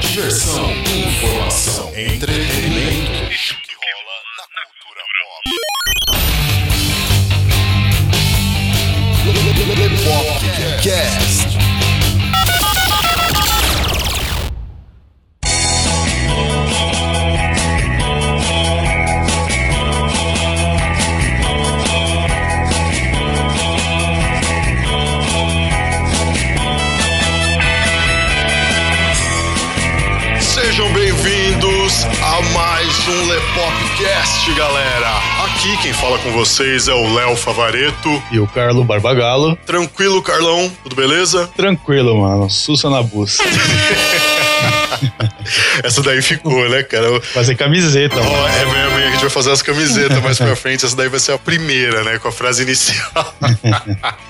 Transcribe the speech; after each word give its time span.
Diversão, 0.00 0.70
informação, 0.70 1.88
entretenimento. 1.90 2.49
Aqui 35.60 35.76
quem 35.82 35.92
fala 35.92 36.18
com 36.20 36.32
vocês 36.32 36.88
é 36.88 36.94
o 36.94 37.12
Léo 37.12 37.36
Favareto. 37.36 38.22
E 38.32 38.38
o 38.38 38.46
Carlo 38.46 38.82
Barbagalo. 38.82 39.54
Tranquilo, 39.66 40.22
Carlão? 40.22 40.72
Tudo 40.82 40.96
beleza? 40.96 41.50
Tranquilo, 41.54 42.18
mano. 42.18 42.48
Sussa 42.48 42.88
na 42.88 43.02
buça. 43.02 43.42
Essa 45.82 46.02
daí 46.02 46.22
ficou, 46.22 46.68
né, 46.68 46.82
cara? 46.82 47.20
Fazer 47.20 47.54
camiseta, 47.54 48.16
Ó, 48.16 48.22
mano. 48.22 48.46
é 48.46 48.64
mesmo, 48.64 48.96
a 48.96 49.10
gente 49.10 49.20
vai 49.20 49.30
fazer 49.30 49.50
as 49.50 49.62
camisetas 49.62 50.22
mais 50.22 50.38
pra 50.38 50.56
frente. 50.56 50.84
Essa 50.84 50.96
daí 50.96 51.08
vai 51.08 51.20
ser 51.20 51.32
a 51.32 51.38
primeira, 51.38 52.04
né? 52.04 52.18
Com 52.18 52.28
a 52.28 52.32
frase 52.32 52.62
inicial. 52.62 53.34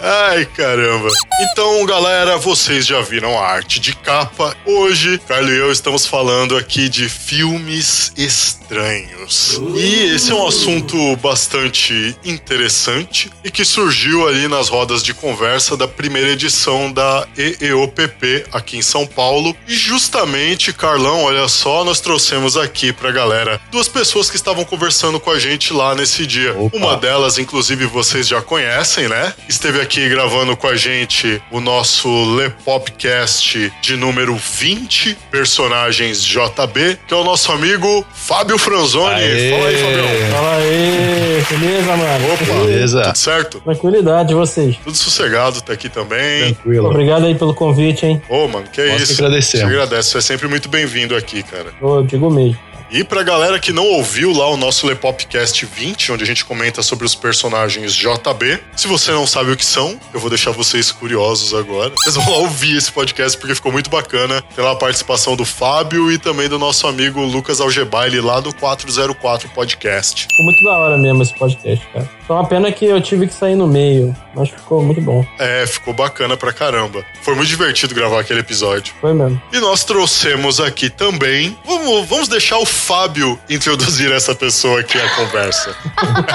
Ai, 0.00 0.44
caramba. 0.44 1.08
Então, 1.40 1.84
galera, 1.86 2.36
vocês 2.36 2.86
já 2.86 3.00
viram 3.00 3.38
a 3.38 3.46
arte 3.46 3.80
de 3.80 3.94
capa. 3.94 4.54
Hoje, 4.64 5.18
Carlos 5.26 5.50
e 5.50 5.56
eu 5.56 5.72
estamos 5.72 6.06
falando 6.06 6.56
aqui 6.56 6.88
de 6.88 7.08
filmes 7.08 8.12
estranhos. 8.16 9.60
E 9.74 10.14
esse 10.14 10.30
é 10.30 10.34
um 10.34 10.46
assunto 10.46 11.16
bastante 11.16 12.14
interessante 12.24 13.30
e 13.42 13.50
que 13.50 13.64
surgiu 13.64 14.28
ali 14.28 14.46
nas 14.48 14.68
rodas 14.68 15.02
de 15.02 15.14
conversa 15.14 15.76
da 15.76 15.88
primeira 15.88 16.30
edição 16.30 16.92
da 16.92 17.26
EEOPP 17.36 18.44
aqui 18.52 18.76
em 18.76 18.82
São 18.82 19.06
Paulo. 19.06 19.56
E 19.66 19.74
justamente, 20.18 20.72
Carlão, 20.72 21.22
olha 21.22 21.46
só, 21.46 21.84
nós 21.84 22.00
trouxemos 22.00 22.56
aqui 22.56 22.92
pra 22.92 23.12
galera 23.12 23.60
duas 23.70 23.86
pessoas 23.86 24.28
que 24.28 24.34
estavam 24.34 24.64
conversando 24.64 25.20
com 25.20 25.30
a 25.30 25.38
gente 25.38 25.72
lá 25.72 25.94
nesse 25.94 26.26
dia. 26.26 26.58
Opa. 26.58 26.76
Uma 26.76 26.96
delas, 26.96 27.38
inclusive, 27.38 27.86
vocês 27.86 28.26
já 28.26 28.42
conhecem, 28.42 29.06
né? 29.08 29.32
Esteve 29.48 29.80
aqui 29.80 30.08
gravando 30.08 30.56
com 30.56 30.66
a 30.66 30.74
gente 30.74 31.40
o 31.52 31.60
nosso 31.60 32.08
Lepopcast 32.34 33.72
de 33.80 33.96
número 33.96 34.34
20, 34.34 35.16
personagens 35.30 36.24
JB, 36.24 36.98
que 37.06 37.14
é 37.14 37.16
o 37.16 37.22
nosso 37.22 37.52
amigo 37.52 38.04
Fábio 38.12 38.58
Franzoni. 38.58 39.14
Aê. 39.14 39.50
Fala 39.52 39.68
aí, 39.68 39.76
Fabião. 39.76 40.30
Fala 40.32 40.56
aí, 40.56 41.44
beleza, 41.48 41.96
mano? 41.96 42.32
Opa, 42.34 42.44
Beleza. 42.66 43.02
tudo 43.02 43.18
certo? 43.18 43.60
Tranquilidade, 43.60 44.34
vocês. 44.34 44.76
Tudo 44.82 44.96
sossegado, 44.96 45.60
tá 45.62 45.72
aqui 45.74 45.88
também. 45.88 46.54
Tranquilo. 46.54 46.88
Obrigado 46.88 47.26
aí 47.26 47.36
pelo 47.36 47.54
convite, 47.54 48.04
hein? 48.04 48.20
Ô, 48.28 48.48
mano, 48.48 48.66
que 48.72 48.80
é 48.80 48.88
Nós 48.88 48.96
que 49.04 49.12
isso. 49.12 49.22
agradecemos. 49.24 49.68
Te 49.68 49.72
agradeço, 49.74 50.07
você 50.08 50.18
é 50.18 50.20
sempre 50.20 50.48
muito 50.48 50.68
bem-vindo 50.68 51.14
aqui, 51.14 51.42
cara. 51.42 51.72
Eu 51.80 52.02
digo 52.02 52.30
mesmo. 52.30 52.58
E 52.90 53.04
pra 53.04 53.22
galera 53.22 53.58
que 53.58 53.70
não 53.70 53.84
ouviu 53.84 54.32
lá 54.32 54.48
o 54.48 54.56
nosso 54.56 54.86
Lepopcast 54.86 55.66
20, 55.66 56.12
onde 56.12 56.24
a 56.24 56.26
gente 56.26 56.42
comenta 56.42 56.82
sobre 56.82 57.04
os 57.04 57.14
personagens 57.14 57.94
JB, 57.94 58.60
se 58.74 58.88
você 58.88 59.12
não 59.12 59.26
sabe 59.26 59.50
o 59.50 59.56
que 59.56 59.64
são, 59.64 60.00
eu 60.14 60.18
vou 60.18 60.30
deixar 60.30 60.52
vocês 60.52 60.90
curiosos 60.90 61.52
agora. 61.52 61.92
Vocês 61.98 62.14
vão 62.14 62.30
lá 62.30 62.38
ouvir 62.38 62.78
esse 62.78 62.90
podcast 62.90 63.36
porque 63.36 63.54
ficou 63.54 63.70
muito 63.70 63.90
bacana. 63.90 64.40
Tem 64.56 64.64
lá 64.64 64.70
a 64.70 64.76
participação 64.76 65.36
do 65.36 65.44
Fábio 65.44 66.10
e 66.10 66.16
também 66.16 66.48
do 66.48 66.58
nosso 66.58 66.86
amigo 66.86 67.20
Lucas 67.20 67.60
Algebaile 67.60 68.22
lá 68.22 68.40
do 68.40 68.54
404 68.54 69.50
Podcast. 69.50 70.22
Ficou 70.22 70.44
muito 70.46 70.64
da 70.64 70.78
hora 70.78 70.96
mesmo 70.96 71.22
esse 71.22 71.38
podcast, 71.38 71.86
cara. 71.92 72.18
Só 72.26 72.34
uma 72.34 72.46
pena 72.46 72.70
que 72.70 72.84
eu 72.84 73.00
tive 73.00 73.26
que 73.26 73.32
sair 73.34 73.54
no 73.54 73.66
meio, 73.66 74.14
mas 74.34 74.50
ficou 74.50 74.82
muito 74.82 75.00
bom. 75.00 75.26
É, 75.38 75.66
ficou 75.66 75.94
bacana 75.94 76.36
pra 76.36 76.52
caramba. 76.52 77.04
Foi 77.22 77.34
muito 77.34 77.48
divertido 77.48 77.94
gravar 77.94 78.20
aquele 78.20 78.40
episódio. 78.40 78.94
Foi 79.00 79.14
mesmo. 79.14 79.40
E 79.50 79.58
nós 79.60 79.82
trouxemos 79.84 80.60
aqui 80.60 80.90
também. 80.90 81.56
Vamos, 81.64 82.06
vamos 82.06 82.28
deixar 82.28 82.58
o 82.58 82.66
Fábio 82.78 83.38
introduzir 83.50 84.10
essa 84.12 84.34
pessoa 84.34 84.80
aqui 84.80 84.98
à 84.98 85.08
conversa. 85.10 85.74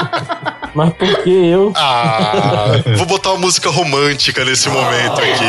Mas 0.76 0.94
por 0.94 1.24
que 1.24 1.30
eu? 1.30 1.72
Ah, 1.76 2.72
vou 2.98 3.06
botar 3.06 3.30
uma 3.32 3.40
música 3.40 3.70
romântica 3.70 4.44
nesse 4.44 4.70
momento 4.70 5.22
aqui. 5.22 5.46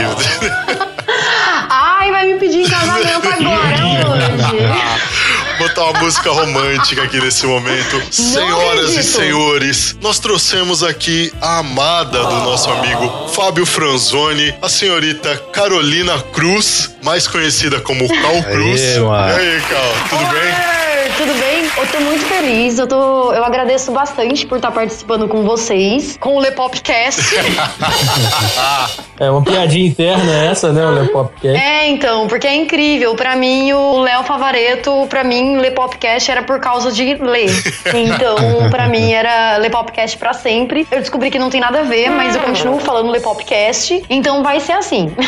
Ai, 1.69 2.11
vai 2.11 2.27
me 2.27 2.39
pedir 2.39 2.61
em 2.63 2.69
casamento 2.69 3.27
agora, 3.27 3.87
hoje. 4.13 5.59
botar 5.59 5.85
uma 5.85 6.01
música 6.01 6.31
romântica 6.31 7.03
aqui 7.05 7.19
nesse 7.21 7.47
momento. 7.47 8.03
Senhoras 8.13 8.91
e 8.97 9.03
senhores, 9.03 9.97
nós 10.03 10.19
trouxemos 10.19 10.83
aqui 10.83 11.33
a 11.41 11.59
amada 11.59 12.19
do 12.25 12.35
nosso 12.41 12.71
amigo 12.71 13.29
Fábio 13.29 13.65
Franzoni, 13.65 14.55
a 14.61 14.69
senhorita 14.69 15.37
Carolina 15.53 16.19
Cruz, 16.35 16.91
mais 17.03 17.27
conhecida 17.27 17.81
como 17.81 18.07
Cal 18.09 18.43
Cruz. 18.43 18.81
E 18.81 18.99
aí, 18.99 19.63
Cal, 19.69 19.95
tudo 20.11 20.31
bem? 20.31 20.74
Oi, 21.15 21.27
Tudo 21.27 21.35
bem? 21.39 21.44
Eu 21.85 21.93
tô 21.93 22.01
muito 22.01 22.25
feliz. 22.25 22.79
Eu, 22.79 22.87
tô, 22.87 23.31
eu 23.35 23.45
agradeço 23.45 23.93
bastante 23.93 24.47
por 24.47 24.57
estar 24.57 24.71
participando 24.71 25.29
com 25.29 25.43
vocês, 25.43 26.17
com 26.19 26.37
o 26.37 26.41
Lepopcast. 26.41 27.21
É 29.21 29.31
uma 29.31 29.43
piadinha 29.43 29.87
interna 29.87 30.33
essa, 30.45 30.73
né? 30.73 30.85
O 30.85 30.91
Lepopcast. 30.91 31.57
é, 31.57 31.89
então, 31.89 32.27
porque 32.27 32.49
é 32.49 32.55
incrível. 32.57 33.15
Pra 33.15 33.37
mim, 33.37 33.73
o 33.73 34.01
Léo 34.01 34.25
Favareto, 34.25 35.07
pra 35.09 35.23
mim, 35.23 35.57
Lepopcast 35.59 36.29
era 36.33 36.43
por 36.43 36.59
causa 36.59 36.91
de 36.91 37.15
ler. 37.15 37.49
Então, 37.95 38.37
pra 38.71 38.89
mim, 38.89 39.13
era 39.13 39.57
Lepopcast 39.59 40.19
pra 40.19 40.33
sempre. 40.33 40.85
Eu 40.91 40.99
descobri 40.99 41.31
que 41.31 41.39
não 41.39 41.49
tem 41.49 41.61
nada 41.61 41.81
a 41.81 41.83
ver, 41.85 42.11
mas 42.11 42.35
eu 42.35 42.41
continuo 42.43 42.81
falando 42.81 43.11
Lepopcast. 43.11 44.03
Então, 44.11 44.43
vai 44.43 44.59
ser 44.59 44.73
assim. 44.73 45.13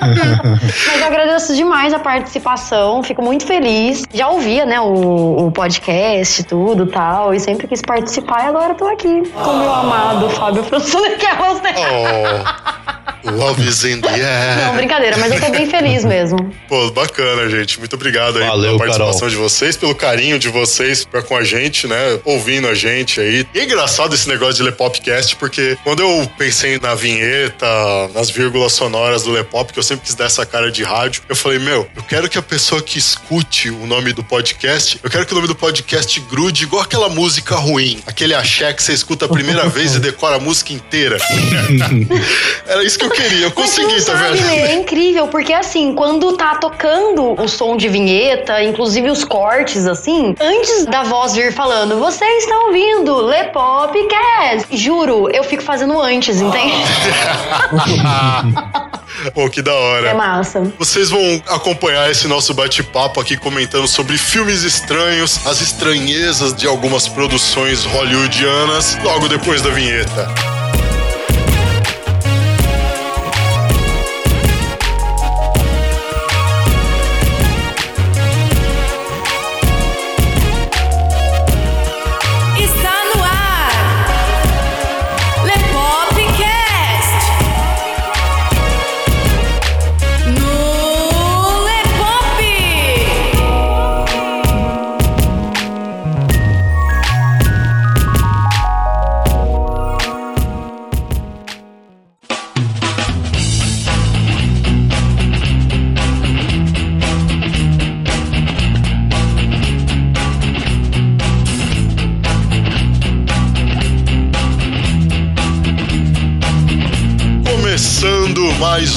Mas 0.00 1.00
eu 1.00 1.06
agradeço 1.06 1.54
demais 1.54 1.92
a 1.92 1.98
participação, 1.98 3.02
fico 3.02 3.22
muito 3.22 3.44
feliz. 3.46 4.04
Já 4.12 4.28
ouvia, 4.28 4.64
né, 4.64 4.80
o, 4.80 4.86
o 5.46 5.50
podcast, 5.50 6.44
tudo 6.44 6.86
tal, 6.86 7.32
e 7.32 7.40
sempre 7.40 7.66
quis 7.66 7.80
participar 7.80 8.44
e 8.44 8.48
agora 8.48 8.74
tô 8.74 8.86
aqui 8.86 9.22
com 9.30 9.50
o 9.50 9.58
meu 9.58 9.72
amado 9.72 10.28
Fábio 10.30 10.62
Fransone, 10.62 11.16
que 11.16 11.26
é 11.26 11.36
você. 11.36 11.60
Oh, 13.19 13.19
love 13.24 13.66
is 13.66 13.84
in 13.84 14.00
the 14.00 14.08
air. 14.08 14.66
Não, 14.66 14.76
brincadeira, 14.76 15.16
mas 15.18 15.32
eu 15.32 15.40
tô 15.40 15.50
bem 15.50 15.68
feliz 15.68 16.04
mesmo. 16.04 16.54
Pô, 16.68 16.90
bacana, 16.90 17.48
gente. 17.48 17.78
Muito 17.78 17.94
obrigado 17.94 18.38
aí 18.38 18.46
Valeu, 18.46 18.76
pela 18.76 18.78
participação 18.78 19.20
Carol. 19.20 19.30
de 19.30 19.36
vocês, 19.36 19.76
pelo 19.76 19.94
carinho 19.94 20.38
de 20.38 20.48
vocês 20.48 21.04
pra 21.04 21.22
com 21.22 21.36
a 21.36 21.44
gente, 21.44 21.86
né? 21.86 22.20
Ouvindo 22.24 22.68
a 22.68 22.74
gente 22.74 23.20
aí. 23.20 23.46
E 23.54 23.58
é 23.58 23.64
engraçado 23.64 24.14
esse 24.14 24.28
negócio 24.28 24.54
de 24.54 24.62
Lepopcast, 24.62 25.36
porque 25.36 25.76
quando 25.84 26.00
eu 26.00 26.30
pensei 26.38 26.78
na 26.78 26.94
vinheta, 26.94 27.66
nas 28.14 28.30
vírgulas 28.30 28.72
sonoras 28.72 29.22
do 29.22 29.30
Lepop, 29.32 29.72
que 29.72 29.78
eu 29.78 29.82
sempre 29.82 30.06
quis 30.06 30.14
dar 30.14 30.26
essa 30.26 30.44
cara 30.46 30.70
de 30.70 30.82
rádio, 30.82 31.22
eu 31.28 31.36
falei, 31.36 31.58
meu, 31.58 31.88
eu 31.96 32.02
quero 32.02 32.28
que 32.28 32.38
a 32.38 32.42
pessoa 32.42 32.82
que 32.82 32.98
escute 32.98 33.70
o 33.70 33.86
nome 33.86 34.12
do 34.12 34.22
podcast, 34.24 34.98
eu 35.02 35.10
quero 35.10 35.26
que 35.26 35.32
o 35.32 35.34
nome 35.36 35.48
do 35.48 35.54
podcast 35.54 36.18
grude 36.20 36.64
igual 36.64 36.82
aquela 36.82 37.08
música 37.08 37.54
ruim, 37.56 38.00
aquele 38.06 38.34
axé 38.34 38.72
que 38.72 38.82
você 38.82 38.92
escuta 38.92 39.26
a 39.26 39.28
primeira 39.28 39.66
vez 39.70 39.94
e 39.94 40.00
decora 40.00 40.36
a 40.36 40.40
música 40.40 40.72
inteira. 40.72 41.18
Era 42.66 42.84
isso 42.84 42.98
que 42.98 43.04
eu 43.04 43.09
queria. 43.10 43.46
Eu 43.46 43.52
Mas 43.56 43.70
você 43.70 43.82
consegui, 43.82 43.98
não 43.98 44.06
tá 44.06 44.18
sabe, 44.18 44.38
vendo? 44.38 44.46
Lê, 44.46 44.56
é 44.56 44.74
incrível, 44.74 45.28
porque 45.28 45.52
assim, 45.52 45.94
quando 45.94 46.36
tá 46.36 46.56
tocando 46.56 47.40
o 47.40 47.48
som 47.48 47.76
de 47.76 47.88
vinheta, 47.88 48.62
inclusive 48.62 49.10
os 49.10 49.24
cortes, 49.24 49.86
assim, 49.86 50.34
antes 50.40 50.86
da 50.86 51.02
voz 51.02 51.34
vir 51.34 51.52
falando, 51.52 51.98
você 51.98 52.24
está 52.24 52.58
ouvindo 52.66 53.16
Lepopcast. 53.16 54.66
Juro, 54.70 55.28
eu 55.30 55.44
fico 55.44 55.62
fazendo 55.62 56.00
antes, 56.00 56.40
entende? 56.40 56.74
Pô, 59.34 59.50
que 59.50 59.60
da 59.60 59.74
hora. 59.74 60.08
É 60.08 60.14
massa. 60.14 60.72
Vocês 60.78 61.10
vão 61.10 61.42
acompanhar 61.48 62.10
esse 62.10 62.26
nosso 62.26 62.54
bate-papo 62.54 63.20
aqui 63.20 63.36
comentando 63.36 63.86
sobre 63.86 64.16
filmes 64.16 64.62
estranhos, 64.62 65.46
as 65.46 65.60
estranhezas 65.60 66.54
de 66.54 66.66
algumas 66.66 67.06
produções 67.08 67.84
hollywoodianas, 67.84 68.96
logo 69.02 69.28
depois 69.28 69.60
da 69.60 69.70
vinheta. 69.70 70.59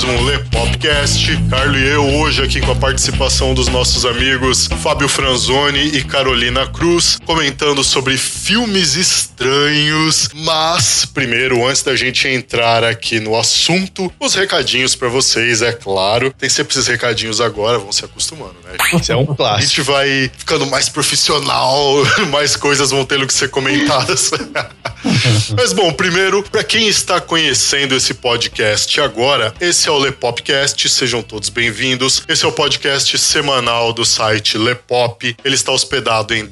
Mais 0.03 0.21
um 0.21 0.25
Lepopcast. 0.25 1.37
Carlos 1.49 1.79
e 1.79 1.85
eu 1.85 2.03
hoje 2.19 2.43
aqui 2.43 2.61
com 2.61 2.71
a 2.71 2.75
participação 2.75 3.53
dos 3.53 3.67
nossos 3.67 4.05
amigos 4.05 4.67
Fábio 4.81 5.07
Franzoni 5.07 5.79
e 5.79 6.03
Carolina 6.03 6.67
Cruz, 6.67 7.19
comentando 7.25 7.83
sobre 7.83 8.17
filmes 8.43 8.95
estranhos. 8.95 10.27
Mas, 10.33 11.05
primeiro, 11.05 11.65
antes 11.65 11.81
da 11.81 11.95
gente 11.95 12.27
entrar 12.27 12.83
aqui 12.83 13.19
no 13.21 13.37
assunto, 13.37 14.11
os 14.19 14.35
recadinhos 14.35 14.95
pra 14.95 15.07
vocês, 15.07 15.61
é 15.61 15.71
claro. 15.71 16.33
Tem 16.37 16.49
sempre 16.49 16.73
esses 16.73 16.87
recadinhos 16.87 17.39
agora, 17.39 17.79
vão 17.79 17.91
se 17.93 18.03
acostumando, 18.03 18.55
né? 18.65 18.75
Isso 18.99 19.13
é 19.13 19.15
um 19.15 19.31
A 19.31 19.35
clássico. 19.35 19.61
gente 19.69 19.81
vai 19.81 20.31
ficando 20.37 20.65
mais 20.65 20.89
profissional, 20.89 21.95
mais 22.31 22.57
coisas 22.57 22.91
vão 22.91 23.05
tendo 23.05 23.25
que 23.25 23.33
ser 23.33 23.49
comentadas. 23.49 24.31
Mas 25.55 25.73
bom, 25.73 25.91
primeiro, 25.93 26.43
para 26.43 26.63
quem 26.63 26.87
está 26.87 27.21
conhecendo 27.21 27.95
esse 27.95 28.13
podcast 28.13 28.99
agora, 28.99 29.53
esse 29.59 29.87
é 29.87 29.91
o 29.91 29.97
Lepopcast, 29.97 30.87
sejam 30.89 31.21
todos 31.21 31.49
bem-vindos. 31.49 32.23
Esse 32.27 32.45
é 32.45 32.47
o 32.47 32.51
podcast 32.51 33.17
semanal 33.17 33.93
do 33.93 34.03
site 34.05 34.57
Lepop. 34.57 35.35
Ele 35.43 35.55
está 35.55 35.71
hospedado 35.71 36.33
em 36.33 36.45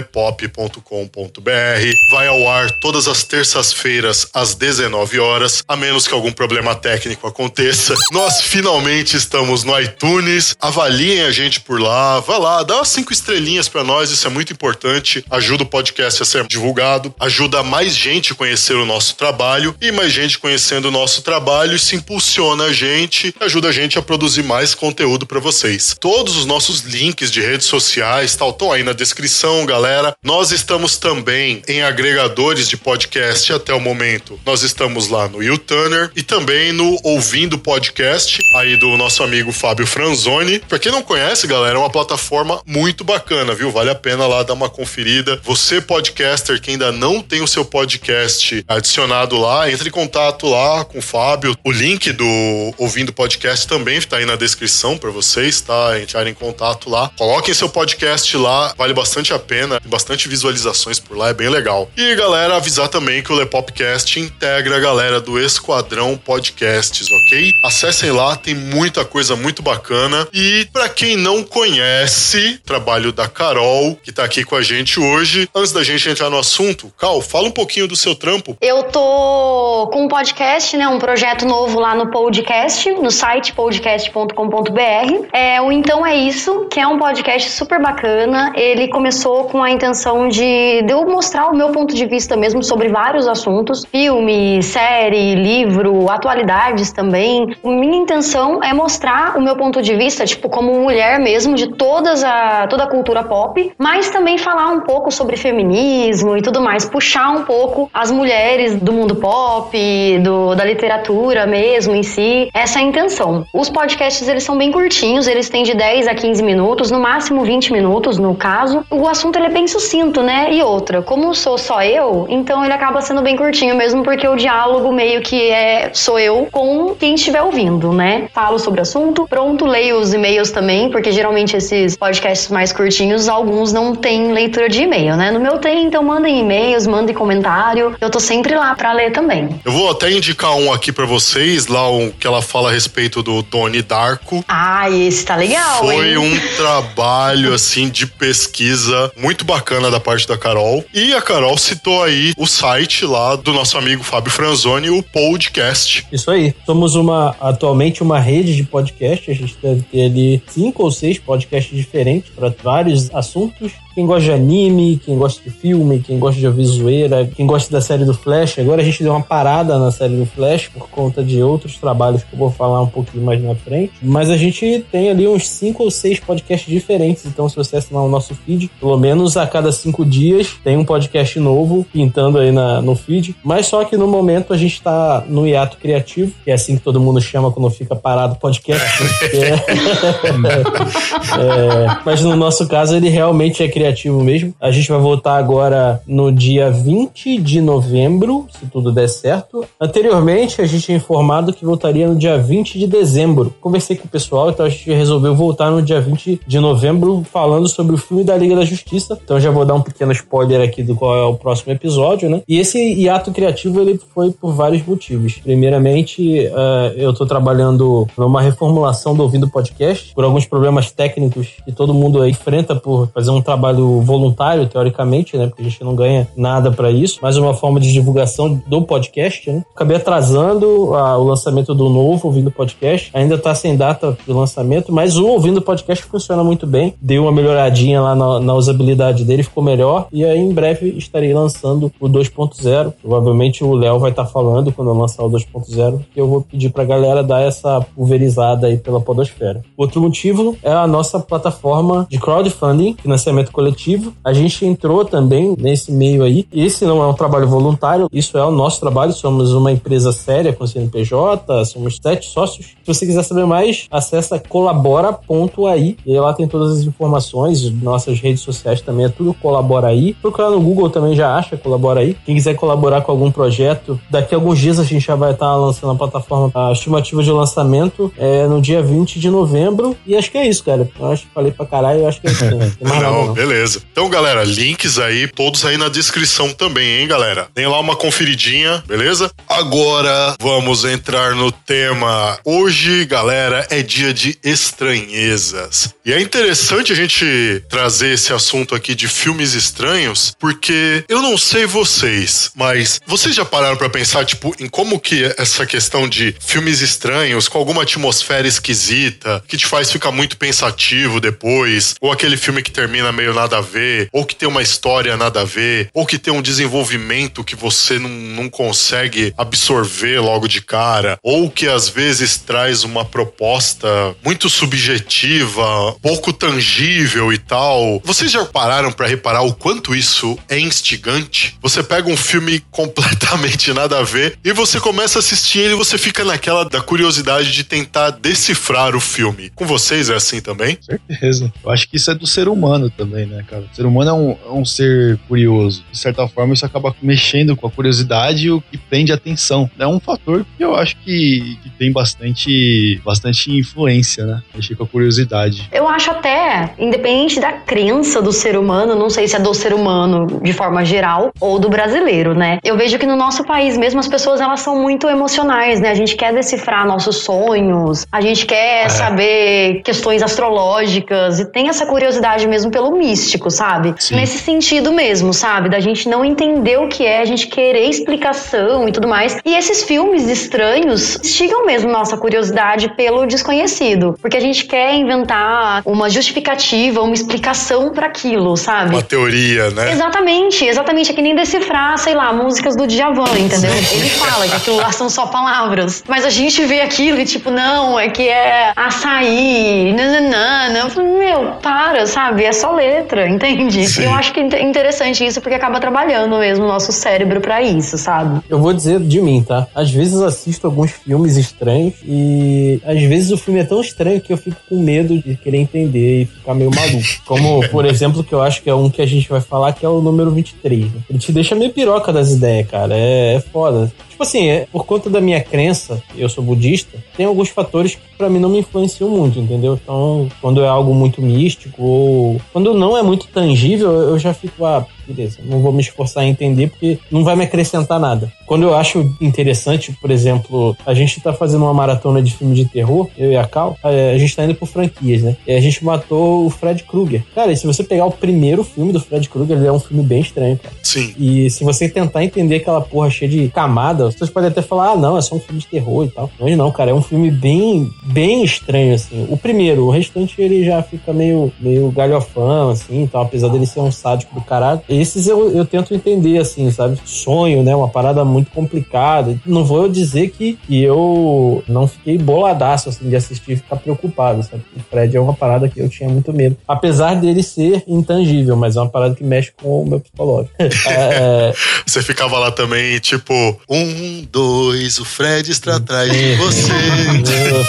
www.lepop.com.br. 0.00 2.10
Vai 2.10 2.26
ao 2.26 2.48
ar 2.48 2.70
todas 2.80 3.08
as 3.08 3.24
terças-feiras 3.24 4.28
às 4.32 4.54
19 4.54 5.18
horas, 5.18 5.62
a 5.66 5.76
menos 5.76 6.06
que 6.06 6.14
algum 6.14 6.32
problema 6.32 6.74
técnico 6.74 7.26
aconteça. 7.26 7.94
Nós 8.12 8.42
finalmente 8.42 9.16
estamos 9.16 9.64
no 9.64 9.78
iTunes. 9.80 10.54
Avaliem 10.60 11.22
a 11.22 11.30
gente 11.30 11.60
por 11.60 11.80
lá, 11.80 12.20
vá 12.20 12.38
lá, 12.38 12.62
dá 12.62 12.76
umas 12.76 12.88
cinco 12.88 13.12
estrelinhas 13.12 13.68
para 13.68 13.84
nós, 13.84 14.10
isso 14.10 14.26
é 14.26 14.30
muito 14.30 14.52
importante. 14.52 15.24
Ajuda 15.30 15.62
o 15.62 15.66
podcast 15.66 16.22
a 16.22 16.26
ser 16.26 16.46
divulgado, 16.46 17.14
ajuda 17.18 17.62
mais 17.62 17.94
gente 17.94 18.32
a 18.32 18.34
conhecer 18.34 18.74
o 18.74 18.86
nosso 18.86 19.14
trabalho 19.16 19.74
e 19.80 19.92
mais 19.92 20.12
gente 20.12 20.38
conhecendo 20.38 20.88
o 20.88 20.90
nosso 20.90 21.22
trabalho, 21.22 21.76
isso 21.76 21.94
impulsiona 21.94 22.64
a 22.64 22.72
gente, 22.72 23.34
ajuda 23.40 23.68
a 23.68 23.72
gente 23.72 23.98
a 23.98 24.02
produzir 24.02 24.42
mais 24.42 24.74
conteúdo 24.74 25.26
para 25.26 25.40
vocês. 25.40 25.96
Todos 25.98 26.36
os 26.36 26.46
nossos 26.46 26.80
links 26.80 27.30
de 27.30 27.40
redes 27.40 27.66
sociais 27.66 28.36
tal 28.36 28.50
estão 28.50 28.72
aí 28.72 28.82
na 28.82 28.92
descrição, 28.92 29.64
galera. 29.66 29.89
Nós 30.22 30.52
estamos 30.52 30.96
também 30.96 31.62
em 31.66 31.82
agregadores 31.82 32.68
de 32.68 32.76
podcast 32.76 33.52
até 33.52 33.74
o 33.74 33.80
momento. 33.80 34.38
Nós 34.46 34.62
estamos 34.62 35.08
lá 35.08 35.26
no 35.26 35.42
YouTuner 35.42 36.12
e 36.14 36.22
também 36.22 36.70
no 36.70 36.96
Ouvindo 37.02 37.58
Podcast, 37.58 38.38
aí 38.54 38.76
do 38.76 38.96
nosso 38.96 39.22
amigo 39.24 39.50
Fábio 39.50 39.86
Franzoni. 39.86 40.60
Pra 40.60 40.78
quem 40.78 40.92
não 40.92 41.02
conhece, 41.02 41.46
galera, 41.46 41.76
é 41.76 41.78
uma 41.78 41.90
plataforma 41.90 42.62
muito 42.64 43.02
bacana, 43.02 43.52
viu? 43.52 43.72
Vale 43.72 43.90
a 43.90 43.94
pena 43.94 44.26
lá 44.26 44.44
dar 44.44 44.54
uma 44.54 44.70
conferida. 44.70 45.40
Você, 45.42 45.80
podcaster, 45.80 46.60
que 46.60 46.70
ainda 46.70 46.92
não 46.92 47.20
tem 47.20 47.40
o 47.40 47.48
seu 47.48 47.64
podcast 47.64 48.64
adicionado 48.68 49.36
lá, 49.38 49.70
entre 49.70 49.88
em 49.88 49.92
contato 49.92 50.46
lá 50.46 50.84
com 50.84 50.98
o 50.98 51.02
Fábio. 51.02 51.56
O 51.64 51.72
link 51.72 52.12
do 52.12 52.74
Ouvindo 52.78 53.12
Podcast 53.12 53.66
também 53.66 53.96
está 53.96 54.18
aí 54.18 54.24
na 54.24 54.36
descrição 54.36 54.96
para 54.96 55.10
vocês, 55.10 55.60
tá? 55.60 56.00
Entrarem 56.00 56.30
em 56.30 56.34
contato 56.34 56.88
lá. 56.88 57.10
Coloquem 57.16 57.52
seu 57.52 57.68
podcast 57.68 58.36
lá, 58.36 58.72
vale 58.78 58.94
bastante 58.94 59.32
a 59.32 59.38
pena. 59.38 59.79
Tem 59.82 59.90
bastante 59.90 60.28
visualizações 60.28 60.98
por 60.98 61.16
lá, 61.16 61.28
é 61.28 61.34
bem 61.34 61.48
legal. 61.48 61.90
E, 61.96 62.14
galera, 62.14 62.56
avisar 62.56 62.88
também 62.88 63.22
que 63.22 63.32
o 63.32 63.36
Lepopcast 63.36 64.20
integra 64.20 64.76
a 64.76 64.80
galera 64.80 65.20
do 65.20 65.38
Esquadrão 65.38 66.16
Podcasts, 66.16 67.06
ok? 67.10 67.50
Acessem 67.64 68.10
lá, 68.10 68.36
tem 68.36 68.54
muita 68.54 69.04
coisa 69.04 69.34
muito 69.36 69.62
bacana. 69.62 70.28
E 70.32 70.68
para 70.72 70.88
quem 70.88 71.16
não 71.16 71.42
conhece, 71.42 72.60
trabalho 72.64 73.12
da 73.12 73.28
Carol, 73.28 73.96
que 74.02 74.12
tá 74.12 74.24
aqui 74.24 74.44
com 74.44 74.56
a 74.56 74.62
gente 74.62 75.00
hoje. 75.00 75.48
Antes 75.54 75.72
da 75.72 75.82
gente 75.82 76.08
entrar 76.08 76.30
no 76.30 76.38
assunto, 76.38 76.92
Cal, 76.98 77.20
fala 77.22 77.48
um 77.48 77.52
pouquinho 77.52 77.88
do 77.88 77.96
seu 77.96 78.14
trampo. 78.14 78.56
Eu 78.60 78.84
tô 78.84 79.88
com 79.92 80.04
um 80.04 80.08
podcast, 80.08 80.76
né? 80.76 80.88
Um 80.88 80.98
projeto 80.98 81.46
novo 81.46 81.80
lá 81.80 81.94
no 81.94 82.10
podcast, 82.10 82.90
no 82.92 83.10
site 83.10 83.52
podcast.com.br. 83.52 85.28
É, 85.32 85.60
o 85.60 85.72
Então 85.72 86.06
É 86.06 86.14
Isso, 86.14 86.66
que 86.66 86.78
é 86.78 86.86
um 86.86 86.98
podcast 86.98 87.50
super 87.50 87.80
bacana. 87.80 88.52
Ele 88.54 88.88
começou 88.88 89.44
com 89.44 89.62
a 89.62 89.69
intenção 89.70 90.28
de, 90.28 90.82
de 90.82 90.92
eu 90.92 91.06
mostrar 91.06 91.48
o 91.48 91.56
meu 91.56 91.70
ponto 91.70 91.94
de 91.94 92.06
vista 92.06 92.36
mesmo 92.36 92.62
sobre 92.62 92.88
vários 92.88 93.26
assuntos: 93.26 93.84
filme, 93.84 94.62
série, 94.62 95.34
livro, 95.34 96.10
atualidades 96.10 96.92
também. 96.92 97.54
Minha 97.64 97.96
intenção 97.96 98.62
é 98.62 98.72
mostrar 98.72 99.36
o 99.36 99.40
meu 99.40 99.56
ponto 99.56 99.82
de 99.82 99.94
vista, 99.94 100.24
tipo, 100.24 100.48
como 100.48 100.72
mulher 100.72 101.18
mesmo, 101.18 101.54
de 101.54 101.68
todas 101.68 102.22
a, 102.24 102.66
toda 102.68 102.84
a 102.84 102.86
cultura 102.86 103.22
pop, 103.22 103.72
mas 103.78 104.10
também 104.10 104.38
falar 104.38 104.68
um 104.68 104.80
pouco 104.80 105.10
sobre 105.10 105.36
feminismo 105.36 106.36
e 106.36 106.42
tudo 106.42 106.60
mais, 106.60 106.84
puxar 106.84 107.30
um 107.30 107.44
pouco 107.44 107.90
as 107.92 108.10
mulheres 108.10 108.76
do 108.76 108.92
mundo 108.92 109.16
pop, 109.16 110.18
do, 110.22 110.54
da 110.54 110.64
literatura 110.64 111.46
mesmo 111.46 111.94
em 111.94 112.02
si. 112.02 112.50
Essa 112.54 112.78
é 112.78 112.82
a 112.82 112.84
intenção. 112.84 113.44
Os 113.52 113.68
podcasts, 113.68 114.26
eles 114.28 114.42
são 114.42 114.56
bem 114.56 114.70
curtinhos, 114.72 115.26
eles 115.26 115.48
têm 115.48 115.62
de 115.62 115.74
10 115.74 116.08
a 116.08 116.14
15 116.14 116.42
minutos, 116.42 116.90
no 116.90 117.00
máximo 117.00 117.44
20 117.44 117.72
minutos, 117.72 118.18
no 118.18 118.34
caso. 118.34 118.84
O 118.90 119.06
assunto, 119.06 119.36
ele 119.36 119.46
é 119.46 119.50
bem 119.50 119.59
sucinto, 119.66 120.22
né? 120.22 120.52
E 120.52 120.62
outra, 120.62 121.02
como 121.02 121.34
sou 121.34 121.58
só 121.58 121.82
eu, 121.82 122.26
então 122.28 122.64
ele 122.64 122.72
acaba 122.72 123.00
sendo 123.00 123.22
bem 123.22 123.36
curtinho 123.36 123.74
mesmo, 123.74 124.02
porque 124.02 124.26
o 124.26 124.36
diálogo 124.36 124.92
meio 124.92 125.20
que 125.20 125.50
é 125.50 125.90
sou 125.92 126.18
eu 126.18 126.48
com 126.50 126.94
quem 126.94 127.14
estiver 127.14 127.42
ouvindo, 127.42 127.92
né? 127.92 128.28
Falo 128.32 128.58
sobre 128.58 128.80
o 128.80 128.82
assunto, 128.82 129.26
pronto, 129.28 129.66
leio 129.66 129.98
os 129.98 130.12
e-mails 130.12 130.50
também, 130.50 130.90
porque 130.90 131.12
geralmente 131.12 131.56
esses 131.56 131.96
podcasts 131.96 132.48
mais 132.48 132.72
curtinhos, 132.72 133.28
alguns 133.28 133.72
não 133.72 133.94
têm 133.94 134.32
leitura 134.32 134.68
de 134.68 134.82
e-mail, 134.82 135.16
né? 135.16 135.30
No 135.30 135.40
meu 135.40 135.58
tem, 135.58 135.84
então 135.84 136.02
mandem 136.02 136.40
e-mails, 136.40 136.86
mandem 136.86 137.14
comentário. 137.14 137.94
Eu 138.00 138.10
tô 138.10 138.20
sempre 138.20 138.54
lá 138.54 138.74
pra 138.74 138.92
ler 138.92 139.12
também. 139.12 139.48
Eu 139.64 139.72
vou 139.72 139.90
até 139.90 140.10
indicar 140.10 140.54
um 140.56 140.72
aqui 140.72 140.92
pra 140.92 141.06
vocês, 141.06 141.66
lá 141.66 141.90
um 141.90 142.10
que 142.10 142.26
ela 142.26 142.42
fala 142.42 142.70
a 142.70 142.72
respeito 142.72 143.22
do 143.22 143.42
Doni 143.42 143.82
Darko. 143.82 144.44
Ah, 144.48 144.90
esse 144.90 145.24
tá 145.24 145.36
legal, 145.36 145.80
Foi 145.80 146.10
hein? 146.10 146.18
um 146.18 146.56
trabalho 146.56 147.52
assim 147.54 147.88
de 147.88 148.06
pesquisa 148.06 149.12
muito 149.16 149.44
bacana 149.50 149.90
da 149.90 149.98
parte 149.98 150.28
da 150.28 150.38
Carol. 150.38 150.84
E 150.94 151.12
a 151.12 151.20
Carol 151.20 151.58
citou 151.58 152.04
aí 152.04 152.32
o 152.36 152.46
site 152.46 153.04
lá 153.04 153.34
do 153.34 153.52
nosso 153.52 153.76
amigo 153.76 154.04
Fábio 154.04 154.30
Franzoni, 154.30 154.90
o 154.90 155.02
podcast. 155.02 156.06
Isso 156.12 156.30
aí. 156.30 156.54
Somos 156.64 156.94
uma 156.94 157.34
atualmente 157.40 158.00
uma 158.00 158.20
rede 158.20 158.54
de 158.54 158.62
podcast. 158.62 159.28
A 159.28 159.34
gente 159.34 159.56
deve 159.60 159.82
ter 159.82 160.04
ali 160.04 160.40
cinco 160.46 160.84
ou 160.84 160.90
seis 160.92 161.18
podcasts 161.18 161.76
diferentes 161.76 162.30
para 162.30 162.54
vários 162.62 163.12
assuntos. 163.12 163.72
Quem 163.92 164.06
gosta 164.06 164.22
de 164.22 164.32
anime, 164.32 165.00
quem 165.04 165.18
gosta 165.18 165.42
de 165.42 165.50
filme, 165.50 165.98
quem 165.98 166.16
gosta 166.16 166.38
de 166.38 166.46
ouvir 166.46 166.64
zoeira, 166.64 167.28
quem 167.34 167.44
gosta 167.44 167.72
da 167.72 167.80
série 167.80 168.04
do 168.04 168.14
Flash. 168.14 168.60
Agora 168.60 168.80
a 168.80 168.84
gente 168.84 169.02
deu 169.02 169.12
uma 169.12 169.20
parada 169.20 169.76
na 169.78 169.90
série 169.90 170.16
do 170.16 170.24
Flash 170.24 170.68
por 170.68 170.88
conta 170.88 171.24
de 171.24 171.42
outros 171.42 171.76
trabalhos 171.76 172.22
que 172.22 172.32
eu 172.32 172.38
vou 172.38 172.50
falar 172.52 172.82
um 172.82 172.86
pouquinho 172.86 173.24
mais 173.24 173.42
na 173.42 173.56
frente. 173.56 173.92
Mas 174.00 174.30
a 174.30 174.36
gente 174.36 174.84
tem 174.92 175.10
ali 175.10 175.26
uns 175.26 175.48
cinco 175.48 175.82
ou 175.82 175.90
seis 175.90 176.20
podcasts 176.20 176.72
diferentes. 176.72 177.26
Então, 177.26 177.48
se 177.48 177.56
você 177.56 177.76
assinar 177.76 178.02
o 178.02 178.08
nosso 178.08 178.32
feed, 178.34 178.70
pelo 178.78 178.96
menos 178.96 179.36
a 179.42 179.46
cada 179.46 179.72
cinco 179.72 180.04
dias 180.04 180.48
tem 180.62 180.76
um 180.76 180.84
podcast 180.84 181.38
novo 181.38 181.86
pintando 181.92 182.38
aí 182.38 182.52
na, 182.52 182.80
no 182.80 182.94
feed. 182.94 183.34
Mas 183.44 183.66
só 183.66 183.84
que 183.84 183.96
no 183.96 184.06
momento 184.06 184.52
a 184.52 184.56
gente 184.56 184.80
tá 184.82 185.24
no 185.28 185.46
hiato 185.46 185.76
criativo, 185.78 186.32
que 186.44 186.50
é 186.50 186.54
assim 186.54 186.76
que 186.76 186.82
todo 186.82 187.00
mundo 187.00 187.20
chama 187.20 187.50
quando 187.50 187.70
fica 187.70 187.94
parado 187.96 188.34
o 188.34 188.36
podcast. 188.36 189.02
né? 189.02 189.10
É- 189.34 191.20
É, 191.40 191.98
mas 192.04 192.22
no 192.22 192.34
nosso 192.36 192.66
caso 192.66 192.96
ele 192.96 193.08
realmente 193.08 193.62
é 193.62 193.68
criativo 193.68 194.22
mesmo. 194.22 194.54
A 194.60 194.70
gente 194.70 194.90
vai 194.90 195.00
voltar 195.00 195.36
agora 195.36 196.00
no 196.06 196.32
dia 196.32 196.70
20 196.70 197.38
de 197.38 197.60
novembro, 197.60 198.46
se 198.58 198.66
tudo 198.66 198.90
der 198.92 199.08
certo. 199.08 199.64
Anteriormente 199.80 200.60
a 200.60 200.66
gente 200.66 200.84
tinha 200.84 200.96
informado 200.96 201.52
que 201.52 201.64
voltaria 201.64 202.08
no 202.08 202.16
dia 202.16 202.38
20 202.38 202.78
de 202.78 202.86
dezembro. 202.86 203.54
Conversei 203.60 203.96
com 203.96 204.06
o 204.06 204.10
pessoal, 204.10 204.50
então 204.50 204.66
a 204.66 204.68
gente 204.68 204.90
resolveu 204.92 205.34
voltar 205.34 205.70
no 205.70 205.82
dia 205.82 206.00
20 206.00 206.40
de 206.46 206.58
novembro 206.58 207.24
falando 207.30 207.68
sobre 207.68 207.94
o 207.94 207.98
filme 207.98 208.24
da 208.24 208.36
Liga 208.36 208.56
da 208.56 208.64
Justiça. 208.64 209.18
Então 209.30 209.38
já 209.38 209.52
vou 209.52 209.64
dar 209.64 209.74
um 209.74 209.80
pequeno 209.80 210.10
spoiler 210.10 210.60
aqui 210.60 210.82
do 210.82 210.96
qual 210.96 211.16
é 211.16 211.24
o 211.24 211.36
próximo 211.36 211.72
episódio, 211.72 212.28
né? 212.28 212.42
E 212.48 212.58
esse 212.58 212.80
hiato 212.94 213.30
criativo 213.30 213.80
ele 213.80 213.96
foi 214.12 214.32
por 214.32 214.52
vários 214.52 214.84
motivos. 214.84 215.38
Primeiramente, 215.38 216.46
eh, 216.46 216.94
eu 216.96 217.14
tô 217.14 217.24
trabalhando 217.24 218.08
numa 218.18 218.42
reformulação 218.42 219.14
do 219.14 219.22
Ouvindo 219.22 219.48
Podcast 219.48 220.12
por 220.16 220.24
alguns 220.24 220.46
problemas 220.46 220.90
técnicos 220.90 221.46
que 221.64 221.70
todo 221.70 221.94
mundo 221.94 222.26
enfrenta 222.26 222.74
por 222.74 223.08
fazer 223.14 223.30
um 223.30 223.40
trabalho 223.40 224.00
voluntário, 224.00 224.66
teoricamente, 224.66 225.36
né? 225.36 225.46
Porque 225.46 225.62
a 225.62 225.64
gente 225.64 225.84
não 225.84 225.94
ganha 225.94 226.26
nada 226.36 226.72
para 226.72 226.90
isso, 226.90 227.20
mas 227.22 227.36
uma 227.36 227.54
forma 227.54 227.78
de 227.78 227.92
divulgação 227.92 228.60
do 228.66 228.82
podcast, 228.82 229.48
né? 229.48 229.62
Acabei 229.72 229.96
atrasando 229.96 230.92
ah, 230.96 231.16
o 231.16 231.22
lançamento 231.22 231.72
do 231.72 231.88
novo 231.88 232.26
Ouvindo 232.26 232.50
Podcast. 232.50 233.12
Ainda 233.14 233.38
tá 233.38 233.54
sem 233.54 233.76
data 233.76 234.18
de 234.26 234.32
lançamento, 234.32 234.92
mas 234.92 235.16
o 235.16 235.28
Ouvindo 235.28 235.62
Podcast 235.62 236.04
funciona 236.04 236.42
muito 236.42 236.66
bem. 236.66 236.94
Deu 237.00 237.22
uma 237.22 237.32
melhoradinha 237.32 238.00
lá 238.00 238.16
na, 238.16 238.40
na 238.40 238.54
usabilidade 238.54 239.09
dele, 239.12 239.42
ficou 239.42 239.62
melhor. 239.62 240.08
E 240.12 240.24
aí 240.24 240.38
em 240.38 240.52
breve 240.52 240.88
estarei 240.96 241.32
lançando 241.32 241.92
o 242.00 242.08
2.0. 242.08 242.92
Provavelmente 243.00 243.64
o 243.64 243.72
Léo 243.72 243.98
vai 243.98 244.10
estar 244.10 244.26
falando 244.26 244.72
quando 244.72 244.90
eu 244.90 244.96
lançar 244.96 245.24
o 245.24 245.30
2.0, 245.30 246.00
que 246.12 246.20
eu 246.20 246.26
vou 246.26 246.42
pedir 246.42 246.70
pra 246.70 246.84
galera 246.84 247.22
dar 247.22 247.40
essa 247.40 247.80
pulverizada 247.80 248.66
aí 248.66 248.76
pela 248.76 249.00
podosfera. 249.00 249.62
Outro 249.76 250.00
motivo 250.00 250.56
é 250.62 250.72
a 250.72 250.86
nossa 250.86 251.18
plataforma 251.18 252.06
de 252.10 252.18
crowdfunding, 252.18 252.96
financiamento 253.00 253.52
coletivo. 253.52 254.12
A 254.24 254.32
gente 254.32 254.64
entrou 254.64 255.04
também 255.04 255.54
nesse 255.58 255.92
meio 255.92 256.22
aí. 256.22 256.46
Esse 256.52 256.84
não 256.84 257.02
é 257.02 257.06
um 257.06 257.14
trabalho 257.14 257.48
voluntário, 257.48 258.08
isso 258.12 258.36
é 258.38 258.44
o 258.44 258.50
nosso 258.50 258.80
trabalho. 258.80 259.12
Somos 259.12 259.52
uma 259.52 259.72
empresa 259.72 260.12
séria 260.12 260.52
com 260.52 260.66
CNPJ, 260.66 261.64
somos 261.64 261.98
sete 262.02 262.26
sócios. 262.26 262.66
Se 262.66 262.86
você 262.86 263.06
quiser 263.06 263.22
saber 263.22 263.46
mais, 263.46 263.86
acessa 263.90 264.38
colabora.ai 264.38 265.96
e 266.04 266.18
lá 266.18 266.32
tem 266.32 266.46
todas 266.46 266.78
as 266.78 266.84
informações. 266.84 267.70
Nossas 267.82 268.20
redes 268.20 268.42
sociais 268.42 268.80
também 268.80 268.99
é 269.04 269.08
tudo 269.08 269.34
colabora 269.34 269.88
aí. 269.88 270.14
Procurar 270.14 270.50
no 270.50 270.60
Google 270.60 270.90
também 270.90 271.14
já 271.16 271.34
acha 271.34 271.56
colabora 271.56 272.00
aí. 272.00 272.16
Quem 272.24 272.34
quiser 272.34 272.54
colaborar 272.54 273.00
com 273.02 273.12
algum 273.12 273.30
projeto, 273.30 274.00
daqui 274.10 274.34
a 274.34 274.38
alguns 274.38 274.58
dias 274.58 274.78
a 274.78 274.84
gente 274.84 275.04
já 275.06 275.14
vai 275.14 275.32
estar 275.32 275.54
lançando 275.56 275.92
a 275.92 275.96
plataforma. 275.96 276.50
A 276.54 276.72
estimativa 276.72 277.22
de 277.22 277.30
lançamento 277.30 278.12
é 278.18 278.46
no 278.46 278.60
dia 278.60 278.82
20 278.82 279.18
de 279.20 279.30
novembro. 279.30 279.96
E 280.06 280.16
acho 280.16 280.30
que 280.30 280.38
é 280.38 280.46
isso, 280.48 280.64
cara. 280.64 280.88
Eu 280.98 281.12
acho 281.12 281.22
que 281.26 281.32
falei 281.34 281.52
pra 281.52 281.66
caralho, 281.66 282.00
eu 282.00 282.08
acho 282.08 282.20
que 282.20 282.26
é 282.28 282.30
isso. 282.30 282.44
Não 282.44 282.58
mais 282.88 283.02
nada, 283.02 283.12
Não, 283.14 283.26
não. 283.26 283.32
beleza. 283.34 283.82
Então, 283.92 284.08
galera, 284.08 284.42
links 284.44 284.98
aí, 284.98 285.28
todos 285.28 285.64
aí 285.64 285.76
na 285.76 285.88
descrição 285.88 286.52
também, 286.52 287.00
hein, 287.00 287.06
galera? 287.08 287.48
Tem 287.54 287.66
lá 287.66 287.78
uma 287.80 287.96
conferidinha, 287.96 288.82
beleza? 288.86 289.30
Agora 289.48 290.34
vamos 290.40 290.84
entrar 290.84 291.34
no 291.34 291.50
tema. 291.52 292.38
Hoje, 292.44 293.04
galera, 293.04 293.66
é 293.70 293.82
dia 293.82 294.12
de 294.12 294.36
estranhezas. 294.44 295.94
E 296.04 296.12
é 296.12 296.20
interessante 296.20 296.92
a 296.92 296.96
gente 296.96 297.62
trazer 297.68 298.12
esse 298.14 298.32
assunto 298.32 298.74
aqui 298.74 298.89
de 298.94 299.08
filmes 299.08 299.54
estranhos, 299.54 300.34
porque 300.38 301.04
eu 301.08 301.22
não 301.22 301.36
sei 301.36 301.66
vocês, 301.66 302.50
mas 302.54 303.00
vocês 303.06 303.34
já 303.34 303.44
pararam 303.44 303.76
pra 303.76 303.88
pensar, 303.88 304.24
tipo, 304.24 304.54
em 304.58 304.68
como 304.68 305.00
que 305.00 305.24
essa 305.36 305.66
questão 305.66 306.08
de 306.08 306.34
filmes 306.40 306.80
estranhos, 306.80 307.48
com 307.48 307.58
alguma 307.58 307.82
atmosfera 307.82 308.46
esquisita, 308.46 309.42
que 309.46 309.56
te 309.56 309.66
faz 309.66 309.90
ficar 309.90 310.10
muito 310.10 310.36
pensativo 310.36 311.20
depois, 311.20 311.94
ou 312.00 312.12
aquele 312.12 312.36
filme 312.36 312.62
que 312.62 312.70
termina 312.70 313.12
meio 313.12 313.34
nada 313.34 313.58
a 313.58 313.60
ver, 313.60 314.08
ou 314.12 314.24
que 314.24 314.34
tem 314.34 314.48
uma 314.48 314.62
história 314.62 315.16
nada 315.16 315.42
a 315.42 315.44
ver, 315.44 315.90
ou 315.92 316.06
que 316.06 316.18
tem 316.18 316.32
um 316.32 316.42
desenvolvimento 316.42 317.44
que 317.44 317.56
você 317.56 317.98
não, 317.98 318.08
não 318.08 318.48
consegue 318.48 319.34
absorver 319.36 320.20
logo 320.20 320.48
de 320.48 320.62
cara, 320.62 321.18
ou 321.22 321.50
que 321.50 321.68
às 321.68 321.88
vezes 321.88 322.38
traz 322.38 322.84
uma 322.84 323.04
proposta 323.04 324.14
muito 324.24 324.48
subjetiva, 324.48 325.94
pouco 326.00 326.32
tangível 326.32 327.32
e 327.32 327.38
tal. 327.38 328.00
Vocês 328.04 328.30
já 328.30 328.44
pararam 328.44 328.79
pra 328.88 329.08
reparar 329.08 329.42
o 329.42 329.52
quanto 329.52 329.94
isso 329.94 330.38
é 330.48 330.58
instigante? 330.58 331.58
Você 331.60 331.82
pega 331.82 332.08
um 332.08 332.16
filme 332.16 332.60
completamente 332.70 333.72
nada 333.72 333.98
a 333.98 334.02
ver 334.02 334.38
e 334.44 334.52
você 334.52 334.78
começa 334.78 335.18
a 335.18 335.20
assistir 335.20 335.58
ele 335.58 335.74
e 335.74 335.76
você 335.76 335.98
fica 335.98 336.24
naquela 336.24 336.64
da 336.64 336.80
curiosidade 336.80 337.50
de 337.52 337.64
tentar 337.64 338.10
decifrar 338.10 338.94
o 338.94 339.00
filme. 339.00 339.50
Com 339.54 339.66
vocês 339.66 340.08
é 340.08 340.14
assim 340.14 340.40
também? 340.40 340.78
Certeza. 340.80 341.52
Eu 341.64 341.70
acho 341.70 341.88
que 341.88 341.96
isso 341.96 342.10
é 342.10 342.14
do 342.14 342.26
ser 342.26 342.48
humano 342.48 342.88
também, 342.90 343.26
né, 343.26 343.44
cara? 343.48 343.64
O 343.70 343.74
ser 343.74 343.84
humano 343.84 344.10
é 344.10 344.12
um, 344.12 344.30
é 344.30 344.58
um 344.60 344.64
ser 344.64 345.18
curioso. 345.26 345.84
De 345.90 345.98
certa 345.98 346.26
forma, 346.28 346.54
isso 346.54 346.64
acaba 346.64 346.94
mexendo 347.02 347.56
com 347.56 347.66
a 347.66 347.70
curiosidade 347.70 348.46
e 348.46 348.50
o 348.50 348.60
que 348.60 348.78
prende 348.78 349.12
a 349.12 349.16
atenção. 349.16 349.70
É 349.78 349.86
um 349.86 349.98
fator 349.98 350.46
que 350.56 350.64
eu 350.64 350.74
acho 350.76 350.96
que, 350.98 351.58
que 351.62 351.70
tem 351.70 351.90
bastante, 351.90 353.00
bastante 353.04 353.50
influência, 353.50 354.24
né? 354.24 354.42
Mexer 354.54 354.76
com 354.76 354.84
a 354.84 354.86
curiosidade. 354.86 355.68
Eu 355.72 355.88
acho 355.88 356.10
até, 356.10 356.74
independente 356.78 357.40
da 357.40 357.52
crença 357.52 358.20
do 358.22 358.32
ser 358.32 358.56
humano, 358.56 358.69
não 358.70 359.10
sei 359.10 359.28
se 359.28 359.36
é 359.36 359.38
do 359.38 359.52
ser 359.54 359.72
humano 359.72 360.26
de 360.42 360.52
forma 360.52 360.84
geral 360.84 361.30
ou 361.40 361.58
do 361.58 361.68
brasileiro, 361.68 362.34
né? 362.34 362.58
Eu 362.64 362.76
vejo 362.76 362.98
que 362.98 363.06
no 363.06 363.16
nosso 363.16 363.44
país 363.44 363.76
mesmo 363.76 364.00
as 364.00 364.08
pessoas 364.08 364.40
elas 364.40 364.60
são 364.60 364.80
muito 364.80 365.08
emocionais, 365.08 365.80
né? 365.80 365.90
A 365.90 365.94
gente 365.94 366.16
quer 366.16 366.32
decifrar 366.32 366.86
nossos 366.86 367.18
sonhos, 367.18 368.06
a 368.10 368.20
gente 368.20 368.46
quer 368.46 368.88
saber 368.90 369.82
questões 369.82 370.22
astrológicas 370.22 371.40
e 371.40 371.44
tem 371.50 371.68
essa 371.68 371.86
curiosidade 371.86 372.46
mesmo 372.46 372.70
pelo 372.70 372.92
místico, 372.92 373.50
sabe? 373.50 373.94
Sim. 373.98 374.16
Nesse 374.16 374.38
sentido 374.38 374.92
mesmo, 374.92 375.32
sabe? 375.32 375.68
Da 375.68 375.80
gente 375.80 376.08
não 376.08 376.24
entender 376.24 376.78
o 376.78 376.88
que 376.88 377.04
é, 377.04 377.20
a 377.20 377.24
gente 377.24 377.46
querer 377.46 377.88
explicação 377.88 378.88
e 378.88 378.92
tudo 378.92 379.08
mais. 379.08 379.38
E 379.44 379.54
esses 379.54 379.82
filmes 379.84 380.28
estranhos 380.28 381.16
instigam 381.16 381.66
mesmo 381.66 381.90
nossa 381.90 382.16
curiosidade 382.16 382.94
pelo 382.94 383.26
desconhecido, 383.26 384.16
porque 384.20 384.36
a 384.36 384.40
gente 384.40 384.64
quer 384.64 384.94
inventar 384.94 385.82
uma 385.84 386.08
justificativa, 386.08 387.02
uma 387.02 387.14
explicação 387.14 387.90
para 387.90 388.06
aquilo, 388.06 388.56
sabe? 388.60 388.94
Uma 388.94 389.02
teoria, 389.02 389.70
né? 389.70 389.92
Exatamente, 389.92 390.64
exatamente. 390.64 391.10
É 391.10 391.14
que 391.14 391.22
nem 391.22 391.34
decifrar, 391.34 391.98
sei 391.98 392.14
lá, 392.14 392.32
músicas 392.32 392.76
do 392.76 392.86
Djavan, 392.86 393.38
entendeu? 393.38 393.72
Ele 393.72 394.08
fala 394.10 394.46
que 394.46 394.54
aquilo 394.54 394.76
lá 394.76 394.92
são 394.92 395.08
só 395.08 395.26
palavras. 395.26 396.04
Mas 396.06 396.24
a 396.24 396.30
gente 396.30 396.64
vê 396.64 396.80
aquilo 396.80 397.18
e 397.20 397.24
tipo, 397.24 397.50
não, 397.50 397.98
é 397.98 398.08
que 398.08 398.28
é 398.28 398.72
açaí, 398.76 399.92
nananana. 399.92 400.78
Eu 400.78 400.90
falo, 400.90 401.18
meu, 401.18 401.52
para, 401.62 402.06
sabe? 402.06 402.44
É 402.44 402.52
só 402.52 402.72
letra, 402.72 403.28
entende? 403.28 403.86
Sim. 403.86 404.02
E 404.02 404.04
eu 404.04 404.14
acho 404.14 404.32
que 404.32 404.40
é 404.40 404.62
interessante 404.62 405.24
isso 405.24 405.40
porque 405.40 405.54
acaba 405.54 405.80
trabalhando 405.80 406.38
mesmo 406.38 406.64
o 406.64 406.68
nosso 406.68 406.92
cérebro 406.92 407.40
pra 407.40 407.62
isso, 407.62 407.96
sabe? 407.96 408.40
Eu 408.48 408.58
vou 408.58 408.72
dizer 408.72 409.00
de 409.00 409.20
mim, 409.20 409.42
tá? 409.42 409.66
Às 409.74 409.90
vezes 409.90 410.20
assisto 410.20 410.66
alguns 410.66 410.90
filmes 410.90 411.36
estranhos 411.36 411.94
e 412.04 412.80
às 412.84 413.00
vezes 413.02 413.30
o 413.30 413.36
filme 413.38 413.60
é 413.60 413.64
tão 413.64 413.80
estranho 413.80 414.20
que 414.20 414.32
eu 414.32 414.36
fico 414.36 414.56
com 414.68 414.80
medo 414.80 415.18
de 415.18 415.36
querer 415.36 415.58
entender 415.58 416.22
e 416.22 416.26
ficar 416.26 416.54
meio 416.54 416.70
maluco. 416.74 417.04
Como, 417.24 417.68
por 417.68 417.84
exemplo, 417.86 418.24
que 418.24 418.32
eu 418.32 418.42
acho 418.42 418.49
que 418.58 418.68
é 418.68 418.74
um 418.74 418.90
que 418.90 419.00
a 419.02 419.06
gente 419.06 419.28
vai 419.28 419.40
falar, 419.40 419.72
que 419.72 419.84
é 419.84 419.88
o 419.88 420.00
número 420.00 420.30
23. 420.30 420.92
Né? 420.92 421.00
Ele 421.08 421.18
te 421.18 421.32
deixa 421.32 421.54
meio 421.54 421.72
piroca 421.72 422.12
das 422.12 422.30
ideias, 422.32 422.68
cara. 422.68 422.96
É, 422.96 423.34
é 423.34 423.40
foda. 423.40 423.92
Tipo 424.20 424.28
assim, 424.28 424.48
é, 424.50 424.66
por 424.70 424.84
conta 424.84 425.08
da 425.08 425.18
minha 425.18 425.40
crença, 425.40 426.02
eu 426.14 426.28
sou 426.28 426.44
budista, 426.44 427.02
tem 427.16 427.24
alguns 427.24 427.48
fatores 427.48 427.94
que 427.94 428.02
pra 428.18 428.28
mim 428.28 428.38
não 428.38 428.50
me 428.50 428.58
influenciam 428.58 429.08
muito, 429.08 429.38
entendeu? 429.38 429.80
Então, 429.82 430.28
quando 430.42 430.62
é 430.62 430.68
algo 430.68 430.94
muito 430.94 431.22
místico 431.22 431.82
ou 431.82 432.40
quando 432.52 432.74
não 432.74 432.94
é 432.94 433.02
muito 433.02 433.26
tangível, 433.28 433.90
eu 433.90 434.18
já 434.18 434.34
fico, 434.34 434.66
ah, 434.66 434.84
beleza, 435.08 435.38
não 435.42 435.60
vou 435.60 435.72
me 435.72 435.80
esforçar 435.80 436.24
em 436.24 436.28
entender 436.28 436.68
porque 436.68 436.98
não 437.10 437.24
vai 437.24 437.34
me 437.34 437.44
acrescentar 437.44 437.98
nada. 437.98 438.30
Quando 438.46 438.64
eu 438.64 438.74
acho 438.74 439.10
interessante, 439.20 439.92
por 440.00 440.10
exemplo, 440.10 440.76
a 440.84 440.92
gente 440.92 441.20
tá 441.20 441.32
fazendo 441.32 441.62
uma 441.62 441.72
maratona 441.72 442.22
de 442.22 442.32
filme 442.34 442.54
de 442.54 442.66
terror, 442.66 443.08
eu 443.16 443.32
e 443.32 443.36
a 443.36 443.46
Cal, 443.46 443.78
é, 443.82 444.12
a 444.12 444.18
gente 444.18 444.36
tá 444.36 444.44
indo 444.44 444.54
por 444.54 444.66
franquias, 444.66 445.22
né? 445.22 445.36
E 445.46 445.52
a 445.52 445.60
gente 445.60 445.84
matou 445.84 446.44
o 446.44 446.50
Fred 446.50 446.82
Krueger. 446.84 447.22
Cara, 447.34 447.52
e 447.52 447.56
se 447.56 447.66
você 447.66 447.82
pegar 447.82 448.06
o 448.06 448.12
primeiro 448.12 448.62
filme 448.64 448.92
do 448.92 449.00
Fred 449.00 449.28
Krueger, 449.28 449.56
ele 449.56 449.66
é 449.66 449.72
um 449.72 449.80
filme 449.80 450.02
bem 450.02 450.20
estranho, 450.20 450.58
cara. 450.58 450.74
Sim. 450.82 451.14
E 451.18 451.48
se 451.48 451.64
você 451.64 451.88
tentar 451.88 452.24
entender 452.24 452.56
aquela 452.56 452.80
porra 452.80 453.08
cheia 453.08 453.30
de 453.30 453.48
camada, 453.48 454.09
vocês 454.18 454.30
podem 454.30 454.50
até 454.50 454.62
falar, 454.62 454.92
ah, 454.92 454.96
não, 454.96 455.16
é 455.16 455.20
só 455.20 455.34
um 455.34 455.40
filme 455.40 455.60
de 455.60 455.66
terror 455.66 456.04
e 456.04 456.08
tal. 456.08 456.30
Mas 456.38 456.56
não, 456.56 456.70
cara, 456.70 456.90
é 456.90 456.94
um 456.94 457.02
filme 457.02 457.30
bem, 457.30 457.90
bem 458.02 458.44
estranho, 458.44 458.94
assim. 458.94 459.26
O 459.30 459.36
primeiro, 459.36 459.84
o 459.84 459.90
restante 459.90 460.40
ele 460.40 460.64
já 460.64 460.82
fica 460.82 461.12
meio, 461.12 461.52
meio 461.60 461.90
galhofão, 461.90 462.70
assim, 462.70 463.02
então, 463.02 463.20
apesar 463.20 463.48
dele 463.48 463.66
ser 463.66 463.80
um 463.80 463.92
sádico 463.92 464.34
do 464.34 464.40
caralho. 464.40 464.80
Esses 464.88 465.26
eu, 465.26 465.50
eu 465.50 465.64
tento 465.64 465.94
entender, 465.94 466.38
assim, 466.38 466.70
sabe? 466.70 466.98
Sonho, 467.04 467.62
né? 467.62 467.74
Uma 467.74 467.88
parada 467.88 468.24
muito 468.24 468.50
complicada. 468.50 469.38
Não 469.46 469.64
vou 469.64 469.88
dizer 469.88 470.30
que, 470.30 470.54
que 470.54 470.82
eu 470.82 471.62
não 471.68 471.86
fiquei 471.86 472.18
boladaço, 472.18 472.88
assim, 472.88 473.08
de 473.08 473.16
assistir 473.16 473.52
e 473.52 473.56
ficar 473.56 473.76
preocupado, 473.76 474.42
sabe? 474.42 474.62
O 474.76 474.80
Fred 474.80 475.16
é 475.16 475.20
uma 475.20 475.34
parada 475.34 475.68
que 475.68 475.80
eu 475.80 475.88
tinha 475.88 476.08
muito 476.08 476.32
medo. 476.32 476.56
Apesar 476.66 477.14
dele 477.14 477.42
ser 477.42 477.82
intangível, 477.86 478.56
mas 478.56 478.76
é 478.76 478.80
uma 478.80 478.88
parada 478.88 479.14
que 479.14 479.24
mexe 479.24 479.52
com 479.60 479.82
o 479.82 479.86
meu 479.88 480.00
psicológico. 480.00 480.54
é, 480.60 481.52
Você 481.86 482.02
ficava 482.02 482.38
lá 482.38 482.50
também, 482.50 482.98
tipo, 482.98 483.34
um, 483.68 483.84
dois, 484.30 484.98
o 484.98 485.04
Fred 485.04 485.50
está 485.50 485.76
atrás 485.76 486.10
de 486.10 486.34
você. 486.36 486.72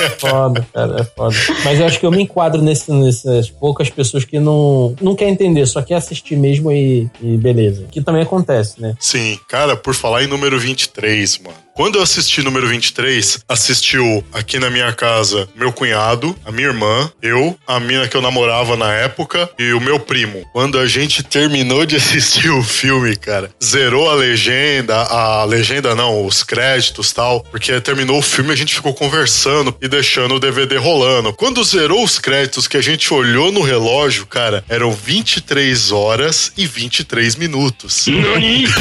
É 0.03 0.09
foda, 0.09 0.67
cara, 0.73 1.01
é 1.01 1.03
foda. 1.03 1.35
Mas 1.63 1.79
eu 1.79 1.85
acho 1.85 1.99
que 1.99 2.05
eu 2.05 2.11
me 2.11 2.23
enquadro 2.23 2.61
nesse, 2.61 2.91
nessas 2.91 3.49
poucas 3.49 3.89
pessoas 3.89 4.25
que 4.25 4.39
não, 4.39 4.95
não 5.01 5.15
quer 5.15 5.29
entender, 5.29 5.65
só 5.65 5.81
quer 5.81 5.95
assistir 5.95 6.35
mesmo 6.35 6.71
e, 6.71 7.09
e 7.21 7.37
beleza. 7.37 7.85
Que 7.91 8.01
também 8.01 8.21
acontece, 8.21 8.81
né? 8.81 8.95
Sim, 8.99 9.39
cara, 9.47 9.75
por 9.75 9.93
falar 9.93 10.23
em 10.23 10.27
número 10.27 10.59
23, 10.59 11.39
mano. 11.39 11.55
Quando 11.81 11.95
eu 11.95 12.03
assisti 12.03 12.43
número 12.43 12.67
23, 12.67 13.39
assistiu 13.49 14.23
aqui 14.31 14.59
na 14.59 14.69
minha 14.69 14.93
casa 14.93 15.49
meu 15.55 15.73
cunhado, 15.73 16.37
a 16.45 16.51
minha 16.51 16.67
irmã, 16.67 17.11
eu, 17.23 17.57
a 17.65 17.79
mina 17.79 18.07
que 18.07 18.15
eu 18.15 18.21
namorava 18.21 18.77
na 18.77 18.93
época 18.93 19.49
e 19.57 19.73
o 19.73 19.81
meu 19.81 19.99
primo. 19.99 20.47
Quando 20.53 20.77
a 20.77 20.85
gente 20.85 21.23
terminou 21.23 21.83
de 21.83 21.95
assistir 21.97 22.51
o 22.51 22.61
filme, 22.61 23.15
cara, 23.15 23.49
zerou 23.63 24.07
a 24.11 24.13
legenda, 24.13 24.95
a 24.95 25.43
legenda 25.43 25.95
não, 25.95 26.23
os 26.23 26.43
créditos 26.43 27.11
tal, 27.13 27.43
porque 27.49 27.81
terminou 27.81 28.19
o 28.19 28.21
filme 28.21 28.51
a 28.53 28.55
gente 28.55 28.75
ficou 28.75 28.93
conversando 28.93 29.75
e 29.81 29.87
deixando 29.87 30.35
o 30.35 30.39
DVD 30.39 30.77
rolando. 30.77 31.33
Quando 31.33 31.63
zerou 31.63 32.03
os 32.03 32.19
créditos 32.19 32.67
que 32.67 32.77
a 32.77 32.81
gente 32.81 33.11
olhou 33.11 33.51
no 33.51 33.63
relógio, 33.63 34.27
cara, 34.27 34.63
eram 34.69 34.91
23 34.91 35.91
horas 35.91 36.51
e 36.55 36.67
23 36.67 37.37
minutos. 37.37 38.05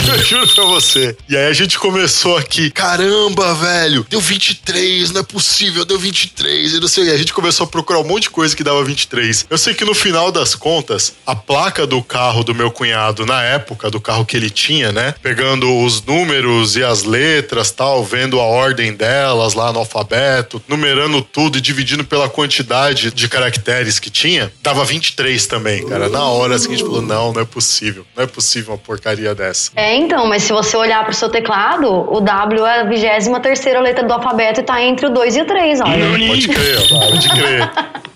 eu 0.07 0.19
juro 0.23 0.47
pra 0.55 0.65
você. 0.65 1.17
E 1.27 1.35
aí 1.35 1.47
a 1.47 1.55
gente 1.55 1.79
começou 1.79 2.37
aqui, 2.37 2.71
caramba, 2.91 3.55
velho, 3.55 4.05
deu 4.11 4.21
23, 4.21 5.13
não 5.13 5.21
é 5.21 5.23
possível, 5.23 5.85
deu 5.85 5.99
23. 5.99 6.75
E 6.75 6.81
não 6.81 6.89
sei, 6.89 7.05
e 7.05 7.11
a 7.11 7.17
gente 7.17 7.33
começou 7.33 7.65
a 7.65 7.69
procurar 7.69 8.01
um 8.01 8.05
monte 8.05 8.25
de 8.25 8.31
coisa 8.31 8.57
que 8.57 8.65
dava 8.65 8.83
23. 8.83 9.47
Eu 9.49 9.59
sei 9.59 9.75
que 9.75 9.85
no 9.85 9.95
final 9.95 10.33
das 10.33 10.57
contas, 10.57 11.15
a 11.25 11.37
placa 11.37 11.87
do 11.87 12.03
carro 12.03 12.43
do 12.43 12.53
meu 12.53 12.71
cunhado, 12.71 13.25
na 13.25 13.43
época 13.45 13.91
do 13.91 14.01
carro 14.01 14.27
que 14.27 14.37
ele 14.37 14.51
tinha, 14.51 14.91
né? 14.91 15.15
Pegando 15.23 15.73
os 15.85 16.03
números 16.03 16.75
e 16.75 16.83
as 16.83 17.05
letras, 17.05 17.71
tal, 17.71 18.05
vendo 18.05 18.41
a 18.41 18.45
ordem 18.45 18.93
delas 18.93 19.55
lá 19.55 19.73
no 19.73 19.79
alfabeto, 19.79 20.61
numerando 20.67 21.23
tudo 21.23 21.59
e 21.59 21.61
dividindo 21.61 22.05
pela 22.05 22.29
quantidade 22.29 23.13
de 23.13 23.29
caracteres 23.29 24.01
que 24.01 24.11
tinha, 24.11 24.53
dava 24.61 24.85
23 24.85 25.47
também, 25.47 25.87
cara. 25.87 26.09
Na 26.09 26.25
hora 26.25 26.57
assim, 26.57 26.69
a 26.69 26.71
gente 26.71 26.83
falou: 26.83 27.03
não, 27.03 27.33
não 27.33 27.41
é 27.41 27.45
possível. 27.45 28.05
Não 28.17 28.25
é 28.25 28.27
possível 28.27 28.73
uma 28.73 28.79
porcaria 28.79 29.33
dessa. 29.33 29.71
É, 29.77 29.95
então, 29.95 30.27
mas 30.27 30.43
se 30.43 30.53
você 30.53 30.77
olhar 30.77 31.05
pro 31.05 31.15
seu 31.15 31.29
teclado, 31.29 31.87
o 31.89 32.21
W 32.21 32.67
é 32.67 32.70
a 32.71 32.85
23 32.85 33.29
terceira 33.43 33.81
letra 33.81 34.05
do 34.05 34.13
alfabeto 34.13 34.61
e 34.61 34.63
tá 34.63 34.83
entre 34.83 35.07
o 35.07 35.11
2 35.11 35.37
e 35.37 35.43
o 35.43 35.45
3, 35.45 35.81
olha. 35.81 36.29
Pode 36.29 36.49
crer, 36.49 36.89
pode 36.89 37.29
crer. 37.29 37.71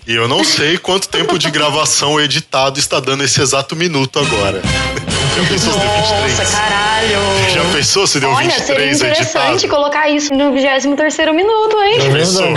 E 0.07 0.13
eu 0.13 0.27
não 0.27 0.43
sei 0.43 0.77
quanto 0.77 1.09
tempo 1.09 1.37
de 1.39 1.49
gravação 1.49 2.19
editado 2.19 2.77
está 2.77 2.99
dando 2.99 3.23
esse 3.23 3.41
exato 3.41 3.75
minuto 3.75 4.19
agora. 4.19 4.61
Já 5.35 5.43
pensou 5.49 5.73
se 5.73 5.79
deu 5.79 5.89
23? 5.95 6.37
Nossa, 6.37 6.45
caralho. 6.45 7.19
Já 7.53 7.65
pensou 7.73 8.07
se 8.07 8.19
deu 8.21 8.29
Olha, 8.29 8.47
23 8.47 8.65
seria 8.65 8.93
interessante 8.93 9.53
editado? 9.65 9.67
colocar 9.67 10.09
isso 10.09 10.33
no 10.33 10.53
23 10.53 10.85
minuto, 11.35 11.77
hein? 11.83 11.97
É 11.99 12.09
Pensou? 12.09 12.53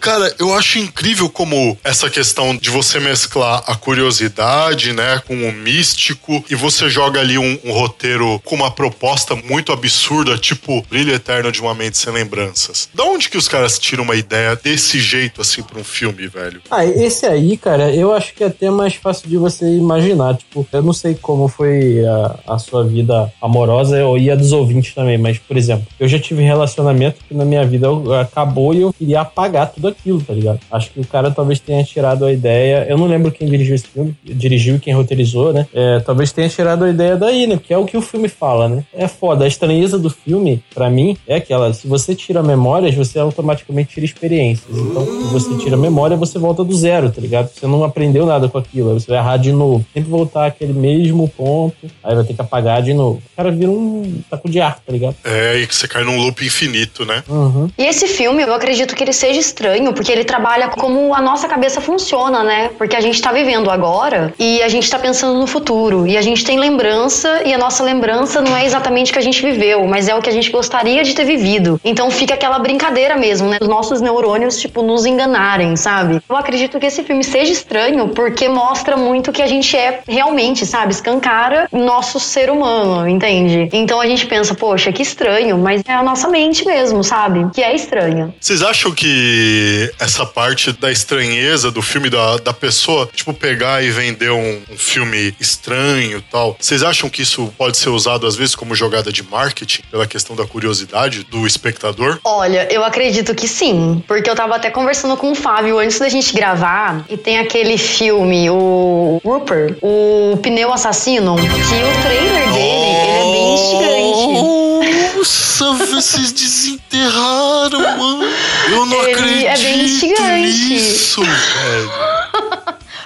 Cara, 0.00 0.34
eu 0.38 0.54
acho 0.54 0.78
incrível 0.78 1.28
como 1.28 1.76
essa 1.84 2.08
questão 2.08 2.56
de 2.56 2.70
você 2.70 2.98
mesclar 2.98 3.62
a 3.66 3.74
curiosidade, 3.76 4.94
né, 4.94 5.20
com 5.26 5.34
o 5.34 5.52
místico 5.52 6.42
e 6.48 6.54
você 6.54 6.88
joga 6.88 7.20
ali 7.20 7.36
um, 7.36 7.58
um 7.64 7.72
roteiro 7.72 8.40
com 8.44 8.54
uma 8.54 8.70
proposta 8.70 9.36
muito 9.36 9.70
absurda, 9.70 10.38
tipo 10.38 10.82
Brilho 10.88 11.12
Eterno 11.12 11.52
de 11.52 11.60
uma 11.60 11.74
Mente 11.74 11.98
Sem 11.98 12.12
Lembranças. 12.14 12.88
Da 12.94 13.04
onde 13.04 13.28
que 13.28 13.36
os 13.36 13.46
caras 13.46 13.78
tiram 13.78 14.04
uma 14.04 14.16
ideia 14.16 14.56
desse 14.56 15.00
jeito, 15.00 15.42
assim, 15.42 15.62
pra 15.62 15.78
um 15.78 15.84
filme, 15.84 16.26
velho? 16.28 16.62
Ah, 16.70 16.84
esse 16.84 17.26
aí, 17.26 17.58
cara, 17.58 17.94
eu 17.94 18.12
acho 18.14 18.32
que 18.32 18.42
é 18.42 18.46
até 18.46 18.70
mais 18.70 18.94
fácil 18.94 19.28
de 19.28 19.36
você 19.36 19.66
imaginar. 19.66 20.36
Tipo, 20.36 20.66
eu 20.72 20.82
não 20.82 20.94
sei 20.94 21.14
como 21.14 21.46
foi 21.46 22.04
a, 22.06 22.21
a 22.46 22.58
sua 22.58 22.84
vida 22.84 23.32
amorosa 23.40 23.98
e 24.18 24.30
a 24.30 24.34
dos 24.34 24.52
ouvintes 24.52 24.94
também, 24.94 25.18
mas, 25.18 25.38
por 25.38 25.56
exemplo, 25.56 25.86
eu 25.98 26.08
já 26.08 26.18
tive 26.18 26.42
relacionamento 26.42 27.20
que 27.26 27.34
na 27.34 27.44
minha 27.44 27.64
vida 27.64 27.88
acabou 28.20 28.74
e 28.74 28.82
eu 28.82 28.92
queria 28.92 29.20
apagar 29.20 29.72
tudo 29.72 29.88
aquilo, 29.88 30.20
tá 30.20 30.32
ligado? 30.32 30.60
Acho 30.70 30.90
que 30.90 31.00
o 31.00 31.06
cara 31.06 31.30
talvez 31.30 31.58
tenha 31.60 31.82
tirado 31.84 32.24
a 32.24 32.32
ideia. 32.32 32.86
Eu 32.88 32.98
não 32.98 33.06
lembro 33.06 33.30
quem 33.30 33.48
dirigiu 33.48 33.74
esse 33.74 33.86
filme, 33.86 34.14
dirigiu 34.24 34.76
e 34.76 34.78
quem 34.78 34.94
roteirizou, 34.94 35.52
né? 35.52 35.66
É, 35.72 36.00
talvez 36.00 36.32
tenha 36.32 36.48
tirado 36.48 36.84
a 36.84 36.90
ideia 36.90 37.16
daí, 37.16 37.46
né? 37.46 37.56
Porque 37.56 37.72
é 37.72 37.78
o 37.78 37.84
que 37.84 37.96
o 37.96 38.02
filme 38.02 38.28
fala, 38.28 38.68
né? 38.68 38.84
É 38.94 39.08
foda. 39.08 39.44
A 39.44 39.48
estranheza 39.48 39.98
do 39.98 40.10
filme, 40.10 40.62
pra 40.74 40.90
mim, 40.90 41.16
é 41.26 41.36
aquela: 41.36 41.72
se 41.72 41.86
você 41.86 42.14
tira 42.14 42.42
memórias, 42.42 42.94
você 42.94 43.18
automaticamente 43.18 43.94
tira 43.94 44.06
experiências. 44.06 44.76
Então, 44.76 45.04
se 45.04 45.32
você 45.32 45.54
tira 45.56 45.76
memória, 45.76 46.16
você 46.16 46.38
volta 46.38 46.64
do 46.64 46.74
zero, 46.74 47.10
tá 47.10 47.20
ligado? 47.20 47.48
Você 47.48 47.66
não 47.66 47.84
aprendeu 47.84 48.26
nada 48.26 48.48
com 48.48 48.58
aquilo, 48.58 48.98
você 48.98 49.10
vai 49.10 49.18
errar 49.18 49.36
de 49.36 49.52
novo. 49.52 49.84
Sempre 49.92 50.10
voltar 50.10 50.46
àquele 50.46 50.72
mesmo 50.72 51.28
ponto, 51.28 51.86
vai 52.14 52.24
ter 52.24 52.34
que 52.34 52.40
apagar 52.40 52.82
de 52.82 52.94
novo. 52.94 53.22
O 53.32 53.36
cara 53.36 53.50
vira 53.50 53.70
um 53.70 54.22
taco 54.30 54.48
de 54.48 54.60
ar, 54.60 54.76
tá 54.76 54.92
ligado? 54.92 55.16
É, 55.24 55.58
e 55.58 55.66
que 55.66 55.74
você 55.74 55.88
cai 55.88 56.04
num 56.04 56.16
loop 56.16 56.44
infinito, 56.44 57.04
né? 57.04 57.22
Uhum. 57.28 57.70
E 57.76 57.84
esse 57.84 58.06
filme, 58.06 58.42
eu 58.42 58.54
acredito 58.54 58.94
que 58.94 59.02
ele 59.02 59.12
seja 59.12 59.38
estranho, 59.40 59.92
porque 59.92 60.10
ele 60.10 60.24
trabalha 60.24 60.68
como 60.68 61.14
a 61.14 61.20
nossa 61.20 61.48
cabeça 61.48 61.80
funciona, 61.80 62.42
né? 62.42 62.70
Porque 62.78 62.96
a 62.96 63.00
gente 63.00 63.20
tá 63.20 63.32
vivendo 63.32 63.70
agora 63.70 64.32
e 64.38 64.62
a 64.62 64.68
gente 64.68 64.88
tá 64.90 64.98
pensando 64.98 65.38
no 65.38 65.46
futuro. 65.46 66.06
E 66.06 66.16
a 66.16 66.22
gente 66.22 66.44
tem 66.44 66.58
lembrança, 66.58 67.42
e 67.44 67.52
a 67.52 67.58
nossa 67.58 67.82
lembrança 67.82 68.40
não 68.40 68.56
é 68.56 68.64
exatamente 68.64 69.10
o 69.10 69.12
que 69.14 69.18
a 69.18 69.22
gente 69.22 69.42
viveu, 69.42 69.86
mas 69.86 70.08
é 70.08 70.14
o 70.14 70.20
que 70.20 70.28
a 70.28 70.32
gente 70.32 70.50
gostaria 70.50 71.02
de 71.04 71.14
ter 71.14 71.24
vivido. 71.24 71.80
Então 71.84 72.10
fica 72.10 72.34
aquela 72.34 72.58
brincadeira 72.58 73.16
mesmo, 73.16 73.48
né? 73.48 73.58
Os 73.60 73.68
nossos 73.68 74.00
neurônios, 74.00 74.58
tipo, 74.58 74.82
nos 74.82 75.06
enganarem, 75.06 75.76
sabe? 75.76 76.20
Eu 76.28 76.36
acredito 76.36 76.78
que 76.78 76.86
esse 76.86 77.02
filme 77.02 77.24
seja 77.24 77.52
estranho 77.52 78.08
porque 78.08 78.48
mostra 78.48 78.96
muito 78.96 79.30
o 79.30 79.32
que 79.32 79.42
a 79.42 79.46
gente 79.46 79.76
é 79.76 80.00
realmente, 80.06 80.66
sabe? 80.66 80.92
Escancara 80.92 81.68
nosso 81.72 82.01
ser 82.02 82.50
humano, 82.50 83.08
entende? 83.08 83.68
Então 83.72 84.00
a 84.00 84.06
gente 84.06 84.26
pensa, 84.26 84.54
poxa, 84.54 84.92
que 84.92 85.02
estranho, 85.02 85.58
mas 85.58 85.82
é 85.86 85.92
a 85.92 86.02
nossa 86.02 86.28
mente 86.28 86.64
mesmo, 86.64 87.02
sabe? 87.02 87.48
Que 87.54 87.62
é 87.62 87.74
estranha. 87.74 88.34
Vocês 88.40 88.62
acham 88.62 88.92
que 88.92 89.92
essa 89.98 90.24
parte 90.26 90.72
da 90.72 90.90
estranheza 90.90 91.70
do 91.70 91.82
filme, 91.82 92.10
da, 92.10 92.36
da 92.38 92.52
pessoa, 92.52 93.08
tipo, 93.12 93.32
pegar 93.32 93.82
e 93.82 93.90
vender 93.90 94.30
um, 94.30 94.62
um 94.70 94.76
filme 94.76 95.34
estranho 95.40 96.18
e 96.18 96.22
tal, 96.22 96.56
vocês 96.58 96.82
acham 96.82 97.08
que 97.08 97.22
isso 97.22 97.52
pode 97.56 97.76
ser 97.76 97.90
usado 97.90 98.26
às 98.26 98.36
vezes 98.36 98.54
como 98.54 98.74
jogada 98.74 99.12
de 99.12 99.22
marketing, 99.22 99.82
pela 99.90 100.06
questão 100.06 100.34
da 100.34 100.46
curiosidade 100.46 101.24
do 101.24 101.46
espectador? 101.46 102.18
Olha, 102.24 102.66
eu 102.70 102.84
acredito 102.84 103.34
que 103.34 103.48
sim, 103.48 104.02
porque 104.06 104.28
eu 104.28 104.34
tava 104.34 104.56
até 104.56 104.70
conversando 104.70 105.16
com 105.16 105.32
o 105.32 105.34
Fábio 105.34 105.78
antes 105.78 105.98
da 105.98 106.08
gente 106.08 106.32
gravar 106.34 107.04
e 107.08 107.16
tem 107.16 107.38
aquele 107.38 107.76
filme, 107.78 108.48
o 108.50 109.20
Rupert, 109.24 109.76
o 109.82 110.38
Pneu 110.42 110.72
Assassino, 110.72 111.36
que 111.36 111.81
o 111.84 112.02
trailer 112.02 112.52
dele, 112.52 112.86
ele 112.96 113.18
é 113.18 113.24
bem 113.32 113.54
instigante. 113.54 115.16
Nossa, 115.16 115.72
vocês 115.86 116.32
desenterraram, 116.32 117.80
mano. 117.98 118.24
Eu 118.70 118.86
não 118.86 119.02
Ele 119.04 119.12
acredito 119.12 119.46
é 119.46 119.56
bem 119.58 119.84
instigante. 119.84 120.74
nisso, 120.74 121.22
velho. 121.22 121.92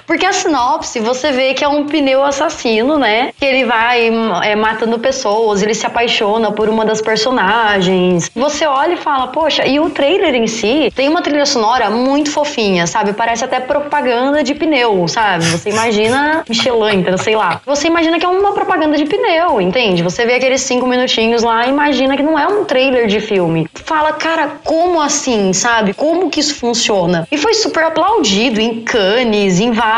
Porque 0.07 0.25
a 0.25 0.33
sinopse, 0.33 1.01
você 1.01 1.33
vê 1.33 1.53
que 1.53 1.65
é 1.65 1.69
um 1.69 1.85
pneu 1.85 2.25
assassino, 2.25 2.97
né? 2.97 3.33
Que 3.39 3.45
ele 3.45 3.65
vai 3.65 4.09
é, 4.45 4.55
matando 4.55 4.99
pessoas, 4.99 5.63
ele 5.63 5.75
se 5.75 5.85
apaixona 5.85 6.53
por 6.53 6.69
uma 6.69 6.85
das 6.85 7.03
personagens. 7.03 8.31
Você 8.35 8.65
olha 8.67 8.95
e 8.95 8.97
fala, 8.97 9.27
poxa, 9.29 9.67
e 9.67 9.81
o 9.81 9.91
trailer 9.91 10.35
em 10.35 10.47
si 10.47 10.93
tem 10.95 11.09
uma 11.09 11.21
trilha 11.21 11.45
sonora 11.45 11.91
muito 11.91 12.31
fofinha, 12.31 12.87
sabe? 12.87 13.13
Parece 13.15 13.45
até 13.45 13.59
propaganda 13.59 14.45
de 14.45 14.55
pneu, 14.55 15.09
sabe? 15.09 15.45
Você 15.47 15.71
imagina 15.71 16.45
Michelin, 16.49 17.01
então, 17.01 17.19
sei 17.19 17.35
lá. 17.35 17.61
Você 17.67 17.89
imagina 17.89 18.19
que 18.19 18.25
é 18.25 18.29
uma 18.29 18.53
propaganda 18.53 18.97
de 18.97 19.07
pneu, 19.07 19.61
entende? 19.61 20.05
Você 20.05 20.25
vê 20.25 20.35
aqueles 20.35 20.61
cinco 20.61 20.87
minutinhos 20.87 21.43
lá 21.43 21.67
e 21.67 21.71
imagina 21.71 22.17
que 22.17 22.23
não 22.23 22.39
é 22.39 22.47
um 22.47 22.65
trailer 22.65 23.09
de 23.09 23.21
filme. 23.21 23.69
Fala, 23.75 24.13
cara, 24.13 24.53
como 24.63 25.01
assim, 25.01 25.53
sabe? 25.53 25.93
Como 25.95 26.31
que 26.31 26.39
isso 26.39 26.55
funciona? 26.55 27.27
E 27.33 27.37
foi 27.37 27.55
super 27.55 27.85
aplaudido 27.85 28.61
em 28.61 28.83
Cannes, 28.83 29.59
em 29.59 29.73
vários 29.73 29.96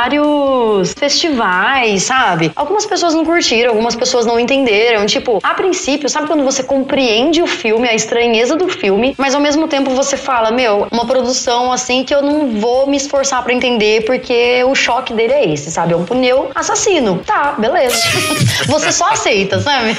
festivais, 0.96 2.04
sabe? 2.04 2.52
Algumas 2.54 2.86
pessoas 2.86 3.14
não 3.14 3.24
curtiram, 3.24 3.70
algumas 3.70 3.96
pessoas 3.96 4.26
não 4.26 4.38
entenderam. 4.38 5.06
Tipo, 5.06 5.38
a 5.42 5.54
princípio, 5.54 6.08
sabe 6.08 6.26
quando 6.26 6.44
você 6.44 6.62
compreende 6.62 7.42
o 7.42 7.46
filme, 7.46 7.88
a 7.88 7.94
estranheza 7.94 8.56
do 8.56 8.68
filme, 8.68 9.14
mas 9.18 9.34
ao 9.34 9.40
mesmo 9.40 9.66
tempo 9.68 9.90
você 9.90 10.16
fala, 10.16 10.50
meu, 10.50 10.86
uma 10.90 11.06
produção 11.06 11.72
assim 11.72 12.04
que 12.04 12.14
eu 12.14 12.22
não 12.22 12.60
vou 12.60 12.86
me 12.86 12.96
esforçar 12.96 13.42
pra 13.42 13.52
entender 13.52 14.04
porque 14.04 14.62
o 14.64 14.74
choque 14.74 15.12
dele 15.12 15.32
é 15.32 15.52
esse, 15.52 15.70
sabe? 15.70 15.92
É 15.92 15.96
um 15.96 16.04
pneu 16.04 16.50
assassino. 16.54 17.22
Tá, 17.26 17.54
beleza. 17.58 17.96
você 18.66 18.92
só 18.92 19.10
aceita, 19.10 19.60
sabe? 19.60 19.96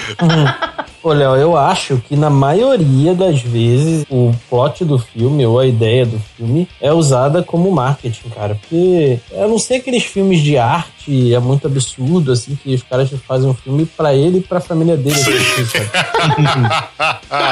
Ô, 0.99 0.99
Léo, 1.08 1.36
eu 1.36 1.56
acho 1.56 1.98
que 1.98 2.16
na 2.16 2.30
maioria 2.30 3.16
das 3.16 3.42
vezes 3.42 4.06
o 4.10 4.34
plot 4.50 4.84
do 4.84 5.00
filme 5.00 5.46
ou 5.46 5.58
a 5.58 5.66
ideia 5.66 6.06
do 6.06 6.20
filme 6.20 6.68
é 6.82 6.92
usada 6.92 7.42
como 7.42 7.72
marketing, 7.72 8.30
cara. 8.30 8.56
Porque 8.56 9.20
eu 9.32 9.48
não 9.48 9.58
sei 9.58 9.78
aqueles 9.78 10.04
filmes 10.04 10.42
de 10.42 10.58
arte, 10.58 10.99
é 11.34 11.40
muito 11.40 11.68
absurdo, 11.68 12.32
assim, 12.32 12.56
que 12.56 12.74
os 12.74 12.84
caras 12.84 13.10
fazem 13.28 13.50
um 13.50 13.54
filme 13.54 13.86
pra 13.86 14.14
ele 14.14 14.40
e 14.40 14.42
pra 14.42 14.60
família 14.60 14.96
dele. 14.96 15.16
assim? 15.16 15.64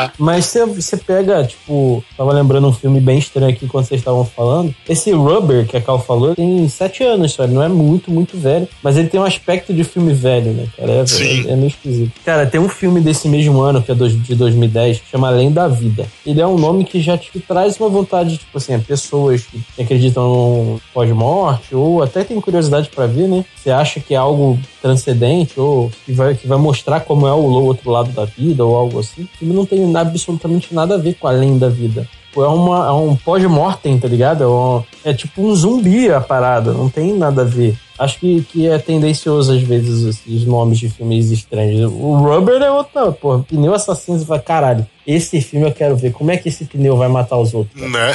Mas 0.18 0.54
você, 0.76 0.98
pega, 0.98 1.44
tipo, 1.44 2.04
tava 2.16 2.34
lembrando 2.34 2.68
um 2.68 2.74
filme 2.74 3.00
bem 3.00 3.18
estranho 3.18 3.52
aqui 3.52 3.68
quando 3.68 3.86
vocês 3.86 4.02
estavam 4.02 4.26
falando. 4.26 4.74
Esse 4.88 5.12
Rubber 5.12 5.66
que 5.66 5.78
a 5.78 5.82
Cal 5.82 6.00
falou 6.00 6.36
tem 6.36 6.68
sete 6.70 7.04
anos, 7.04 7.34
sabe? 7.34 7.54
Não 7.54 7.64
é 7.64 7.68
muito, 7.70 8.12
muito 8.12 8.38
velho. 8.38 8.68
Mas 8.84 8.98
ele 8.98 9.08
tem 9.08 9.20
um 9.20 9.26
aspecto 9.26 9.74
de 9.74 9.84
filme 9.84 10.14
velho, 10.14 10.52
né, 10.52 10.68
cara? 10.76 10.92
É, 10.92 11.06
Sim. 11.06 11.48
é, 11.48 11.54
é 11.54 11.56
meio 11.56 11.68
esquisito. 11.68 12.12
Cara, 12.24 12.46
tem 12.46 12.60
um 12.60 12.70
filme 12.70 13.02
desse 13.02 13.28
mesmo 13.28 13.62
ano, 13.62 13.82
que 13.82 13.92
é 13.92 13.96
de 13.96 14.36
2010, 14.36 15.00
que 15.00 15.10
chama 15.10 15.28
Além 15.28 15.52
da 15.52 15.68
Vida. 15.68 16.06
Ele 16.26 16.42
é 16.42 16.48
um 16.48 16.58
nome 16.58 16.86
que 16.86 17.02
já 17.02 17.18
te 17.18 17.40
traz 17.40 17.80
uma 17.80 17.90
vontade, 17.90 18.38
tipo 18.38 18.58
assim, 18.58 18.78
pessoas 18.80 19.44
que 19.44 19.82
acreditam 19.82 20.28
no 20.28 20.82
pós-morte, 20.94 21.76
ou 21.76 22.04
até 22.04 22.24
tem 22.24 22.40
curiosidade 22.40 22.90
pra 22.90 23.06
ver, 23.06 23.28
né? 23.28 23.46
Você 23.56 23.72
acha 23.72 24.00
que 24.00 24.14
é 24.14 24.18
algo 24.18 24.58
transcendente, 24.82 25.60
ou 25.60 25.92
que 26.06 26.12
vai, 26.14 26.36
que 26.36 26.48
vai 26.48 26.58
mostrar 26.58 27.02
como 27.02 27.28
é 27.28 27.34
o 27.34 27.44
outro 27.44 27.90
lado 27.92 28.12
da 28.12 28.26
vida, 28.26 28.64
ou 28.64 28.76
algo 28.76 29.00
assim. 29.00 29.24
O 29.24 29.38
filme 29.38 29.54
não 29.54 29.66
tem 29.66 29.96
absolutamente 29.96 30.74
nada 30.74 30.96
a 30.96 30.98
ver 30.98 31.16
com 31.16 31.28
Além 31.28 31.58
da 31.58 31.68
Vida. 31.70 32.08
Tipo, 32.30 32.44
É, 32.44 32.48
uma, 32.48 32.88
é 32.88 32.92
um 32.92 33.16
pós-mortem, 33.16 33.98
tá 34.00 34.08
ligado? 34.08 34.44
É, 34.44 34.48
um- 34.48 34.84
é 35.04 35.14
tipo 35.14 35.42
um 35.42 35.54
zumbi 35.56 36.10
a 36.12 36.22
parada, 36.22 36.72
não 36.72 36.88
tem 36.90 37.14
nada 37.14 37.42
a 37.42 37.46
ver. 37.46 37.76
Acho 37.98 38.20
que, 38.20 38.42
que 38.44 38.68
é 38.68 38.78
tendencioso 38.78 39.52
às 39.52 39.62
vezes 39.64 40.04
esses 40.06 40.46
nomes 40.46 40.78
de 40.78 40.88
filmes 40.88 41.32
estranhos. 41.32 41.92
O 41.92 42.16
Rubber 42.16 42.62
é 42.62 42.70
outra, 42.70 43.12
porra, 43.12 43.40
pneu 43.44 43.74
assassino, 43.74 44.20
você 44.20 44.26
fala, 44.26 44.40
caralho, 44.40 44.86
esse 45.06 45.42
filme 45.42 45.66
eu 45.68 45.72
quero 45.74 45.96
ver. 45.98 46.12
Como 46.14 46.30
é 46.30 46.38
que 46.38 46.48
esse 46.50 46.64
pneu 46.66 46.96
vai 46.96 47.08
matar 47.08 47.38
os 47.38 47.54
outros? 47.56 47.82
Né? 47.82 48.14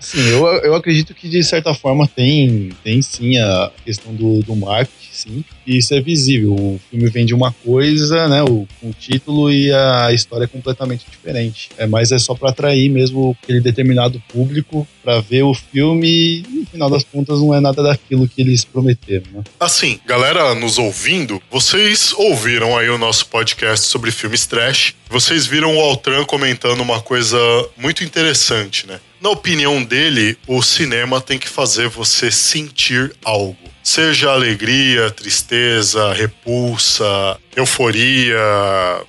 Sim, 0.00 0.20
eu, 0.28 0.46
eu 0.62 0.74
acredito 0.74 1.12
que 1.14 1.28
de 1.28 1.42
certa 1.42 1.74
forma 1.74 2.06
tem, 2.06 2.68
tem 2.84 3.02
sim 3.02 3.36
a 3.36 3.72
questão 3.84 4.14
do, 4.14 4.40
do 4.42 4.54
marketing, 4.54 5.07
sim. 5.18 5.44
E 5.66 5.78
isso 5.78 5.94
é 5.94 6.00
visível. 6.00 6.52
O 6.52 6.80
filme 6.90 7.08
vende 7.10 7.34
uma 7.34 7.52
coisa, 7.52 8.28
né? 8.28 8.42
O, 8.42 8.66
o 8.82 8.92
título 8.98 9.52
e 9.52 9.72
a 9.72 10.12
história 10.12 10.44
é 10.44 10.48
completamente 10.48 11.04
diferente. 11.10 11.70
É, 11.76 11.86
mas 11.86 12.12
é 12.12 12.18
só 12.18 12.34
para 12.34 12.50
atrair 12.50 12.88
mesmo 12.88 13.36
aquele 13.42 13.60
determinado 13.60 14.22
público 14.32 14.86
para 15.02 15.20
ver 15.20 15.42
o 15.42 15.54
filme 15.54 16.08
e, 16.08 16.42
no 16.48 16.66
final 16.66 16.90
das 16.90 17.04
contas, 17.04 17.40
não 17.40 17.54
é 17.54 17.60
nada 17.60 17.82
daquilo 17.82 18.28
que 18.28 18.40
eles 18.40 18.64
prometeram, 18.64 19.24
né? 19.32 19.44
Assim, 19.58 19.98
galera 20.06 20.54
nos 20.54 20.78
ouvindo, 20.78 21.40
vocês 21.50 22.12
ouviram 22.12 22.76
aí 22.76 22.88
o 22.88 22.98
nosso 22.98 23.26
podcast 23.26 23.86
sobre 23.86 24.10
filmes 24.10 24.46
trash. 24.46 24.94
Vocês 25.08 25.46
viram 25.46 25.76
o 25.76 25.80
Altran 25.80 26.24
comentando 26.24 26.80
uma 26.80 27.00
coisa 27.00 27.38
muito 27.76 28.04
interessante, 28.04 28.86
né? 28.86 29.00
Na 29.20 29.30
opinião 29.30 29.82
dele, 29.82 30.36
o 30.46 30.62
cinema 30.62 31.20
tem 31.20 31.38
que 31.38 31.48
fazer 31.48 31.88
você 31.88 32.30
sentir 32.30 33.12
algo. 33.24 33.56
Seja 33.90 34.32
alegria, 34.32 35.10
tristeza, 35.10 36.12
repulsa, 36.12 37.38
euforia, 37.58 38.38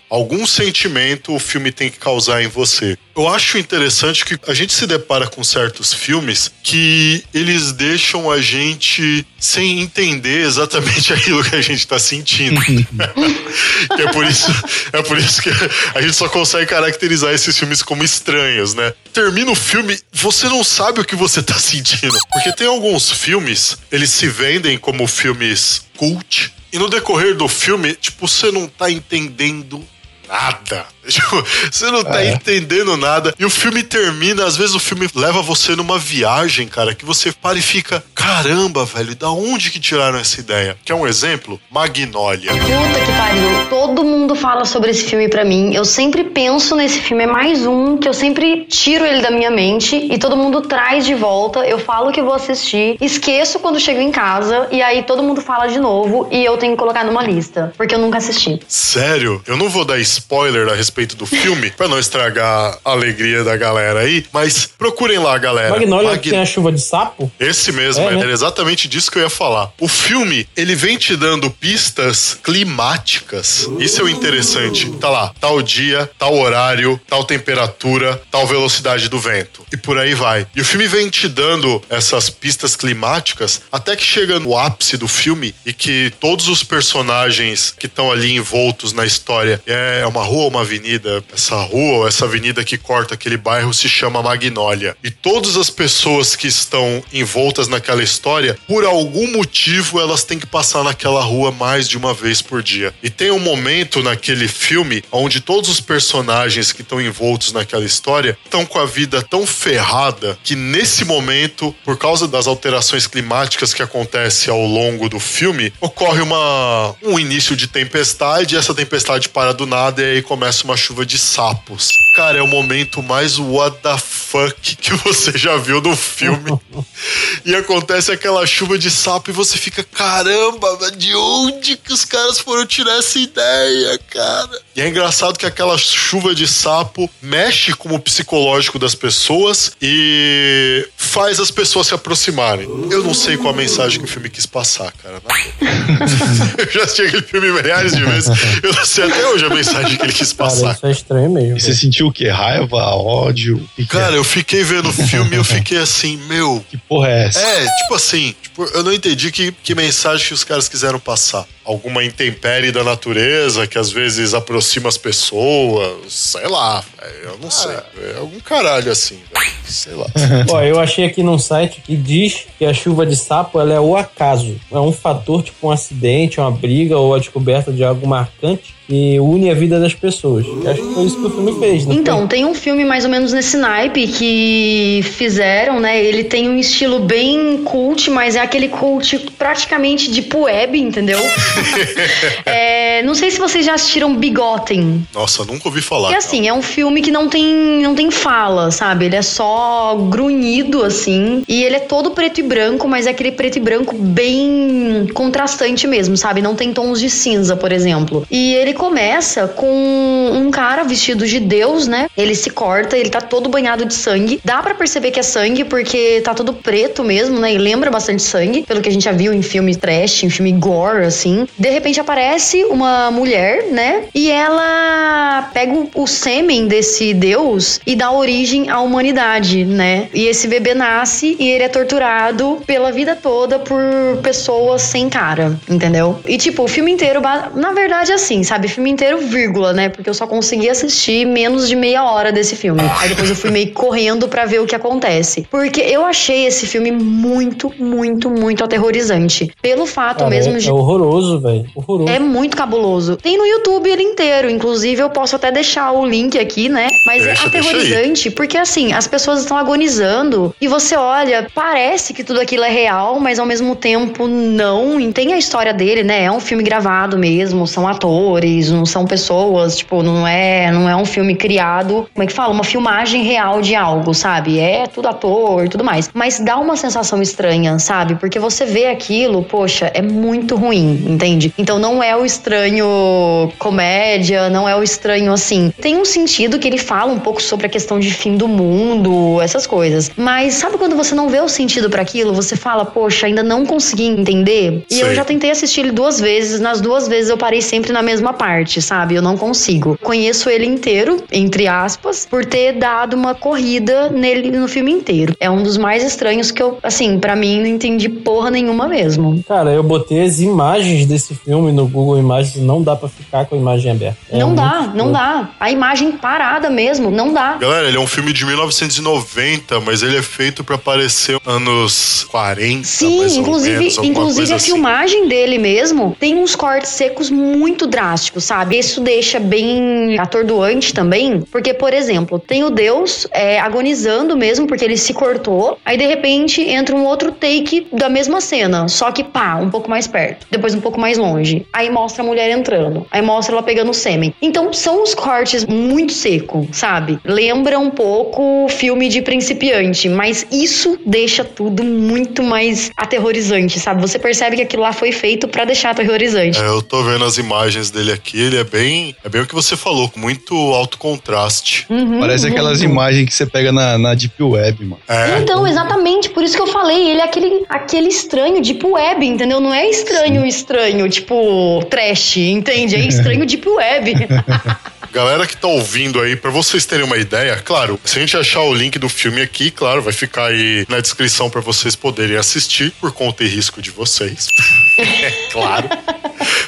algum 0.09 0.45
sentimento 0.45 1.33
o 1.33 1.39
filme 1.39 1.71
tem 1.71 1.89
que 1.89 1.97
causar 1.97 2.41
em 2.43 2.47
você. 2.47 2.97
Eu 3.15 3.27
acho 3.27 3.57
interessante 3.57 4.23
que 4.23 4.39
a 4.47 4.53
gente 4.53 4.73
se 4.73 4.87
depara 4.87 5.27
com 5.27 5.43
certos 5.43 5.93
filmes 5.93 6.51
que 6.63 7.23
eles 7.33 7.73
deixam 7.73 8.31
a 8.31 8.41
gente 8.41 9.25
sem 9.37 9.81
entender 9.81 10.45
exatamente 10.45 11.11
aquilo 11.13 11.43
que 11.43 11.55
a 11.55 11.61
gente 11.61 11.79
está 11.79 11.99
sentindo. 11.99 12.59
é 13.99 14.11
por 14.11 14.25
isso, 14.25 14.47
é 14.93 15.01
por 15.01 15.17
isso 15.17 15.41
que 15.41 15.49
a 15.93 16.01
gente 16.01 16.13
só 16.13 16.29
consegue 16.29 16.67
caracterizar 16.67 17.33
esses 17.33 17.57
filmes 17.57 17.83
como 17.83 18.03
estranhos, 18.03 18.73
né? 18.73 18.93
Termina 19.13 19.51
o 19.51 19.55
filme, 19.55 19.99
você 20.11 20.47
não 20.47 20.63
sabe 20.63 21.01
o 21.01 21.05
que 21.05 21.15
você 21.15 21.43
tá 21.43 21.55
sentindo. 21.55 22.17
Porque 22.31 22.53
tem 22.53 22.67
alguns 22.67 23.11
filmes, 23.11 23.77
eles 23.91 24.09
se 24.11 24.27
vendem 24.27 24.77
como 24.77 25.05
filmes 25.07 25.81
cult, 25.97 26.53
e 26.71 26.77
no 26.77 26.89
decorrer 26.89 27.35
do 27.35 27.47
filme, 27.47 27.95
tipo, 27.95 28.27
você 28.27 28.51
não 28.51 28.67
tá 28.67 28.91
entendendo 28.91 29.83
nada. 30.29 30.85
Você 31.71 31.89
não 31.89 32.03
tá 32.03 32.21
É. 32.23 32.31
entendendo 32.33 32.95
nada. 32.95 33.33
E 33.39 33.43
o 33.45 33.49
filme 33.49 33.81
termina, 33.81 34.45
às 34.45 34.55
vezes 34.55 34.75
o 34.75 34.79
filme 34.79 35.07
leva 35.15 35.41
você 35.41 35.75
numa 35.75 35.97
viagem, 35.97 36.67
cara, 36.67 36.93
que 36.93 37.03
você 37.03 37.31
para 37.31 37.57
e 37.57 37.61
fica, 37.61 38.03
caramba, 38.13 38.85
velho, 38.85 39.15
da 39.15 39.31
onde 39.31 39.71
que 39.71 39.79
tiraram 39.79 40.19
essa 40.19 40.39
ideia? 40.39 40.77
Quer 40.85 40.93
um 40.93 41.07
exemplo? 41.07 41.59
Magnolia. 41.71 42.51
Puta 42.51 42.99
que 43.05 43.11
pariu. 43.17 43.69
Todo 43.69 44.03
mundo 44.03 44.35
fala 44.35 44.65
sobre 44.65 44.91
esse 44.91 45.03
filme 45.05 45.27
pra 45.29 45.43
mim. 45.43 45.73
Eu 45.73 45.83
sempre 45.83 46.23
penso 46.25 46.75
nesse 46.75 46.99
filme. 47.01 47.23
É 47.23 47.27
mais 47.27 47.65
um 47.65 47.97
que 47.97 48.07
eu 48.07 48.13
sempre 48.13 48.65
tiro 48.65 49.03
ele 49.05 49.21
da 49.21 49.31
minha 49.31 49.49
mente 49.49 49.95
e 49.95 50.17
todo 50.19 50.37
mundo 50.37 50.61
traz 50.61 51.05
de 51.05 51.15
volta. 51.15 51.61
Eu 51.61 51.79
falo 51.79 52.11
que 52.11 52.21
vou 52.21 52.33
assistir, 52.35 52.97
esqueço 53.01 53.59
quando 53.59 53.79
chego 53.79 53.99
em 53.99 54.11
casa 54.11 54.67
e 54.71 54.81
aí 54.81 55.01
todo 55.03 55.23
mundo 55.23 55.41
fala 55.41 55.67
de 55.67 55.79
novo 55.79 56.27
e 56.31 56.45
eu 56.45 56.55
tenho 56.57 56.73
que 56.73 56.79
colocar 56.79 57.03
numa 57.03 57.23
lista, 57.23 57.73
porque 57.75 57.95
eu 57.95 57.99
nunca 57.99 58.19
assisti. 58.19 58.59
Sério? 58.67 59.41
Eu 59.47 59.57
não 59.57 59.69
vou 59.69 59.83
dar 59.85 59.99
spoiler 60.19 60.67
a 60.69 60.75
respeito 60.75 61.15
do 61.15 61.25
filme, 61.25 61.71
pra 61.71 61.87
não 61.87 61.97
estragar 61.99 62.77
a 62.83 62.91
alegria 62.91 63.43
da 63.43 63.55
galera 63.57 64.01
aí, 64.01 64.25
mas 64.31 64.65
procurem 64.77 65.17
lá, 65.17 65.37
galera. 65.37 65.69
Magnolia 65.71 66.09
Mag- 66.11 66.29
tem 66.29 66.39
a 66.39 66.45
chuva 66.45 66.71
de 66.71 66.81
sapo? 66.81 67.31
Esse 67.39 67.71
mesmo, 67.71 68.03
É, 68.03 68.11
né? 68.15 68.21
era 68.21 68.31
exatamente 68.31 68.87
disso 68.87 69.11
que 69.11 69.17
eu 69.17 69.23
ia 69.23 69.29
falar. 69.29 69.71
O 69.79 69.87
filme, 69.87 70.47
ele 70.55 70.75
vem 70.75 70.97
te 70.97 71.15
dando 71.15 71.49
pistas 71.49 72.37
climáticas. 72.43 73.67
Isso 73.79 74.01
é 74.01 74.03
o 74.03 74.09
interessante. 74.09 74.89
Tá 74.99 75.09
lá, 75.09 75.33
tal 75.39 75.61
dia, 75.61 76.09
tal 76.17 76.35
horário, 76.37 76.99
tal 77.07 77.23
temperatura, 77.23 78.21
tal 78.31 78.45
velocidade 78.47 79.09
do 79.09 79.19
vento. 79.19 79.63
E 79.71 79.77
por 79.77 79.97
aí 79.97 80.13
vai. 80.13 80.45
E 80.55 80.61
o 80.61 80.65
filme 80.65 80.87
vem 80.87 81.09
te 81.09 81.27
dando 81.27 81.81
essas 81.89 82.29
pistas 82.29 82.75
climáticas 82.75 83.61
até 83.71 83.95
que 83.95 84.03
chega 84.03 84.39
no 84.39 84.57
ápice 84.57 84.97
do 84.97 85.07
filme 85.07 85.53
e 85.65 85.73
que 85.73 86.11
todos 86.19 86.47
os 86.47 86.63
personagens 86.63 87.73
que 87.77 87.85
estão 87.85 88.11
ali 88.11 88.35
envoltos 88.35 88.93
na 88.93 89.05
história 89.05 89.61
é 89.65 90.03
uma 90.09 90.23
rua 90.23 90.47
uma 90.47 90.61
avenida. 90.61 91.23
Essa 91.33 91.55
rua 91.55 92.07
essa 92.07 92.25
avenida 92.25 92.63
que 92.63 92.77
corta 92.77 93.13
aquele 93.13 93.37
bairro 93.37 93.73
se 93.73 93.87
chama 93.87 94.21
Magnólia. 94.21 94.95
E 95.03 95.09
todas 95.09 95.55
as 95.55 95.69
pessoas 95.69 96.35
que 96.35 96.47
estão 96.47 97.03
envoltas 97.13 97.67
naquela 97.67 98.03
história, 98.03 98.57
por 98.67 98.83
algum 98.83 99.31
motivo, 99.31 99.99
elas 99.99 100.23
têm 100.23 100.39
que 100.39 100.45
passar 100.45 100.83
naquela 100.83 101.21
rua 101.21 101.51
mais 101.51 101.87
de 101.87 101.97
uma 101.97 102.13
vez 102.13 102.41
por 102.41 102.61
dia. 102.61 102.93
E 103.01 103.09
tem 103.09 103.31
um 103.31 103.39
momento 103.39 104.01
naquele 104.01 104.47
filme 104.47 105.03
onde 105.11 105.39
todos 105.39 105.69
os 105.69 105.79
personagens 105.79 106.71
que 106.71 106.81
estão 106.81 106.99
envoltos 106.99 107.51
naquela 107.51 107.85
história 107.85 108.37
estão 108.43 108.65
com 108.65 108.79
a 108.79 108.85
vida 108.85 109.21
tão 109.21 109.45
ferrada 109.45 110.37
que 110.43 110.55
nesse 110.55 111.05
momento, 111.05 111.75
por 111.85 111.97
causa 111.97 112.27
das 112.27 112.47
alterações 112.47 113.07
climáticas 113.07 113.73
que 113.73 113.83
acontecem 113.83 114.51
ao 114.51 114.65
longo 114.65 115.07
do 115.09 115.19
filme, 115.19 115.71
ocorre 115.79 116.21
uma 116.21 116.95
um 117.03 117.19
início 117.19 117.55
de 117.55 117.67
tempestade, 117.67 118.55
essa 118.55 118.73
tempestade 118.73 119.29
para 119.29 119.53
do 119.53 119.65
nada 119.65 119.98
e 119.99 120.03
aí 120.03 120.21
começa 120.21 120.63
uma 120.63 120.77
chuva 120.77 121.05
de 121.05 121.17
sapos. 121.17 121.97
Cara, 122.15 122.39
é 122.39 122.41
o 122.41 122.47
momento 122.47 123.01
mais 123.01 123.37
what 123.39 123.77
the 123.81 123.97
fuck 123.97 124.75
que 124.75 124.93
você 124.95 125.37
já 125.37 125.57
viu 125.57 125.81
no 125.81 125.95
filme. 125.95 126.59
e 127.45 127.55
acontece 127.55 128.11
aquela 128.11 128.45
chuva 128.45 128.77
de 128.77 128.89
sapo 128.91 129.29
e 129.29 129.33
você 129.33 129.57
fica, 129.57 129.83
caramba, 129.83 130.91
de 130.91 131.15
onde 131.15 131.77
que 131.77 131.93
os 131.93 132.03
caras 132.05 132.39
foram 132.39 132.65
tirar 132.65 132.97
essa 132.97 133.17
ideia, 133.19 133.99
cara? 134.09 134.61
E 134.75 134.81
é 134.81 134.87
engraçado 134.87 135.37
que 135.37 135.45
aquela 135.45 135.77
chuva 135.77 136.33
de 136.35 136.47
sapo 136.47 137.09
mexe 137.21 137.73
com 137.73 137.93
o 137.93 137.99
psicológico 137.99 138.77
das 138.79 138.95
pessoas 138.95 139.71
e 139.81 140.87
faz 140.95 141.39
as 141.39 141.51
pessoas 141.51 141.87
se 141.87 141.93
aproximarem. 141.93 142.67
Eu 142.91 143.03
não 143.03 143.13
sei 143.13 143.37
qual 143.37 143.53
a 143.53 143.57
mensagem 143.57 143.99
que 143.99 144.05
o 144.05 144.07
filme 144.07 144.29
quis 144.29 144.45
passar, 144.45 144.91
cara. 144.93 145.21
Eu 146.57 146.71
já 146.71 146.83
assisti 146.83 147.01
aquele 147.03 147.23
filme 147.23 147.51
milhares 147.51 147.95
de 147.95 148.03
vezes. 148.03 148.29
Eu 148.61 148.73
não 148.73 148.85
sei 148.85 149.05
até 149.05 149.27
hoje 149.27 149.45
a 149.45 149.49
mensagem 149.49 149.97
que 149.97 150.03
ele 150.03 150.13
quis 150.13 150.33
Cara, 150.33 150.49
passar. 150.49 150.75
isso 150.75 150.85
é 150.85 150.91
estranho 150.91 151.29
mesmo. 151.29 151.57
E 151.57 151.61
você 151.61 151.73
sentiu 151.73 151.98
o 152.03 152.11
quê? 152.11 152.29
Raiva, 152.29 152.77
ódio? 152.95 153.57
Que, 153.75 153.83
que 153.83 153.87
Cara, 153.87 154.15
é? 154.15 154.17
eu 154.17 154.23
fiquei 154.23 154.63
vendo 154.63 154.89
o 154.89 154.93
filme 154.93 155.31
e 155.35 155.39
eu 155.39 155.43
fiquei 155.45 155.77
assim, 155.77 156.17
meu. 156.27 156.63
que 156.69 156.77
porra 156.77 157.09
é 157.09 157.27
essa? 157.27 157.39
É, 157.39 157.65
tipo 157.81 157.95
assim, 157.95 158.35
tipo, 158.41 158.63
eu 158.63 158.83
não 158.83 158.93
entendi 158.93 159.31
que, 159.31 159.51
que 159.51 159.75
mensagem 159.75 160.27
que 160.27 160.33
os 160.33 160.43
caras 160.43 160.67
quiseram 160.67 160.99
passar. 160.99 161.45
Alguma 161.69 162.03
intempérie 162.03 162.71
da 162.71 162.83
natureza 162.83 163.67
que 163.67 163.77
às 163.77 163.91
vezes 163.91 164.33
aproxima 164.33 164.89
as 164.89 164.97
pessoas, 164.97 166.11
sei 166.11 166.47
lá, 166.47 166.83
eu 167.23 167.37
não 167.39 167.51
sei. 167.51 167.75
É 167.75 168.17
algum 168.17 168.39
caralho 168.39 168.91
assim, 168.91 169.19
velho, 169.31 169.51
sei 169.65 169.93
lá. 169.93 170.07
Ó, 170.49 170.61
eu 170.63 170.79
achei 170.79 171.05
aqui 171.05 171.21
num 171.21 171.37
site 171.37 171.79
que 171.85 171.95
diz 171.95 172.47
que 172.57 172.65
a 172.65 172.73
chuva 172.73 173.05
de 173.05 173.15
sapo 173.15 173.59
ela 173.59 173.71
é 173.71 173.79
o 173.79 173.95
acaso. 173.95 174.59
É 174.71 174.79
um 174.79 174.91
fator 174.91 175.43
tipo 175.43 175.67
um 175.67 175.71
acidente, 175.71 176.39
uma 176.39 176.49
briga 176.49 176.97
ou 176.97 177.13
a 177.13 177.19
descoberta 177.19 177.71
de 177.71 177.83
algo 177.83 178.07
marcante 178.07 178.73
que 178.89 179.19
une 179.19 179.51
a 179.51 179.53
vida 179.53 179.79
das 179.79 179.93
pessoas. 179.93 180.47
Eu 180.47 180.71
acho 180.71 180.81
que 180.81 180.93
foi 180.95 181.03
isso 181.03 181.19
que 181.19 181.27
o 181.27 181.29
filme 181.29 181.59
fez, 181.59 181.85
né? 181.85 181.93
Então, 181.93 182.27
tem 182.27 182.43
um 182.43 182.55
filme 182.55 182.83
mais 182.83 183.05
ou 183.05 183.11
menos 183.11 183.31
nesse 183.31 183.55
naipe 183.55 184.07
que 184.07 185.01
fizeram, 185.03 185.79
né? 185.79 186.03
Ele 186.03 186.23
tem 186.23 186.49
um 186.49 186.57
estilo 186.57 186.99
bem 186.99 187.61
cult, 187.63 188.09
mas 188.09 188.35
é 188.35 188.39
aquele 188.39 188.67
cult 188.67 189.19
praticamente 189.37 190.09
de 190.09 190.27
web, 190.35 190.79
entendeu? 190.79 191.19
É, 192.45 193.01
não 193.03 193.13
sei 193.15 193.31
se 193.31 193.39
vocês 193.39 193.65
já 193.65 193.73
assistiram 193.73 194.15
Bigotten. 194.15 195.05
Nossa, 195.13 195.45
nunca 195.45 195.67
ouvi 195.67 195.81
falar. 195.81 196.11
E 196.11 196.15
assim, 196.15 196.47
é 196.47 196.53
um 196.53 196.61
filme 196.61 197.01
que 197.01 197.11
não 197.11 197.29
tem, 197.29 197.81
não 197.81 197.95
tem 197.95 198.11
fala, 198.11 198.71
sabe? 198.71 199.05
Ele 199.05 199.15
é 199.15 199.21
só 199.21 199.95
grunhido, 200.09 200.83
assim. 200.83 201.43
E 201.47 201.63
ele 201.63 201.75
é 201.75 201.79
todo 201.79 202.11
preto 202.11 202.39
e 202.39 202.43
branco, 202.43 202.87
mas 202.87 203.07
é 203.07 203.11
aquele 203.11 203.31
preto 203.31 203.57
e 203.57 203.61
branco 203.61 203.95
bem 203.95 205.07
contrastante 205.13 205.87
mesmo, 205.87 206.17
sabe? 206.17 206.41
Não 206.41 206.55
tem 206.55 206.73
tons 206.73 206.99
de 206.99 207.09
cinza, 207.09 207.55
por 207.55 207.71
exemplo. 207.71 208.25
E 208.29 208.53
ele 208.55 208.73
começa 208.73 209.47
com 209.47 210.31
um 210.33 210.49
cara 210.51 210.83
vestido 210.83 211.25
de 211.25 211.39
Deus, 211.39 211.87
né? 211.87 212.07
Ele 212.17 212.35
se 212.35 212.49
corta, 212.49 212.97
ele 212.97 213.09
tá 213.09 213.21
todo 213.21 213.49
banhado 213.49 213.85
de 213.85 213.93
sangue. 213.93 214.39
Dá 214.43 214.61
pra 214.61 214.73
perceber 214.73 215.11
que 215.11 215.19
é 215.19 215.23
sangue, 215.23 215.63
porque 215.63 216.21
tá 216.21 216.33
todo 216.33 216.53
preto 216.53 217.03
mesmo, 217.03 217.39
né? 217.39 217.53
E 217.53 217.57
lembra 217.57 217.91
bastante 217.91 218.21
sangue, 218.21 218.63
pelo 218.63 218.81
que 218.81 218.89
a 218.89 218.91
gente 218.91 219.03
já 219.03 219.11
viu 219.11 219.33
em 219.33 219.41
filme 219.41 219.75
trash, 219.75 220.23
em 220.23 220.29
filme 220.29 220.51
gore, 220.51 221.05
assim. 221.05 221.47
De 221.57 221.69
repente 221.69 221.99
aparece 221.99 222.63
uma 222.65 223.11
mulher, 223.11 223.65
né? 223.71 224.03
E 224.13 224.29
ela 224.31 225.49
pega 225.53 225.73
o, 225.95 226.07
sêmen 226.07 226.67
desse 226.67 227.13
Deus 227.13 227.79
e 227.85 227.95
dá 227.95 228.11
origem 228.11 228.69
à 228.69 228.79
humanidade, 228.79 229.65
né? 229.65 230.09
E 230.13 230.25
esse 230.25 230.47
bebê 230.47 230.73
nasce 230.73 231.35
e 231.39 231.49
ele 231.49 231.63
é 231.63 231.67
torturado 231.67 232.61
pela 232.65 232.91
vida 232.91 233.15
toda 233.15 233.59
por 233.59 233.79
pessoas 234.23 234.81
sem 234.81 235.09
cara, 235.09 235.57
entendeu? 235.69 236.19
E 236.25 236.37
tipo, 236.37 236.63
o 236.63 236.67
filme 236.67 236.91
inteiro, 236.91 237.21
na 237.55 237.71
verdade, 237.73 238.11
é 238.11 238.15
assim, 238.15 238.43
sabe? 238.43 238.67
O 238.67 238.69
filme 238.69 238.89
inteiro, 238.89 239.19
vírgula, 239.19 239.73
né? 239.73 239.89
Porque 239.89 240.09
eu 240.09 240.13
só 240.13 240.25
consegui 240.25 240.69
assistir 240.69 241.25
menos 241.25 241.67
de 241.67 241.75
meia 241.75 242.03
hora 242.03 242.31
desse 242.31 242.55
filme. 242.55 242.81
Aí 242.99 243.09
depois 243.09 243.29
eu 243.29 243.35
fui 243.35 243.51
meio 243.51 243.71
correndo 243.73 244.27
pra 244.27 244.45
ver 244.45 244.59
o 244.59 244.65
que 244.65 244.75
acontece. 244.75 245.47
Porque 245.49 245.81
eu 245.81 246.05
achei 246.05 246.45
esse 246.45 246.65
filme 246.65 246.91
muito, 246.91 247.71
muito, 247.77 248.29
muito 248.29 248.63
aterrorizante. 248.63 249.51
Pelo 249.61 249.85
fato 249.85 250.25
mesmo 250.27 250.55
é, 250.55 250.57
de 250.57 250.69
é 250.69 250.71
horroroso 250.71 251.28
horroroso, 251.29 251.39
velho. 251.39 251.65
Horroroso. 251.75 252.09
É 252.09 252.19
muito 252.19 252.57
cabuloso. 252.57 253.15
Tem 253.15 253.37
no 253.37 253.45
YouTube 253.45 253.89
ele 253.89 254.03
inteiro. 254.03 254.49
Inclusive, 254.49 255.01
eu 255.01 255.09
posso 255.09 255.35
até 255.35 255.51
deixar 255.51 255.91
o 255.91 256.05
link 256.05 256.37
aqui, 256.37 256.69
né? 256.69 256.87
Mas 257.05 257.23
Deixa, 257.23 257.45
é 257.45 257.49
deixa 257.49 257.69
aterrorizante, 257.69 258.31
porque 258.31 258.57
assim, 258.57 258.93
as 258.93 259.07
pessoas 259.07 259.39
estão 259.39 259.57
agonizando 259.57 260.53
e 260.59 260.67
você 260.67 260.95
olha, 260.95 261.47
parece 261.53 262.13
que 262.13 262.23
tudo 262.23 262.39
aquilo 262.39 262.63
é 262.63 262.69
real, 262.69 263.19
mas 263.19 263.39
ao 263.39 263.45
mesmo 263.45 263.75
tempo 263.75 264.27
não. 264.27 264.99
E 264.99 265.11
tem 265.11 265.33
a 265.33 265.37
história 265.37 265.73
dele, 265.73 266.03
né? 266.03 266.23
É 266.23 266.31
um 266.31 266.39
filme 266.39 266.63
gravado 266.63 267.17
mesmo, 267.17 267.67
são 267.67 267.87
atores, 267.87 268.71
não 268.71 268.85
são 268.85 269.05
pessoas, 269.05 269.77
tipo, 269.77 270.01
não 270.03 270.27
é, 270.27 270.71
não 270.71 270.89
é 270.89 270.95
um 270.95 271.05
filme 271.05 271.35
criado, 271.35 272.07
como 272.13 272.23
é 272.23 272.27
que 272.27 272.33
fala? 272.33 272.53
Uma 272.53 272.63
filmagem 272.63 273.23
real 273.23 273.61
de 273.61 273.75
algo, 273.75 274.13
sabe? 274.13 274.59
É 274.59 274.87
tudo 274.87 275.07
ator 275.07 275.65
e 275.65 275.69
tudo 275.69 275.83
mais. 275.83 276.09
Mas 276.13 276.39
dá 276.39 276.57
uma 276.57 276.75
sensação 276.75 277.21
estranha, 277.21 277.77
sabe? 277.79 278.15
Porque 278.15 278.39
você 278.39 278.65
vê 278.65 278.87
aquilo, 278.87 279.43
poxa, 279.43 279.91
é 279.93 280.01
muito 280.01 280.55
ruim, 280.55 281.17
entende? 281.19 281.53
Então 281.57 281.77
não 281.77 282.01
é 282.01 282.15
o 282.15 282.25
estranho 282.25 283.51
comédia, 283.59 284.49
não 284.49 284.67
é 284.67 284.75
o 284.75 284.81
estranho 284.81 285.33
assim. 285.33 285.73
Tem 285.79 285.97
um 285.97 286.05
sentido 286.05 286.57
que 286.57 286.67
ele 286.67 286.77
fala 286.77 287.11
um 287.11 287.19
pouco 287.19 287.41
sobre 287.41 287.65
a 287.65 287.69
questão 287.69 287.99
de 287.99 288.11
fim 288.11 288.37
do 288.37 288.47
mundo, 288.47 289.41
essas 289.41 289.67
coisas. 289.67 290.09
Mas 290.15 290.53
sabe 290.53 290.77
quando 290.77 290.95
você 290.95 291.13
não 291.13 291.27
vê 291.27 291.41
o 291.41 291.49
sentido 291.49 291.89
para 291.89 292.01
aquilo? 292.01 292.33
Você 292.33 292.55
fala, 292.55 292.85
poxa, 292.85 293.27
ainda 293.27 293.43
não 293.43 293.65
consegui 293.65 294.05
entender. 294.05 294.85
E 294.89 294.95
Sei. 294.95 295.03
eu 295.03 295.13
já 295.13 295.25
tentei 295.25 295.51
assistir 295.51 295.81
ele 295.81 295.91
duas 295.91 296.19
vezes, 296.19 296.59
nas 296.59 296.79
duas 296.79 297.07
vezes 297.07 297.29
eu 297.29 297.37
parei 297.37 297.61
sempre 297.61 297.91
na 297.91 298.01
mesma 298.01 298.31
parte, 298.31 298.81
sabe? 298.81 299.15
Eu 299.15 299.21
não 299.21 299.35
consigo. 299.35 299.97
Conheço 300.01 300.49
ele 300.49 300.65
inteiro, 300.65 301.21
entre 301.31 301.67
aspas, 301.67 302.25
por 302.29 302.45
ter 302.45 302.73
dado 302.73 303.15
uma 303.15 303.35
corrida 303.35 304.09
nele 304.09 304.51
no 304.51 304.67
filme 304.67 304.91
inteiro. 304.91 305.35
É 305.39 305.49
um 305.49 305.63
dos 305.63 305.77
mais 305.77 306.03
estranhos 306.03 306.51
que 306.51 306.61
eu, 306.61 306.77
assim, 306.81 307.19
pra 307.19 307.35
mim 307.35 307.59
não 307.59 307.67
entendi 307.67 308.07
porra 308.07 308.49
nenhuma 308.49 308.87
mesmo. 308.87 309.43
Cara, 309.47 309.71
eu 309.71 309.83
botei 309.83 310.21
as 310.21 310.39
imagens 310.39 311.08
desse 311.09 311.35
filme 311.35 311.71
no 311.71 311.87
Google 311.87 312.19
Imagens 312.19 312.55
não 312.63 312.81
dá 312.81 312.95
pra 312.95 313.09
ficar 313.09 313.45
com 313.45 313.55
a 313.55 313.57
imagem 313.57 313.91
aberta. 313.91 314.17
É 314.31 314.37
não 314.39 314.53
dá, 314.55 314.81
não 314.93 315.05
louco. 315.05 315.11
dá. 315.11 315.49
A 315.59 315.71
imagem 315.71 316.11
parada 316.13 316.69
mesmo, 316.69 317.09
não 317.11 317.33
dá. 317.33 317.57
Galera, 317.57 317.87
ele 317.87 317.97
é 317.97 317.99
um 317.99 318.07
filme 318.07 318.31
de 318.31 318.45
1990, 318.45 319.79
mas 319.81 320.03
ele 320.03 320.17
é 320.17 320.21
feito 320.21 320.63
pra 320.63 320.77
parecer 320.77 321.39
anos 321.45 322.25
40, 322.29 322.83
Sim, 322.83 323.19
mais 323.19 323.33
ou 323.35 323.41
inclusive, 323.41 323.77
menos, 323.77 323.97
inclusive 323.97 324.35
coisa 324.37 324.53
a 324.53 324.57
assim. 324.57 324.71
filmagem 324.71 325.27
dele 325.27 325.57
mesmo 325.57 326.15
tem 326.19 326.35
uns 326.37 326.55
cortes 326.55 326.91
secos 326.91 327.29
muito 327.29 327.87
drásticos, 327.87 328.43
sabe? 328.43 328.77
Isso 328.77 329.01
deixa 329.01 329.39
bem 329.39 330.17
atordoante 330.19 330.93
também, 330.93 331.41
porque, 331.51 331.73
por 331.73 331.93
exemplo, 331.93 332.39
tem 332.39 332.63
o 332.63 332.69
Deus 332.69 333.27
é, 333.31 333.59
agonizando 333.59 334.37
mesmo, 334.37 334.67
porque 334.67 334.85
ele 334.85 334.97
se 334.97 335.13
cortou, 335.13 335.77
aí 335.85 335.97
de 335.97 336.05
repente 336.05 336.61
entra 336.61 336.95
um 336.95 337.05
outro 337.05 337.31
take 337.31 337.87
da 337.91 338.09
mesma 338.09 338.39
cena, 338.41 338.87
só 338.87 339.11
que 339.11 339.23
pá, 339.23 339.55
um 339.55 339.69
pouco 339.69 339.89
mais 339.89 340.07
perto, 340.07 340.45
depois 340.51 340.75
um 340.75 340.81
pouco 340.81 340.98
mais 340.99 341.17
longe. 341.17 341.65
Aí 341.73 341.89
mostra 341.89 342.23
a 342.23 342.25
mulher 342.25 342.51
entrando, 342.51 343.05
aí 343.11 343.21
mostra 343.21 343.53
ela 343.55 343.63
pegando 343.63 343.91
o 343.91 343.93
sêmen. 343.93 344.33
Então 344.41 344.71
são 344.73 345.03
os 345.03 345.13
cortes 345.15 345.65
muito 345.65 346.13
seco, 346.13 346.67
sabe? 346.71 347.19
Lembra 347.23 347.79
um 347.79 347.89
pouco 347.89 348.67
filme 348.69 349.09
de 349.09 349.21
principiante, 349.21 350.07
mas 350.09 350.45
isso 350.51 350.99
deixa 351.05 351.43
tudo 351.43 351.83
muito 351.83 352.43
mais 352.43 352.91
aterrorizante, 352.95 353.79
sabe? 353.79 354.01
Você 354.01 354.19
percebe 354.19 354.55
que 354.55 354.61
aquilo 354.63 354.83
lá 354.83 354.93
foi 354.93 355.11
feito 355.11 355.47
pra 355.47 355.65
deixar 355.65 355.91
aterrorizante. 355.91 356.59
É, 356.59 356.67
eu 356.67 356.81
tô 356.81 357.03
vendo 357.03 357.23
as 357.25 357.37
imagens 357.37 357.89
dele 357.89 358.11
aqui, 358.11 358.39
ele 358.39 358.57
é 358.57 358.63
bem. 358.63 359.15
É 359.23 359.29
bem 359.29 359.41
o 359.41 359.45
que 359.47 359.55
você 359.55 359.75
falou, 359.75 360.09
com 360.09 360.19
muito 360.19 360.55
alto 360.73 360.97
contraste. 360.97 361.85
Uhum, 361.89 362.19
Parece 362.19 362.47
aquelas 362.47 362.79
muito. 362.79 362.91
imagens 362.91 363.25
que 363.29 363.33
você 363.33 363.45
pega 363.45 363.71
na, 363.71 363.97
na 363.97 364.13
Deep 364.13 364.41
Web, 364.41 364.85
mano. 364.85 365.01
É. 365.07 365.39
Então, 365.39 365.67
exatamente, 365.67 366.29
por 366.29 366.43
isso 366.43 366.55
que 366.55 366.61
eu 366.61 366.67
falei, 366.67 367.09
ele 367.11 367.21
é 367.21 367.23
aquele, 367.23 367.63
aquele 367.69 368.07
estranho, 368.07 368.61
tipo 368.61 368.89
web, 368.93 369.25
entendeu? 369.25 369.59
Não 369.59 369.73
é 369.73 369.89
estranho, 369.89 370.45
estranho, 370.45 370.88
tipo 371.09 371.83
trash, 371.89 372.37
entende? 372.37 372.95
É 372.95 372.99
estranho, 372.99 373.45
deep 373.45 373.67
web. 373.67 374.13
Galera 375.11 375.47
que 375.47 375.57
tá 375.57 375.67
ouvindo 375.67 376.21
aí, 376.21 376.35
pra 376.35 376.51
vocês 376.51 376.85
terem 376.85 377.03
uma 377.03 377.17
ideia, 377.17 377.55
claro, 377.57 377.99
se 378.03 378.17
a 378.17 378.21
gente 378.21 378.37
achar 378.37 378.61
o 378.61 378.73
link 378.73 378.99
do 378.99 379.09
filme 379.09 379.41
aqui, 379.41 379.71
claro, 379.71 380.03
vai 380.03 380.13
ficar 380.13 380.45
aí 380.45 380.85
na 380.87 380.99
descrição 380.99 381.49
pra 381.49 381.61
vocês 381.61 381.95
poderem 381.95 382.37
assistir, 382.37 382.91
por 383.01 383.11
conta 383.11 383.43
e 383.43 383.47
risco 383.47 383.81
de 383.81 383.89
vocês. 383.89 384.47
é 384.99 385.31
claro. 385.51 385.89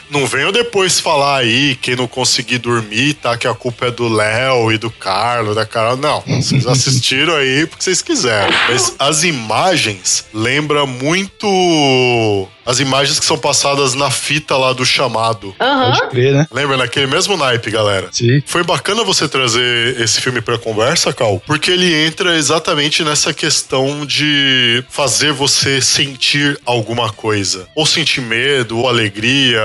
Não 0.09 0.25
venham 0.25 0.51
depois 0.51 0.99
falar 0.99 1.37
aí 1.37 1.75
que 1.75 1.95
não 1.95 2.07
consegui 2.07 2.57
dormir, 2.57 3.13
tá? 3.13 3.37
Que 3.37 3.47
a 3.47 3.53
culpa 3.53 3.85
é 3.85 3.91
do 3.91 4.09
Léo 4.09 4.71
e 4.71 4.77
do 4.77 4.89
Carlos, 4.89 5.55
da 5.55 5.65
Carol. 5.65 5.95
Não, 5.95 6.21
vocês 6.21 6.67
assistiram 6.67 7.35
aí 7.35 7.65
porque 7.65 7.83
vocês 7.83 8.01
quiseram. 8.01 8.51
Mas 8.67 8.93
as 8.99 9.23
imagens 9.23 10.25
lembram 10.33 10.85
muito 10.85 12.49
as 12.65 12.79
imagens 12.79 13.19
que 13.19 13.25
são 13.25 13.37
passadas 13.37 13.93
na 13.93 14.09
fita 14.11 14.55
lá 14.57 14.73
do 14.73 14.85
chamado. 14.85 15.55
Aham. 15.59 15.91
Pode 15.91 16.09
crer, 16.09 16.33
né? 16.33 16.47
Lembra 16.51 16.77
naquele 16.77 17.07
mesmo 17.07 17.35
naipe, 17.37 17.71
galera? 17.71 18.09
Sim. 18.11 18.41
Foi 18.45 18.63
bacana 18.63 19.03
você 19.03 19.27
trazer 19.27 19.99
esse 19.99 20.21
filme 20.21 20.41
pra 20.41 20.57
conversa, 20.57 21.13
Cal, 21.13 21.41
porque 21.45 21.71
ele 21.71 21.93
entra 22.05 22.35
exatamente 22.35 23.03
nessa 23.03 23.33
questão 23.33 24.05
de 24.05 24.83
fazer 24.89 25.31
você 25.33 25.81
sentir 25.81 26.59
alguma 26.65 27.11
coisa. 27.11 27.67
Ou 27.75 27.85
sentir 27.85 28.21
medo, 28.21 28.77
ou 28.77 28.87
alegria, 28.87 29.63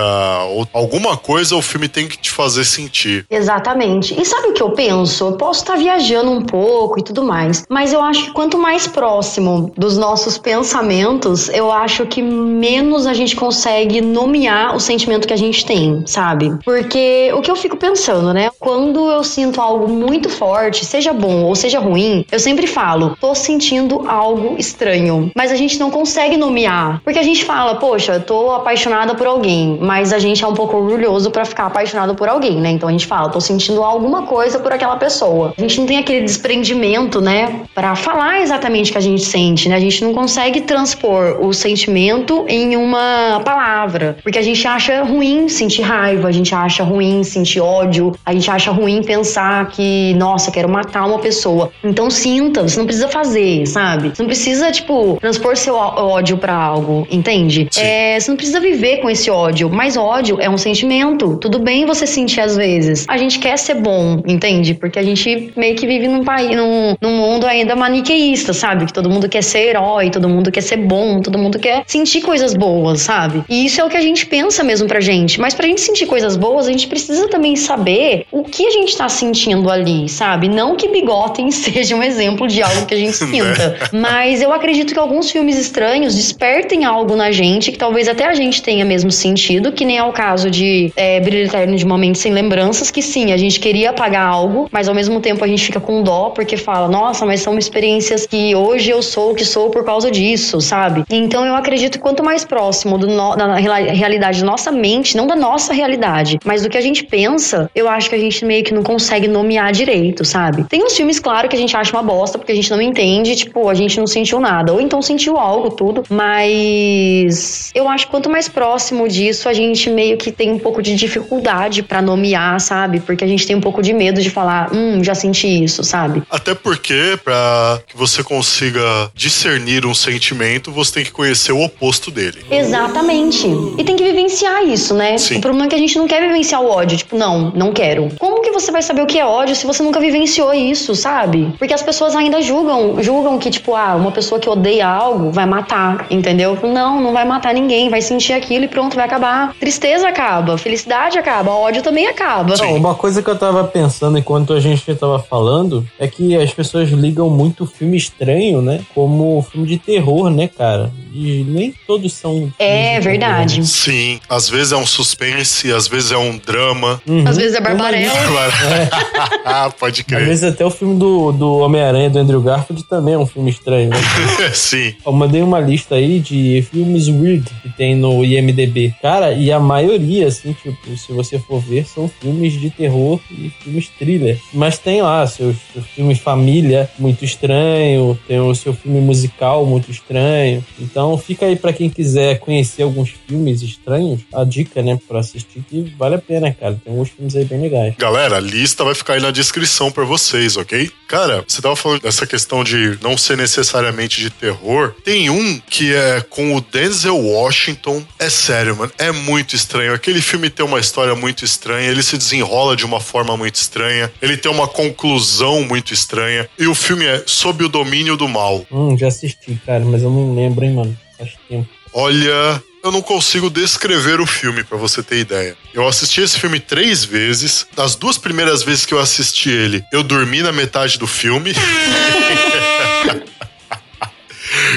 ou 0.51 0.69
alguma 0.73 1.17
coisa 1.17 1.57
o 1.57 1.63
filme 1.63 1.89
tem 1.89 2.09
que 2.09 2.17
te 2.17 2.31
fazer 2.31 2.65
sentir. 2.65 3.27
Exatamente. 3.31 4.19
E 4.21 4.25
sabe 4.25 4.49
o 4.49 4.53
que 4.53 4.63
eu 4.63 4.71
penso? 4.71 5.27
Eu 5.27 5.33
posso 5.33 5.61
estar 5.61 5.77
viajando 5.77 6.31
um 6.31 6.43
pouco 6.43 6.99
e 6.99 7.03
tudo 7.03 7.23
mais, 7.23 7.65
mas 7.69 7.93
eu 7.93 8.03
acho 8.03 8.27
que 8.27 8.31
quanto 8.33 8.59
mais 8.59 8.87
próximo 8.87 9.73
dos 9.77 9.97
nossos 9.97 10.39
pensamentos, 10.39 11.49
eu 11.49 11.71
acho 11.71 12.07
que 12.07 12.23
menos 12.23 12.86
a 13.07 13.15
gente 13.15 13.35
consegue 13.35 14.01
nomear 14.01 14.77
o 14.77 14.81
sentimento 14.81 15.27
que 15.27 15.35
a 15.35 15.37
gente 15.37 15.65
tem, 15.65 16.03
sabe? 16.07 16.53
Porque 16.65 17.33
o 17.35 17.41
que 17.41 17.51
eu 17.51 17.57
fico 17.57 17.77
pensando, 17.77 18.33
né? 18.33 18.51
Quando 18.61 19.11
eu 19.11 19.25
sinto 19.25 19.61
algo 19.61 19.89
muito 19.89 20.29
forte, 20.29 20.85
seja 20.85 21.13
bom 21.13 21.45
ou 21.45 21.55
seja 21.55 21.79
ruim, 21.79 22.25
eu 22.31 22.39
sempre 22.39 22.67
falo, 22.67 23.17
tô 23.21 23.35
sentindo 23.35 24.09
algo 24.09 24.57
estranho. 24.59 25.31
Mas 25.35 25.51
a 25.51 25.57
gente 25.57 25.79
não 25.79 25.91
consegue 25.91 26.37
nomear. 26.37 27.01
Porque 27.03 27.19
a 27.19 27.23
gente 27.23 27.45
fala, 27.45 27.77
poxa, 27.77 28.21
tô 28.21 28.53
apaixonada 28.53 29.15
por 29.15 29.27
alguém, 29.27 29.79
mas 29.81 30.13
a 30.13 30.19
gente 30.19 30.45
é 30.45 30.47
um 30.47 30.55
pouco 30.55 30.77
orgulhoso 30.77 31.31
pra 31.31 31.45
ficar 31.45 31.67
apaixonado 31.67 32.15
por 32.15 32.29
alguém, 32.29 32.61
né? 32.61 32.71
Então 32.71 32.89
a 32.89 32.93
gente 32.93 33.07
fala, 33.07 33.29
tô 33.29 33.41
sentindo 33.41 33.83
alguma 33.83 34.23
coisa 34.23 34.59
por 34.59 34.73
aquela 34.73 34.97
pessoa. 34.97 35.55
A 35.57 35.61
gente 35.61 35.81
não 35.81 35.87
tem 35.87 35.99
aquele 35.99 36.23
desprendimento, 36.23 37.21
né, 37.21 37.67
Pra 37.75 37.95
falar 37.95 38.41
exatamente 38.41 38.91
o 38.91 38.93
que 38.93 38.99
a 38.99 39.03
gente 39.03 39.23
sente, 39.23 39.69
né? 39.69 39.77
A 39.77 39.81
gente 39.81 40.03
não 40.03 40.15
consegue 40.15 40.63
transpor 40.63 41.39
o 41.41 41.53
sentimento 41.53 42.45
em 42.49 42.76
uma 42.77 43.41
palavra, 43.45 44.17
porque 44.23 44.39
a 44.39 44.43
gente 44.43 44.67
acha 44.67 45.03
ruim 45.03 45.49
sentir 45.49 45.83
raiva, 45.83 46.29
a 46.29 46.33
gente 46.33 46.55
acha 46.55 46.83
ruim 46.83 47.23
sentir 47.25 47.61
ódio, 47.61 48.15
a 48.25 48.33
gente 48.33 48.51
acha 48.51 48.71
ruim 48.71 49.03
pensar 49.03 49.69
que, 49.69 50.15
nossa, 50.15 50.51
quero 50.51 50.69
matar 50.69 51.07
uma 51.07 51.19
pessoa. 51.19 51.71
Então 51.83 52.11
sinta, 52.11 52.63
você 52.63 52.79
não 52.79 52.87
precisa 52.87 53.09
fazer, 53.09 53.67
sabe? 53.67 54.11
Você 54.15 54.23
não 54.23 54.29
precisa, 54.29 54.71
tipo, 54.71 55.19
transpor 55.21 55.57
seu 55.57 55.75
ódio 55.75 56.37
pra 56.37 56.55
algo, 56.55 57.07
entende? 57.11 57.69
É, 57.77 58.19
você 58.19 58.31
não 58.31 58.37
precisa 58.37 58.61
viver 58.61 58.99
com 58.99 59.11
esse 59.11 59.31
ódio, 59.31 59.71
mas 59.71 59.97
ódio 59.97 60.39
é 60.41 60.49
um 60.49 60.59
sentimento. 60.59 61.37
Tudo 61.37 61.59
bem 61.59 61.87
você 61.87 62.07
sentir 62.07 62.41
às 62.41 62.57
vezes. 62.57 63.05
A 63.09 63.17
gente 63.17 63.39
quer 63.39 63.57
ser 63.59 63.75
bom, 63.75 64.23
entende? 64.27 64.75
Porque 64.75 64.99
a 64.99 65.03
gente 65.03 65.53
meio 65.57 65.77
que 65.77 65.87
vive 65.87 66.09
num 66.09 66.25
país, 66.25 66.57
num, 66.57 66.97
num 67.01 67.17
mundo 67.17 67.47
ainda 67.47 67.75
maniqueísta, 67.77 68.53
sabe? 68.53 68.87
Que 68.87 68.93
todo 68.93 69.09
mundo 69.09 69.29
quer 69.29 69.43
ser 69.43 69.69
herói, 69.69 70.11
todo 70.11 70.29
mundo 70.29 70.51
quer 70.51 70.63
ser 70.63 70.79
bom, 70.79 71.21
todo 71.21 71.39
mundo 71.39 71.59
quer 71.59 71.85
sentir 71.87 72.21
coisas 72.21 72.55
boas, 72.55 72.66
sabe? 72.97 73.45
E 73.49 73.67
isso 73.67 73.81
é 73.81 73.85
o 73.85 73.89
que 73.89 73.97
a 73.97 74.01
gente 74.01 74.27
pensa 74.27 74.63
mesmo 74.63 74.89
pra 74.89 75.01
gente. 75.01 75.41
Mas 75.41 75.55
pra 75.55 75.67
gente 75.67 75.81
sentir 75.81 76.07
coisas 76.07 76.37
boas, 76.37 76.67
a 76.67 76.71
gente 76.71 76.87
precisa 76.87 77.29
também 77.29 77.57
saber 77.57 78.27
o 78.31 78.43
que 78.43 78.67
a 78.67 78.71
gente 78.71 78.97
tá 78.97 79.09
sentindo 79.09 79.71
ali, 79.71 80.09
sabe? 80.09 80.49
Não 80.49 80.77
que 80.77 80.89
bigotem 80.89 81.51
seja 81.53 81.95
um 81.95 82.03
exemplo 82.03 82.47
de 82.47 82.63
algo 82.63 82.87
que 82.87 82.95
a 82.95 82.99
gente 82.99 83.17
sinta. 83.17 83.91
Mas 83.93 84.43
eu 84.43 84.53
acredito 84.53 84.93
que 84.93 84.99
alguns 84.99 85.31
filmes 85.31 85.59
estranhos 85.59 86.15
despertem 86.15 86.85
algo 86.85 87.17
na 87.17 87.31
gente 87.31 87.73
que 87.73 87.79
talvez 87.79 88.09
até 88.09 88.27
a 88.27 88.35
gente 88.35 88.63
tenha 88.63 88.85
mesmo 88.85 89.11
sentido, 89.11 89.73
que 89.73 89.85
nem 89.85 89.99
é 89.99 90.05
o 90.05 90.13
caso 90.13 90.51
de 90.51 90.93
é, 90.97 91.21
Brilho 91.21 91.47
Eterno 91.47 91.77
de 91.77 91.85
Momentos 91.85 92.21
Sem 92.21 92.33
Lembranças, 92.33 92.91
que 92.91 93.03
sim, 93.03 93.33
a 93.33 93.37
gente 93.37 93.61
queria 93.61 93.91
apagar 93.91 94.27
algo, 94.27 94.69
mas 94.71 94.89
ao 94.89 94.95
mesmo 94.95 95.21
tempo 95.21 95.45
a 95.45 95.49
gente 95.49 95.65
fica 95.65 95.81
com 95.81 96.03
dó, 96.03 96.31
porque 96.31 96.57
fala, 96.57 96.89
nossa, 96.89 97.25
mas 97.27 97.41
são 97.41 97.59
experiências 97.59 98.27
que 98.27 98.55
hoje 98.55 98.91
eu 98.91 99.03
sou 99.03 99.33
o 99.33 99.35
que 99.35 99.45
sou 99.45 99.71
por 99.71 99.85
causa 99.85 100.11
disso, 100.11 100.61
sabe? 100.61 101.05
Então 101.11 101.45
eu 101.45 101.55
acredito 101.55 101.93
que 101.93 101.99
quanto 101.99 102.25
mais 102.25 102.45
próximo 102.57 102.97
no- 102.97 103.37
da 103.37 103.55
realidade 103.57 104.41
da 104.41 104.47
nossa 104.47 104.73
mente, 104.73 105.15
não 105.15 105.27
da 105.27 105.37
nossa 105.37 105.75
realidade, 105.75 106.39
mas 106.43 106.63
do 106.63 106.71
que 106.71 106.79
a 106.79 106.81
gente 106.81 107.05
pensa, 107.05 107.71
eu 107.75 107.87
acho 107.87 108.09
que 108.09 108.15
a 108.15 108.19
gente 108.19 108.43
meio 108.47 108.65
que 108.65 108.73
não 108.73 108.83
consegue 108.83 109.29
nomear 109.29 109.71
direito, 109.73 110.25
sabe? 110.25 110.65
Tem 110.65 110.83
uns 110.83 110.97
filmes, 110.97 111.19
claro, 111.21 111.49
que 111.51 111.57
a 111.57 111.59
gente 111.59 111.77
acha 111.77 111.93
uma 111.95 112.03
bosta, 112.03 112.39
porque 112.39 112.53
a 112.53 112.55
gente 112.55 112.71
não 112.71 112.81
entende, 112.81 113.37
tipo, 113.37 113.69
a 113.69 113.75
gente 113.75 113.99
não 113.99 114.07
sentiu 114.07 114.41
nada, 114.41 114.73
ou 114.73 114.81
então 114.81 115.03
sentiu 115.03 115.37
algo, 115.37 115.69
tudo, 115.71 116.03
mas 116.11 117.71
eu 117.75 117.89
acho 117.89 118.07
que 118.07 118.11
quanto 118.11 118.31
mais 118.31 118.49
próximo 118.49 119.09
disso 119.09 119.49
a 119.49 119.53
gente 119.53 119.91
meio 119.91 120.17
que 120.17 120.33
tem 120.33 120.51
um 120.51 120.59
pouco 120.59 120.81
de 120.83 120.95
dificuldade 120.95 121.83
pra 121.83 122.01
nomear, 122.01 122.59
sabe? 122.61 123.01
Porque 123.01 123.25
a 123.25 123.29
gente 123.29 123.47
tem 123.47 123.55
um 123.57 123.61
pouco 123.61 123.83
de 123.83 123.93
medo 123.93 124.21
de 124.23 124.31
falar, 124.31 124.73
hum, 124.73 125.03
já 125.03 125.15
senti 125.15 125.47
isso, 125.65 125.85
sabe? 125.85 126.23
Até 126.31 126.55
porque, 126.55 127.19
pra 127.23 127.81
que 127.87 127.97
você 127.97 128.23
consiga 128.23 129.11
discernir 129.15 129.85
um 129.85 129.95
sentimento, 129.95 130.71
você 130.73 130.93
tem 130.95 131.05
que 131.05 131.13
conhecer 131.13 131.53
o 131.53 131.63
oposto 131.63 132.11
dele. 132.11 132.46
Exatamente. 132.51 133.47
E 133.77 133.85
tem 133.85 133.97
que 133.97 134.05
vivenciar 134.05 134.65
isso, 134.65 134.95
né? 134.95 135.19
Sim. 135.19 135.39
O 135.39 135.41
problema 135.41 135.67
é 135.67 135.69
que 135.69 135.75
a 135.75 135.79
gente 135.79 135.99
não 135.99 136.07
quer 136.07 136.21
vivenciar 136.21 136.63
o 136.63 136.71
ódio. 136.71 136.97
Tipo, 136.97 137.17
não, 137.17 137.51
não 137.51 137.73
quero. 137.73 138.09
Como 138.19 138.43
que 138.43 138.51
você 138.51 138.71
vai 138.71 138.83
saber 138.83 139.03
o 139.03 139.07
que 139.07 139.19
é 139.19 139.25
ódio 139.25 139.55
se 139.55 139.67
você 139.67 139.83
nunca 139.83 140.01
vivenciou 140.01 140.53
isso, 140.55 140.95
sabe? 140.95 141.53
Porque 141.59 141.75
as 141.75 141.83
pessoas 141.83 142.15
ainda 142.15 142.41
julgam, 142.41 143.03
julgam 143.03 143.39
que, 143.39 143.51
tipo, 143.51 143.75
ah, 143.75 143.97
uma 143.97 144.13
pessoa 144.13 144.41
que 144.41 144.49
odeia 144.49 144.87
algo 144.87 145.31
vai 145.31 145.47
matar, 145.47 146.07
entendeu? 146.11 146.59
Não, 146.63 147.01
não 147.01 147.13
vai 147.13 147.25
matar 147.25 147.55
ninguém, 147.55 147.89
vai 147.89 148.01
sentir 148.01 148.33
aquilo 148.33 148.65
e 148.65 148.69
pronto, 148.69 148.97
vai 148.97 149.05
acabar. 149.05 149.55
Tristeza 149.59 150.09
acaba, 150.09 150.57
felicidade 150.59 151.19
acaba, 151.19 151.53
ódio 151.53 151.83
também 151.83 152.07
acaba. 152.07 152.57
Não, 152.57 152.75
uma 152.75 152.95
coisa 152.95 153.23
que 153.23 153.29
eu 153.29 153.39
tava 153.39 153.65
pensando 153.65 154.19
enquanto 154.19 154.53
a 154.53 154.61
gente 154.61 154.95
tava 154.95 155.19
falando 155.19 155.87
é 155.99 156.07
que 156.07 156.37
as 156.37 156.53
pessoas 156.53 156.89
ligam 156.91 157.29
muito 157.29 157.67
filme 157.67 157.97
estranho, 157.97 158.63
né? 158.63 158.81
Como 158.95 159.43
filme 159.51 159.67
de 159.67 159.79
terror, 159.79 160.31
né, 160.31 160.49
cara? 160.49 160.91
E 161.19 161.45
nem 161.49 161.73
todos 161.87 162.13
são. 162.13 162.33
filmes 162.35 162.55
É 162.59 162.99
de 162.99 163.05
verdade. 163.05 163.55
terror, 163.55 163.67
Sim, 163.67 164.21
às 164.29 164.49
vezes 164.51 164.73
é 164.73 164.77
um 164.77 164.87
suspense, 164.87 165.73
às 165.73 165.89
vezes 165.89 166.13
é 166.13 166.19
um 166.19 166.37
drama. 166.37 167.01
né? 167.07 167.15
Uhum. 167.15 167.25
Às 167.29 167.37
vezes 167.37 167.55
é 167.55 167.61
Barbarella. 167.61 168.13
ah, 169.45 169.71
pode 169.71 170.01
Às 170.03 170.07
crer. 170.07 170.27
vezes 170.27 170.45
até 170.45 170.65
o 170.65 170.71
filme 170.71 170.99
do, 170.99 171.33
do 171.33 171.59
Homem-Aranha 171.59 172.11
do 172.11 172.19
Andrew 172.19 172.41
Garfield 172.43 172.83
também 172.85 173.15
é 173.15 173.19
um 173.19 173.27
filme 173.27 173.51
estranho, 173.51 173.89
né? 173.91 173.97
Sim. 174.53 174.95
Eu 175.05 175.13
mandei 175.13 175.43
uma 175.43 175.61
lista 175.61 175.95
aí 175.95 176.21
de 176.21 176.65
filmes 176.71 177.09
weird 177.09 177.49
que 177.63 177.69
tem 177.71 177.95
no 177.97 178.25
IMDB. 178.25 178.95
Cara, 179.01 179.33
e 179.33 179.51
a 179.51 179.59
maioria, 179.59 180.27
assim, 180.29 180.53
tipo, 180.53 180.97
se 180.97 181.13
você 181.13 181.39
for 181.39 181.61
ver, 181.61 181.87
são 181.87 182.09
filmes 182.21 182.53
de 182.53 182.71
terror 182.71 183.19
e 183.31 183.51
filmes 183.63 183.89
thriller. 183.99 184.39
Mas 184.53 184.79
tem 184.79 185.01
lá 185.03 185.27
seu, 185.27 185.55
seu 185.73 185.83
filme 185.83 186.15
família 186.15 186.91
muito 186.99 187.25
estranho, 187.25 188.19
tem 188.27 188.41
o 188.41 188.55
seu 188.55 188.75
filme 188.75 189.01
musical 189.01 189.65
muito 189.65 189.91
estranho. 189.91 190.65
Então 190.79 191.06
fica 191.19 191.47
aí 191.47 191.57
pra 191.57 191.73
quem 191.73 191.91
quiser 191.91 192.39
conhecer 192.39 192.83
alguns 192.83 193.11
filmes 193.27 193.63
estranhos, 193.63 194.23
a 194.33 194.45
dica, 194.45 194.83
né, 194.83 194.99
pra 195.07 195.21
assistir 195.21 195.63
que 195.69 195.95
vale 195.99 196.15
a 196.15 196.19
pena, 196.19 196.53
cara. 196.53 196.81
Tem 196.83 196.93
alguns 196.93 197.11
filmes 197.11 197.37
aí 197.37 197.45
bem 197.45 197.61
legais. 197.61 197.95
Galera, 197.99 198.37
a 198.37 198.41
lista 198.41 198.85
vai 198.85 198.95
ficar 198.95 199.15
aí 199.15 199.21
na 199.21 199.31
descrição 199.31 199.91
pra 199.91 200.05
vocês, 200.05 200.57
ok? 200.57 200.91
Cara, 201.09 201.45
você 201.47 201.63
tava 201.63 201.77
falando 201.77 202.03
dessa 202.03 202.27
questão 202.27 202.65
de 202.65 202.99
não 203.03 203.17
ser 203.17 203.37
necessariamente 203.37 204.21
de 204.21 204.31
terror. 204.31 204.95
Tem 205.05 205.31
um 205.31 205.61
que 205.69 205.95
é 205.95 206.21
com 206.21 206.57
o 206.57 206.61
Denzel 206.61 207.17
Washington. 207.17 208.03
É 208.19 208.29
sério, 208.29 208.77
mano. 208.77 208.93
É 208.99 209.13
muito 209.13 209.55
estranho. 209.55 209.95
Aquele 209.95 210.21
filme 210.21 210.51
tem 210.51 210.65
uma 210.65 210.81
história 210.81 211.15
muito 211.15 211.45
estranha. 211.45 211.89
Ele 211.89 212.03
se 212.03 212.19
desenrola 212.19 212.77
de 212.77 212.85
uma 212.85 213.01
forma 213.01 213.37
muito 213.37 213.57
estranha. 213.57 214.11
Ele 214.21 214.37
tem 214.37 214.51
uma 214.51 214.67
conclusão 214.67 215.63
muito 215.63 215.93
estranha. 215.93 216.49
E 216.59 216.67
o 216.67 216.75
filme 216.75 217.05
é 217.05 217.23
Sob 217.27 217.65
o 217.65 217.69
Domínio 217.69 218.17
do 218.17 218.29
Mal. 218.29 218.67
Hum, 218.71 218.97
já 218.97 219.09
assisti, 219.09 219.61
cara, 219.65 219.85
mas 219.85 220.03
eu 220.03 220.11
não 220.11 220.35
lembro, 220.35 220.65
hein, 220.65 220.75
mano. 220.75 220.96
Faz 221.19 221.33
tempo. 221.49 221.69
Olha, 221.93 222.63
eu 222.85 222.93
não 222.93 223.03
consigo 223.03 223.49
descrever 223.51 224.21
o 224.21 224.27
filme 224.27 224.63
pra 224.63 224.77
você 224.77 225.03
ter 225.03 225.19
ideia. 225.19 225.57
Eu 225.73 225.89
assisti 225.89 226.21
esse 226.21 226.39
filme 226.39 226.61
três 226.61 227.05
vezes. 227.05 227.67
Das 227.75 227.95
duas 227.95 228.19
primeiras 228.19 228.63
vezes 228.63 228.85
que 228.87 228.95
eu 228.95 229.01
assisti 229.01 229.51
ele, 229.51 229.83
eu 229.93 230.03
dormi 230.03 230.43
na 230.43 230.53
metade 230.53 230.99
do 230.99 231.07
filme. 231.07 231.53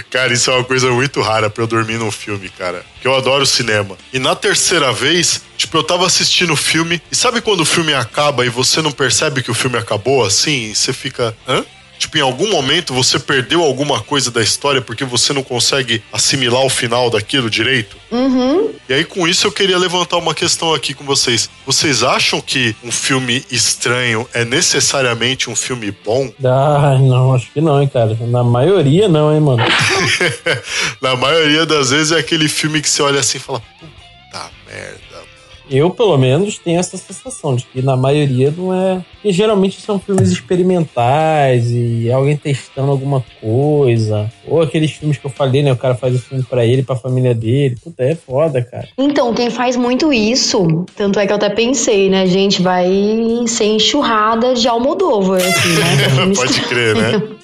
Cara, 0.09 0.33
isso 0.33 0.49
é 0.49 0.55
uma 0.55 0.63
coisa 0.63 0.89
muito 0.91 1.21
rara 1.21 1.49
pra 1.49 1.63
eu 1.63 1.67
dormir 1.67 1.97
num 1.97 2.11
filme, 2.11 2.49
cara. 2.49 2.83
Porque 2.93 3.07
eu 3.07 3.15
adoro 3.15 3.45
cinema. 3.45 3.97
E 4.11 4.17
na 4.19 4.35
terceira 4.35 4.91
vez, 4.91 5.41
tipo, 5.55 5.77
eu 5.77 5.83
tava 5.83 6.05
assistindo 6.05 6.53
o 6.53 6.57
filme. 6.57 7.01
E 7.11 7.15
sabe 7.15 7.41
quando 7.41 7.61
o 7.61 7.65
filme 7.65 7.93
acaba 7.93 8.45
e 8.45 8.49
você 8.49 8.81
não 8.81 8.91
percebe 8.91 9.43
que 9.43 9.51
o 9.51 9.53
filme 9.53 9.77
acabou 9.77 10.25
assim? 10.25 10.71
E 10.71 10.75
você 10.75 10.91
fica. 10.91 11.35
Hã? 11.47 11.63
Tipo, 11.99 12.17
em 12.17 12.21
algum 12.21 12.49
momento 12.49 12.93
você 12.93 13.19
perdeu 13.19 13.61
alguma 13.61 13.99
coisa 13.99 14.31
da 14.31 14.41
história 14.41 14.81
porque 14.81 15.03
você 15.03 15.33
não 15.33 15.43
consegue 15.43 16.01
assimilar 16.13 16.63
o 16.63 16.69
final 16.69 17.09
daquilo 17.09 17.49
direito? 17.49 17.97
Uhum. 18.09 18.71
E 18.87 18.93
aí, 18.93 19.03
com 19.03 19.27
isso, 19.27 19.45
eu 19.45 19.51
queria 19.51 19.77
levantar 19.77 20.17
uma 20.17 20.33
questão 20.33 20.73
aqui 20.73 20.93
com 20.93 21.03
vocês. 21.03 21.49
Vocês 21.65 22.01
acham 22.01 22.39
que 22.39 22.73
um 22.81 22.91
filme 22.91 23.45
estranho 23.51 24.27
é 24.33 24.45
necessariamente 24.45 25.49
um 25.49 25.55
filme 25.55 25.91
bom? 26.05 26.31
Ah, 26.69 26.97
não, 26.99 27.33
acho 27.33 27.51
que 27.51 27.61
não, 27.61 27.81
hein, 27.81 27.89
cara. 27.91 28.17
Na 28.21 28.43
maioria 28.43 29.07
não, 29.07 29.33
hein, 29.33 29.39
mano. 29.39 29.63
Na 31.01 31.15
maioria 31.15 31.65
das 31.65 31.89
vezes 31.89 32.11
é 32.11 32.19
aquele 32.19 32.47
filme 32.47 32.81
que 32.81 32.89
você 32.89 33.01
olha 33.01 33.19
assim 33.19 33.37
e 33.37 33.41
fala: 33.41 33.61
puta 33.79 34.49
merda. 34.65 35.08
Eu, 35.69 35.89
pelo 35.91 36.17
menos, 36.17 36.57
tenho 36.57 36.79
essa 36.79 36.97
sensação 36.97 37.55
de 37.55 37.65
que 37.65 37.81
na 37.81 37.95
maioria 37.95 38.53
não 38.55 38.73
é. 38.73 39.01
Porque 39.13 39.31
geralmente 39.31 39.79
são 39.81 39.99
filmes 39.99 40.29
experimentais 40.29 41.69
e 41.71 42.11
alguém 42.11 42.35
testando 42.35 42.91
alguma 42.91 43.23
coisa. 43.41 44.31
Ou 44.47 44.61
aqueles 44.61 44.91
filmes 44.91 45.17
que 45.17 45.25
eu 45.25 45.29
falei, 45.29 45.61
né? 45.61 45.71
O 45.71 45.77
cara 45.77 45.95
faz 45.95 46.15
o 46.15 46.19
filme 46.19 46.43
pra 46.43 46.65
ele, 46.65 46.83
pra 46.83 46.95
família 46.95 47.35
dele. 47.35 47.77
Puta, 47.83 48.03
é 48.03 48.15
foda, 48.15 48.61
cara. 48.63 48.87
Então, 48.97 49.33
quem 49.33 49.49
faz 49.49 49.75
muito 49.75 50.11
isso, 50.11 50.85
tanto 50.95 51.19
é 51.19 51.27
que 51.27 51.31
eu 51.31 51.37
até 51.37 51.49
pensei, 51.49 52.09
né, 52.09 52.25
gente, 52.25 52.61
vai 52.61 52.87
ser 53.47 53.65
enxurrada 53.65 54.53
de 54.53 54.67
Almodóvar, 54.67 55.41
assim, 55.41 55.69
né? 55.73 56.33
Pode 56.35 56.61
crer, 56.61 56.95
né? 56.95 57.21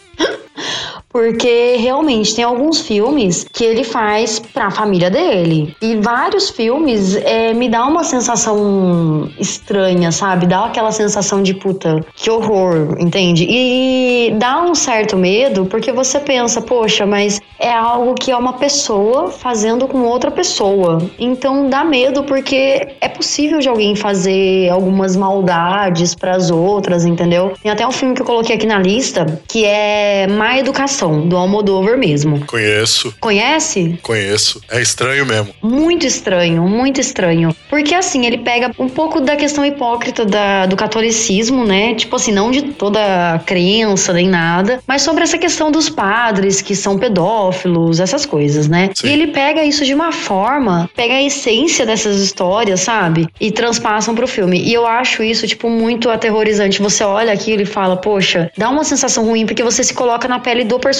Porque 1.16 1.78
realmente 1.78 2.36
tem 2.36 2.44
alguns 2.44 2.82
filmes 2.82 3.46
que 3.50 3.64
ele 3.64 3.86
faz 3.86 4.38
pra 4.38 4.70
família 4.70 5.10
dele. 5.10 5.74
E 5.82 5.96
vários 5.96 6.50
filmes 6.50 7.16
é, 7.16 7.54
me 7.54 7.70
dá 7.70 7.86
uma 7.86 8.04
sensação 8.04 9.32
estranha, 9.40 10.12
sabe? 10.12 10.46
Dá 10.46 10.66
aquela 10.66 10.92
sensação 10.92 11.42
de 11.42 11.54
puta, 11.54 12.06
que 12.14 12.30
horror, 12.30 12.98
entende? 13.00 13.48
E 13.50 14.36
dá 14.38 14.62
um 14.62 14.76
certo 14.76 15.16
medo 15.16 15.66
porque 15.68 15.94
você 15.94 16.20
pensa, 16.20 16.62
poxa, 16.62 17.06
mas 17.06 17.40
é 17.60 17.72
algo 17.72 18.14
que 18.16 18.30
é 18.30 18.36
uma 18.36 18.54
pessoa 18.54 19.32
fazendo 19.32 19.88
com 19.88 20.00
outra 20.00 20.30
pessoa. 20.30 21.02
Então 21.18 21.70
dá 21.70 21.86
medo 21.86 22.26
porque 22.26 22.96
é 23.00 23.08
possível 23.08 23.60
de 23.60 23.70
alguém 23.70 23.96
fazer 23.96 24.70
algumas 24.70 25.16
maldades 25.16 26.14
pras 26.14 26.52
outras, 26.52 27.06
entendeu? 27.06 27.54
Tem 27.64 27.72
até 27.72 27.88
um 27.88 27.92
filme 27.92 28.14
que 28.14 28.22
eu 28.22 28.26
coloquei 28.26 28.58
aqui 28.58 28.66
na 28.66 28.80
lista 28.80 29.42
que 29.48 29.64
é 29.64 30.28
Má 30.28 30.58
Educação, 30.58 31.05
do 31.28 31.36
Almodóvar 31.38 31.98
mesmo. 31.98 32.46
Conheço, 32.46 33.14
Conhece? 33.20 33.98
conheço. 34.02 34.62
É 34.70 34.82
estranho 34.82 35.26
mesmo. 35.26 35.54
Muito 35.62 36.06
estranho, 36.06 36.64
muito 36.64 37.00
estranho. 37.02 37.56
Porque 37.70 37.94
assim, 37.94 38.26
ele 38.26 38.38
pega 38.40 38.72
um 38.80 38.90
pouco 38.90 39.20
da 39.22 39.36
questão 39.36 39.66
hipócrita 39.66 40.26
da- 40.26 40.66
do 40.66 40.76
catolicismo, 40.76 41.66
né? 41.66 41.94
Tipo 41.96 42.16
assim, 42.16 42.32
não 42.32 42.52
de 42.52 42.62
toda 42.64 43.34
a 43.36 43.40
crença 43.40 44.14
nem 44.14 44.28
nada, 44.28 44.80
mas 44.88 45.02
sobre 45.02 45.24
essa 45.24 45.38
questão 45.38 45.72
dos 45.72 45.90
padres 45.90 46.62
que 46.62 46.76
são 46.76 46.98
pedófilos, 46.98 48.00
essas 48.00 48.26
coisas, 48.26 48.68
né? 48.68 48.90
Sim. 48.94 49.08
E 49.08 49.12
ele 49.12 49.28
pega 49.28 49.64
isso 49.64 49.84
de 49.86 49.94
uma 49.94 50.12
forma, 50.12 50.90
pega 50.96 51.16
a 51.16 51.22
essência 51.24 51.86
dessas 51.86 52.20
histórias, 52.22 52.82
sabe? 52.82 53.28
E 53.40 53.52
transpassam 53.52 54.16
pro 54.16 54.28
filme. 54.28 54.62
E 54.62 54.74
eu 54.74 54.86
acho 54.88 55.24
isso, 55.24 55.48
tipo, 55.48 55.70
muito 55.70 56.10
aterrorizante. 56.10 56.82
Você 56.82 57.04
olha 57.04 57.32
aquilo 57.34 57.62
e 57.62 57.66
fala, 57.66 57.98
poxa, 57.98 58.52
dá 58.58 58.70
uma 58.70 58.84
sensação 58.84 59.26
ruim, 59.26 59.46
porque 59.46 59.64
você 59.64 59.84
se 59.84 59.94
coloca 59.94 60.28
na 60.28 60.40
pele 60.40 60.64
do 60.64 60.80
personagem, 60.80 60.95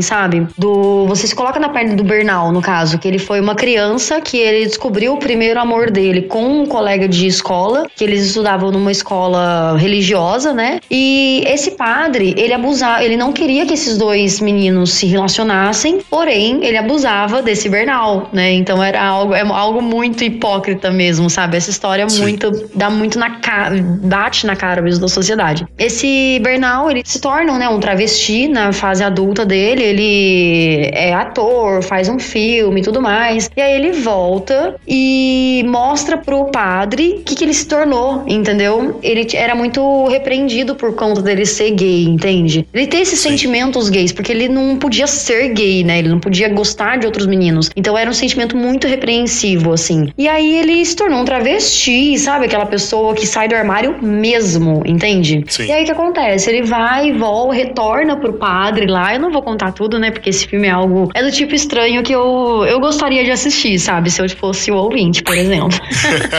sabe? 0.00 0.46
Do. 0.56 1.06
Você 1.06 1.26
se 1.26 1.34
coloca 1.34 1.58
na 1.58 1.68
pele 1.68 1.94
do 1.94 2.04
Bernal, 2.04 2.52
no 2.52 2.60
caso, 2.60 2.98
que 2.98 3.06
ele 3.06 3.18
foi 3.18 3.40
uma 3.40 3.54
criança 3.54 4.20
que 4.20 4.36
ele 4.38 4.66
descobriu 4.66 5.14
o 5.14 5.18
primeiro 5.18 5.60
amor 5.60 5.90
dele 5.90 6.22
com 6.22 6.62
um 6.62 6.66
colega 6.66 7.08
de 7.08 7.26
escola, 7.26 7.86
que 7.94 8.04
eles 8.04 8.24
estudavam 8.24 8.70
numa 8.70 8.90
escola 8.90 9.76
religiosa, 9.76 10.52
né? 10.52 10.80
E 10.90 11.42
esse 11.46 11.72
padre, 11.72 12.34
ele 12.36 12.52
abusava, 12.52 13.02
ele 13.02 13.16
não 13.16 13.32
queria 13.32 13.66
que 13.66 13.74
esses 13.74 13.98
dois 13.98 14.40
meninos 14.40 14.92
se 14.92 15.06
relacionassem, 15.06 16.00
porém, 16.08 16.64
ele 16.64 16.76
abusava 16.76 17.42
desse 17.42 17.68
Bernal, 17.68 18.28
né? 18.32 18.52
Então 18.52 18.82
era 18.82 19.02
algo, 19.02 19.34
é 19.34 19.42
algo 19.42 19.82
muito 19.82 20.24
hipócrita 20.24 20.90
mesmo, 20.90 21.28
sabe? 21.28 21.56
Essa 21.56 21.70
história 21.70 22.08
Sim. 22.08 22.22
muito 22.22 22.50
dá 22.74 22.90
muito 22.90 23.18
na 23.18 23.30
cara, 23.40 23.76
bate 23.82 24.46
na 24.46 24.56
cara 24.56 24.80
mesmo 24.80 25.00
da 25.00 25.08
sociedade. 25.08 25.66
Esse 25.78 26.38
Bernal, 26.42 26.90
ele 26.90 27.02
se 27.04 27.20
torna, 27.20 27.58
né, 27.58 27.68
um 27.68 27.80
travesti 27.80 28.48
na 28.48 28.72
fase 28.72 29.02
adulta 29.02 29.23
dele, 29.32 29.82
ele 29.82 30.90
é 30.92 31.14
ator, 31.14 31.82
faz 31.82 32.08
um 32.08 32.18
filme 32.18 32.80
e 32.80 32.84
tudo 32.84 33.00
mais. 33.00 33.50
E 33.56 33.60
aí 33.60 33.74
ele 33.74 33.92
volta 33.92 34.74
e 34.86 35.64
mostra 35.66 36.18
pro 36.18 36.46
padre 36.46 37.18
o 37.20 37.22
que, 37.22 37.34
que 37.34 37.44
ele 37.44 37.54
se 37.54 37.66
tornou, 37.66 38.24
entendeu? 38.26 38.98
Ele 39.02 39.26
era 39.34 39.54
muito 39.54 40.06
repreendido 40.08 40.74
por 40.74 40.94
conta 40.94 41.22
dele 41.22 41.46
ser 41.46 41.70
gay, 41.70 42.04
entende? 42.04 42.66
Ele 42.74 42.86
tem 42.86 43.00
esses 43.00 43.20
Sim. 43.20 43.30
sentimentos 43.30 43.88
gays, 43.88 44.12
porque 44.12 44.32
ele 44.32 44.48
não 44.48 44.76
podia 44.76 45.06
ser 45.06 45.48
gay, 45.54 45.82
né? 45.82 46.00
Ele 46.00 46.08
não 46.08 46.20
podia 46.20 46.48
gostar 46.48 46.98
de 46.98 47.06
outros 47.06 47.26
meninos. 47.26 47.70
Então 47.76 47.96
era 47.96 48.10
um 48.10 48.14
sentimento 48.14 48.56
muito 48.56 48.86
repreensivo, 48.86 49.72
assim. 49.72 50.10
E 50.18 50.28
aí 50.28 50.58
ele 50.58 50.84
se 50.84 50.96
tornou 50.96 51.20
um 51.20 51.24
travesti, 51.24 52.18
sabe? 52.18 52.46
Aquela 52.46 52.66
pessoa 52.66 53.14
que 53.14 53.26
sai 53.26 53.48
do 53.48 53.54
armário 53.54 53.96
mesmo, 54.02 54.82
entende? 54.84 55.44
Sim. 55.48 55.66
E 55.66 55.72
aí 55.72 55.82
o 55.82 55.86
que 55.86 55.92
acontece? 55.92 56.50
Ele 56.50 56.62
vai, 56.62 57.12
volta, 57.12 57.54
retorna 57.54 58.16
pro 58.16 58.34
padre 58.34 58.86
lá 58.86 59.13
contar. 59.14 59.16
Eu 59.16 59.20
não 59.20 59.30
vou 59.30 59.42
contar 59.42 59.72
tudo, 59.72 59.98
né? 59.98 60.10
Porque 60.10 60.30
esse 60.30 60.46
filme 60.46 60.66
é 60.66 60.70
algo. 60.70 61.10
É 61.14 61.22
do 61.22 61.30
tipo 61.30 61.54
estranho 61.54 62.02
que 62.02 62.12
eu, 62.12 62.64
eu 62.68 62.80
gostaria 62.80 63.24
de 63.24 63.30
assistir, 63.30 63.78
sabe? 63.78 64.10
Se 64.10 64.20
eu 64.20 64.28
fosse 64.30 64.70
o 64.70 64.76
ouvinte, 64.76 65.22
por 65.22 65.36
exemplo. 65.36 65.78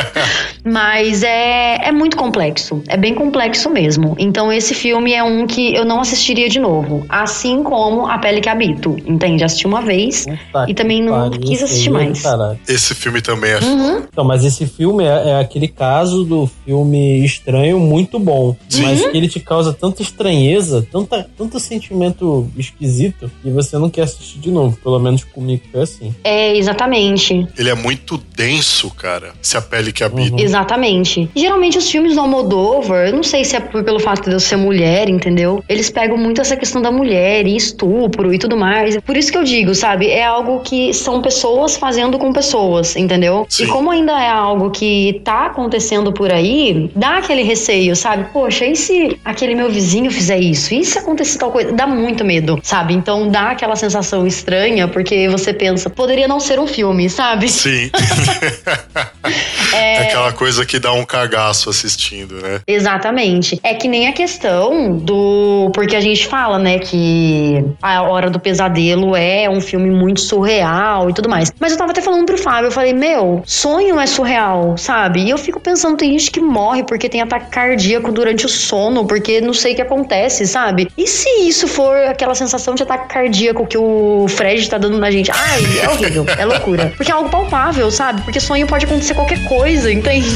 Mas 0.64 1.24
é, 1.24 1.88
é 1.88 1.92
muito 1.92 2.18
complexo. 2.18 2.82
É 2.88 2.98
bem 2.98 3.14
complexo 3.14 3.70
mesmo. 3.70 4.16
Então, 4.18 4.52
esse 4.52 4.74
filme 4.74 5.14
é 5.14 5.24
um 5.24 5.48
que 5.48 5.74
eu 5.76 5.86
não 5.86 6.02
assistiria 6.02 6.50
de 6.50 6.60
novo. 6.60 7.06
Assim 7.08 7.64
como 7.64 8.08
A 8.08 8.18
Pele 8.18 8.42
que 8.42 8.50
Habito. 8.50 8.98
Entende? 9.06 9.44
Assisti 9.44 9.68
uma 9.68 9.82
vez 9.82 10.26
Puta 10.26 10.66
e 10.68 10.74
também 10.74 11.02
não 11.02 11.30
quis 11.32 11.64
assistir 11.64 11.90
é 11.90 11.94
mais. 11.94 12.22
caralho. 12.22 12.60
Esse 12.68 12.94
filme 12.96 13.22
também 13.22 13.52
é. 13.52 13.60
Uhum. 13.60 14.04
Então, 14.12 14.24
mas 14.24 14.44
esse 14.44 14.66
filme 14.66 15.04
é, 15.04 15.30
é 15.30 15.40
aquele 15.40 15.68
caso 15.68 16.24
do 16.24 16.50
filme 16.66 17.24
estranho 17.24 17.80
muito 17.80 18.20
bom. 18.20 18.56
Sim. 18.68 18.84
Mas 18.84 19.06
que 19.06 19.16
ele 19.16 19.28
te 19.28 19.40
causa 19.40 19.74
tanta 19.74 20.02
estranheza, 20.02 20.86
tanta, 20.92 21.28
tanto 21.38 21.60
sentimento 21.60 22.50
esquisito, 22.66 23.32
que 23.42 23.50
você 23.50 23.78
não 23.78 23.90
quer 23.90 24.04
assistir 24.04 24.40
de 24.40 24.52
novo. 24.52 24.78
Pelo 24.84 25.00
menos 25.00 25.24
comigo 25.24 25.64
foi 25.72 25.82
assim. 25.82 26.16
É, 26.24 26.56
exatamente. 26.58 27.48
Ele 27.58 27.70
é 27.70 27.76
muito 27.76 28.18
denso, 28.36 28.90
cara. 28.92 29.34
Se 29.42 29.58
a 29.58 29.62
pele 29.62 29.92
que 29.92 30.04
habita. 30.04 30.34
Uhum. 30.36 30.40
Exatamente. 30.40 31.30
Geralmente 31.36 31.78
os 31.78 31.90
filmes 31.90 32.14
do 32.16 32.22
Almodóvar, 32.22 33.08
eu 33.08 33.14
não 33.16 33.24
sei 33.24 33.44
se 33.44 33.56
é 33.56 33.60
por- 33.60 33.84
pelo 33.84 34.00
fato 34.00 34.30
de 34.30 34.36
eu 34.36 34.40
ser 34.40 34.56
mulher, 34.58 35.10
entendeu? 35.10 35.64
Eles 35.70 35.90
pegam 35.90 36.18
muito 36.18 36.42
essa 36.42 36.56
questão 36.56 36.82
da 36.82 36.92
mulher 36.92 37.46
e 37.48 37.56
estupro 37.56 38.34
e 38.34 38.38
tudo 38.38 38.56
mais. 38.58 38.98
Por 39.02 39.16
isso 39.18 39.32
que 39.32 39.38
eu 39.38 39.44
digo, 39.44 39.74
sabe? 39.76 40.08
É 40.10 40.26
algo 40.26 40.60
que 40.62 40.94
são 40.94 41.22
pessoas 41.22 41.78
fazendo 41.78 42.18
com 42.18 42.32
pessoas, 42.34 42.96
entendeu? 42.96 43.46
Sim. 43.50 43.64
E 43.64 43.68
como 43.68 43.92
ainda 43.92 44.12
é 44.14 44.30
algo 44.30 44.70
que 44.72 45.22
tá 45.24 45.46
acontecendo 45.48 46.12
por 46.12 46.32
aí, 46.32 46.90
dá 46.96 47.18
aquele 47.18 47.44
receio, 47.44 47.96
sabe? 47.96 48.32
Poxa, 48.32 48.66
e 48.66 48.76
se 48.76 49.18
aquele 49.24 49.56
meu 49.56 49.70
vizinho 49.70 50.12
fizer 50.12 50.40
isso? 50.40 50.74
E 50.74 50.84
se 50.84 50.98
acontecer 51.00 51.38
tal 51.38 51.52
coisa? 51.52 51.72
Dá 51.72 51.86
muito 51.88 52.24
medo, 52.24 52.55
sabe? 52.64 52.94
Então 52.94 53.30
dá 53.30 53.52
aquela 53.52 53.76
sensação 53.76 54.26
estranha, 54.26 54.88
porque 54.88 55.28
você 55.30 55.54
pensa, 55.54 55.90
poderia 55.90 56.28
não 56.28 56.40
ser 56.40 56.60
um 56.60 56.68
filme, 56.68 57.10
sabe? 57.10 57.50
Sim. 57.50 57.90
é 59.74 60.08
aquela 60.08 60.32
coisa 60.34 60.66
que 60.66 60.80
dá 60.80 60.94
um 60.94 61.06
cagaço 61.06 61.70
assistindo, 61.70 62.36
né? 62.42 62.62
Exatamente. 62.68 63.60
É 63.64 63.74
que 63.74 63.88
nem 63.88 64.08
a 64.08 64.14
questão 64.14 64.98
do. 64.98 65.72
Porque 65.74 65.96
a 65.96 66.02
gente 66.02 66.28
fala, 66.28 66.58
né, 66.58 66.80
que 66.80 67.64
A 67.82 68.02
Hora 68.04 68.30
do 68.30 68.40
Pesadelo 68.40 69.16
é 69.16 69.50
um 69.50 69.62
filme 69.62 69.90
muito 69.90 70.22
surreal 70.22 71.10
e 71.10 71.14
tudo 71.14 71.30
mais. 71.30 71.52
Mas 71.60 71.72
eu 71.72 71.78
tava 71.78 71.92
até 71.92 72.02
falando 72.02 72.26
pro 72.26 72.38
Fábio, 72.38 72.68
eu 72.68 72.72
falei, 72.72 72.94
meu, 72.94 73.44
sonho 73.46 74.00
é 74.00 74.06
surreal, 74.06 74.78
sabe? 74.78 75.22
E 75.22 75.30
eu 75.30 75.38
fico 75.38 75.60
pensando, 75.60 75.98
tem 75.98 76.12
gente 76.12 76.32
que 76.32 76.40
morre 76.40 76.84
porque 76.84 77.10
tem 77.10 77.22
ataque 77.22 77.50
cardíaco 77.50 78.12
durante 78.12 78.46
o 78.46 78.50
sono, 78.50 79.06
porque 79.06 79.42
não 79.42 79.54
sei 79.54 79.74
o 79.74 79.76
que 79.76 79.82
acontece, 79.82 80.46
sabe? 80.46 80.90
E 80.98 81.08
se 81.08 81.30
isso 81.42 81.68
for 81.68 81.96
aquela 81.98 82.34
sensação 82.34 82.45
de 82.76 82.84
ataque 82.84 83.14
cardíaco 83.14 83.66
que 83.66 83.78
o 83.78 84.28
Fred 84.28 84.70
tá 84.70 84.78
dando 84.78 84.98
na 84.98 85.10
gente? 85.12 85.32
Ai, 85.32 85.62
é 85.82 85.90
horrível, 85.90 86.26
é 86.38 86.46
loucura. 86.46 86.94
Porque 86.96 87.12
é 87.12 87.14
algo 87.14 87.30
palpável, 87.30 87.92
sabe? 87.92 88.22
Porque 88.22 88.40
sonho 88.40 88.66
pode 88.68 88.86
acontecer 88.86 89.14
qualquer 89.14 89.44
coisa, 89.48 89.92
entende? 89.92 90.30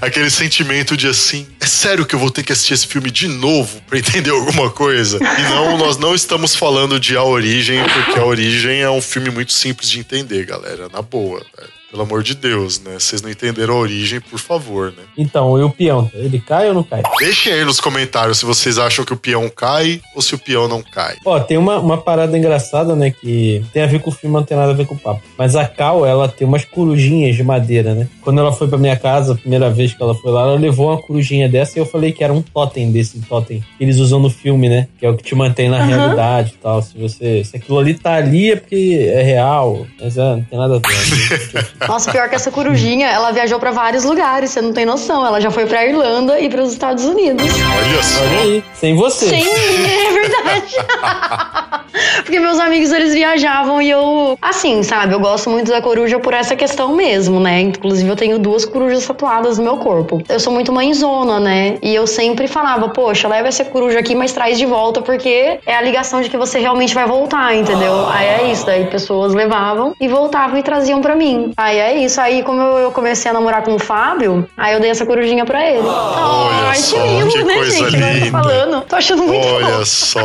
aquele 0.00 0.30
sentimento 0.30 0.96
de 0.96 1.06
assim, 1.06 1.46
é 1.60 1.66
sério 1.66 2.04
que 2.04 2.14
eu 2.14 2.18
vou 2.18 2.30
ter 2.30 2.42
que 2.42 2.52
assistir 2.52 2.74
esse 2.74 2.86
filme 2.86 3.10
de 3.10 3.28
novo 3.28 3.80
pra 3.86 3.98
entender 3.98 4.30
alguma 4.30 4.70
coisa? 4.70 5.18
E 5.18 5.42
não, 5.42 5.76
nós 5.78 5.96
não 5.96 6.14
estamos 6.14 6.54
falando 6.54 6.98
de 6.98 7.16
A 7.16 7.22
Origem, 7.22 7.82
porque 7.84 8.18
A 8.18 8.24
Origem 8.24 8.80
é 8.80 8.90
um 8.90 9.02
filme 9.02 9.30
muito 9.30 9.52
simples 9.52 9.88
de 9.88 10.00
entender, 10.00 10.44
galera, 10.44 10.88
na 10.88 11.02
boa. 11.02 11.44
velho. 11.56 11.81
Pelo 11.92 12.04
amor 12.04 12.22
de 12.22 12.34
Deus, 12.34 12.80
né? 12.80 12.94
Vocês 12.98 13.20
não 13.20 13.30
entenderam 13.30 13.74
a 13.74 13.76
origem, 13.76 14.18
por 14.18 14.38
favor, 14.38 14.86
né? 14.96 15.02
Então, 15.16 15.58
e 15.58 15.62
o 15.62 15.68
peão? 15.68 16.10
Ele 16.14 16.40
cai 16.40 16.66
ou 16.68 16.74
não 16.74 16.82
cai? 16.82 17.02
Deixem 17.18 17.52
aí 17.52 17.64
nos 17.66 17.78
comentários 17.80 18.38
se 18.38 18.46
vocês 18.46 18.78
acham 18.78 19.04
que 19.04 19.12
o 19.12 19.16
peão 19.16 19.46
cai 19.50 20.00
ou 20.16 20.22
se 20.22 20.34
o 20.34 20.38
peão 20.38 20.66
não 20.66 20.82
cai. 20.82 21.16
Ó, 21.22 21.38
tem 21.38 21.58
uma, 21.58 21.78
uma 21.78 21.98
parada 21.98 22.36
engraçada, 22.36 22.96
né? 22.96 23.10
Que 23.10 23.62
tem 23.74 23.82
a 23.82 23.86
ver 23.86 24.00
com 24.00 24.08
o 24.08 24.12
filme, 24.12 24.34
não 24.34 24.42
tem 24.42 24.56
nada 24.56 24.72
a 24.72 24.74
ver 24.74 24.86
com 24.86 24.94
o 24.94 24.98
papo. 24.98 25.20
Mas 25.36 25.54
a 25.54 25.66
Cal, 25.66 26.06
ela 26.06 26.28
tem 26.28 26.48
umas 26.48 26.64
corujinhas 26.64 27.36
de 27.36 27.42
madeira, 27.42 27.94
né? 27.94 28.08
Quando 28.22 28.40
ela 28.40 28.52
foi 28.54 28.68
pra 28.68 28.78
minha 28.78 28.96
casa, 28.96 29.34
a 29.34 29.36
primeira 29.36 29.68
vez 29.70 29.92
que 29.92 30.02
ela 30.02 30.14
foi 30.14 30.32
lá, 30.32 30.44
ela 30.44 30.58
levou 30.58 30.88
uma 30.88 31.02
corujinha 31.02 31.46
dessa 31.46 31.78
e 31.78 31.80
eu 31.82 31.84
falei 31.84 32.10
que 32.10 32.24
era 32.24 32.32
um 32.32 32.40
totem 32.40 32.90
desse 32.90 33.20
totem 33.20 33.62
que 33.76 33.84
eles 33.84 33.98
usam 33.98 34.18
no 34.18 34.30
filme, 34.30 34.66
né? 34.70 34.88
Que 34.98 35.04
é 35.04 35.10
o 35.10 35.16
que 35.16 35.22
te 35.22 35.34
mantém 35.34 35.68
na 35.68 35.76
Aham. 35.76 35.86
realidade 35.88 36.54
e 36.54 36.62
tal. 36.62 36.80
Se 36.80 36.96
você. 36.96 37.44
Se 37.44 37.54
aquilo 37.54 37.78
ali 37.78 37.92
tá 37.92 38.14
ali 38.14 38.52
é 38.52 38.56
porque 38.56 39.10
é 39.12 39.22
real. 39.22 39.86
Mas 40.00 40.16
é, 40.16 40.22
não 40.22 40.42
tem 40.42 40.58
nada 40.58 40.76
a 40.76 40.78
ver. 40.78 41.72
Nossa, 41.88 42.10
pior 42.10 42.28
que 42.28 42.34
essa 42.34 42.50
corujinha, 42.50 43.08
ela 43.08 43.30
viajou 43.30 43.58
pra 43.58 43.70
vários 43.70 44.04
lugares, 44.04 44.50
você 44.50 44.60
não 44.60 44.72
tem 44.72 44.84
noção. 44.84 45.26
Ela 45.26 45.40
já 45.40 45.50
foi 45.50 45.66
pra 45.66 45.86
Irlanda 45.86 46.38
e 46.40 46.48
pros 46.48 46.72
Estados 46.72 47.04
Unidos. 47.04 47.44
Olha 47.44 48.02
só. 48.02 48.22
Olha 48.22 48.40
aí, 48.40 48.64
sem 48.74 48.96
você. 48.96 49.28
Sim, 49.28 49.44
é 49.44 50.12
verdade. 50.12 51.82
Porque 52.22 52.40
meus 52.40 52.58
amigos, 52.58 52.90
eles 52.92 53.12
viajavam 53.14 53.80
e 53.82 53.90
eu... 53.90 54.38
Assim, 54.40 54.82
sabe? 54.82 55.12
Eu 55.12 55.20
gosto 55.20 55.50
muito 55.50 55.70
da 55.70 55.82
coruja 55.82 56.18
por 56.18 56.32
essa 56.32 56.56
questão 56.56 56.94
mesmo, 56.94 57.38
né? 57.38 57.60
Inclusive, 57.60 58.08
eu 58.08 58.16
tenho 58.16 58.38
duas 58.38 58.64
corujas 58.64 59.06
tatuadas 59.06 59.58
no 59.58 59.64
meu 59.64 59.76
corpo. 59.76 60.22
Eu 60.28 60.40
sou 60.40 60.52
muito 60.52 60.72
mãezona, 60.72 61.38
né? 61.38 61.76
E 61.82 61.94
eu 61.94 62.06
sempre 62.06 62.48
falava, 62.48 62.88
poxa, 62.88 63.28
leva 63.28 63.48
essa 63.48 63.64
coruja 63.64 63.98
aqui, 63.98 64.14
mas 64.14 64.32
traz 64.32 64.58
de 64.58 64.66
volta, 64.66 65.02
porque 65.02 65.58
é 65.66 65.74
a 65.74 65.82
ligação 65.82 66.22
de 66.22 66.30
que 66.30 66.36
você 66.36 66.58
realmente 66.58 66.94
vai 66.94 67.06
voltar, 67.06 67.54
entendeu? 67.54 68.06
Aí 68.08 68.26
é 68.26 68.50
isso. 68.52 68.64
Daí 68.64 68.86
pessoas 68.86 69.34
levavam 69.34 69.94
e 70.00 70.08
voltavam 70.08 70.58
e 70.58 70.62
traziam 70.62 71.00
pra 71.00 71.14
mim. 71.14 71.52
Aí 71.56 71.71
é 71.78 71.96
isso. 72.04 72.20
Aí, 72.20 72.42
como 72.42 72.60
eu 72.60 72.90
comecei 72.92 73.30
a 73.30 73.34
namorar 73.34 73.62
com 73.62 73.74
o 73.74 73.78
Fábio, 73.78 74.48
aí 74.56 74.74
eu 74.74 74.80
dei 74.80 74.90
essa 74.90 75.04
corujinha 75.06 75.44
pra 75.44 75.64
ele. 75.68 75.78
Olha 75.86 76.68
Ai, 76.68 76.76
só, 76.78 76.96
que 76.96 77.08
lindo, 77.08 77.32
que 77.32 77.44
né, 77.44 77.54
coisa 77.54 77.70
gente? 77.70 77.94
Eu 77.94 78.00
tô 78.00 78.06
linda. 78.24 78.30
falando. 78.30 78.84
Tô 78.86 78.96
achando 78.96 79.22
muito 79.22 79.42
bom. 79.42 79.52
Olha 79.54 79.84
só, 79.84 80.22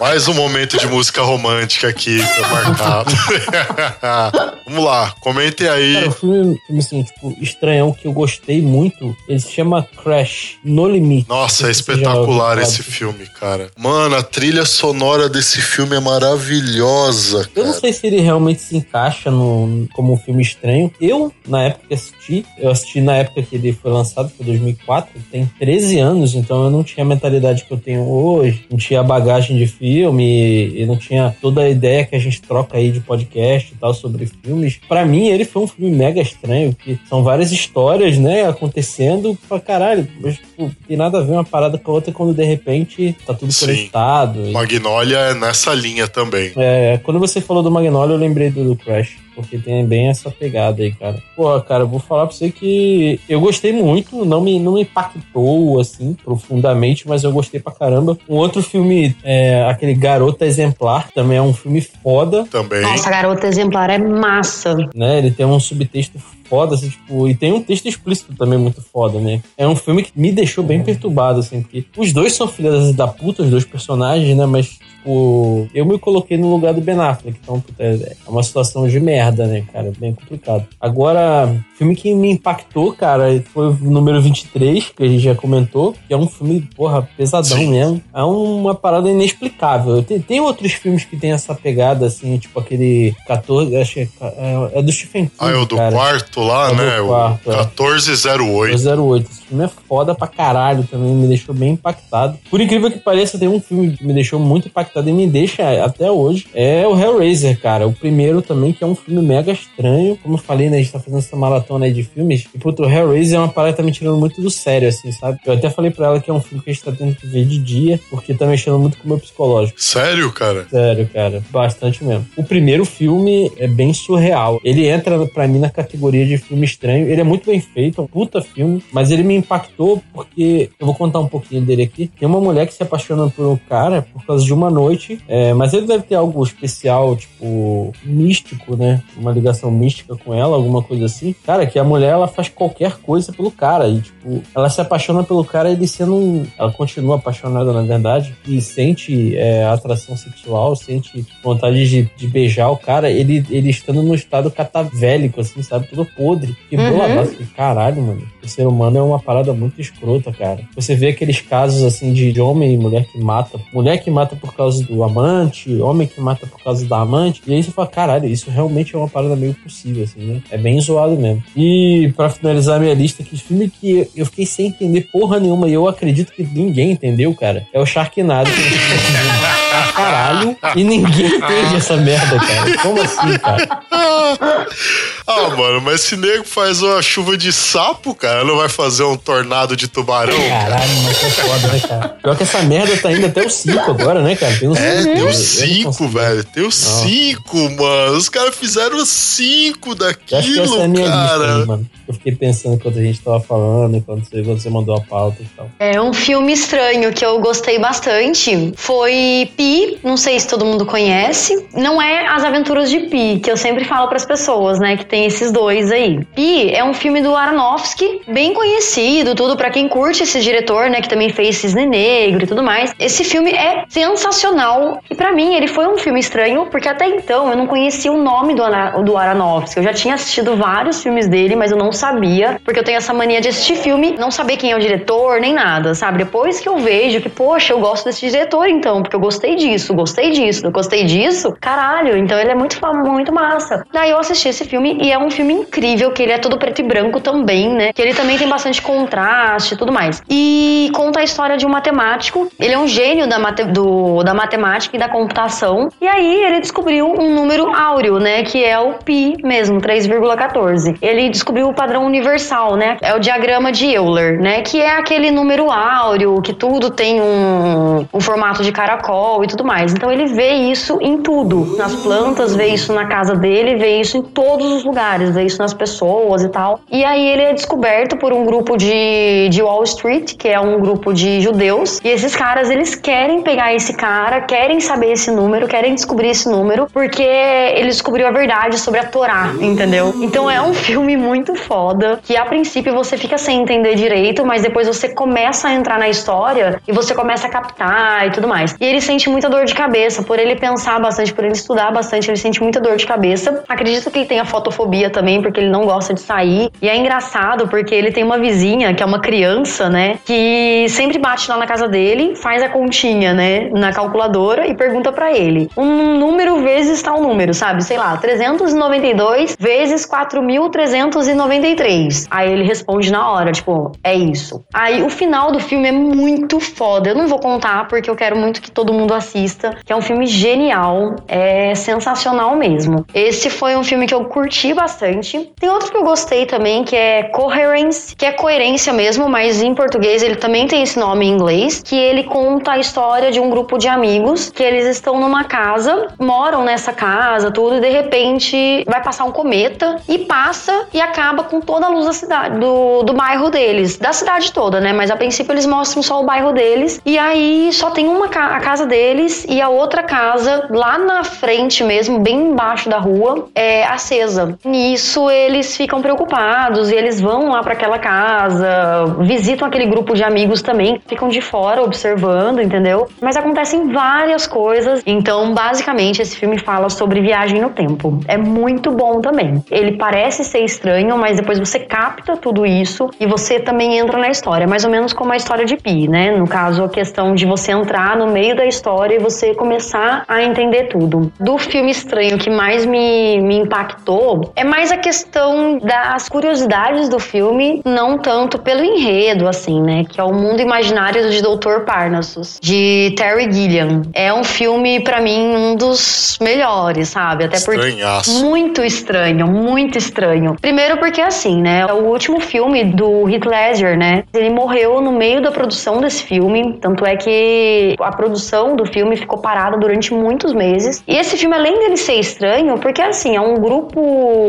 mais 0.00 0.28
um 0.28 0.34
momento 0.34 0.78
de 0.78 0.86
música 0.86 1.22
romântica 1.22 1.88
aqui 1.88 2.18
pra 2.36 2.48
marcar. 2.48 3.04
Vamos 4.66 4.84
lá, 4.84 5.12
comentem 5.20 5.68
aí. 5.68 5.94
Cara, 5.94 6.08
o 6.08 6.12
filme, 6.12 6.60
filme 6.66 6.80
assim, 6.80 7.02
tipo, 7.02 7.34
estranhão 7.40 7.92
que 7.92 8.06
eu 8.06 8.12
gostei 8.12 8.62
muito, 8.62 9.14
ele 9.28 9.40
se 9.40 9.50
chama 9.50 9.86
Crash, 10.02 10.56
No 10.64 10.88
Limite. 10.88 11.28
Nossa, 11.28 11.64
é 11.64 11.66
já 11.66 11.70
espetacular 11.72 12.50
falar 12.56 12.62
esse 12.62 12.82
filme, 12.82 13.26
cara. 13.38 13.68
Mano, 13.76 14.16
a 14.16 14.22
trilha 14.22 14.64
sonora 14.64 15.28
desse 15.28 15.60
filme 15.60 15.96
é 15.96 16.00
maravilhosa, 16.00 17.48
Eu 17.54 17.64
não 17.64 17.70
cara. 17.70 17.80
sei 17.80 17.92
se 17.92 18.06
ele 18.06 18.20
realmente 18.20 18.60
se 18.60 18.76
encaixa 18.76 19.30
no, 19.30 19.88
como 19.92 20.12
um 20.12 20.16
filme 20.16 20.42
estranho. 20.42 20.79
Eu, 21.00 21.32
na 21.48 21.64
época 21.64 21.84
que 21.88 21.94
assisti, 21.94 22.46
eu 22.56 22.70
assisti 22.70 23.00
na 23.00 23.16
época 23.16 23.42
que 23.42 23.56
ele 23.56 23.72
foi 23.72 23.90
lançado, 23.90 24.30
foi 24.30 24.46
2004, 24.46 25.10
tem 25.30 25.50
13 25.58 25.98
anos, 25.98 26.34
então 26.34 26.64
eu 26.64 26.70
não 26.70 26.84
tinha 26.84 27.04
a 27.04 27.08
mentalidade 27.08 27.64
que 27.64 27.72
eu 27.72 27.76
tenho 27.78 28.02
hoje, 28.08 28.64
não 28.70 28.78
tinha 28.78 29.00
a 29.00 29.02
bagagem 29.02 29.56
de 29.56 29.66
filme, 29.66 30.68
e 30.74 30.86
não 30.86 30.96
tinha 30.96 31.34
toda 31.40 31.62
a 31.62 31.68
ideia 31.68 32.04
que 32.04 32.14
a 32.14 32.18
gente 32.18 32.40
troca 32.40 32.76
aí 32.78 32.90
de 32.90 33.00
podcast 33.00 33.72
e 33.72 33.76
tal 33.76 33.92
sobre 33.92 34.26
filmes. 34.26 34.78
Pra 34.88 35.04
mim, 35.04 35.28
ele 35.28 35.44
foi 35.44 35.62
um 35.62 35.66
filme 35.66 35.90
mega 35.94 36.20
estranho, 36.20 36.74
que 36.74 36.98
são 37.08 37.22
várias 37.22 37.50
histórias, 37.52 38.16
né, 38.18 38.46
acontecendo 38.48 39.36
pra 39.48 39.58
caralho, 39.58 40.06
mas, 40.20 40.36
tipo, 40.36 40.70
tem 40.86 40.96
nada 40.96 41.18
a 41.18 41.22
ver 41.22 41.32
uma 41.32 41.44
parada 41.44 41.76
com 41.78 41.90
a 41.90 41.94
outra 41.94 42.12
quando 42.12 42.32
de 42.34 42.44
repente 42.44 43.16
tá 43.26 43.34
tudo 43.34 43.52
Sim. 43.52 43.66
conectado. 43.66 44.46
e- 44.48 44.52
Magnolia 44.52 45.18
é 45.18 45.34
nessa 45.34 45.74
linha 45.74 46.06
também. 46.06 46.52
é, 46.56 46.98
quando 47.02 47.18
você 47.18 47.40
falou 47.40 47.62
do 47.62 47.70
Magnolia, 47.70 48.14
eu 48.14 48.18
lembrei 48.18 48.50
do, 48.50 48.64
do 48.64 48.76
Crash. 48.76 49.16
Porque 49.40 49.58
tem 49.58 49.84
bem 49.84 50.08
essa 50.08 50.30
pegada 50.30 50.82
aí, 50.82 50.92
cara. 50.92 51.16
Porra, 51.36 51.60
cara, 51.60 51.82
eu 51.84 51.88
vou 51.88 52.00
falar 52.00 52.26
pra 52.26 52.34
você 52.36 52.50
que 52.50 53.20
eu 53.28 53.40
gostei 53.40 53.72
muito, 53.72 54.24
não 54.24 54.40
me, 54.40 54.58
não 54.58 54.74
me 54.74 54.82
impactou, 54.82 55.80
assim, 55.80 56.16
profundamente, 56.24 57.08
mas 57.08 57.24
eu 57.24 57.32
gostei 57.32 57.60
pra 57.60 57.72
caramba. 57.72 58.16
Um 58.28 58.36
outro 58.36 58.62
filme, 58.62 59.14
é, 59.22 59.64
aquele 59.68 59.94
Garota 59.94 60.44
Exemplar, 60.46 61.10
também 61.12 61.38
é 61.38 61.42
um 61.42 61.54
filme 61.54 61.80
foda, 61.80 62.44
Também. 62.50 62.82
Nossa, 62.82 63.10
garota 63.10 63.46
exemplar 63.46 63.90
é 63.90 63.98
massa. 63.98 64.76
né? 64.94 65.18
Ele 65.18 65.30
tem 65.30 65.46
um 65.46 65.60
subtexto 65.60 66.18
foda, 66.50 66.74
assim, 66.74 66.88
tipo, 66.90 67.28
e 67.28 67.34
tem 67.34 67.52
um 67.52 67.62
texto 67.62 67.86
explícito 67.86 68.34
também 68.36 68.58
muito 68.58 68.82
foda, 68.82 69.20
né? 69.20 69.40
É 69.56 69.66
um 69.66 69.76
filme 69.76 70.02
que 70.02 70.10
me 70.16 70.32
deixou 70.32 70.64
bem 70.64 70.82
perturbado, 70.82 71.38
assim, 71.38 71.62
porque 71.62 71.84
os 71.96 72.12
dois 72.12 72.32
são 72.34 72.48
filhas 72.48 72.92
da 72.92 73.06
puta, 73.06 73.44
os 73.44 73.50
dois 73.50 73.64
personagens, 73.64 74.36
né? 74.36 74.44
Mas, 74.46 74.66
tipo, 74.70 75.68
eu 75.72 75.86
me 75.86 75.96
coloquei 75.98 76.36
no 76.36 76.50
lugar 76.50 76.74
do 76.74 76.80
Ben 76.80 76.98
Affleck, 76.98 77.38
então, 77.40 77.60
puta, 77.60 77.82
é 77.82 78.16
uma 78.26 78.42
situação 78.42 78.88
de 78.88 78.98
merda, 78.98 79.46
né, 79.46 79.64
cara? 79.72 79.92
Bem 79.96 80.12
complicado. 80.12 80.66
Agora, 80.80 81.54
filme 81.78 81.94
que 81.94 82.12
me 82.12 82.32
impactou, 82.32 82.92
cara, 82.92 83.42
foi 83.54 83.68
o 83.68 83.72
número 83.80 84.20
23, 84.20 84.90
que 84.96 85.02
a 85.04 85.08
gente 85.08 85.20
já 85.20 85.34
comentou, 85.34 85.94
que 86.06 86.12
é 86.12 86.16
um 86.16 86.26
filme, 86.26 86.68
porra, 86.76 87.08
pesadão 87.16 87.56
Sim. 87.56 87.70
mesmo. 87.70 88.02
É 88.12 88.22
uma 88.24 88.74
parada 88.74 89.08
inexplicável. 89.08 90.02
Tem, 90.02 90.20
tem 90.20 90.40
outros 90.40 90.72
filmes 90.72 91.04
que 91.04 91.16
tem 91.16 91.32
essa 91.32 91.54
pegada, 91.54 92.06
assim, 92.06 92.36
tipo 92.38 92.58
aquele 92.58 93.14
14, 93.26 93.76
acho 93.76 93.94
que 93.94 94.00
é, 94.00 94.08
é, 94.20 94.78
é 94.78 94.82
do 94.82 94.90
Stephen 94.90 95.26
King, 95.26 95.32
Ah, 95.38 95.50
é 95.50 95.56
o 95.56 95.64
do 95.64 95.76
cara. 95.76 95.92
quarto 95.94 96.39
lá, 96.42 96.70
É 96.70 96.74
né? 96.74 97.00
quarto, 97.00 97.50
o 97.50 97.52
é. 97.52 97.56
1408. 97.56 99.39
08. 99.50 99.50
Esse 99.50 99.54
filme 99.54 99.64
é 99.64 99.68
foda 99.68 100.14
pra 100.14 100.26
caralho 100.26 100.84
também, 100.84 101.12
me 101.14 101.26
deixou 101.26 101.54
bem 101.54 101.72
impactado. 101.72 102.38
Por 102.50 102.60
incrível 102.60 102.90
que 102.90 102.98
pareça, 102.98 103.38
tem 103.38 103.48
um 103.48 103.60
filme 103.60 103.96
que 103.96 104.04
me 104.04 104.12
deixou 104.12 104.38
muito 104.38 104.68
impactado 104.68 105.08
e 105.08 105.12
me 105.12 105.26
deixa 105.26 105.84
até 105.84 106.10
hoje. 106.10 106.46
É 106.54 106.86
o 106.86 106.98
Hellraiser, 106.98 107.58
cara. 107.60 107.86
O 107.86 107.92
primeiro 107.92 108.42
também, 108.42 108.72
que 108.72 108.84
é 108.84 108.86
um 108.86 108.94
filme 108.94 109.22
mega 109.22 109.52
estranho. 109.52 110.16
Como 110.22 110.34
eu 110.34 110.38
falei, 110.38 110.70
né? 110.70 110.78
A 110.78 110.80
gente 110.80 110.92
tá 110.92 111.00
fazendo 111.00 111.18
essa 111.18 111.36
maratona 111.36 111.86
aí 111.86 111.92
de 111.92 112.02
filmes. 112.02 112.46
E, 112.54 112.58
puto, 112.58 112.82
o 112.82 112.90
Hellraiser 112.90 113.38
é 113.38 113.42
uma 113.42 113.48
parada 113.48 113.72
que 113.72 113.78
tá 113.78 113.82
me 113.82 113.92
tirando 113.92 114.16
muito 114.16 114.40
do 114.40 114.50
sério, 114.50 114.88
assim, 114.88 115.10
sabe? 115.12 115.38
Eu 115.44 115.54
até 115.54 115.70
falei 115.70 115.90
pra 115.90 116.06
ela 116.06 116.20
que 116.20 116.30
é 116.30 116.34
um 116.34 116.40
filme 116.40 116.62
que 116.62 116.70
a 116.70 116.72
gente 116.72 116.84
tá 116.84 116.92
tendo 116.92 117.14
que 117.14 117.26
ver 117.26 117.44
de 117.44 117.58
dia, 117.58 118.00
porque 118.10 118.34
tá 118.34 118.46
mexendo 118.46 118.78
muito 118.78 118.98
com 118.98 119.04
o 119.04 119.08
meu 119.08 119.18
psicológico. 119.18 119.80
Sério, 119.80 120.30
cara? 120.32 120.66
Sério, 120.68 121.08
cara. 121.12 121.42
Bastante 121.50 122.04
mesmo. 122.04 122.26
O 122.36 122.44
primeiro 122.44 122.84
filme 122.84 123.50
é 123.56 123.66
bem 123.66 123.92
surreal. 123.92 124.60
Ele 124.64 124.86
entra 124.88 125.26
pra 125.26 125.46
mim 125.46 125.58
na 125.58 125.70
categoria 125.70 126.26
de 126.26 126.38
filme 126.38 126.64
estranho. 126.64 127.08
Ele 127.08 127.20
é 127.20 127.24
muito 127.24 127.46
bem 127.46 127.60
feito, 127.60 128.00
é 128.00 128.04
um 128.04 128.06
puta 128.06 128.40
filme, 128.40 128.82
mas 128.92 129.10
ele 129.10 129.22
me 129.22 129.34
impactou 129.40 130.02
porque 130.12 130.70
eu 130.78 130.86
vou 130.86 130.94
contar 130.94 131.18
um 131.18 131.26
pouquinho 131.28 131.62
dele 131.62 131.82
aqui. 131.82 132.06
Tem 132.06 132.28
uma 132.28 132.40
mulher 132.40 132.66
que 132.66 132.74
se 132.74 132.82
apaixona 132.82 133.28
por 133.28 133.46
um 133.46 133.56
cara 133.56 134.02
por 134.12 134.24
causa 134.24 134.44
de 134.44 134.52
uma 134.54 134.70
noite, 134.70 135.20
é, 135.28 135.52
mas 135.52 135.72
ele 135.72 135.86
deve 135.86 136.04
ter 136.04 136.14
algo 136.14 136.42
especial, 136.42 137.16
tipo, 137.16 137.92
místico, 138.04 138.76
né? 138.76 139.02
Uma 139.16 139.32
ligação 139.32 139.70
mística 139.70 140.16
com 140.16 140.32
ela, 140.34 140.56
alguma 140.56 140.82
coisa 140.82 141.06
assim. 141.06 141.34
Cara, 141.44 141.66
que 141.66 141.78
a 141.78 141.84
mulher 141.84 142.10
ela 142.12 142.28
faz 142.28 142.48
qualquer 142.48 142.96
coisa 142.98 143.32
pelo 143.32 143.50
cara 143.50 143.88
e, 143.88 144.00
tipo, 144.00 144.42
ela 144.54 144.68
se 144.70 144.80
apaixona 144.80 145.22
pelo 145.24 145.44
cara 145.44 145.70
ele 145.70 145.86
sendo 145.86 146.14
um. 146.14 146.46
Ela 146.58 146.72
continua 146.72 147.16
apaixonada, 147.16 147.72
na 147.72 147.82
verdade, 147.82 148.34
e 148.46 148.60
sente 148.60 149.36
é, 149.36 149.64
atração 149.64 150.16
sexual, 150.16 150.76
sente 150.76 151.24
vontade 151.42 151.88
de, 151.88 152.10
de 152.16 152.26
beijar 152.26 152.68
o 152.70 152.76
cara, 152.76 153.10
ele, 153.10 153.44
ele 153.50 153.70
estando 153.70 154.02
no 154.02 154.14
estado 154.14 154.50
catavélico, 154.50 155.40
assim, 155.40 155.62
sabe? 155.62 155.86
Todo 155.88 156.04
podre. 156.04 156.56
E 156.70 156.76
Uhum. 156.76 156.90
boladaço. 156.92 157.36
Caralho, 157.56 158.02
mano. 158.02 158.22
O 158.42 158.48
ser 158.48 158.66
humano 158.66 158.98
é 158.98 159.02
uma 159.02 159.18
parada 159.30 159.52
muito 159.52 159.80
escrota, 159.80 160.32
cara. 160.32 160.62
Você 160.74 160.96
vê 160.96 161.10
aqueles 161.10 161.40
casos, 161.40 161.84
assim, 161.84 162.12
de, 162.12 162.40
homem 162.40 162.74
e 162.74 162.76
mulher 162.76 163.04
que 163.04 163.16
mata. 163.16 163.60
Mulher 163.72 163.98
que 163.98 164.10
mata 164.10 164.34
por 164.34 164.52
causa 164.56 164.82
do 164.82 165.04
amante, 165.04 165.80
homem 165.80 166.08
que 166.08 166.20
mata 166.20 166.48
por 166.48 166.60
causa 166.60 166.84
da 166.84 166.98
amante. 166.98 167.40
E 167.46 167.54
aí 167.54 167.62
você 167.62 167.70
fala, 167.70 167.86
caralho, 167.86 168.26
isso 168.26 168.50
realmente 168.50 168.96
é 168.96 168.98
uma 168.98 169.06
parada 169.06 169.36
meio 169.36 169.54
possível, 169.54 170.02
assim, 170.02 170.18
né? 170.18 170.42
É 170.50 170.58
bem 170.58 170.80
zoado 170.80 171.16
mesmo. 171.16 171.44
E 171.56 172.12
pra 172.16 172.28
finalizar 172.28 172.80
minha 172.80 172.92
lista, 172.92 173.22
que 173.22 173.36
filme 173.36 173.70
que 173.70 174.08
eu 174.16 174.26
fiquei 174.26 174.44
sem 174.44 174.66
entender 174.66 175.02
porra 175.12 175.38
nenhuma 175.38 175.68
e 175.68 175.74
eu 175.74 175.86
acredito 175.86 176.32
que 176.32 176.42
ninguém 176.42 176.90
entendeu, 176.90 177.32
cara, 177.32 177.64
é 177.72 177.78
o 177.78 177.86
Sharknado. 177.86 178.50
Caralho, 179.94 180.56
e 180.74 180.82
ninguém 180.82 181.26
entende 181.26 181.76
essa 181.76 181.96
merda, 181.96 182.36
cara. 182.36 182.78
Como 182.78 183.00
assim, 183.00 183.38
cara? 183.38 183.80
Ah, 185.30 185.56
mano, 185.56 185.80
mas 185.80 185.96
esse 186.04 186.16
nego 186.16 186.44
faz 186.44 186.82
uma 186.82 187.00
chuva 187.02 187.36
de 187.36 187.52
sapo, 187.52 188.14
cara, 188.14 188.44
não 188.44 188.56
vai 188.56 188.68
fazer 188.68 189.04
um 189.04 189.16
tornado 189.16 189.76
de 189.76 189.88
tubarão? 189.88 190.36
Caralho, 190.48 190.92
mas 191.04 191.22
é 191.24 191.30
foda, 191.30 191.68
né, 191.68 191.80
cara? 191.80 192.08
Pior 192.22 192.36
que 192.36 192.42
essa 192.42 192.62
merda 192.62 192.96
tá 192.96 193.12
indo 193.12 193.26
até 193.26 193.44
o 193.46 193.50
5 193.50 193.78
agora, 193.90 194.22
né, 194.22 194.34
cara? 194.36 194.56
Tem 194.58 194.68
uns 194.68 194.78
É, 194.78 195.02
tem 195.04 195.32
cinco, 195.32 195.84
consigo. 195.84 196.08
velho. 196.08 196.44
Tem 196.44 196.66
os 196.66 196.74
cinco, 196.74 197.56
mano. 197.70 198.16
Os 198.16 198.28
caras 198.28 198.54
fizeram 198.54 198.96
os 198.96 199.08
cinco 199.08 199.94
Eu 199.98 200.06
acho 200.06 200.18
que 200.26 200.34
essa 200.34 200.46
é 200.48 200.48
a 200.48 200.66
daquilo, 200.66 200.88
minha 200.88 201.06
lista 201.06 201.18
cara. 201.18 201.56
aí, 201.56 201.66
mano. 201.66 201.90
Eu 202.08 202.14
fiquei 202.14 202.34
pensando 202.34 202.74
enquanto 202.74 202.98
a 202.98 203.02
gente 203.02 203.20
tava 203.20 203.40
falando, 203.40 203.96
enquanto 203.96 204.24
você, 204.28 204.42
quando 204.42 204.58
você 204.60 204.68
mandou 204.70 204.96
a 204.96 205.00
pauta 205.00 205.42
e 205.42 205.46
tal. 205.56 205.70
É 205.78 206.00
um 206.00 206.12
filme 206.12 206.52
estranho 206.52 207.12
que 207.12 207.24
eu 207.24 207.38
gostei 207.40 207.78
bastante. 207.78 208.72
Foi 208.76 209.50
Pi, 209.56 209.98
não 210.02 210.16
sei 210.16 210.38
se 210.40 210.48
todo 210.48 210.64
mundo 210.64 210.84
conhece. 210.84 211.66
Não 211.72 212.02
é 212.02 212.26
As 212.26 212.42
Aventuras 212.42 212.90
de 212.90 213.00
Pi, 213.00 213.38
que 213.40 213.50
eu 213.50 213.56
sempre 213.56 213.84
falo 213.84 214.08
pras 214.08 214.24
pessoas, 214.24 214.80
né? 214.80 214.96
Que 214.96 215.04
tem 215.06 215.19
esses 215.26 215.50
dois 215.52 215.90
aí. 215.90 216.24
Pi 216.34 216.72
é 216.72 216.84
um 216.84 216.94
filme 216.94 217.20
do 217.20 217.34
Aronofsky, 217.34 218.22
bem 218.28 218.52
conhecido, 218.54 219.34
tudo 219.34 219.56
pra 219.56 219.70
quem 219.70 219.88
curte 219.88 220.22
esse 220.22 220.40
diretor, 220.40 220.90
né? 220.90 221.00
Que 221.00 221.08
também 221.08 221.30
fez 221.30 221.56
Cisne 221.56 221.86
Negro 221.86 222.44
e 222.44 222.46
tudo 222.46 222.62
mais. 222.62 222.94
Esse 222.98 223.24
filme 223.24 223.52
é 223.52 223.84
sensacional 223.88 225.00
e 225.10 225.14
pra 225.14 225.32
mim 225.32 225.54
ele 225.54 225.66
foi 225.68 225.86
um 225.86 225.98
filme 225.98 226.20
estranho, 226.20 226.66
porque 226.66 226.88
até 226.88 227.06
então 227.06 227.50
eu 227.50 227.56
não 227.56 227.66
conhecia 227.66 228.12
o 228.12 228.22
nome 228.22 228.54
do, 228.54 228.62
do 229.02 229.16
Aronofsky. 229.16 229.78
Eu 229.78 229.84
já 229.84 229.92
tinha 229.92 230.14
assistido 230.14 230.56
vários 230.56 231.02
filmes 231.02 231.28
dele, 231.28 231.56
mas 231.56 231.70
eu 231.70 231.78
não 231.78 231.92
sabia, 231.92 232.60
porque 232.64 232.78
eu 232.78 232.84
tenho 232.84 232.98
essa 232.98 233.12
mania 233.12 233.40
de 233.40 233.48
assistir 233.48 233.76
filme, 233.76 234.16
não 234.18 234.30
saber 234.30 234.56
quem 234.56 234.72
é 234.72 234.76
o 234.76 234.80
diretor, 234.80 235.40
nem 235.40 235.52
nada, 235.52 235.94
sabe? 235.94 236.18
Depois 236.18 236.60
que 236.60 236.68
eu 236.68 236.78
vejo 236.78 237.20
que, 237.20 237.28
poxa, 237.28 237.72
eu 237.72 237.80
gosto 237.80 238.04
desse 238.04 238.28
diretor 238.28 238.68
então, 238.68 239.02
porque 239.02 239.16
eu 239.16 239.20
gostei 239.20 239.56
disso, 239.56 239.94
gostei 239.94 240.30
disso, 240.30 240.66
eu 240.66 240.70
gostei 240.70 241.04
disso, 241.04 241.54
caralho, 241.60 242.16
então 242.16 242.38
ele 242.38 242.50
é 242.50 242.54
muito, 242.54 242.78
muito 243.04 243.32
massa. 243.32 243.84
Daí 243.92 244.10
eu 244.10 244.18
assisti 244.18 244.48
esse 244.48 244.64
filme 244.64 244.96
e 245.00 245.10
é 245.10 245.18
um 245.18 245.30
filme 245.30 245.54
incrível, 245.54 246.12
que 246.12 246.22
ele 246.22 246.32
é 246.32 246.38
todo 246.38 246.58
preto 246.58 246.80
e 246.80 246.82
branco 246.84 247.20
também, 247.20 247.68
né? 247.72 247.92
Que 247.92 248.02
ele 248.02 248.14
também 248.14 248.36
tem 248.38 248.48
bastante 248.48 248.80
contraste 248.82 249.74
e 249.74 249.76
tudo 249.76 249.92
mais. 249.92 250.22
E 250.28 250.90
conta 250.94 251.20
a 251.20 251.22
história 251.24 251.56
de 251.56 251.66
um 251.66 251.70
matemático, 251.70 252.48
ele 252.58 252.74
é 252.74 252.78
um 252.78 252.86
gênio 252.86 253.28
da, 253.28 253.38
mate- 253.38 253.64
do- 253.64 254.22
da 254.22 254.34
matemática 254.34 254.96
e 254.96 254.98
da 255.00 255.08
computação, 255.08 255.88
e 256.00 256.06
aí 256.06 256.44
ele 256.44 256.60
descobriu 256.60 257.06
um 257.06 257.34
número 257.34 257.74
áureo, 257.74 258.18
né? 258.18 258.42
Que 258.42 258.64
é 258.64 258.78
o 258.78 258.94
pi 258.94 259.34
mesmo, 259.42 259.80
3,14. 259.80 260.96
Ele 261.00 261.28
descobriu 261.28 261.68
o 261.68 261.74
padrão 261.74 262.04
universal, 262.04 262.76
né? 262.76 262.96
É 263.02 263.14
o 263.14 263.18
diagrama 263.18 263.72
de 263.72 263.86
Euler, 263.92 264.40
né? 264.40 264.62
Que 264.62 264.80
é 264.80 264.96
aquele 264.96 265.30
número 265.30 265.70
áureo, 265.70 266.40
que 266.42 266.52
tudo 266.52 266.90
tem 266.90 267.20
um, 267.20 268.06
um 268.12 268.20
formato 268.20 268.62
de 268.62 268.72
caracol 268.72 269.42
e 269.44 269.46
tudo 269.46 269.64
mais. 269.64 269.92
Então 269.92 270.10
ele 270.10 270.26
vê 270.26 270.52
isso 270.52 270.98
em 271.00 271.18
tudo. 271.18 271.76
Nas 271.76 271.94
plantas, 271.96 272.54
vê 272.54 272.66
isso 272.68 272.92
na 272.92 273.06
casa 273.06 273.34
dele, 273.34 273.76
vê 273.76 274.00
isso 274.00 274.16
em 274.16 274.22
todos 274.22 274.70
os 274.72 274.82
lugares, 274.90 275.30
vê 275.30 275.44
isso 275.44 275.58
nas 275.58 275.72
pessoas 275.72 276.42
e 276.42 276.48
tal. 276.48 276.80
E 276.90 277.04
aí 277.04 277.26
ele 277.28 277.42
é 277.42 277.54
descoberto 277.54 278.16
por 278.16 278.32
um 278.32 278.44
grupo 278.44 278.76
de, 278.76 279.48
de 279.48 279.62
Wall 279.62 279.84
Street, 279.84 280.36
que 280.36 280.48
é 280.48 280.60
um 280.60 280.80
grupo 280.80 281.12
de 281.12 281.40
judeus. 281.40 282.00
E 282.04 282.08
esses 282.08 282.34
caras, 282.34 282.68
eles 282.68 282.94
querem 282.94 283.42
pegar 283.42 283.72
esse 283.72 283.94
cara, 283.94 284.40
querem 284.40 284.80
saber 284.80 285.12
esse 285.12 285.30
número, 285.30 285.68
querem 285.68 285.94
descobrir 285.94 286.30
esse 286.30 286.48
número, 286.48 286.88
porque 286.92 287.22
ele 287.22 287.88
descobriu 287.88 288.26
a 288.26 288.30
verdade 288.30 288.78
sobre 288.78 289.00
a 289.00 289.04
Torá, 289.04 289.52
entendeu? 289.60 290.12
Então 290.20 290.50
é 290.50 290.60
um 290.60 290.74
filme 290.88 291.16
muito 291.16 291.54
foda, 291.54 292.18
que 292.22 292.36
a 292.36 292.44
princípio 292.44 292.92
você 292.92 293.16
fica 293.16 293.38
sem 293.38 293.62
entender 293.62 293.94
direito, 293.94 294.44
mas 294.44 294.62
depois 294.62 294.86
você 294.88 295.08
começa 295.08 295.68
a 295.68 295.72
entrar 295.72 295.98
na 295.98 296.08
história 296.08 296.80
e 296.86 296.92
você 296.92 297.14
começa 297.14 297.46
a 297.46 297.50
captar 297.50 298.26
e 298.26 298.30
tudo 298.30 298.48
mais. 298.48 298.74
E 298.80 298.84
ele 298.84 299.00
sente 299.00 299.30
muita 299.30 299.48
dor 299.48 299.64
de 299.64 299.74
cabeça, 299.74 300.22
por 300.22 300.38
ele 300.38 300.56
pensar 300.56 301.00
bastante, 301.00 301.32
por 301.32 301.44
ele 301.44 301.54
estudar 301.54 301.92
bastante, 301.92 302.28
ele 302.28 302.36
sente 302.36 302.60
muita 302.62 302.80
dor 302.80 302.96
de 302.96 303.06
cabeça. 303.06 303.62
Acredito 303.68 304.10
que 304.10 304.18
ele 304.18 304.26
tenha 304.26 304.44
fotofobia 304.80 305.10
também, 305.10 305.42
porque 305.42 305.60
ele 305.60 305.68
não 305.68 305.84
gosta 305.84 306.14
de 306.14 306.20
sair. 306.20 306.70
E 306.80 306.88
é 306.88 306.96
engraçado 306.96 307.68
porque 307.68 307.94
ele 307.94 308.10
tem 308.10 308.24
uma 308.24 308.38
vizinha, 308.38 308.94
que 308.94 309.02
é 309.02 309.06
uma 309.06 309.20
criança, 309.20 309.90
né, 309.90 310.18
que 310.24 310.86
sempre 310.88 311.18
bate 311.18 311.50
lá 311.50 311.58
na 311.58 311.66
casa 311.66 311.88
dele, 311.88 312.36
faz 312.36 312.62
a 312.62 312.68
continha, 312.68 313.34
né, 313.34 313.68
na 313.70 313.92
calculadora 313.92 314.66
e 314.66 314.74
pergunta 314.74 315.12
pra 315.12 315.32
ele: 315.32 315.68
um 315.76 316.18
número 316.18 316.62
vezes 316.62 317.02
tal 317.02 317.20
número, 317.20 317.52
sabe? 317.52 317.84
Sei 317.84 317.98
lá, 317.98 318.16
392 318.16 319.56
vezes 319.58 320.06
4.393. 320.06 322.28
Aí 322.30 322.52
ele 322.52 322.62
responde 322.64 323.12
na 323.12 323.30
hora, 323.30 323.52
tipo, 323.52 323.92
é 324.02 324.14
isso. 324.14 324.64
Aí 324.72 325.02
o 325.02 325.10
final 325.10 325.52
do 325.52 325.60
filme 325.60 325.88
é 325.88 325.92
muito 325.92 326.58
foda. 326.60 327.10
Eu 327.10 327.14
não 327.14 327.26
vou 327.26 327.38
contar 327.38 327.86
porque 327.88 328.08
eu 328.08 328.16
quero 328.16 328.34
muito 328.36 328.62
que 328.62 328.70
todo 328.70 328.90
mundo 328.92 329.12
assista, 329.12 329.76
que 329.84 329.92
é 329.92 329.96
um 329.96 330.00
filme 330.00 330.26
genial, 330.26 331.16
é 331.26 331.74
sensacional 331.74 332.54
mesmo. 332.56 333.04
Esse 333.14 333.50
foi 333.50 333.76
um 333.76 333.84
filme 333.84 334.06
que 334.06 334.14
eu 334.14 334.24
curti 334.24 334.69
curti 334.70 334.74
bastante. 334.74 335.52
Tem 335.58 335.68
outro 335.68 335.90
que 335.90 335.96
eu 335.96 336.04
gostei 336.04 336.46
também, 336.46 336.84
que 336.84 336.96
é 336.96 337.24
Coherence, 337.24 338.14
que 338.16 338.24
é 338.24 338.32
coerência 338.32 338.92
mesmo, 338.92 339.28
mas 339.28 339.62
em 339.62 339.74
português 339.74 340.22
ele 340.22 340.36
também 340.36 340.66
tem 340.66 340.82
esse 340.82 340.98
nome 340.98 341.26
em 341.26 341.30
inglês, 341.30 341.82
que 341.84 341.96
ele 341.96 342.24
conta 342.24 342.72
a 342.72 342.78
história 342.78 343.30
de 343.30 343.40
um 343.40 343.50
grupo 343.50 343.78
de 343.78 343.88
amigos 343.88 344.50
que 344.50 344.62
eles 344.62 344.86
estão 344.86 345.20
numa 345.20 345.44
casa, 345.44 346.08
moram 346.18 346.64
nessa 346.64 346.92
casa, 346.92 347.50
tudo, 347.50 347.76
e 347.76 347.80
de 347.80 347.88
repente 347.88 348.84
vai 348.86 349.02
passar 349.02 349.24
um 349.24 349.32
cometa 349.32 349.96
e 350.08 350.18
passa 350.18 350.86
e 350.92 351.00
acaba 351.00 351.44
com 351.44 351.60
toda 351.60 351.86
a 351.86 351.88
luz 351.88 352.06
da 352.06 352.12
cidade, 352.12 352.58
do, 352.58 353.02
do 353.02 353.12
bairro 353.12 353.50
deles, 353.50 353.98
da 353.98 354.12
cidade 354.12 354.52
toda, 354.52 354.80
né? 354.80 354.92
Mas 354.92 355.10
a 355.10 355.16
princípio 355.16 355.52
eles 355.52 355.66
mostram 355.66 356.02
só 356.02 356.20
o 356.20 356.24
bairro 356.24 356.52
deles 356.52 357.00
e 357.04 357.18
aí 357.18 357.72
só 357.72 357.90
tem 357.90 358.08
uma 358.08 358.28
ca 358.28 358.50
a 358.50 358.60
casa 358.60 358.86
deles 358.86 359.46
e 359.48 359.60
a 359.60 359.68
outra 359.68 360.02
casa 360.02 360.66
lá 360.70 360.98
na 360.98 361.24
frente 361.24 361.84
mesmo, 361.84 362.18
bem 362.20 362.50
embaixo 362.50 362.88
da 362.88 362.98
rua, 362.98 363.48
é 363.54 363.84
acesa. 363.84 364.58
Nisso 364.64 365.30
eles 365.30 365.74
ficam 365.74 366.02
preocupados 366.02 366.90
e 366.90 366.94
eles 366.94 367.18
vão 367.20 367.48
lá 367.48 367.62
para 367.62 367.72
aquela 367.72 367.98
casa, 367.98 369.06
visitam 369.20 369.66
aquele 369.66 369.86
grupo 369.86 370.14
de 370.14 370.22
amigos 370.22 370.60
também, 370.60 371.00
ficam 371.06 371.28
de 371.28 371.40
fora 371.40 371.82
observando, 371.82 372.60
entendeu? 372.60 373.08
Mas 373.22 373.36
acontecem 373.36 373.90
várias 373.90 374.46
coisas. 374.46 375.02
Então, 375.06 375.54
basicamente, 375.54 376.20
esse 376.20 376.36
filme 376.36 376.58
fala 376.58 376.90
sobre 376.90 377.22
viagem 377.22 377.60
no 377.60 377.70
tempo. 377.70 378.20
É 378.28 378.36
muito 378.36 378.90
bom 378.90 379.20
também. 379.20 379.64
Ele 379.70 379.96
parece 379.96 380.44
ser 380.44 380.60
estranho, 380.60 381.16
mas 381.16 381.38
depois 381.38 381.58
você 381.58 381.78
capta 381.78 382.36
tudo 382.36 382.66
isso 382.66 383.08
e 383.18 383.26
você 383.26 383.58
também 383.58 383.96
entra 383.96 384.18
na 384.18 384.28
história, 384.28 384.66
mais 384.66 384.84
ou 384.84 384.90
menos 384.90 385.14
como 385.14 385.32
a 385.32 385.36
história 385.36 385.64
de 385.64 385.76
Pi, 385.76 386.06
né? 386.06 386.36
No 386.36 386.46
caso, 386.46 386.84
a 386.84 386.88
questão 386.88 387.34
de 387.34 387.46
você 387.46 387.72
entrar 387.72 388.14
no 388.16 388.26
meio 388.26 388.54
da 388.54 388.66
história 388.66 389.16
e 389.16 389.18
você 389.18 389.54
começar 389.54 390.24
a 390.28 390.42
entender 390.42 390.84
tudo. 390.84 391.32
Do 391.40 391.56
filme 391.56 391.90
estranho 391.90 392.36
que 392.36 392.50
mais 392.50 392.84
me, 392.84 393.40
me 393.40 393.56
impactou 393.56 394.49
é 394.56 394.64
mais 394.64 394.90
a 394.92 394.96
questão 394.96 395.78
das 395.78 396.28
curiosidades 396.28 397.08
do 397.08 397.18
filme, 397.18 397.80
não 397.84 398.18
tanto 398.18 398.58
pelo 398.58 398.82
enredo, 398.84 399.48
assim, 399.48 399.80
né? 399.80 400.04
Que 400.08 400.20
é 400.20 400.24
o 400.24 400.32
mundo 400.32 400.60
imaginário 400.60 401.30
de 401.30 401.42
Dr. 401.42 401.80
Parnassus, 401.86 402.58
de 402.60 403.14
Terry 403.16 403.50
Gilliam. 403.52 404.02
É 404.12 404.32
um 404.32 404.44
filme, 404.44 405.00
para 405.00 405.20
mim, 405.20 405.54
um 405.56 405.76
dos 405.76 406.38
melhores, 406.40 407.08
sabe? 407.08 407.44
Até 407.44 407.60
porque. 407.60 407.80
Estranhaço. 407.88 408.44
Muito 408.44 408.84
estranho, 408.84 409.46
muito 409.46 409.98
estranho. 409.98 410.56
Primeiro 410.60 410.98
porque, 410.98 411.20
assim, 411.20 411.60
né? 411.60 411.86
É 411.88 411.92
o 411.92 412.04
último 412.04 412.40
filme 412.40 412.84
do 412.84 413.28
Heath 413.28 413.46
Ledger, 413.46 413.96
né? 413.96 414.24
Ele 414.32 414.50
morreu 414.50 415.00
no 415.00 415.12
meio 415.12 415.42
da 415.42 415.50
produção 415.50 416.00
desse 416.00 416.22
filme. 416.22 416.78
Tanto 416.80 417.04
é 417.06 417.16
que 417.16 417.96
a 418.00 418.10
produção 418.12 418.76
do 418.76 418.84
filme 418.84 419.16
ficou 419.16 419.38
parada 419.38 419.76
durante 419.78 420.12
muitos 420.12 420.52
meses. 420.52 421.02
E 421.06 421.16
esse 421.16 421.36
filme, 421.36 421.54
além 421.54 421.78
dele 421.78 421.96
ser 421.96 422.14
estranho, 422.14 422.78
porque, 422.78 423.02
assim, 423.02 423.36
é 423.36 423.40
um 423.40 423.54
grupo. 423.54 424.39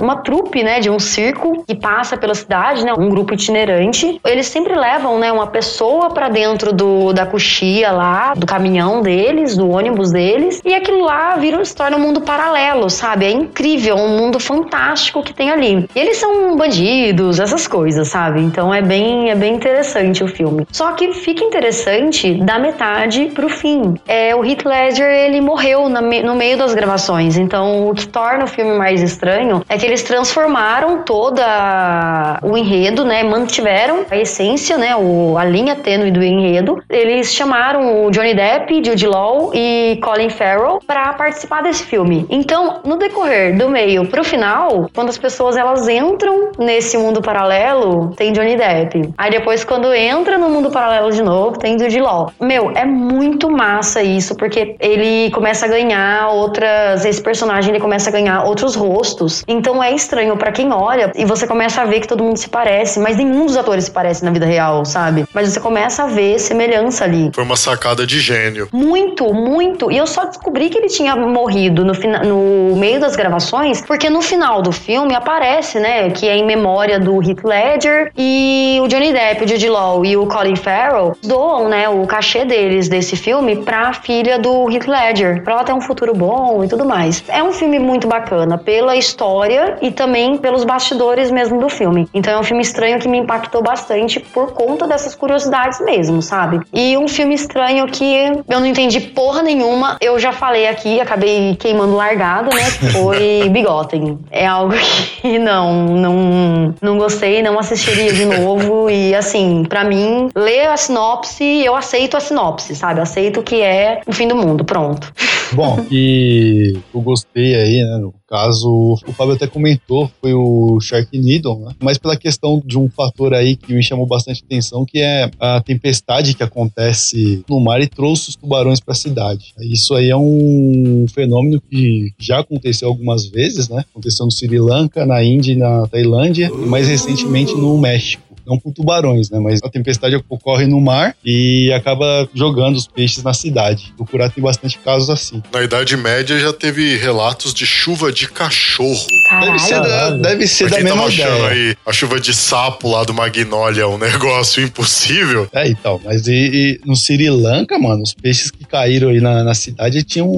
Uma 0.00 0.16
trupe, 0.16 0.62
né? 0.62 0.80
De 0.80 0.90
um 0.90 0.98
circo 0.98 1.64
que 1.66 1.74
passa 1.74 2.16
pela 2.16 2.34
cidade, 2.34 2.84
né? 2.84 2.92
Um 2.96 3.08
grupo 3.08 3.34
itinerante. 3.34 4.20
Eles 4.24 4.46
sempre 4.46 4.74
levam, 4.74 5.18
né? 5.18 5.32
Uma 5.32 5.46
pessoa 5.46 6.10
pra 6.10 6.28
dentro 6.28 6.72
do, 6.72 7.12
da 7.12 7.26
coxia 7.26 7.90
lá, 7.92 8.34
do 8.34 8.46
caminhão 8.46 9.02
deles, 9.02 9.56
do 9.56 9.68
ônibus 9.70 10.12
deles. 10.12 10.60
E 10.64 10.74
aquilo 10.74 11.04
lá 11.04 11.36
vira, 11.36 11.64
se 11.64 11.74
torna 11.74 11.96
um 11.96 12.00
mundo 12.00 12.20
paralelo, 12.20 12.88
sabe? 12.90 13.26
É 13.26 13.30
incrível, 13.30 13.96
um 13.96 14.08
mundo 14.08 14.38
fantástico 14.38 15.22
que 15.22 15.32
tem 15.32 15.50
ali. 15.50 15.88
E 15.94 15.98
eles 15.98 16.16
são 16.16 16.56
bandidos, 16.56 17.38
essas 17.38 17.66
coisas, 17.66 18.08
sabe? 18.08 18.40
Então 18.40 18.72
é 18.72 18.82
bem, 18.82 19.30
é 19.30 19.34
bem 19.34 19.54
interessante 19.54 20.22
o 20.22 20.28
filme. 20.28 20.66
Só 20.72 20.92
que 20.92 21.12
fica 21.12 21.44
interessante 21.44 22.34
da 22.34 22.58
metade 22.58 23.26
pro 23.34 23.48
fim. 23.48 23.94
É, 24.06 24.34
o 24.34 24.44
Heath 24.44 24.64
Ledger, 24.64 25.10
ele 25.10 25.40
morreu 25.40 25.88
no 25.88 26.34
meio 26.34 26.58
das 26.58 26.74
gravações. 26.74 27.36
Então 27.36 27.88
o 27.88 27.94
que 27.94 28.06
torna 28.06 28.44
o 28.44 28.48
filme 28.48 28.76
mais 28.76 29.02
estranho 29.02 29.29
é 29.68 29.78
que 29.78 29.86
eles 29.86 30.02
transformaram 30.02 31.02
toda 31.02 32.38
o 32.42 32.56
enredo, 32.56 33.04
né? 33.04 33.22
Mantiveram 33.22 34.04
a 34.10 34.16
essência, 34.16 34.76
né? 34.76 34.96
O, 34.96 35.36
a 35.38 35.44
linha 35.44 35.76
tênue 35.76 36.10
do 36.10 36.22
enredo. 36.22 36.82
Eles 36.88 37.32
chamaram 37.32 38.04
o 38.04 38.10
Johnny 38.10 38.34
Depp, 38.34 38.82
Jude 38.84 39.06
Law 39.06 39.50
e 39.54 39.98
Colin 40.02 40.30
Farrell 40.30 40.80
para 40.86 41.12
participar 41.12 41.62
desse 41.62 41.84
filme. 41.84 42.26
Então, 42.28 42.80
no 42.84 42.96
decorrer 42.96 43.56
do 43.56 43.68
meio 43.68 44.06
pro 44.06 44.24
final, 44.24 44.90
quando 44.94 45.08
as 45.08 45.18
pessoas 45.18 45.56
elas 45.56 45.88
entram 45.88 46.52
nesse 46.58 46.96
mundo 46.96 47.20
paralelo, 47.20 48.12
tem 48.16 48.32
Johnny 48.32 48.56
Depp. 48.56 49.12
Aí 49.16 49.30
depois 49.30 49.64
quando 49.64 49.92
entra 49.92 50.38
no 50.38 50.48
mundo 50.48 50.70
paralelo 50.70 51.10
de 51.12 51.22
novo, 51.22 51.58
tem 51.58 51.78
Jude 51.78 52.00
Law. 52.00 52.32
Meu, 52.40 52.70
é 52.72 52.84
muito 52.84 53.50
massa 53.50 54.02
isso, 54.02 54.34
porque 54.34 54.76
ele 54.80 55.30
começa 55.30 55.66
a 55.66 55.68
ganhar 55.68 56.28
outras, 56.28 57.04
esse 57.04 57.22
personagem 57.22 57.70
ele 57.70 57.80
começa 57.80 58.10
a 58.10 58.12
ganhar 58.12 58.44
outros 58.44 58.74
rostos. 58.74 59.19
Então 59.46 59.82
é 59.82 59.92
estranho 59.92 60.36
para 60.36 60.52
quem 60.52 60.72
olha 60.72 61.12
e 61.14 61.24
você 61.24 61.46
começa 61.46 61.82
a 61.82 61.84
ver 61.84 62.00
que 62.00 62.08
todo 62.08 62.22
mundo 62.22 62.36
se 62.36 62.48
parece, 62.48 62.98
mas 63.00 63.16
nenhum 63.16 63.46
dos 63.46 63.56
atores 63.56 63.84
se 63.84 63.90
parece 63.90 64.24
na 64.24 64.30
vida 64.30 64.46
real, 64.46 64.84
sabe? 64.84 65.26
Mas 65.34 65.48
você 65.48 65.60
começa 65.60 66.04
a 66.04 66.06
ver 66.06 66.38
semelhança 66.38 67.04
ali. 67.04 67.30
Foi 67.34 67.44
uma 67.44 67.56
sacada 67.56 68.06
de 68.06 68.20
gênio. 68.20 68.68
Muito, 68.72 69.32
muito. 69.32 69.90
E 69.90 69.96
eu 69.96 70.06
só 70.06 70.24
descobri 70.24 70.68
que 70.68 70.78
ele 70.78 70.88
tinha 70.88 71.14
morrido 71.16 71.84
no, 71.84 71.92
no 71.92 72.76
meio 72.76 73.00
das 73.00 73.16
gravações, 73.16 73.80
porque 73.82 74.08
no 74.08 74.22
final 74.22 74.62
do 74.62 74.72
filme 74.72 75.14
aparece, 75.14 75.78
né, 75.78 76.10
que 76.10 76.28
é 76.28 76.36
em 76.36 76.44
memória 76.44 76.98
do 76.98 77.22
Heath 77.22 77.44
Ledger 77.44 78.12
e 78.16 78.78
o 78.82 78.88
Johnny 78.88 79.12
Depp, 79.12 79.44
o 79.44 79.48
Jude 79.48 79.68
Law 79.68 80.04
e 80.04 80.16
o 80.16 80.26
Colin 80.26 80.56
Farrell 80.56 81.16
doam, 81.22 81.68
né, 81.68 81.88
o 81.88 82.06
cachê 82.06 82.44
deles 82.44 82.88
desse 82.88 83.16
filme 83.16 83.56
pra 83.56 83.92
filha 83.92 84.38
do 84.38 84.70
Heath 84.70 84.86
Ledger, 84.86 85.42
pra 85.42 85.54
ela 85.54 85.64
ter 85.64 85.72
um 85.72 85.80
futuro 85.80 86.14
bom 86.14 86.64
e 86.64 86.68
tudo 86.68 86.84
mais. 86.84 87.22
É 87.28 87.42
um 87.42 87.52
filme 87.52 87.78
muito 87.78 88.06
bacana 88.06 88.58
pela 88.58 88.96
história 89.00 89.78
e 89.82 89.90
também 89.90 90.36
pelos 90.36 90.64
bastidores 90.64 91.30
mesmo 91.30 91.58
do 91.58 91.68
filme. 91.68 92.08
Então 92.14 92.32
é 92.32 92.38
um 92.38 92.44
filme 92.44 92.62
estranho 92.62 92.98
que 92.98 93.08
me 93.08 93.18
impactou 93.18 93.62
bastante 93.62 94.20
por 94.20 94.52
conta 94.52 94.86
dessas 94.86 95.14
curiosidades 95.14 95.80
mesmo, 95.80 96.22
sabe? 96.22 96.60
E 96.72 96.96
um 96.96 97.08
filme 97.08 97.34
estranho 97.34 97.86
que 97.88 98.04
eu 98.48 98.60
não 98.60 98.66
entendi 98.66 99.00
porra 99.00 99.42
nenhuma, 99.42 99.96
eu 100.00 100.18
já 100.18 100.32
falei 100.32 100.68
aqui, 100.68 101.00
acabei 101.00 101.56
queimando 101.56 101.96
largado, 101.96 102.50
né? 102.54 102.64
Foi 102.92 103.48
Bigotten. 103.48 104.18
É 104.30 104.46
algo 104.46 104.74
que 105.20 105.38
não, 105.40 105.84
não, 105.86 106.74
não 106.80 106.98
gostei, 106.98 107.42
não 107.42 107.58
assistiria 107.58 108.12
de 108.12 108.24
novo. 108.24 108.90
E 108.90 109.14
assim, 109.14 109.64
pra 109.68 109.84
mim, 109.84 110.28
ler 110.34 110.68
a 110.68 110.76
sinopse, 110.76 111.44
eu 111.64 111.74
aceito 111.74 112.16
a 112.16 112.20
sinopse, 112.20 112.74
sabe? 112.74 113.00
Aceito 113.00 113.42
que 113.42 113.60
é 113.60 114.00
o 114.06 114.12
fim 114.12 114.28
do 114.28 114.36
mundo, 114.36 114.64
pronto. 114.64 115.12
Bom, 115.52 115.84
que 115.84 116.78
eu 116.94 117.00
gostei 117.00 117.54
aí, 117.54 117.82
né? 117.82 118.10
Caso, 118.30 118.96
o 119.08 119.12
Fábio 119.12 119.34
até 119.34 119.48
comentou, 119.48 120.08
foi 120.20 120.32
o 120.32 120.78
Sharknado, 120.80 121.56
né? 121.58 121.74
Mas 121.82 121.98
pela 121.98 122.16
questão 122.16 122.62
de 122.64 122.78
um 122.78 122.88
fator 122.88 123.34
aí 123.34 123.56
que 123.56 123.74
me 123.74 123.82
chamou 123.82 124.06
bastante 124.06 124.44
atenção, 124.46 124.84
que 124.84 125.00
é 125.00 125.28
a 125.40 125.60
tempestade 125.60 126.34
que 126.34 126.42
acontece 126.44 127.44
no 127.48 127.58
mar 127.58 127.82
e 127.82 127.88
trouxe 127.88 128.28
os 128.28 128.36
tubarões 128.36 128.78
para 128.78 128.92
a 128.92 128.96
cidade. 128.96 129.52
Isso 129.60 129.94
aí 129.96 130.10
é 130.10 130.16
um 130.16 131.06
fenômeno 131.12 131.60
que 131.60 132.12
já 132.20 132.38
aconteceu 132.38 132.86
algumas 132.88 133.26
vezes, 133.26 133.68
né? 133.68 133.84
Aconteceu 133.90 134.24
no 134.24 134.30
Sri 134.30 134.60
Lanka, 134.60 135.04
na 135.04 135.24
Índia 135.24 135.52
e 135.52 135.56
na 135.56 135.88
Tailândia, 135.88 136.52
e 136.54 136.66
mais 136.66 136.86
recentemente 136.86 137.52
no 137.54 137.76
México 137.78 138.29
não 138.50 138.58
com 138.58 138.70
tubarões, 138.72 139.30
né? 139.30 139.38
Mas 139.38 139.60
a 139.62 139.68
tempestade 139.70 140.16
ocorre 140.28 140.66
no 140.66 140.80
mar 140.80 141.14
e 141.24 141.72
acaba 141.72 142.28
jogando 142.34 142.76
os 142.76 142.86
peixes 142.86 143.22
na 143.22 143.32
cidade. 143.32 143.92
Procurar 143.96 144.30
tem 144.30 144.42
bastante 144.42 144.78
casos 144.78 145.08
assim. 145.08 145.42
Na 145.52 145.62
Idade 145.62 145.96
Média 145.96 146.38
já 146.38 146.52
teve 146.52 146.96
relatos 146.96 147.54
de 147.54 147.64
chuva 147.64 148.12
de 148.12 148.28
cachorro. 148.28 149.06
Deve 149.40 149.58
ser 149.58 149.74
da, 149.80 149.88
Caralho. 149.88 150.18
deve 150.22 150.46
ser 150.46 150.64
Pra 150.68 150.70
da 150.70 150.76
quem 150.76 150.84
mesma 150.84 150.98
tava 151.02 151.08
achando 151.08 151.46
ideia. 151.46 151.70
aí 151.70 151.76
a 151.86 151.92
chuva 151.92 152.20
de 152.20 152.34
sapo 152.34 152.90
lá 152.90 153.04
do 153.04 153.14
Magnolia 153.14 153.86
um 153.88 153.96
negócio 153.98 154.62
impossível. 154.62 155.48
É, 155.52 155.68
então, 155.68 156.00
mas 156.04 156.26
e, 156.26 156.32
e 156.32 156.80
no 156.84 156.96
Sri 156.96 157.30
Lanka, 157.30 157.78
mano, 157.78 158.02
os 158.02 158.12
peixes 158.14 158.50
que 158.50 158.64
caíram 158.64 159.10
aí 159.10 159.20
na, 159.20 159.44
na 159.44 159.54
cidade 159.54 160.02
tinham 160.02 160.28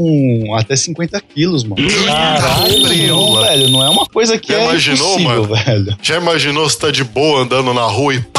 até 0.57 0.77
50 0.77 1.21
quilos, 1.35 1.65
mano. 1.65 1.77
Caralho, 2.07 3.07
Não, 3.09 3.41
velho, 3.43 3.69
não 3.71 3.83
é 3.85 3.89
uma 3.89 4.07
coisa 4.07 4.39
que 4.39 4.53
Já 4.53 4.59
é 4.61 4.65
imaginou, 4.65 5.19
impossível, 5.21 5.49
mano? 5.49 5.65
velho. 5.65 5.97
Já 6.03 6.17
imaginou 6.19 6.69
você 6.69 6.79
tá 6.79 6.91
de 6.91 7.05
boa 7.05 7.41
andando 7.43 7.73
na 7.73 7.83
rua 7.83 8.02
pá! 8.03 8.32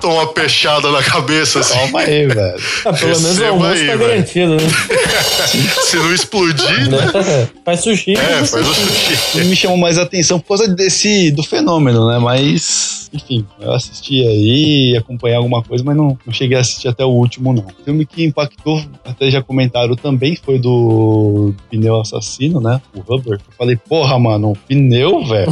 Toma 0.00 0.14
uma 0.14 0.26
peixada 0.32 0.90
na 0.90 1.02
cabeça 1.02 1.60
assim. 1.60 1.74
Calma 1.74 2.00
aí, 2.00 2.26
velho. 2.26 2.56
Ah, 2.84 2.92
pelo 2.92 3.06
menos 3.20 3.24
o 3.24 3.28
Receba 3.28 3.48
almoço 3.48 3.70
aí, 3.72 3.86
tá 3.86 3.96
velho. 3.96 3.98
garantido, 3.98 4.56
né? 4.56 4.62
Se 5.86 5.96
não 5.96 6.14
explodir, 6.14 6.90
né? 6.90 6.98
Faz 7.64 7.80
sushi. 7.80 8.12
É, 8.12 8.44
faz 8.44 8.68
o 8.68 8.74
sushi. 8.74 9.44
me 9.44 9.56
chamou 9.56 9.76
mais 9.76 9.98
atenção 9.98 10.38
por 10.38 10.48
causa 10.48 10.68
desse 10.68 11.30
do 11.32 11.42
fenômeno, 11.42 12.08
né? 12.08 12.18
Mas, 12.18 13.10
enfim, 13.12 13.44
eu 13.60 13.72
assisti 13.72 14.20
aí, 14.26 14.96
acompanhei 14.96 15.36
alguma 15.36 15.62
coisa, 15.62 15.82
mas 15.84 15.96
não, 15.96 16.16
não 16.24 16.32
cheguei 16.32 16.56
a 16.56 16.60
assistir 16.60 16.86
até 16.88 17.04
o 17.04 17.08
último, 17.08 17.52
não. 17.52 17.62
O 17.62 17.84
filme 17.84 18.06
que 18.06 18.24
impactou, 18.24 18.80
até 19.04 19.28
já 19.30 19.42
comentaram 19.42 19.96
também, 19.96 20.36
foi 20.36 20.58
do 20.58 21.52
Pneu 21.70 22.00
Assassino, 22.00 22.60
né? 22.60 22.80
O 22.94 23.00
Hubbard. 23.00 23.42
Eu 23.48 23.54
falei, 23.58 23.76
porra, 23.76 24.16
mano, 24.18 24.50
um 24.50 24.54
pneu, 24.54 25.24
velho? 25.24 25.50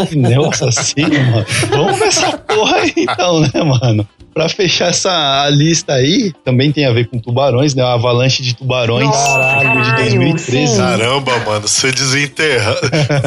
Um 0.00 0.06
pneu 0.06 0.46
assassino, 0.48 1.09
mano? 1.18 1.46
Vamos 1.70 1.98
pra 1.98 2.06
essa 2.06 2.38
porra 2.38 2.76
aí 2.76 2.92
então, 2.96 3.40
né, 3.40 3.62
mano? 3.62 4.08
Pra 4.32 4.48
fechar 4.48 4.88
essa 4.88 5.48
lista 5.50 5.94
aí, 5.94 6.32
também 6.44 6.72
tem 6.72 6.86
a 6.86 6.92
ver 6.92 7.08
com 7.08 7.18
tubarões, 7.18 7.74
né? 7.74 7.82
A 7.82 7.94
avalanche 7.94 8.42
de 8.42 8.54
tubarões 8.54 9.06
Nossa, 9.06 9.60
filme 9.60 9.82
de 9.82 9.90
caralho, 9.90 10.10
2013. 10.18 10.66
sim. 10.72 10.76
Caramba, 10.76 11.38
mano, 11.40 11.68
você 11.68 11.92
desenterra. 11.92 12.74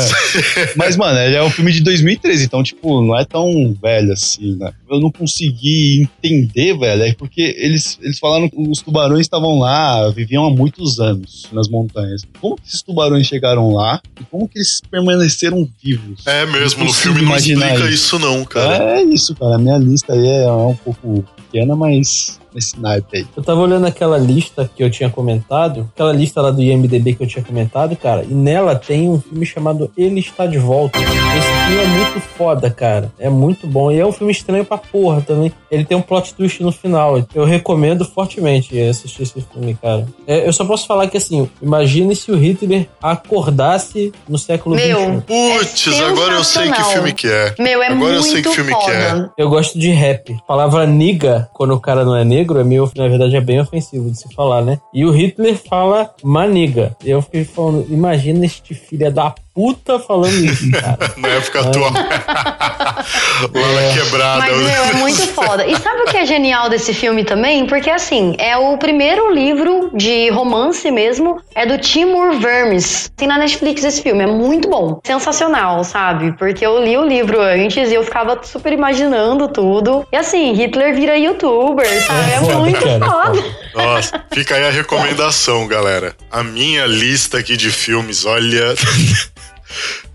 Mas, 0.76 0.96
mano, 0.98 1.20
ele 1.20 1.36
é 1.36 1.44
um 1.44 1.50
filme 1.50 1.72
de 1.72 1.82
2013, 1.82 2.46
então, 2.46 2.64
tipo, 2.64 3.02
não 3.02 3.18
é 3.18 3.26
tão 3.26 3.76
velho 3.82 4.14
assim, 4.14 4.56
né? 4.56 4.72
Eu 4.90 5.00
não 5.00 5.12
consegui 5.12 6.08
entender, 6.24 6.78
velho, 6.78 7.04
é 7.04 7.14
porque 7.14 7.56
eles, 7.58 7.98
eles 8.02 8.20
falaram 8.20 8.50
que 8.50 8.56
os 8.58 8.80
tubarões 8.80 9.22
estavam 9.22 9.60
lá, 9.60 10.10
viviam 10.10 10.46
há 10.46 10.50
muitos 10.50 11.00
anos 11.00 11.48
nas 11.52 11.68
montanhas. 11.68 12.24
Como 12.40 12.56
que 12.56 12.68
esses 12.68 12.82
tubarões 12.82 13.28
chegaram 13.28 13.74
lá 13.74 14.02
e 14.20 14.24
como 14.26 14.48
que 14.48 14.58
eles 14.58 14.82
permaneceram 14.90 15.68
vivos? 15.84 16.26
É 16.26 16.46
mesmo, 16.46 16.84
no 16.84 16.94
filme 16.94 17.22
não 17.22 17.36
explica 17.36 17.86
isso. 17.86 17.90
isso 17.90 18.20
não, 18.20 18.44
cara. 18.46 19.00
É 19.00 19.04
isso, 19.04 19.36
cara. 19.36 19.56
A 19.56 19.58
minha 19.58 19.78
lista 19.78 20.14
aí 20.14 20.28
é 20.28 20.52
um 20.52 20.76
pouco 20.76 20.93
pequena, 20.94 21.76
mas 21.76 22.40
nesse 22.54 22.80
naipe 22.80 23.18
aí. 23.18 23.28
Eu 23.36 23.44
tava 23.44 23.62
olhando 23.62 23.86
aquela 23.86 24.18
lista 24.18 24.70
que 24.76 24.84
eu 24.84 24.90
tinha 24.90 25.10
comentado, 25.10 25.90
aquela 25.94 26.12
lista 26.14 26.42
lá 26.42 26.52
do 26.52 26.62
IMDB 26.62 27.14
que 27.16 27.24
eu 27.24 27.28
tinha 27.28 27.44
comentado, 27.44 27.96
cara, 27.96 28.24
e 28.24 28.34
nela 28.34 28.76
tem 28.76 29.10
um 29.10 29.20
filme 29.20 29.46
chamado 29.46 29.92
Ele 29.98 30.20
Está 30.20 30.46
de 30.46 30.58
Volta. 30.58 31.00
Esse 31.00 31.68
filme 31.68 31.84
é 31.84 31.88
muito 31.88 32.20
foda, 32.20 32.70
cara. 32.70 33.12
É 33.20 33.30
muito 33.30 33.66
bom. 33.68 33.92
E 33.92 34.00
é 34.00 34.06
um 34.06 34.12
filme 34.12 34.32
estranho 34.32 34.66
pra 34.66 34.78
porra 34.78 35.22
também. 35.22 35.52
Ele 35.72 35.84
tem 35.86 35.98
um 35.98 36.02
plot 36.02 36.34
twist 36.36 36.62
no 36.62 36.72
final. 36.72 37.24
Eu 37.34 37.46
recomendo 37.46 38.06
fortemente 38.06 38.80
assistir 38.80 39.24
esse 39.24 39.42
filme, 39.52 39.76
cara. 39.82 40.06
É, 40.28 40.48
eu 40.48 40.54
só 40.54 40.64
posso 40.66 40.86
falar 40.86 41.08
que, 41.08 41.18
assim, 41.18 41.50
imagine 41.62 42.16
se 42.16 42.32
o 42.32 42.38
Hitler 42.38 42.88
acordasse 43.02 44.12
no 44.28 44.38
século 44.38 44.76
Meu. 44.76 45.00
XXI. 45.00 45.22
Putz, 45.22 45.88
É 45.88 46.06
agora 46.06 46.34
eu 46.34 46.44
sei 46.44 46.72
que 46.72 46.84
filme 46.84 47.14
que 47.14 47.28
é. 47.28 47.56
Meu, 47.60 47.82
é 47.82 47.88
Agora 47.88 48.14
eu 48.16 48.22
muito 48.22 48.24
sei 48.32 48.42
que 48.42 48.50
filme 48.50 48.72
foda. 48.72 48.86
que 48.86 48.92
é. 48.92 49.30
Eu 49.38 49.50
gosto 49.50 49.78
de 49.80 49.90
rap. 49.90 50.34
A 50.34 50.46
palavra 50.46 50.86
niga, 50.86 51.50
quando 51.54 51.74
o 51.74 51.80
cara 51.80 52.04
não 52.06 52.16
é 52.16 52.24
negro, 52.24 52.43
é 52.52 52.64
meio, 52.64 52.90
na 52.96 53.08
verdade, 53.08 53.36
é 53.36 53.42
bem 53.42 53.60
ofensivo 53.60 54.10
de 54.10 54.18
se 54.18 54.34
falar, 54.34 54.62
né? 54.64 54.80
E 54.94 55.06
o 55.06 55.12
Hitler 55.12 55.56
fala 55.56 56.14
maniga. 56.24 56.96
Eu 57.04 57.22
fiquei 57.22 57.44
falando, 57.44 57.86
imagina 57.90 58.46
este 58.46 58.74
filho 58.74 59.12
da 59.12 59.34
puta 59.54 60.00
falando 60.00 60.34
isso, 60.34 60.70
cara. 60.72 61.14
Na 61.18 61.28
época 61.30 61.60
atual. 61.62 61.92
Lá 61.94 63.82
na 63.82 63.94
quebrada. 63.94 64.40
Mas, 64.40 64.58
meu, 64.58 64.84
é 64.84 64.94
muito 64.94 65.28
foda. 65.28 65.66
E 65.66 65.76
sabe 65.78 66.02
o 66.02 66.06
que 66.06 66.18
é 66.18 66.26
genial 66.26 66.70
desse 66.70 66.94
filme 66.94 67.24
também? 67.24 67.66
Porque, 67.66 67.90
assim, 67.90 68.36
é 68.40 68.58
o 68.58 68.78
primeiro 68.78 69.32
livro 69.32 69.92
de 69.94 70.30
romance 70.30 70.90
mesmo, 70.90 71.40
é 71.54 71.66
do 71.66 71.78
Timur 71.78 72.34
Vermes. 72.40 73.12
Tem 73.16 73.28
na 73.28 73.38
Netflix 73.38 73.84
esse 73.84 74.02
filme, 74.02 74.24
é 74.24 74.28
muito 74.28 74.70
bom. 74.70 75.00
Sensacional, 75.06 75.84
sabe? 75.84 76.32
Porque 76.34 76.66
eu 76.66 76.84
li 76.84 76.98
o 76.98 77.06
livro 77.06 77.40
antes 77.40 77.92
e 77.92 77.94
eu 77.94 78.04
ficava 78.04 78.40
super 78.44 78.74
imaginando 78.74 79.48
tudo. 79.48 80.08
E, 80.12 80.16
assim, 80.16 80.54
Hitler 80.54 80.96
vira 80.96 81.18
youtuber, 81.18 81.88
sabe? 82.06 82.32
É, 82.32 82.40
foda, 82.40 82.58
muito 82.58 82.80
cara, 82.80 82.92
é 82.92 83.00
foda. 83.00 83.44
Nossa, 83.76 84.26
fica 84.34 84.56
aí 84.56 84.66
a 84.66 84.72
recomendação, 84.72 85.68
galera. 85.68 86.16
A 86.32 86.44
minha 86.44 86.86
lista 86.86 87.38
aqui 87.38 87.56
de 87.56 87.72
filmes, 87.72 88.26
olha. 88.26 88.74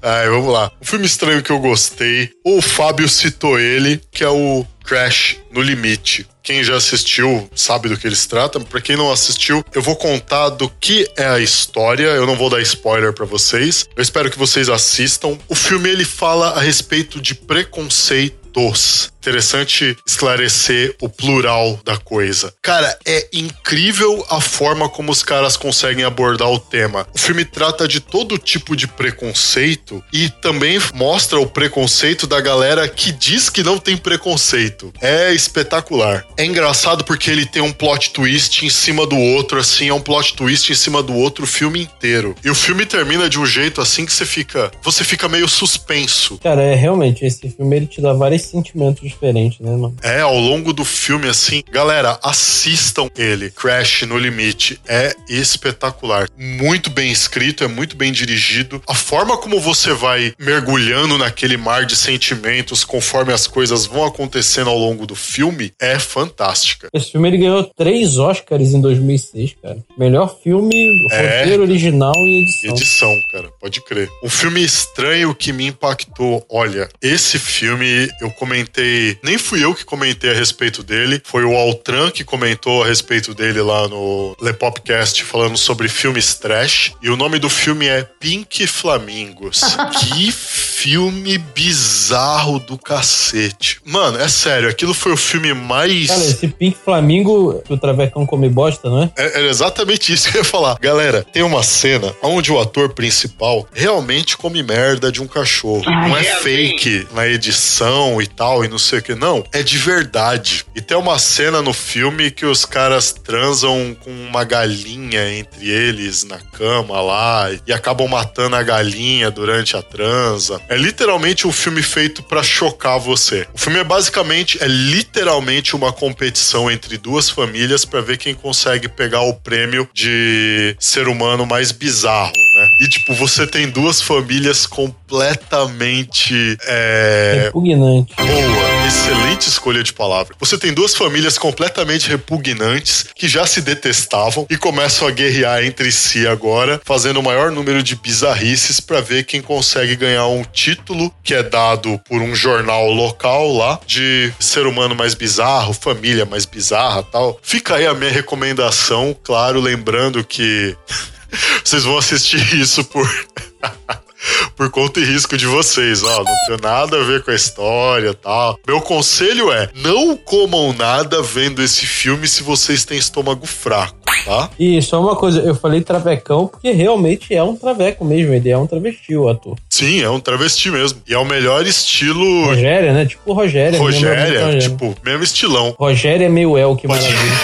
Ai, 0.03 0.29
vamos 0.29 0.53
lá. 0.53 0.71
Um 0.81 0.85
filme 0.85 1.07
estranho 1.07 1.43
que 1.43 1.51
eu 1.51 1.59
gostei. 1.59 2.31
O 2.45 2.63
Fábio 2.63 3.09
citou 3.09 3.59
ele, 3.59 4.01
que 4.11 4.23
é 4.23 4.29
o 4.29 4.67
Crash 4.85 5.37
no 5.51 5.61
Limite. 5.61 6.27
Quem 6.43 6.65
já 6.65 6.77
assistiu 6.77 7.49
sabe 7.55 7.91
do 7.91 7.97
que 7.97 8.07
eles 8.07 8.25
tratam. 8.27 8.63
Pra 8.63 8.81
quem 8.81 8.97
não 8.97 9.13
assistiu, 9.13 9.63
eu 9.75 9.83
vou 9.83 9.97
contar 9.97 10.49
do 10.49 10.69
que 10.69 11.07
é 11.17 11.27
a 11.27 11.39
história. 11.39 12.07
Eu 12.07 12.27
não 12.27 12.37
vou 12.37 12.49
dar 12.49 12.63
spoiler 12.63 13.13
pra 13.13 13.27
vocês. 13.27 13.85
Eu 13.95 14.03
espero 14.03 14.31
que 14.31 14.39
vocês 14.39 14.69
assistam. 14.71 15.39
O 15.47 15.55
filme 15.55 15.91
ele 15.91 16.07
fala 16.07 16.51
a 16.51 16.61
respeito 16.61 17.21
de 17.21 17.35
preconceito 17.35 18.39
dos. 18.51 19.13
Interessante 19.29 19.95
esclarecer 20.07 20.97
o 21.03 21.09
plural 21.09 21.79
da 21.85 21.99
coisa. 21.99 22.51
Cara, 22.63 22.99
é 23.05 23.29
incrível 23.31 24.25
a 24.31 24.41
forma 24.41 24.89
como 24.89 25.13
os 25.13 25.23
caras 25.23 25.55
conseguem 25.55 26.03
abordar 26.03 26.51
o 26.51 26.59
tema. 26.59 27.07
O 27.15 27.19
filme 27.19 27.45
trata 27.45 27.87
de 27.87 28.01
todo 28.01 28.39
tipo 28.39 28.75
de 28.75 28.89
preconceito 28.89 30.03
e 30.11 30.31
também 30.31 30.81
mostra 30.95 31.39
o 31.39 31.47
preconceito 31.47 32.27
da 32.27 32.41
galera 32.41 32.89
que 32.89 33.13
diz 33.13 33.51
que 33.51 33.63
não 33.63 33.77
tem 33.77 33.99
preconceito. 33.99 34.95
É 34.99 35.31
espetacular. 35.35 36.25
É 36.39 36.47
engraçado 36.47 37.05
porque 37.05 37.31
ele 37.31 37.45
tem 37.45 37.61
um 37.61 37.73
plot 37.73 38.15
twist 38.15 38.65
em 38.65 38.71
cima 38.71 39.07
do 39.07 39.19
outro, 39.19 39.59
assim, 39.61 39.89
é 39.89 39.95
um 39.95 40.01
plot 40.01 40.35
twist 40.35 40.73
em 40.73 40.75
cima 40.75 41.03
do 41.03 41.15
outro 41.15 41.45
o 41.45 41.47
filme 41.47 41.83
inteiro. 41.83 42.35
E 42.43 42.49
o 42.49 42.55
filme 42.55 42.87
termina 42.87 43.29
de 43.29 43.39
um 43.39 43.45
jeito 43.45 43.83
assim 43.83 44.07
que 44.07 44.13
você 44.13 44.25
fica, 44.25 44.71
você 44.83 45.05
fica 45.05 45.29
meio 45.29 45.47
suspenso. 45.47 46.39
Cara, 46.39 46.63
é 46.63 46.75
realmente, 46.75 47.27
esse 47.27 47.51
filme 47.51 47.77
ele 47.77 47.87
te 47.87 48.01
dá 48.01 48.15
vários 48.15 48.43
sentimentos 48.43 49.18
diferentes, 49.19 49.59
né, 49.61 49.71
mano? 49.73 49.97
É, 50.03 50.21
ao 50.21 50.39
longo 50.39 50.73
do 50.73 50.85
filme, 50.85 51.29
assim, 51.29 51.63
galera, 51.71 52.19
assistam 52.23 53.09
ele. 53.17 53.51
Crash 53.51 54.03
no 54.03 54.17
Limite 54.17 54.81
é 54.87 55.15
espetacular. 55.29 56.29
Muito 56.39 56.91
bem 56.91 57.11
escrito, 57.11 57.65
é 57.65 57.69
muito 57.69 57.97
bem 57.97 58.13
dirigido. 58.13 58.81
A 58.89 58.95
forma 58.95 59.37
como 59.37 59.61
você 59.61 59.93
vai 59.93 60.33
mergulhando 60.39 61.19
naquele 61.19 61.57
mar 61.57 61.85
de 61.85 61.97
sentimentos 61.97 62.85
conforme 62.85 63.33
as 63.33 63.47
coisas 63.47 63.87
vão 63.87 64.05
acontecendo 64.05 64.71
ao 64.71 64.79
longo 64.79 65.07
do 65.07 65.15
filme 65.15 65.73
é 65.81 65.99
fantástica. 65.99 66.89
Esse 66.95 67.13
filme 67.13 67.29
ele 67.29 67.39
ganhou 67.39 67.65
três 67.77 68.19
Oscars 68.19 68.73
em 68.73 68.81
2006, 68.81 69.57
cara. 69.63 69.79
Melhor 69.99 70.37
filme, 70.43 70.75
É. 71.11 71.39
roteiro 71.41 71.63
original 71.63 72.13
e 72.17 72.43
edição. 72.43 72.71
Edição, 72.71 73.21
cara, 73.33 73.49
pode 73.61 73.81
crer. 73.83 74.09
Um 74.23 74.29
filme 74.31 74.63
estranho 74.63 75.35
que 75.35 75.53
me 75.53 75.67
impactou. 75.67 76.45
Olha, 76.51 76.89
esse 77.03 77.39
filme 77.39 78.09
eu 78.21 78.31
comentei, 78.31 78.98
nem 79.23 79.39
fui 79.39 79.65
eu 79.65 79.75
que 79.75 79.85
comentei 79.85 80.31
a 80.31 80.35
respeito 80.35 80.83
dele, 80.83 81.21
foi 81.25 81.45
o 81.45 81.57
Altran 81.57 82.11
que 82.11 82.25
comentou 82.25 82.83
a 82.83 82.87
respeito 82.87 83.35
dele 83.35 83.61
lá 83.61 83.89
no 83.89 84.37
Le 84.41 84.53
Popcast 84.53 85.23
falando 85.25 85.57
sobre 85.57 85.89
filmes 85.89 86.35
trash. 86.35 86.93
E 87.03 87.11
o 87.11 87.17
nome 87.17 87.39
do 87.39 87.49
filme 87.51 87.87
é 87.87 88.03
Pink 88.21 88.67
Flamingos. 88.67 89.61
que 90.01 90.33
filme 90.33 91.39
bizarro 91.39 92.59
do 92.59 92.79
cacete. 92.79 93.81
Mano, 93.85 94.19
é 94.19 94.29
sério, 94.29 94.69
aquilo 94.69 94.95
foi 94.95 95.13
o 95.13 95.17
filme 95.17 95.53
mais. 95.55 96.09
Cara, 96.09 96.25
esse 96.25 96.49
Pink 96.49 96.77
Flamingo 96.85 97.63
que 97.65 97.73
o 97.73 97.77
Travecão 97.79 98.25
come 98.27 98.49
bosta, 98.49 98.89
não 98.89 99.03
é? 99.05 99.11
É- 99.17 99.39
Era 99.39 99.49
exatamente 99.49 100.13
isso 100.13 100.31
que 100.31 100.37
eu 100.37 100.41
ia 100.41 100.45
falar. 100.45 100.77
Galera, 100.81 101.25
tem 101.33 101.43
uma 101.43 101.63
cena 101.63 102.15
onde 102.23 102.51
o 102.53 102.59
ator 102.61 102.91
principal 102.95 103.67
realmente 103.73 104.37
come 104.37 104.63
merda 104.63 105.11
de 105.13 105.21
um 105.23 105.27
cachorro. 105.27 105.83
não 105.85 106.17
é 106.17 106.23
fake 106.23 107.09
na 107.13 107.27
edição 107.27 108.21
e 108.21 108.27
tal, 108.27 108.65
e 108.65 108.69
não 108.69 108.79
sei 108.89 108.99
o 109.01 109.03
que. 109.03 109.15
Não, 109.15 109.45
é 109.53 109.63
de 109.63 109.79
verdade. 109.79 110.65
E 110.75 110.81
tem 110.81 110.97
uma 110.97 111.19
cena 111.19 111.61
no 111.61 111.73
filme 111.73 112.31
que 112.31 112.47
os 112.47 112.65
caras 112.65 113.13
transam 113.13 113.97
com 114.01 114.11
uma 114.11 114.45
galinha 114.45 115.31
entre 115.33 115.69
eles 115.69 116.25
na 116.25 116.39
cama 116.39 117.01
lá 117.01 117.49
e 117.67 117.73
acabam 117.73 118.09
matando 118.09 118.57
a 118.57 118.63
galinha 118.63 119.31
durante 119.31 119.77
a 119.77 119.83
transa. 119.83 120.61
É 120.69 120.77
literalmente 120.77 121.47
um 121.47 121.53
filme 121.53 121.83
feito 121.83 122.23
pra 122.23 122.43
chocar 122.43 122.99
você. 122.99 123.47
O 123.53 123.59
filme 123.59 123.79
é 123.79 123.85
basicamente, 123.85 124.63
é 124.63 124.67
literalmente 124.67 125.77
uma 125.77 125.93
competição 125.93 126.71
entre 126.71 126.97
duas 126.97 127.29
famílias 127.29 127.85
pra 127.85 128.01
ver 128.01 128.17
quem 128.17 128.35
consegue 128.35 128.89
pegar 128.89 129.21
o 129.23 129.35
prêmio 129.35 129.89
de 129.93 130.77
ser 130.79 131.09
humano 131.09 131.45
mais 131.45 131.73
bizarro, 131.73 132.33
E 132.81 132.89
tipo, 132.89 133.15
você 133.15 133.47
tem 133.47 133.69
duas 133.69 134.01
famílias 134.01 134.67
completamente 134.67 136.57
é, 136.67 137.43
Repugnante. 137.45 138.15
Boa, 138.17 138.87
excelente 138.87 139.49
escolha 139.49 139.83
de 139.83 139.93
palavra. 139.93 140.35
Você 140.39 140.57
tem 140.59 140.73
duas 140.73 140.95
famílias 140.95 141.39
completamente 141.39 142.09
repugnantes 142.09 143.07
que 143.15 143.29
já 143.29 143.47
se 143.47 143.61
detestavam 143.61 144.47
e 144.51 144.57
começam 144.57 145.07
a 145.07 145.11
guerrear 145.11 145.65
entre 145.65 145.91
si 145.93 146.27
agora, 146.27 146.81
fazendo 146.85 147.21
o 147.21 147.23
maior 147.23 147.51
número 147.51 147.83
de 147.83 147.97
bizarrices 147.97 148.81
pra 148.81 149.01
ver 149.01 149.25
quem 149.25 149.41
consegue 149.41 149.97
ganhar 149.97 150.27
um 150.27 150.45
título 150.45 151.13
que 151.23 151.35
é 151.35 151.43
dado 151.43 152.01
por 152.09 152.21
um 152.21 152.35
jornal 152.35 152.91
local 152.91 153.53
lá 153.53 153.81
de 153.87 154.33
ser 154.39 154.67
humano 154.67 154.95
mais 154.95 155.15
bizarro, 155.15 155.73
família 155.73 156.25
mais 156.25 156.45
bizarra, 156.45 157.03
tal. 157.03 157.39
Fica 157.43 157.77
aí 157.77 157.87
a 157.87 157.95
minha 157.95 158.11
recomendação, 158.11 159.17
claro, 159.23 159.61
lembrando 159.61 160.25
que 160.25 160.77
vocês 161.65 161.85
vão 161.85 161.99
assistir 161.99 162.55
isso 162.57 162.85
por 162.85 163.07
por 164.57 164.71
conta 164.71 165.01
e 165.01 165.05
risco 165.05 165.37
de 165.37 165.47
vocês, 165.47 166.03
ó, 166.03 166.25
não 166.25 166.47
tem 166.47 166.57
nada 166.61 167.01
a 167.01 167.05
ver 167.05 167.23
com 167.23 167.31
a 167.31 167.35
história, 167.35 168.13
tal. 168.15 168.59
Meu 168.67 168.81
conselho 168.81 169.53
é: 169.53 169.71
não 169.75 170.17
comam 170.17 170.73
nada 170.73 171.23
vendo 171.23 171.63
esse 171.63 171.87
filme 171.87 172.27
se 172.27 172.43
vocês 172.43 172.85
têm 172.85 172.99
estômago 172.99 173.47
fraco, 173.47 173.98
tá? 174.25 174.51
E 174.59 174.81
só 174.83 175.01
uma 175.01 175.17
coisa, 175.17 175.41
eu 175.41 175.55
falei 175.55 175.81
Travecão 175.81 176.47
porque 176.47 176.71
realmente 176.73 177.35
é 177.35 177.43
um 177.43 177.57
traveco 177.57 178.05
mesmo, 178.05 178.33
ele 178.35 178.49
é 178.51 178.57
um 178.59 178.67
travesti, 178.67 179.17
o 179.17 179.29
ator. 179.29 179.57
Sim, 179.71 180.03
é 180.03 180.11
um 180.11 180.21
travesti 180.21 180.71
mesmo. 180.71 181.01
E 181.07 181.15
é 181.15 181.19
o 181.19 181.25
melhor 181.25 181.67
estilo 181.67 182.47
Rogério, 182.47 182.93
né? 182.93 183.07
Tipo 183.07 183.35
lembra 183.35 183.79
muito 183.79 183.95
Rogéria, 183.97 184.45
Rogério. 184.45 184.61
tipo, 184.61 184.95
mesmo 185.05 185.23
estilão. 185.25 185.75
Rogério 185.79 186.27
é 186.27 186.29
meio 186.29 186.57
El, 186.59 186.77
que 186.77 186.87
Pode- 186.87 187.03
maravilha. 187.03 187.39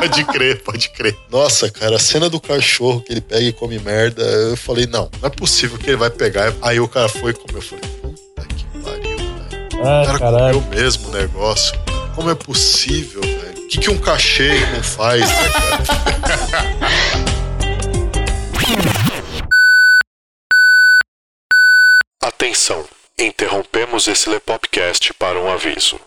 Pode 0.00 0.24
crer, 0.24 0.62
pode 0.62 0.88
crer. 0.90 1.16
Nossa, 1.30 1.70
cara, 1.70 1.96
a 1.96 1.98
cena 1.98 2.28
do 2.28 2.40
cachorro 2.40 3.00
que 3.00 3.12
ele 3.12 3.20
pega 3.20 3.42
e 3.42 3.52
come 3.52 3.78
merda, 3.78 4.22
eu 4.22 4.56
falei, 4.56 4.86
não, 4.86 5.08
não 5.20 5.26
é 5.26 5.30
possível 5.30 5.78
que 5.78 5.90
ele 5.90 5.96
vai 5.96 6.10
pegar. 6.10 6.52
Aí 6.62 6.80
o 6.80 6.88
cara 6.88 7.08
foi 7.08 7.30
e 7.30 7.34
comeu. 7.34 7.56
Eu 7.56 7.62
falei, 7.62 7.84
puta 8.00 8.46
que 8.48 8.64
pariu, 8.82 9.16
velho. 9.18 9.82
O 9.84 9.86
Ah, 9.86 10.02
cara 10.06 10.18
caralho. 10.18 10.60
comeu 10.60 10.80
mesmo 10.82 11.08
o 11.08 11.12
negócio. 11.12 11.78
Como 12.16 12.30
é 12.30 12.34
possível? 12.34 13.20
O 13.22 13.31
que, 13.72 13.78
que 13.78 13.90
um 13.90 13.98
cachê 13.98 14.50
não 14.66 14.82
faz, 14.82 15.22
né? 15.22 15.36
Atenção! 22.20 22.86
Interrompemos 23.18 24.08
esse 24.08 24.28
Lepopcast 24.28 25.14
para 25.14 25.40
um 25.40 25.50
aviso. 25.50 25.98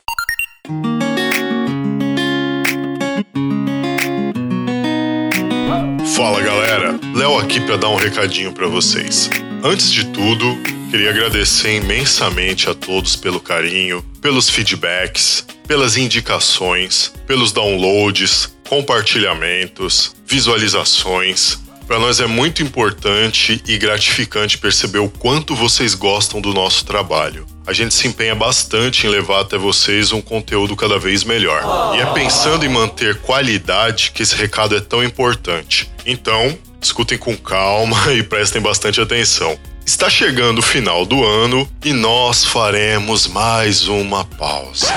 Fala 6.14 6.40
galera, 6.40 7.00
Léo 7.16 7.38
aqui 7.40 7.60
para 7.60 7.78
dar 7.78 7.90
um 7.90 7.96
recadinho 7.96 8.54
para 8.54 8.68
vocês. 8.68 9.30
Antes 9.64 9.92
de 9.92 10.06
tudo, 10.06 10.46
queria 10.92 11.10
agradecer 11.10 11.78
imensamente 11.78 12.70
a 12.70 12.76
todos 12.76 13.16
pelo 13.16 13.40
carinho, 13.40 14.06
pelos 14.22 14.48
feedbacks, 14.48 15.46
pelas 15.68 15.98
indicações, 15.98 17.12
pelos 17.26 17.52
downloads, 17.52 18.56
compartilhamentos, 18.70 20.16
visualizações. 20.28 21.58
Para 21.88 22.00
nós 22.00 22.20
é 22.20 22.26
muito 22.26 22.64
importante 22.64 23.62
e 23.68 23.78
gratificante 23.78 24.58
perceber 24.58 25.00
o 25.00 25.10
quanto 25.10 25.56
vocês 25.56 25.94
gostam 25.94 26.42
do 26.42 26.52
nosso 26.52 26.84
trabalho. 26.84 27.46
A 27.68 27.74
gente 27.74 27.94
se 27.94 28.08
empenha 28.08 28.34
bastante 28.34 29.06
em 29.06 29.10
levar 29.10 29.42
até 29.42 29.58
vocês 29.58 30.12
um 30.12 30.22
conteúdo 30.22 30.76
cada 30.76 30.98
vez 30.98 31.24
melhor. 31.24 31.96
E 31.96 32.00
é 32.00 32.06
pensando 32.08 32.66
em 32.66 32.70
manter 32.70 33.18
qualidade 33.22 34.12
que 34.12 34.24
esse 34.24 34.36
recado 34.36 34.76
é 34.76 34.80
tão 34.80 35.04
importante. 35.04 35.90
Então, 36.06 36.58
escutem 36.82 37.18
com 37.18 37.38
calma 37.38 37.98
e 38.14 38.24
prestem 38.24 38.62
bastante 38.62 39.00
atenção. 39.00 39.58
Está 39.86 40.10
chegando 40.10 40.60
o 40.60 40.64
final 40.64 41.06
do 41.06 41.24
ano 41.24 41.70
e 41.84 41.94
nós 41.94 42.44
faremos 42.44 43.28
mais 43.28 43.88
uma 43.88 44.26
pausa. 44.26 44.88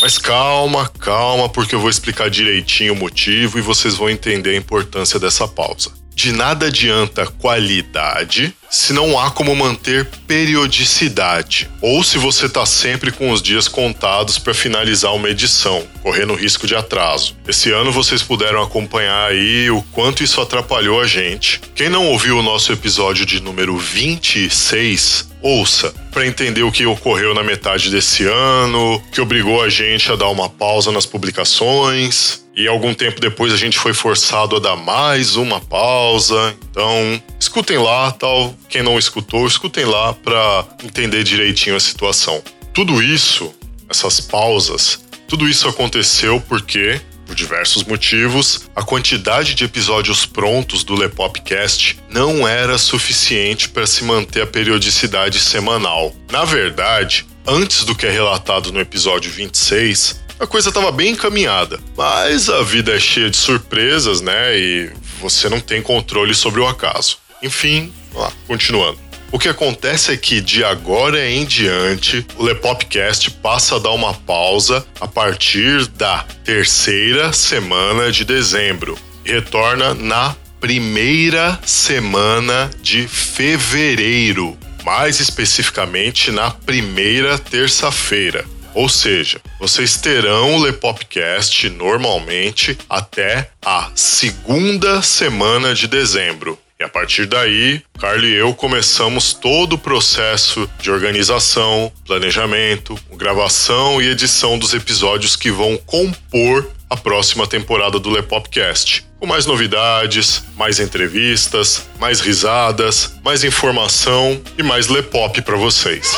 Mas 0.00 0.18
calma, 0.18 0.88
calma, 0.98 1.48
porque 1.48 1.74
eu 1.74 1.80
vou 1.80 1.88
explicar 1.88 2.28
direitinho 2.28 2.92
o 2.92 2.96
motivo 2.96 3.58
e 3.58 3.62
vocês 3.62 3.94
vão 3.94 4.10
entender 4.10 4.50
a 4.50 4.56
importância 4.56 5.18
dessa 5.18 5.48
pausa. 5.48 5.90
De 6.14 6.32
nada 6.32 6.66
adianta 6.66 7.26
qualidade 7.26 8.54
se 8.70 8.92
não 8.92 9.18
há 9.18 9.30
como 9.30 9.54
manter 9.54 10.06
periodicidade, 10.26 11.68
ou 11.80 12.02
se 12.02 12.18
você 12.18 12.46
está 12.46 12.66
sempre 12.66 13.10
com 13.10 13.30
os 13.30 13.40
dias 13.40 13.68
contados 13.68 14.38
para 14.38 14.54
finalizar 14.54 15.14
uma 15.14 15.30
edição, 15.30 15.86
correndo 16.02 16.34
risco 16.34 16.66
de 16.66 16.74
atraso. 16.74 17.36
Esse 17.46 17.70
ano 17.70 17.92
vocês 17.92 18.22
puderam 18.22 18.62
acompanhar 18.62 19.30
aí 19.30 19.70
o 19.70 19.82
quanto 19.92 20.22
isso 20.22 20.40
atrapalhou 20.40 21.00
a 21.00 21.06
gente. 21.06 21.60
Quem 21.74 21.88
não 21.88 22.06
ouviu 22.06 22.38
o 22.38 22.42
nosso 22.42 22.72
episódio 22.72 23.24
de 23.24 23.40
número 23.40 23.76
26, 23.76 25.28
ouça 25.40 25.94
para 26.10 26.26
entender 26.26 26.62
o 26.62 26.72
que 26.72 26.86
ocorreu 26.86 27.34
na 27.34 27.42
metade 27.42 27.90
desse 27.90 28.24
ano, 28.24 29.02
que 29.12 29.20
obrigou 29.20 29.62
a 29.62 29.68
gente 29.68 30.10
a 30.10 30.16
dar 30.16 30.28
uma 30.28 30.48
pausa 30.48 30.90
nas 30.90 31.06
publicações. 31.06 32.44
E 32.56 32.66
algum 32.66 32.94
tempo 32.94 33.20
depois 33.20 33.52
a 33.52 33.56
gente 33.56 33.78
foi 33.78 33.92
forçado 33.92 34.56
a 34.56 34.58
dar 34.58 34.76
mais 34.76 35.36
uma 35.36 35.60
pausa. 35.60 36.56
Então, 36.70 37.22
escutem 37.38 37.76
lá, 37.76 38.10
tal. 38.12 38.54
Quem 38.68 38.82
não 38.82 38.98
escutou, 38.98 39.46
escutem 39.46 39.84
lá 39.84 40.12
para 40.12 40.66
entender 40.82 41.22
direitinho 41.24 41.76
a 41.76 41.80
situação. 41.80 42.42
Tudo 42.72 43.02
isso, 43.02 43.54
essas 43.88 44.20
pausas, 44.20 45.04
tudo 45.28 45.48
isso 45.48 45.68
aconteceu 45.68 46.40
porque 46.40 47.00
por 47.26 47.34
diversos 47.34 47.82
motivos, 47.82 48.70
a 48.74 48.82
quantidade 48.82 49.54
de 49.54 49.64
episódios 49.64 50.24
prontos 50.24 50.84
do 50.84 50.94
Lepopcast 50.94 51.98
não 52.08 52.46
era 52.46 52.78
suficiente 52.78 53.68
para 53.68 53.86
se 53.86 54.04
manter 54.04 54.42
a 54.42 54.46
periodicidade 54.46 55.40
semanal. 55.40 56.14
Na 56.30 56.44
verdade, 56.44 57.26
antes 57.44 57.84
do 57.84 57.96
que 57.96 58.06
é 58.06 58.10
relatado 58.10 58.72
no 58.72 58.80
episódio 58.80 59.30
26, 59.30 60.24
a 60.38 60.46
coisa 60.46 60.68
estava 60.68 60.92
bem 60.92 61.10
encaminhada. 61.12 61.80
Mas 61.96 62.48
a 62.48 62.62
vida 62.62 62.94
é 62.94 63.00
cheia 63.00 63.28
de 63.28 63.36
surpresas, 63.36 64.20
né? 64.20 64.56
E 64.56 64.92
você 65.20 65.48
não 65.48 65.60
tem 65.60 65.82
controle 65.82 66.34
sobre 66.34 66.60
o 66.60 66.66
acaso. 66.66 67.18
Enfim, 67.42 67.92
lá, 68.16 68.32
continuando. 68.46 68.98
O 69.32 69.38
que 69.38 69.48
acontece 69.48 70.12
é 70.12 70.16
que 70.16 70.40
de 70.40 70.64
agora 70.64 71.28
em 71.28 71.44
diante, 71.44 72.24
o 72.36 72.44
Lepopcast 72.44 73.30
passa 73.32 73.76
a 73.76 73.78
dar 73.78 73.90
uma 73.90 74.14
pausa 74.14 74.86
a 75.00 75.08
partir 75.08 75.86
da 75.88 76.24
terceira 76.44 77.32
semana 77.32 78.10
de 78.12 78.24
dezembro 78.24 78.96
retorna 79.26 79.92
na 79.92 80.36
primeira 80.60 81.58
semana 81.64 82.70
de 82.80 83.06
fevereiro, 83.08 84.56
mais 84.84 85.18
especificamente 85.18 86.30
na 86.30 86.50
primeira 86.50 87.36
terça-feira. 87.36 88.44
Ou 88.72 88.88
seja, 88.88 89.40
vocês 89.58 89.96
terão 89.96 90.54
o 90.54 90.62
Lepopcast 90.62 91.68
normalmente 91.70 92.78
até 92.88 93.50
a 93.64 93.90
segunda 93.94 95.02
semana 95.02 95.74
de 95.74 95.88
dezembro. 95.88 96.58
E 96.78 96.84
a 96.84 96.88
partir 96.90 97.24
daí, 97.24 97.82
Carlos 97.98 98.28
e 98.28 98.34
eu 98.34 98.52
começamos 98.52 99.32
todo 99.32 99.74
o 99.74 99.78
processo 99.78 100.68
de 100.78 100.90
organização, 100.90 101.90
planejamento, 102.06 102.98
gravação 103.12 104.00
e 104.02 104.10
edição 104.10 104.58
dos 104.58 104.74
episódios 104.74 105.36
que 105.36 105.50
vão 105.50 105.78
compor 105.78 106.70
a 106.90 106.96
próxima 106.96 107.46
temporada 107.46 107.98
do 107.98 108.10
Lepopcast. 108.10 109.06
Com 109.18 109.26
mais 109.26 109.46
novidades, 109.46 110.44
mais 110.54 110.78
entrevistas, 110.78 111.86
mais 111.98 112.20
risadas, 112.20 113.14
mais 113.24 113.42
informação 113.42 114.38
e 114.58 114.62
mais 114.62 114.88
Lepop 114.88 115.40
para 115.40 115.56
vocês. 115.56 116.14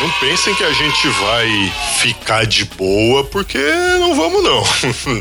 Não 0.00 0.08
pensem 0.20 0.54
que 0.54 0.62
a 0.62 0.72
gente 0.72 1.08
vai 1.08 1.72
ficar 1.98 2.46
de 2.46 2.64
boa, 2.64 3.24
porque 3.24 3.58
não 3.98 4.14
vamos 4.14 4.44
não. 4.44 4.62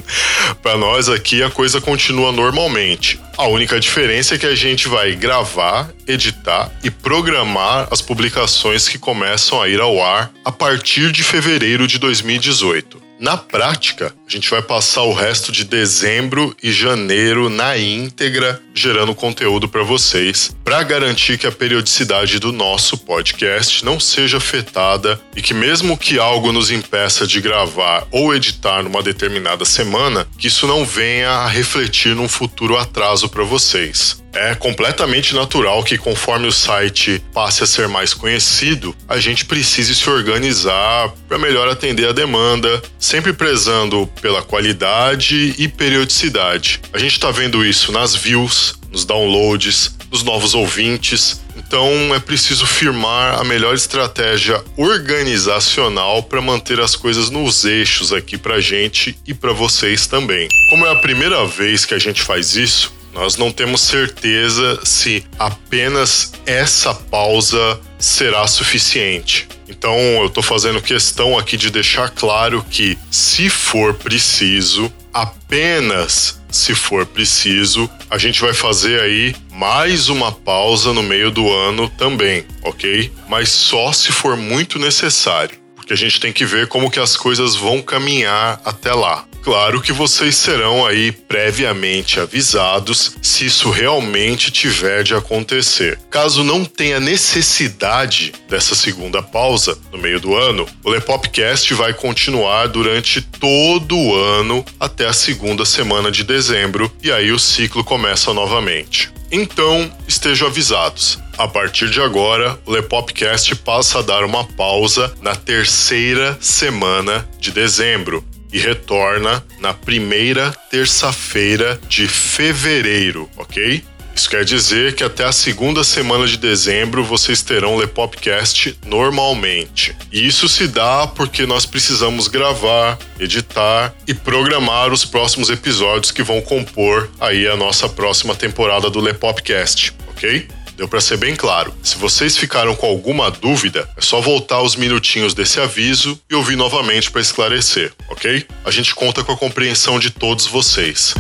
Para 0.62 0.78
nós 0.78 1.10
aqui 1.10 1.42
a 1.42 1.50
coisa 1.50 1.82
continua 1.82 2.32
normalmente. 2.32 3.20
A 3.36 3.48
única 3.48 3.80
diferença 3.80 4.36
é 4.36 4.38
que 4.38 4.46
a 4.46 4.54
gente 4.54 4.88
vai 4.88 5.16
gravar, 5.16 5.90
editar 6.08 6.72
e 6.84 6.92
programar 6.92 7.88
as 7.90 8.04
publicações 8.04 8.88
que 8.88 9.00
começam 9.00 9.60
a 9.60 9.68
ir 9.68 9.82
ao 9.82 10.00
ar 10.00 10.32
a 10.46 10.52
partir 10.52 11.12
de 11.12 11.24
fevereiro 11.24 11.88
de 11.88 11.98
2018. 11.98 13.07
Na 13.20 13.36
prática, 13.36 14.14
a 14.28 14.32
gente 14.32 14.50
vai 14.50 14.62
passar 14.62 15.02
o 15.02 15.14
resto 15.14 15.52
de 15.52 15.64
dezembro 15.64 16.56
e 16.62 16.72
janeiro 16.72 17.50
na 17.50 17.76
íntegra 17.76 18.62
gerando 18.76 19.16
conteúdo 19.16 19.68
para 19.68 19.82
vocês, 19.82 20.56
para 20.64 20.84
garantir 20.84 21.38
que 21.38 21.48
a 21.48 21.52
periodicidade 21.52 22.38
do 22.38 22.52
nosso 22.52 22.96
podcast 22.96 23.84
não 23.84 24.00
seja 24.00 24.38
afetada 24.38 25.20
e 25.36 25.42
que 25.42 25.54
mesmo 25.54 25.98
que 25.98 26.20
algo 26.20 26.52
nos 26.52 26.70
impeça 26.70 27.26
de 27.26 27.42
gravar 27.42 28.06
ou 28.12 28.36
editar 28.36 28.84
numa 28.84 29.02
determinada 29.02 29.66
semana, 29.66 30.28
que 30.38 30.48
isso 30.48 30.68
não 30.68 30.86
venha 30.86 31.32
a 31.32 31.48
refletir 31.48 32.16
num 32.16 32.30
futuro 32.30 32.78
atraso 32.78 33.28
para 33.28 33.44
vocês. 33.44 34.24
É 34.40 34.54
completamente 34.54 35.34
natural 35.34 35.84
que, 35.84 35.98
conforme 35.98 36.48
o 36.48 36.52
site 36.52 37.20
passe 37.34 37.64
a 37.64 37.68
ser 37.68 37.88
mais 37.88 38.14
conhecido, 38.14 38.96
a 39.10 39.18
gente 39.20 39.44
precise 39.46 39.96
se 39.96 40.08
organizar 40.08 41.12
para 41.28 41.40
melhor 41.40 41.68
atender 41.68 42.08
a 42.08 42.12
demanda, 42.12 42.82
sempre 43.00 43.34
prezando 43.34 44.08
pela 44.22 44.44
qualidade 44.44 45.56
e 45.58 45.68
periodicidade. 45.68 46.80
A 46.94 47.00
gente 47.00 47.14
está 47.14 47.32
vendo 47.32 47.66
isso 47.66 47.92
nas 47.92 48.16
views, 48.16 48.76
nos 48.92 49.06
downloads, 49.06 49.96
nos 50.12 50.22
novos 50.22 50.54
ouvintes. 50.54 51.42
Então 51.56 52.14
é 52.14 52.20
preciso 52.20 52.66
firmar 52.68 53.40
a 53.40 53.44
melhor 53.44 53.74
estratégia 53.74 54.64
organizacional 54.78 56.22
para 56.22 56.42
manter 56.42 56.80
as 56.80 56.96
coisas 56.96 57.32
nos 57.32 57.66
eixos 57.66 58.14
aqui 58.14 58.38
para 58.38 58.62
gente 58.62 59.18
e 59.26 59.34
para 59.34 59.52
vocês 59.52 60.06
também. 60.06 60.48
Como 60.70 60.86
é 60.86 60.92
a 60.92 60.96
primeira 60.96 61.44
vez 61.46 61.86
que 61.86 61.96
a 61.96 62.00
gente 62.00 62.22
faz 62.22 62.56
isso, 62.56 62.94
nós 63.18 63.36
não 63.36 63.52
temos 63.52 63.82
certeza 63.82 64.80
se 64.86 65.26
apenas 65.40 66.34
essa 66.46 66.94
pausa 66.94 67.80
será 67.98 68.46
suficiente. 68.46 69.48
Então, 69.68 69.98
eu 69.98 70.28
estou 70.28 70.44
fazendo 70.44 70.80
questão 70.80 71.36
aqui 71.36 71.58
de 71.58 71.72
deixar 71.72 72.12
claro 72.12 72.64
que, 72.70 72.96
se 73.10 73.50
for 73.50 73.96
preciso, 73.96 74.94
apenas 75.12 76.40
se 76.52 76.76
for 76.76 77.08
preciso, 77.08 77.90
a 78.08 78.20
gente 78.20 78.40
vai 78.40 78.54
fazer 78.54 79.02
aí 79.02 79.36
mais 79.52 80.10
uma 80.10 80.32
pausa 80.32 80.94
no 80.94 81.02
meio 81.02 81.32
do 81.32 81.52
ano 81.52 81.90
também, 81.90 82.46
ok? 82.62 83.12
Mas 83.28 83.50
só 83.50 83.92
se 83.92 84.12
for 84.12 84.38
muito 84.38 84.78
necessário, 84.78 85.58
porque 85.76 85.92
a 85.92 85.98
gente 85.98 86.20
tem 86.20 86.32
que 86.32 86.46
ver 86.46 86.68
como 86.68 86.92
que 86.92 87.00
as 87.00 87.18
coisas 87.18 87.56
vão 87.56 87.82
caminhar 87.82 88.62
até 88.64 88.94
lá. 88.94 89.26
Claro 89.48 89.80
que 89.80 89.94
vocês 89.94 90.36
serão 90.36 90.86
aí 90.86 91.10
previamente 91.10 92.20
avisados 92.20 93.16
se 93.22 93.46
isso 93.46 93.70
realmente 93.70 94.52
tiver 94.52 95.04
de 95.04 95.16
acontecer. 95.16 95.98
Caso 96.10 96.44
não 96.44 96.66
tenha 96.66 97.00
necessidade 97.00 98.34
dessa 98.50 98.76
segunda 98.76 99.24
pausa 99.24 99.80
no 99.90 99.98
meio 99.98 100.20
do 100.20 100.36
ano, 100.36 100.68
o 100.84 100.90
Lepopcast 100.90 101.74
vai 101.76 101.94
continuar 101.94 102.68
durante 102.68 103.22
todo 103.22 103.98
o 103.98 104.14
ano 104.18 104.66
até 104.78 105.08
a 105.08 105.14
segunda 105.14 105.64
semana 105.64 106.12
de 106.12 106.26
dezembro 106.26 106.92
e 107.02 107.10
aí 107.10 107.32
o 107.32 107.40
ciclo 107.40 107.86
começa 107.86 108.34
novamente. 108.34 109.10
Então, 109.32 109.90
estejam 110.06 110.50
avisados. 110.50 111.20
A 111.38 111.48
partir 111.48 111.90
de 111.90 112.02
agora, 112.02 112.60
o 112.66 112.72
Lepopcast 112.72 113.56
passa 113.56 114.00
a 114.00 114.02
dar 114.02 114.26
uma 114.26 114.44
pausa 114.44 115.14
na 115.22 115.38
terceira 115.38 116.38
semana 116.42 117.26
de 117.40 117.52
dezembro 117.52 118.26
e 118.52 118.60
retorna 118.60 119.44
na 119.60 119.74
primeira 119.74 120.52
terça-feira 120.70 121.80
de 121.88 122.08
fevereiro, 122.08 123.30
ok? 123.38 123.84
Isso 124.18 124.32
quer 124.32 124.44
dizer 124.44 124.96
que 124.96 125.04
até 125.04 125.26
a 125.26 125.32
segunda 125.32 125.84
semana 125.84 126.26
de 126.26 126.38
dezembro 126.38 127.04
vocês 127.04 127.44
terão 127.44 127.76
o 127.76 127.78
Lepopcast 127.78 128.76
normalmente. 128.84 129.96
E 130.12 130.26
isso 130.26 130.50
se 130.50 130.68
dá 130.68 131.06
porque 131.06 131.46
nós 131.46 131.68
precisamos 131.68 132.28
gravar, 132.28 132.98
editar 133.20 133.94
e 134.08 134.16
programar 134.16 134.92
os 134.92 135.06
próximos 135.06 135.52
episódios 135.52 136.12
que 136.12 136.24
vão 136.24 136.42
compor 136.42 137.12
aí 137.20 137.48
a 137.48 137.56
nossa 137.56 137.88
próxima 137.88 138.34
temporada 138.34 138.90
do 138.90 139.00
Lepopcast, 139.00 139.94
ok? 140.10 140.48
Deu 140.78 140.88
para 140.88 141.02
ser 141.02 141.18
bem 141.18 141.36
claro. 141.36 141.74
Se 141.82 141.98
vocês 141.98 142.38
ficaram 142.38 142.76
com 142.76 142.86
alguma 142.86 143.32
dúvida, 143.32 143.90
é 143.98 144.02
só 144.02 144.22
voltar 144.22 144.62
os 144.62 144.76
minutinhos 144.76 145.34
desse 145.34 145.60
aviso 145.60 146.22
e 146.30 146.36
ouvir 146.36 146.56
novamente 146.56 147.10
para 147.10 147.20
esclarecer, 147.20 147.92
ok? 148.08 148.46
A 148.64 148.70
gente 148.70 148.94
conta 148.94 149.24
com 149.24 149.32
a 149.32 149.38
compreensão 149.38 149.98
de 149.98 150.12
todos 150.12 150.46
vocês. 150.46 151.16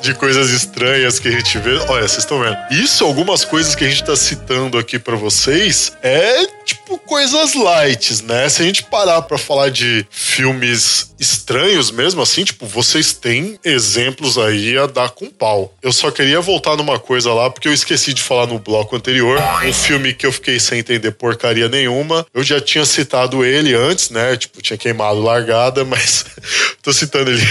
de 0.00 0.14
coisas 0.14 0.50
estranhas 0.50 1.18
que 1.18 1.28
a 1.28 1.30
gente 1.30 1.58
vê. 1.58 1.76
Olha, 1.88 2.06
vocês 2.06 2.18
estão 2.18 2.40
vendo. 2.40 2.56
Isso, 2.70 3.04
algumas 3.04 3.44
coisas 3.44 3.74
que 3.74 3.84
a 3.84 3.88
gente 3.88 4.04
tá 4.04 4.16
citando 4.16 4.78
aqui 4.78 4.98
pra 4.98 5.16
vocês, 5.16 5.92
é 6.02 6.46
tipo 6.64 6.98
coisas 6.98 7.54
lights, 7.54 8.20
né? 8.20 8.48
Se 8.48 8.62
a 8.62 8.64
gente 8.64 8.82
parar 8.82 9.22
pra 9.22 9.38
falar 9.38 9.70
de 9.70 10.06
filmes 10.10 11.14
estranhos 11.18 11.90
mesmo, 11.90 12.22
assim, 12.22 12.44
tipo, 12.44 12.66
vocês 12.66 13.12
têm 13.12 13.58
exemplos 13.64 14.38
aí 14.38 14.76
a 14.76 14.86
dar 14.86 15.10
com 15.10 15.26
pau. 15.30 15.74
Eu 15.82 15.92
só 15.92 16.10
queria 16.10 16.40
voltar 16.40 16.76
numa 16.76 16.98
coisa 16.98 17.32
lá, 17.32 17.50
porque 17.50 17.68
eu 17.68 17.72
esqueci 17.72 18.12
de 18.12 18.22
falar 18.22 18.46
no 18.46 18.58
bloco 18.58 18.94
anterior. 18.94 19.40
Um 19.64 19.72
filme 19.72 20.12
que 20.12 20.26
eu 20.26 20.32
fiquei 20.32 20.60
sem 20.60 20.80
entender 20.80 21.12
porcaria 21.12 21.68
nenhuma. 21.68 22.26
Eu 22.34 22.42
já 22.42 22.60
tinha 22.60 22.84
citado 22.84 23.44
ele 23.44 23.74
antes, 23.74 24.10
né? 24.10 24.36
Tipo, 24.36 24.60
tinha 24.62 24.76
queimado 24.76 25.20
largada, 25.20 25.84
mas 25.88 26.17
tô 26.82 26.92
citando 26.92 27.30
ele, 27.30 27.42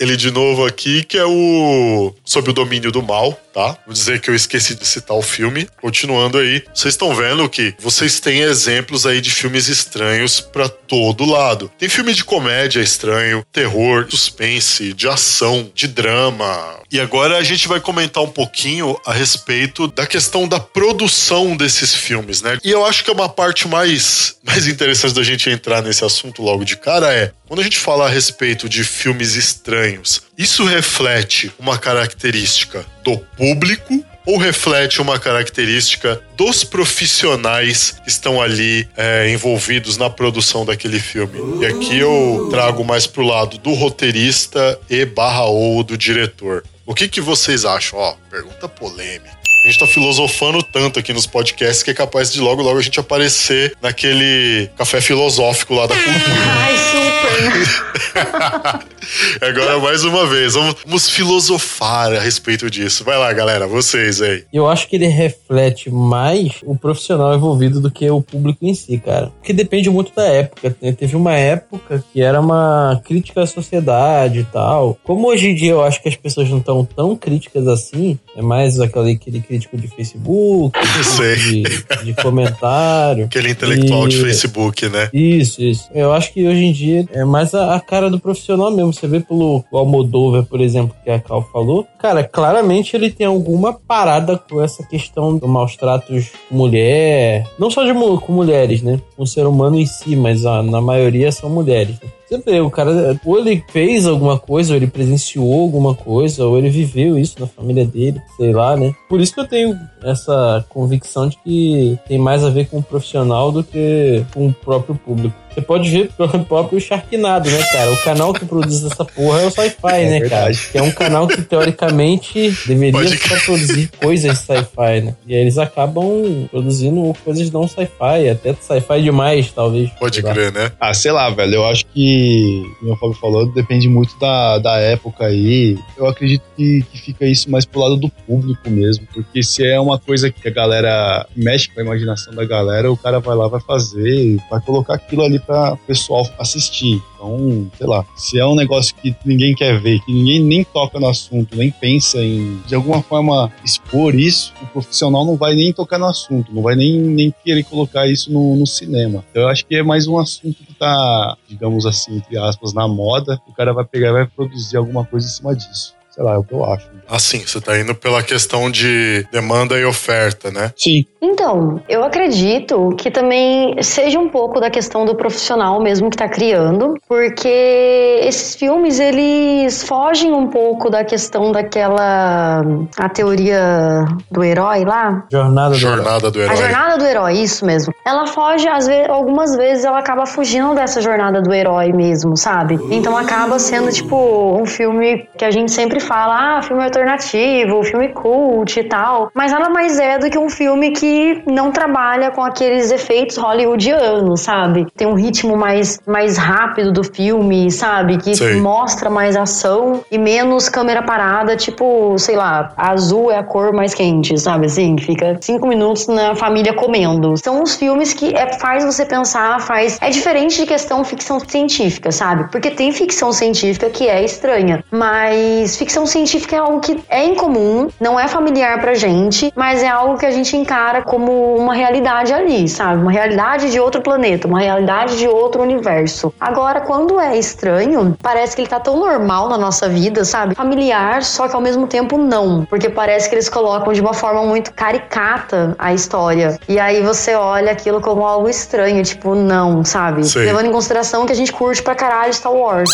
ele 0.00 0.16
de 0.16 0.30
novo 0.30 0.66
aqui, 0.66 1.04
que 1.04 1.18
é 1.18 1.24
o 1.24 2.14
Sob 2.24 2.50
o 2.50 2.52
Domínio 2.52 2.92
do 2.92 3.02
Mal, 3.02 3.38
tá? 3.52 3.76
Vou 3.86 3.92
dizer 3.92 4.20
que 4.20 4.30
eu 4.30 4.34
esqueci 4.34 4.74
de 4.74 4.86
citar 4.86 5.16
o 5.16 5.22
filme. 5.22 5.68
Continuando 5.80 6.38
aí, 6.38 6.62
vocês 6.74 6.94
estão 6.94 7.14
vendo 7.14 7.48
que 7.48 7.74
vocês 7.78 8.20
têm 8.20 8.40
exemplos 8.40 9.06
aí 9.06 9.20
de 9.20 9.30
filmes 9.30 9.68
estranhos 9.68 10.40
pra 10.40 10.68
todo 10.68 11.24
lado. 11.24 11.70
Tem 11.78 11.88
filme 11.88 12.14
de 12.14 12.24
comédia 12.24 12.80
estranho, 12.80 13.44
terror, 13.52 14.06
suspense, 14.10 14.92
de 14.92 15.08
ação, 15.08 15.70
de 15.74 15.86
drama. 15.86 16.80
E 16.90 17.00
agora 17.00 17.38
a 17.38 17.42
gente 17.42 17.68
vai 17.68 17.80
comentar 17.80 18.22
um 18.22 18.30
pouquinho 18.30 18.96
a 19.06 19.12
respeito 19.12 19.88
da 19.88 20.06
questão 20.06 20.46
da 20.46 20.60
produção 20.60 21.56
desses 21.56 21.94
filmes, 21.94 22.42
né? 22.42 22.58
E 22.64 22.70
eu 22.70 22.84
acho 22.84 23.04
que 23.04 23.10
é 23.10 23.14
uma 23.14 23.28
parte 23.28 23.66
mais, 23.68 24.36
mais 24.42 24.66
interessante 24.66 25.14
da 25.14 25.22
gente 25.22 25.48
entrar 25.48 25.82
nesse 25.82 26.04
assunto 26.04 26.42
logo 26.42 26.64
de 26.64 26.76
cara 26.76 27.12
é 27.12 27.32
quando 27.52 27.60
a 27.60 27.64
gente 27.64 27.78
fala 27.82 28.06
a 28.06 28.08
respeito 28.08 28.68
de 28.68 28.84
filmes 28.84 29.34
estranhos, 29.34 30.22
isso 30.38 30.64
reflete 30.64 31.52
uma 31.58 31.76
característica 31.76 32.86
do 33.02 33.18
público 33.18 34.04
ou 34.24 34.38
reflete 34.38 35.02
uma 35.02 35.18
característica 35.18 36.22
dos 36.36 36.62
profissionais 36.62 37.96
que 38.04 38.08
estão 38.08 38.40
ali 38.40 38.88
é, 38.96 39.28
envolvidos 39.32 39.96
na 39.96 40.08
produção 40.08 40.64
daquele 40.64 41.00
filme? 41.00 41.60
E 41.60 41.66
aqui 41.66 41.98
eu 41.98 42.46
trago 42.52 42.84
mais 42.84 43.04
pro 43.04 43.26
lado 43.26 43.58
do 43.58 43.72
roteirista 43.72 44.78
e 44.88 45.04
barra 45.04 45.46
ou 45.46 45.82
do 45.82 45.98
diretor. 45.98 46.62
O 46.86 46.94
que, 46.94 47.08
que 47.08 47.20
vocês 47.20 47.64
acham? 47.64 47.98
Ó, 47.98 48.14
pergunta 48.30 48.68
polêmica. 48.68 49.42
A 49.64 49.66
gente 49.66 49.78
tá 49.78 49.86
filosofando 49.86 50.60
tanto 50.62 50.98
aqui 50.98 51.12
nos 51.12 51.26
podcasts 51.26 51.82
que 51.82 51.90
é 51.90 51.94
capaz 51.94 52.32
de 52.32 52.40
logo, 52.40 52.62
logo 52.62 52.78
a 52.78 52.82
gente 52.82 52.98
aparecer 52.98 53.76
naquele 53.80 54.68
café 54.76 55.00
filosófico 55.00 55.74
lá 55.74 55.86
da 55.86 55.94
cultura. 55.94 56.91
Agora, 59.40 59.78
mais 59.80 60.04
uma 60.04 60.26
vez, 60.26 60.54
vamos, 60.54 60.76
vamos 60.86 61.08
filosofar 61.08 62.12
a 62.12 62.20
respeito 62.20 62.70
disso. 62.70 63.04
Vai 63.04 63.18
lá, 63.18 63.32
galera, 63.32 63.66
vocês 63.66 64.20
aí. 64.22 64.44
Eu 64.52 64.68
acho 64.68 64.88
que 64.88 64.96
ele 64.96 65.08
reflete 65.08 65.90
mais 65.90 66.52
o 66.64 66.76
profissional 66.76 67.34
envolvido 67.34 67.80
do 67.80 67.90
que 67.90 68.08
o 68.10 68.22
público 68.22 68.64
em 68.64 68.74
si, 68.74 68.98
cara. 68.98 69.32
Porque 69.38 69.52
depende 69.52 69.90
muito 69.90 70.12
da 70.14 70.24
época. 70.24 70.74
Teve 70.96 71.16
uma 71.16 71.34
época 71.34 72.02
que 72.12 72.22
era 72.22 72.40
uma 72.40 73.00
crítica 73.04 73.42
à 73.42 73.46
sociedade 73.46 74.40
e 74.40 74.44
tal. 74.44 74.96
Como 75.02 75.28
hoje 75.28 75.48
em 75.48 75.54
dia 75.54 75.72
eu 75.72 75.82
acho 75.82 76.00
que 76.02 76.08
as 76.08 76.16
pessoas 76.16 76.48
não 76.48 76.58
estão 76.58 76.84
tão 76.84 77.16
críticas 77.16 77.66
assim, 77.66 78.18
é 78.36 78.42
mais 78.42 78.78
aquele, 78.80 79.12
aquele 79.12 79.40
crítico 79.40 79.76
de 79.76 79.88
Facebook, 79.88 80.78
de, 81.38 81.62
de 82.04 82.14
comentário. 82.22 83.24
Aquele 83.24 83.50
intelectual 83.50 84.06
de 84.06 84.18
E- 84.18 84.20
Facebook, 84.20 84.88
né? 84.88 85.10
Isso, 85.12 85.62
isso. 85.62 85.88
Eu 85.94 86.12
acho 86.12 86.32
que 86.32 86.46
hoje 86.46 86.64
em 86.64 86.72
dia 86.72 87.04
é 87.12 87.21
mais 87.24 87.54
a, 87.54 87.74
a 87.74 87.80
cara 87.80 88.10
do 88.10 88.18
profissional 88.18 88.70
mesmo. 88.70 88.92
Você 88.92 89.06
vê 89.06 89.20
pelo 89.20 89.64
Almodóvar, 89.72 90.44
por 90.44 90.60
exemplo, 90.60 90.94
que 91.04 91.10
a 91.10 91.18
Cal 91.20 91.42
falou. 91.52 91.86
Cara, 91.98 92.24
claramente 92.24 92.96
ele 92.96 93.10
tem 93.10 93.26
alguma 93.26 93.72
parada 93.72 94.36
com 94.38 94.60
essa 94.62 94.82
questão 94.86 95.36
do 95.36 95.46
maus 95.48 95.76
tratos 95.76 96.30
com 96.48 96.56
mulher. 96.56 97.46
Não 97.58 97.70
só 97.70 97.84
de, 97.84 97.92
com 97.94 98.32
mulheres, 98.32 98.82
né? 98.82 99.00
Com 99.16 99.22
o 99.22 99.26
ser 99.26 99.46
humano 99.46 99.78
em 99.78 99.86
si, 99.86 100.16
mas 100.16 100.44
a- 100.46 100.62
na 100.62 100.80
maioria 100.80 101.30
são 101.32 101.48
mulheres. 101.50 101.96
né? 102.02 102.08
Você 102.28 102.38
vê, 102.38 102.60
o 102.62 102.70
cara, 102.70 103.20
ou 103.26 103.38
ele 103.38 103.62
fez 103.68 104.06
alguma 104.06 104.38
coisa, 104.38 104.72
ou 104.72 104.76
ele 104.78 104.86
presenciou 104.86 105.52
alguma 105.60 105.94
coisa, 105.94 106.46
ou 106.46 106.56
ele 106.56 106.70
viveu 106.70 107.18
isso 107.18 107.36
na 107.38 107.46
família 107.46 107.84
dele, 107.84 108.22
sei 108.38 108.54
lá, 108.54 108.74
né? 108.74 108.94
Por 109.06 109.20
isso 109.20 109.34
que 109.34 109.40
eu 109.40 109.46
tenho 109.46 109.78
essa 110.02 110.64
convicção 110.70 111.28
de 111.28 111.36
que 111.44 111.98
tem 112.08 112.16
mais 112.16 112.42
a 112.42 112.48
ver 112.48 112.68
com 112.68 112.78
o 112.78 112.82
profissional 112.82 113.52
do 113.52 113.62
que 113.62 114.24
com 114.32 114.46
o 114.46 114.52
próprio 114.52 114.94
público. 114.94 115.36
Você 115.54 115.62
pode 115.62 115.90
ver 115.90 116.10
pelo 116.16 116.44
próprio 116.44 116.80
Sharknado, 116.80 117.50
né, 117.50 117.62
cara? 117.72 117.92
O 117.92 117.96
canal 118.02 118.32
que 118.32 118.44
produz 118.44 118.84
essa 118.84 119.04
porra 119.04 119.42
é 119.42 119.46
o 119.46 119.50
Sci-Fi, 119.50 120.04
né, 120.04 120.20
cara? 120.28 120.42
verdade. 120.42 120.68
Que 120.70 120.78
é 120.78 120.82
um 120.82 120.90
canal 120.90 121.26
que, 121.26 121.42
teoricamente, 121.42 122.50
deveria 122.66 122.92
Pode 122.92 123.18
só 123.18 123.36
produzir 123.44 123.90
coisas 124.00 124.38
sci-fi, 124.38 125.00
né? 125.02 125.14
E 125.26 125.34
aí 125.34 125.40
eles 125.40 125.58
acabam 125.58 126.48
produzindo 126.50 127.12
coisas 127.24 127.50
não 127.50 127.68
sci-fi, 127.68 128.28
até 128.30 128.54
sci-fi 128.54 129.02
demais, 129.02 129.50
talvez. 129.50 129.90
Pode 129.98 130.22
crer, 130.22 130.52
né? 130.52 130.72
Ah, 130.80 130.94
sei 130.94 131.12
lá, 131.12 131.30
velho. 131.30 131.54
Eu 131.54 131.66
acho 131.66 131.84
que, 131.86 132.62
como 132.80 132.92
o 132.92 132.96
Fábio 132.96 133.16
falou, 133.16 133.52
depende 133.52 133.88
muito 133.88 134.18
da, 134.18 134.58
da 134.58 134.76
época 134.78 135.26
aí. 135.26 135.78
Eu 135.96 136.06
acredito 136.06 136.42
que, 136.56 136.84
que 136.90 136.98
fica 136.98 137.26
isso 137.26 137.50
mais 137.50 137.64
pro 137.64 137.80
lado 137.80 137.96
do 137.96 138.08
público 138.08 138.70
mesmo. 138.70 139.06
Porque 139.12 139.42
se 139.42 139.66
é 139.66 139.78
uma 139.78 139.98
coisa 139.98 140.30
que 140.30 140.48
a 140.48 140.50
galera 140.50 141.26
mexe 141.36 141.68
com 141.68 141.80
a 141.80 141.84
imaginação 141.84 142.34
da 142.34 142.44
galera, 142.44 142.90
o 142.90 142.96
cara 142.96 143.20
vai 143.20 143.36
lá, 143.36 143.48
vai 143.48 143.60
fazer, 143.60 144.38
vai 144.50 144.60
colocar 144.60 144.94
aquilo 144.94 145.22
ali 145.22 145.38
pra 145.46 145.74
o 145.74 145.76
pessoal 145.78 146.26
assistir. 146.38 147.02
Então, 147.14 147.70
sei 147.76 147.86
lá, 147.86 148.04
se 148.16 148.38
é 148.38 148.46
um 148.46 148.54
negócio 148.54 148.94
que 148.96 149.14
ninguém 149.24 149.54
quer 149.54 149.80
ver, 149.80 150.00
que 150.00 150.12
ninguém 150.12 150.42
nem 150.42 150.64
toca 150.64 150.98
no 150.98 151.08
assunto, 151.08 151.56
nem 151.56 151.70
pensa 151.70 152.18
em, 152.18 152.60
de 152.66 152.74
alguma 152.74 153.02
forma, 153.02 153.52
expor 153.64 154.14
isso, 154.14 154.52
o 154.60 154.66
profissional 154.66 155.24
não 155.24 155.36
vai 155.36 155.54
nem 155.54 155.72
tocar 155.72 155.98
no 155.98 156.06
assunto, 156.06 156.52
não 156.52 156.62
vai 156.62 156.74
nem, 156.74 157.00
nem 157.00 157.34
querer 157.44 157.62
colocar 157.64 158.06
isso 158.06 158.32
no, 158.32 158.56
no 158.56 158.66
cinema. 158.66 159.24
Então, 159.30 159.42
eu 159.42 159.48
acho 159.48 159.64
que 159.64 159.76
é 159.76 159.82
mais 159.82 160.06
um 160.06 160.18
assunto 160.18 160.64
que 160.64 160.74
tá, 160.74 161.36
digamos 161.48 161.86
assim, 161.86 162.16
entre 162.16 162.36
aspas, 162.38 162.72
na 162.72 162.88
moda. 162.88 163.40
O 163.48 163.52
cara 163.52 163.72
vai 163.72 163.84
pegar 163.84 164.08
e 164.08 164.12
vai 164.12 164.26
produzir 164.26 164.76
alguma 164.76 165.04
coisa 165.04 165.26
em 165.26 165.30
cima 165.30 165.54
disso. 165.54 165.94
Sei 166.14 166.22
lá, 166.22 166.34
é 166.34 166.36
o 166.38 166.44
que 166.44 166.52
eu 166.52 166.62
acho. 166.64 166.86
Assim, 167.08 167.38
você 167.38 167.58
tá 167.60 167.78
indo 167.78 167.94
pela 167.94 168.22
questão 168.22 168.70
de 168.70 169.26
demanda 169.32 169.78
e 169.78 169.84
oferta, 169.84 170.50
né? 170.50 170.70
Sim. 170.76 171.06
Então, 171.20 171.80
eu 171.88 172.04
acredito 172.04 172.90
que 172.98 173.10
também 173.10 173.82
seja 173.82 174.18
um 174.18 174.28
pouco 174.28 174.60
da 174.60 174.70
questão 174.70 175.06
do 175.06 175.14
profissional 175.14 175.80
mesmo 175.80 176.10
que 176.10 176.16
tá 176.16 176.28
criando, 176.28 176.94
porque 177.08 178.20
esses 178.22 178.54
filmes 178.54 179.00
eles 179.00 179.84
fogem 179.84 180.32
um 180.32 180.48
pouco 180.48 180.90
da 180.90 181.02
questão 181.04 181.50
daquela 181.50 182.62
a 182.98 183.08
teoria 183.08 184.04
do 184.30 184.44
herói 184.44 184.84
lá, 184.84 185.24
Jornada 185.30 185.70
do 185.70 185.76
Herói. 185.76 185.96
Jornada 185.96 186.30
do 186.30 186.38
a 186.38 186.42
herói. 186.42 186.56
jornada 186.56 186.98
do 186.98 187.04
herói, 187.06 187.32
isso 187.38 187.64
mesmo. 187.64 187.94
Ela 188.04 188.26
foge, 188.26 188.68
às 188.68 188.86
vezes, 188.86 189.08
algumas 189.08 189.56
vezes 189.56 189.84
ela 189.84 189.98
acaba 189.98 190.26
fugindo 190.26 190.74
dessa 190.74 191.00
jornada 191.00 191.40
do 191.40 191.52
herói 191.54 191.92
mesmo, 191.92 192.36
sabe? 192.36 192.78
Então 192.90 193.16
acaba 193.16 193.58
sendo 193.58 193.90
tipo 193.90 194.58
um 194.60 194.66
filme 194.66 195.26
que 195.38 195.44
a 195.44 195.50
gente 195.50 195.70
sempre 195.72 196.01
fala, 196.02 196.58
ah, 196.58 196.62
filme 196.62 196.82
alternativo, 196.82 197.82
filme 197.84 198.08
cult 198.08 198.78
e 198.78 198.84
tal. 198.84 199.30
Mas 199.34 199.52
nada 199.52 199.68
mais 199.70 199.98
é 199.98 200.18
do 200.18 200.30
que 200.30 200.38
um 200.38 200.48
filme 200.48 200.90
que 200.90 201.42
não 201.46 201.70
trabalha 201.70 202.30
com 202.30 202.42
aqueles 202.42 202.90
efeitos 202.90 203.36
hollywoodianos, 203.36 204.40
sabe? 204.40 204.86
Tem 204.96 205.06
um 205.06 205.14
ritmo 205.14 205.56
mais, 205.56 206.00
mais 206.06 206.36
rápido 206.36 206.92
do 206.92 207.04
filme, 207.04 207.70
sabe? 207.70 208.18
Que 208.18 208.34
Sei. 208.34 208.60
mostra 208.60 209.10
mais 209.10 209.36
ação 209.36 210.02
e 210.10 210.18
menos 210.18 210.68
câmera 210.68 211.02
parada, 211.02 211.56
tipo, 211.56 212.16
sei 212.18 212.36
lá, 212.36 212.72
azul 212.76 213.30
é 213.30 213.38
a 213.38 213.42
cor 213.42 213.72
mais 213.72 213.94
quente, 213.94 214.38
sabe? 214.38 214.66
Assim, 214.66 214.96
que 214.96 215.04
fica 215.04 215.36
cinco 215.40 215.66
minutos 215.66 216.06
na 216.06 216.34
família 216.34 216.72
comendo. 216.72 217.36
São 217.36 217.62
os 217.62 217.74
filmes 217.74 218.12
que 218.12 218.34
é, 218.34 218.58
faz 218.58 218.84
você 218.84 219.04
pensar, 219.04 219.60
faz. 219.60 219.98
É 220.00 220.10
diferente 220.10 220.56
de 220.56 220.66
questão 220.66 221.04
ficção 221.04 221.38
científica, 221.40 222.10
sabe? 222.10 222.50
Porque 222.50 222.70
tem 222.70 222.92
ficção 222.92 223.32
científica 223.32 223.90
que 223.90 224.08
é 224.08 224.24
estranha, 224.24 224.82
mas 224.90 225.76
ficção 225.76 225.91
científica 226.06 226.56
é 226.56 226.58
algo 226.58 226.80
que 226.80 227.02
é 227.08 227.24
incomum, 227.24 227.88
não 228.00 228.18
é 228.18 228.26
familiar 228.26 228.80
pra 228.80 228.94
gente, 228.94 229.52
mas 229.54 229.82
é 229.82 229.88
algo 229.88 230.18
que 230.18 230.26
a 230.26 230.30
gente 230.30 230.56
encara 230.56 231.02
como 231.02 231.56
uma 231.56 231.74
realidade 231.74 232.32
ali, 232.32 232.68
sabe? 232.68 233.02
Uma 233.02 233.12
realidade 233.12 233.70
de 233.70 233.78
outro 233.78 234.00
planeta, 234.00 234.48
uma 234.48 234.60
realidade 234.60 235.18
de 235.18 235.28
outro 235.28 235.62
universo. 235.62 236.32
Agora, 236.40 236.80
quando 236.80 237.20
é 237.20 237.36
estranho, 237.36 238.16
parece 238.22 238.56
que 238.56 238.62
ele 238.62 238.68
tá 238.68 238.80
tão 238.80 238.98
normal 238.98 239.48
na 239.48 239.58
nossa 239.58 239.88
vida, 239.88 240.24
sabe? 240.24 240.54
Familiar, 240.54 241.22
só 241.22 241.48
que 241.48 241.54
ao 241.54 241.60
mesmo 241.60 241.86
tempo 241.86 242.16
não. 242.16 242.64
Porque 242.64 242.88
parece 242.88 243.28
que 243.28 243.34
eles 243.34 243.48
colocam 243.48 243.92
de 243.92 244.00
uma 244.00 244.14
forma 244.14 244.42
muito 244.42 244.72
caricata 244.72 245.74
a 245.78 245.92
história. 245.92 246.58
E 246.68 246.78
aí 246.78 247.02
você 247.02 247.34
olha 247.34 247.72
aquilo 247.72 248.00
como 248.00 248.26
algo 248.26 248.48
estranho, 248.48 249.02
tipo, 249.02 249.34
não, 249.34 249.84
sabe? 249.84 250.24
Sei. 250.24 250.44
Levando 250.44 250.66
em 250.66 250.72
consideração 250.72 251.26
que 251.26 251.32
a 251.32 251.36
gente 251.36 251.52
curte 251.52 251.82
pra 251.82 251.94
caralho 251.94 252.32
Star 252.32 252.52
Wars. 252.52 252.90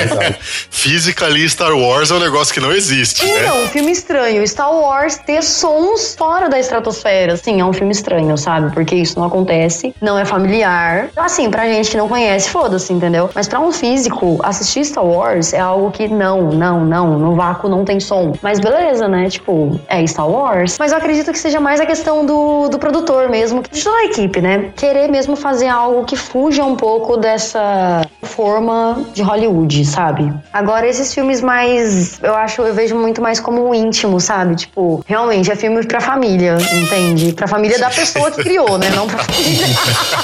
Física 0.70 1.26
ali, 1.26 1.48
Star 1.48 1.72
Wars 1.72 2.10
é 2.14 2.18
um 2.18 2.22
negócio 2.22 2.54
que 2.54 2.60
não 2.60 2.72
existe, 2.72 3.24
né? 3.24 3.42
Então, 3.42 3.64
um 3.64 3.68
filme 3.68 3.92
estranho. 3.92 4.46
Star 4.46 4.72
Wars 4.72 5.16
ter 5.18 5.42
sons 5.42 6.14
fora 6.16 6.48
da 6.48 6.58
estratosfera. 6.58 7.36
Sim, 7.36 7.60
é 7.60 7.64
um 7.64 7.72
filme 7.72 7.92
estranho, 7.92 8.36
sabe? 8.36 8.72
Porque 8.72 8.94
isso 8.94 9.18
não 9.18 9.26
acontece, 9.26 9.94
não 10.00 10.18
é 10.18 10.24
familiar. 10.24 11.08
Assim, 11.16 11.50
pra 11.50 11.66
gente 11.66 11.90
que 11.90 11.96
não 11.96 12.08
conhece, 12.08 12.48
foda-se, 12.50 12.92
entendeu? 12.92 13.30
Mas 13.34 13.48
pra 13.48 13.60
um 13.60 13.72
físico, 13.72 14.38
assistir 14.42 14.84
Star 14.84 15.04
Wars 15.04 15.52
é 15.52 15.60
algo 15.60 15.90
que 15.90 16.08
não, 16.08 16.50
não, 16.50 16.84
não, 16.84 17.18
no 17.18 17.34
vácuo 17.34 17.68
não 17.68 17.84
tem 17.84 17.98
som. 17.98 18.32
Mas 18.42 18.60
beleza, 18.60 19.08
né? 19.08 19.28
Tipo, 19.28 19.80
é 19.88 20.06
Star 20.06 20.28
Wars. 20.28 20.76
Mas 20.78 20.92
eu 20.92 20.98
acredito 20.98 21.32
que 21.32 21.38
seja 21.38 21.60
mais 21.60 21.80
a 21.80 21.86
questão 21.86 22.24
do, 22.24 22.68
do 22.68 22.78
produtor 22.78 23.28
mesmo, 23.28 23.62
de 23.70 23.82
toda 23.82 23.96
a 23.98 24.04
equipe, 24.04 24.40
né? 24.40 24.70
Querer 24.76 25.08
mesmo 25.08 25.36
fazer 25.36 25.68
algo 25.68 26.04
que 26.04 26.16
fuja 26.16 26.64
um 26.64 26.76
pouco 26.76 27.16
dessa 27.16 28.02
forma 28.22 29.04
de 29.12 29.22
Hollywood, 29.22 29.84
sabe? 29.84 30.32
Agora, 30.52 30.86
esses 30.86 31.12
filmes 31.12 31.40
mais. 31.40 32.03
Eu 32.22 32.34
acho, 32.34 32.62
eu 32.62 32.74
vejo 32.74 32.94
muito 32.96 33.20
mais 33.20 33.40
como 33.40 33.74
íntimo, 33.74 34.20
sabe? 34.20 34.56
Tipo, 34.56 35.04
realmente 35.06 35.50
é 35.50 35.56
filme 35.56 35.84
pra 35.86 36.00
família, 36.00 36.56
entende? 36.72 37.32
Pra 37.32 37.46
família 37.46 37.78
da 37.78 37.90
pessoa 37.90 38.30
que 38.30 38.42
criou, 38.42 38.78
né? 38.78 38.90
Não 38.90 39.06
pra 39.06 39.24
família. 39.24 39.66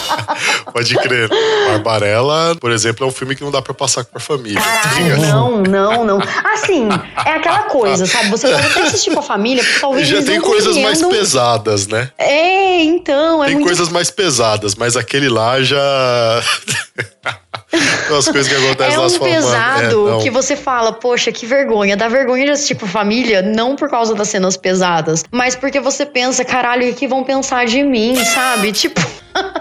Pode 0.72 0.95
crer. 0.97 1.28
Barbarella, 1.68 2.57
por 2.57 2.70
exemplo, 2.70 3.07
é 3.07 3.09
um 3.09 3.12
filme 3.12 3.35
que 3.35 3.43
não 3.43 3.51
dá 3.51 3.61
pra 3.62 3.74
passar 3.74 4.05
com 4.05 4.16
a 4.16 4.20
família. 4.20 4.61
tá 4.61 4.91
Caralho, 4.91 5.20
não, 5.20 5.62
não, 5.62 6.05
não. 6.05 6.18
Assim, 6.53 6.89
é 7.24 7.33
aquela 7.33 7.64
coisa, 7.64 8.07
sabe? 8.07 8.31
Você 8.31 8.49
pode 8.53 8.66
até 8.66 8.83
assistir 8.83 9.12
com 9.12 9.20
a 9.20 9.22
família, 9.22 9.62
porque 9.62 9.81
talvez 9.81 10.09
Já 10.09 10.22
tem 10.22 10.41
coisas 10.41 10.76
mais 10.76 11.03
pesadas, 11.03 11.87
né? 11.87 12.11
É, 12.18 12.83
então, 12.83 13.43
é 13.43 13.47
Tem 13.47 13.57
muito 13.57 13.66
coisas 13.66 13.89
mais 13.89 14.11
pesadas, 14.11 14.74
mas 14.74 14.97
aquele 14.97 15.28
lá 15.28 15.62
já. 15.62 15.78
As 17.73 18.29
coisas 18.29 18.49
que 18.49 18.55
acontecem 18.55 18.95
É 18.95 18.99
um 18.99 19.18
pesado 19.18 20.18
É, 20.18 20.23
que 20.23 20.31
você 20.31 20.57
fala, 20.57 20.93
poxa, 20.93 21.31
que 21.31 21.47
vergonha. 21.47 21.97
Dá 21.97 22.09
vergonha 22.09 22.45
de 22.47 22.51
assistir 22.51 22.75
com 22.75 22.87
família, 22.87 23.43
não 23.43 23.77
por 23.77 23.89
causa 23.89 24.14
das 24.14 24.29
cenas 24.29 24.57
pesadas, 24.57 25.25
mas 25.31 25.55
porque 25.55 25.79
você 25.81 26.05
pensa, 26.05 26.45
caralho, 26.45 26.91
o 26.91 26.95
que 26.95 27.07
vão 27.07 27.23
pensar 27.23 27.66
de 27.66 27.83
mim, 27.83 28.16
sabe? 28.25 28.73
Tipo, 28.73 29.01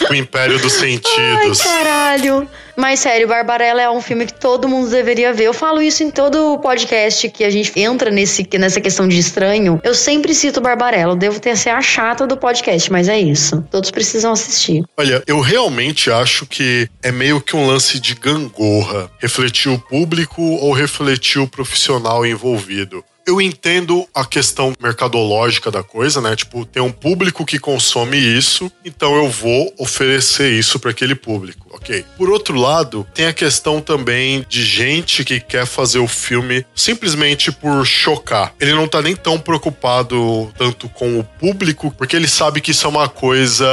Tipo, 0.00 0.14
Império 0.14 0.58
dos 0.58 0.74
ai, 0.74 0.80
Sentidos. 0.80 1.60
caralho. 1.60 2.48
Mas 2.74 3.00
sério, 3.00 3.28
Barbarella 3.28 3.82
é 3.82 3.90
um 3.90 4.00
filme 4.00 4.24
que 4.24 4.32
todo 4.32 4.66
mundo 4.66 4.88
deveria 4.88 5.34
ver. 5.34 5.44
Eu 5.44 5.52
falo 5.52 5.82
isso 5.82 6.02
em 6.02 6.10
todo 6.10 6.58
podcast 6.60 7.28
que 7.28 7.44
a 7.44 7.50
gente 7.50 7.78
entra 7.78 8.10
nesse, 8.10 8.48
nessa 8.58 8.80
questão 8.80 9.06
de 9.06 9.18
estranho. 9.18 9.78
Eu 9.84 9.94
sempre 9.94 10.32
cito 10.34 10.60
Barbarella. 10.60 11.12
Eu 11.12 11.16
devo 11.16 11.38
ter 11.38 11.54
ser 11.56 11.70
a 11.70 11.82
chata 11.82 12.26
do 12.26 12.38
podcast, 12.38 12.90
mas 12.90 13.08
é 13.08 13.20
isso. 13.20 13.62
Todos 13.70 13.90
precisam 13.90 14.32
assistir. 14.32 14.82
Olha, 14.96 15.22
eu 15.26 15.40
realmente 15.40 16.10
acho 16.10 16.46
que 16.46 16.88
é 17.02 17.12
meio 17.12 17.38
que 17.40 17.54
um 17.54 17.66
lance 17.66 18.00
de 18.00 18.14
gangorra. 18.14 19.10
Refletir 19.18 19.68
o 19.70 19.78
público 19.78 20.40
ou 20.40 20.72
refletir 20.72 21.38
o 21.38 21.46
profissional 21.46 22.24
envolvido. 22.24 23.04
Eu 23.26 23.40
entendo 23.40 24.06
a 24.14 24.24
questão 24.24 24.72
mercadológica 24.80 25.70
da 25.70 25.82
coisa, 25.82 26.20
né? 26.20 26.34
Tipo, 26.34 26.64
tem 26.64 26.82
um 26.82 26.92
público 26.92 27.44
que 27.44 27.58
consome 27.58 28.16
isso, 28.16 28.70
então 28.84 29.14
eu 29.14 29.28
vou 29.28 29.72
oferecer 29.78 30.52
isso 30.52 30.78
para 30.78 30.90
aquele 30.90 31.14
público, 31.14 31.68
ok? 31.70 32.04
Por 32.16 32.30
outro 32.30 32.58
lado, 32.58 33.06
tem 33.14 33.26
a 33.26 33.32
questão 33.32 33.80
também 33.80 34.44
de 34.48 34.64
gente 34.64 35.24
que 35.24 35.38
quer 35.40 35.66
fazer 35.66 35.98
o 35.98 36.08
filme 36.08 36.64
simplesmente 36.74 37.52
por 37.52 37.84
chocar. 37.86 38.54
Ele 38.58 38.72
não 38.72 38.88
tá 38.88 39.02
nem 39.02 39.14
tão 39.14 39.38
preocupado 39.38 40.52
tanto 40.56 40.88
com 40.88 41.18
o 41.18 41.24
público, 41.24 41.94
porque 41.96 42.16
ele 42.16 42.28
sabe 42.28 42.60
que 42.60 42.70
isso 42.70 42.86
é 42.86 42.90
uma 42.90 43.08
coisa 43.08 43.66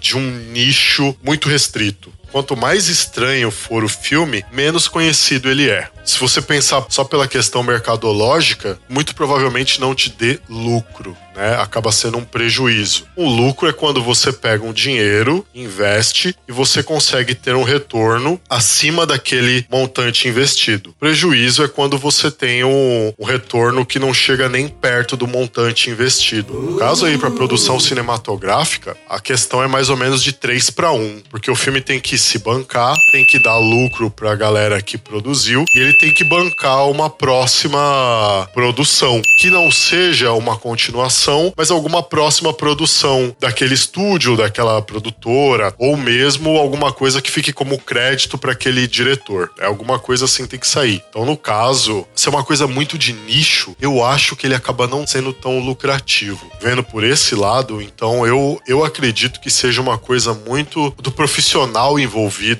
de 0.00 0.16
um 0.16 0.30
nicho 0.52 1.16
muito 1.22 1.48
restrito. 1.48 2.12
Quanto 2.34 2.56
mais 2.56 2.88
estranho 2.88 3.48
for 3.48 3.84
o 3.84 3.88
filme, 3.88 4.44
menos 4.50 4.88
conhecido 4.88 5.48
ele 5.48 5.70
é. 5.70 5.88
Se 6.04 6.18
você 6.18 6.42
pensar 6.42 6.84
só 6.88 7.04
pela 7.04 7.28
questão 7.28 7.62
mercadológica, 7.62 8.76
muito 8.88 9.14
provavelmente 9.14 9.80
não 9.80 9.94
te 9.94 10.10
dê 10.10 10.40
lucro. 10.48 11.16
Né? 11.34 11.56
Acaba 11.56 11.90
sendo 11.90 12.18
um 12.18 12.24
prejuízo. 12.24 13.06
O 13.16 13.28
lucro 13.28 13.68
é 13.68 13.72
quando 13.72 14.02
você 14.02 14.32
pega 14.32 14.64
um 14.64 14.72
dinheiro, 14.72 15.44
investe 15.54 16.36
e 16.46 16.52
você 16.52 16.82
consegue 16.82 17.34
ter 17.34 17.56
um 17.56 17.64
retorno 17.64 18.40
acima 18.48 19.06
daquele 19.06 19.66
montante 19.70 20.28
investido. 20.28 20.94
Prejuízo 21.00 21.64
é 21.64 21.68
quando 21.68 21.98
você 21.98 22.30
tem 22.30 22.62
um, 22.64 23.12
um 23.18 23.24
retorno 23.24 23.84
que 23.84 23.98
não 23.98 24.14
chega 24.14 24.48
nem 24.48 24.68
perto 24.68 25.16
do 25.16 25.26
montante 25.26 25.90
investido. 25.90 26.52
No 26.52 26.76
caso 26.78 27.06
aí 27.06 27.18
para 27.18 27.30
produção 27.30 27.80
cinematográfica, 27.80 28.96
a 29.08 29.18
questão 29.18 29.62
é 29.62 29.66
mais 29.66 29.88
ou 29.88 29.96
menos 29.96 30.22
de 30.22 30.32
3 30.32 30.70
para 30.70 30.92
1, 30.92 31.22
porque 31.30 31.50
o 31.50 31.56
filme 31.56 31.80
tem 31.80 31.98
que 31.98 32.16
se 32.24 32.38
bancar, 32.38 32.96
tem 33.12 33.24
que 33.24 33.38
dar 33.38 33.58
lucro 33.58 34.10
para 34.10 34.32
a 34.32 34.34
galera 34.34 34.82
que 34.82 34.98
produziu 34.98 35.64
e 35.74 35.78
ele 35.78 35.92
tem 35.98 36.12
que 36.12 36.24
bancar 36.24 36.88
uma 36.88 37.08
próxima 37.08 38.48
produção 38.52 39.20
que 39.38 39.50
não 39.50 39.70
seja 39.70 40.32
uma 40.32 40.56
continuação, 40.56 41.52
mas 41.56 41.70
alguma 41.70 42.02
próxima 42.02 42.52
produção 42.52 43.34
daquele 43.38 43.74
estúdio, 43.74 44.36
daquela 44.36 44.80
produtora, 44.82 45.74
ou 45.78 45.96
mesmo 45.96 46.56
alguma 46.58 46.92
coisa 46.92 47.20
que 47.20 47.30
fique 47.30 47.52
como 47.52 47.78
crédito 47.78 48.38
para 48.38 48.52
aquele 48.52 48.86
diretor. 48.88 49.50
É 49.60 49.66
alguma 49.66 49.98
coisa 49.98 50.24
assim 50.24 50.46
tem 50.46 50.58
que 50.58 50.66
sair. 50.66 51.02
Então, 51.10 51.24
no 51.24 51.36
caso, 51.36 52.06
se 52.14 52.28
é 52.28 52.30
uma 52.30 52.44
coisa 52.44 52.66
muito 52.66 52.96
de 52.96 53.12
nicho, 53.12 53.76
eu 53.80 54.04
acho 54.04 54.34
que 54.34 54.46
ele 54.46 54.54
acaba 54.54 54.86
não 54.86 55.06
sendo 55.06 55.32
tão 55.32 55.58
lucrativo. 55.58 56.50
Vendo 56.60 56.82
por 56.82 57.04
esse 57.04 57.34
lado, 57.34 57.82
então 57.82 58.26
eu, 58.26 58.60
eu 58.66 58.84
acredito 58.84 59.40
que 59.40 59.50
seja 59.50 59.80
uma 59.80 59.98
coisa 59.98 60.32
muito 60.32 60.90
do 60.98 61.12
profissional 61.12 61.98
envolvido 61.98 62.13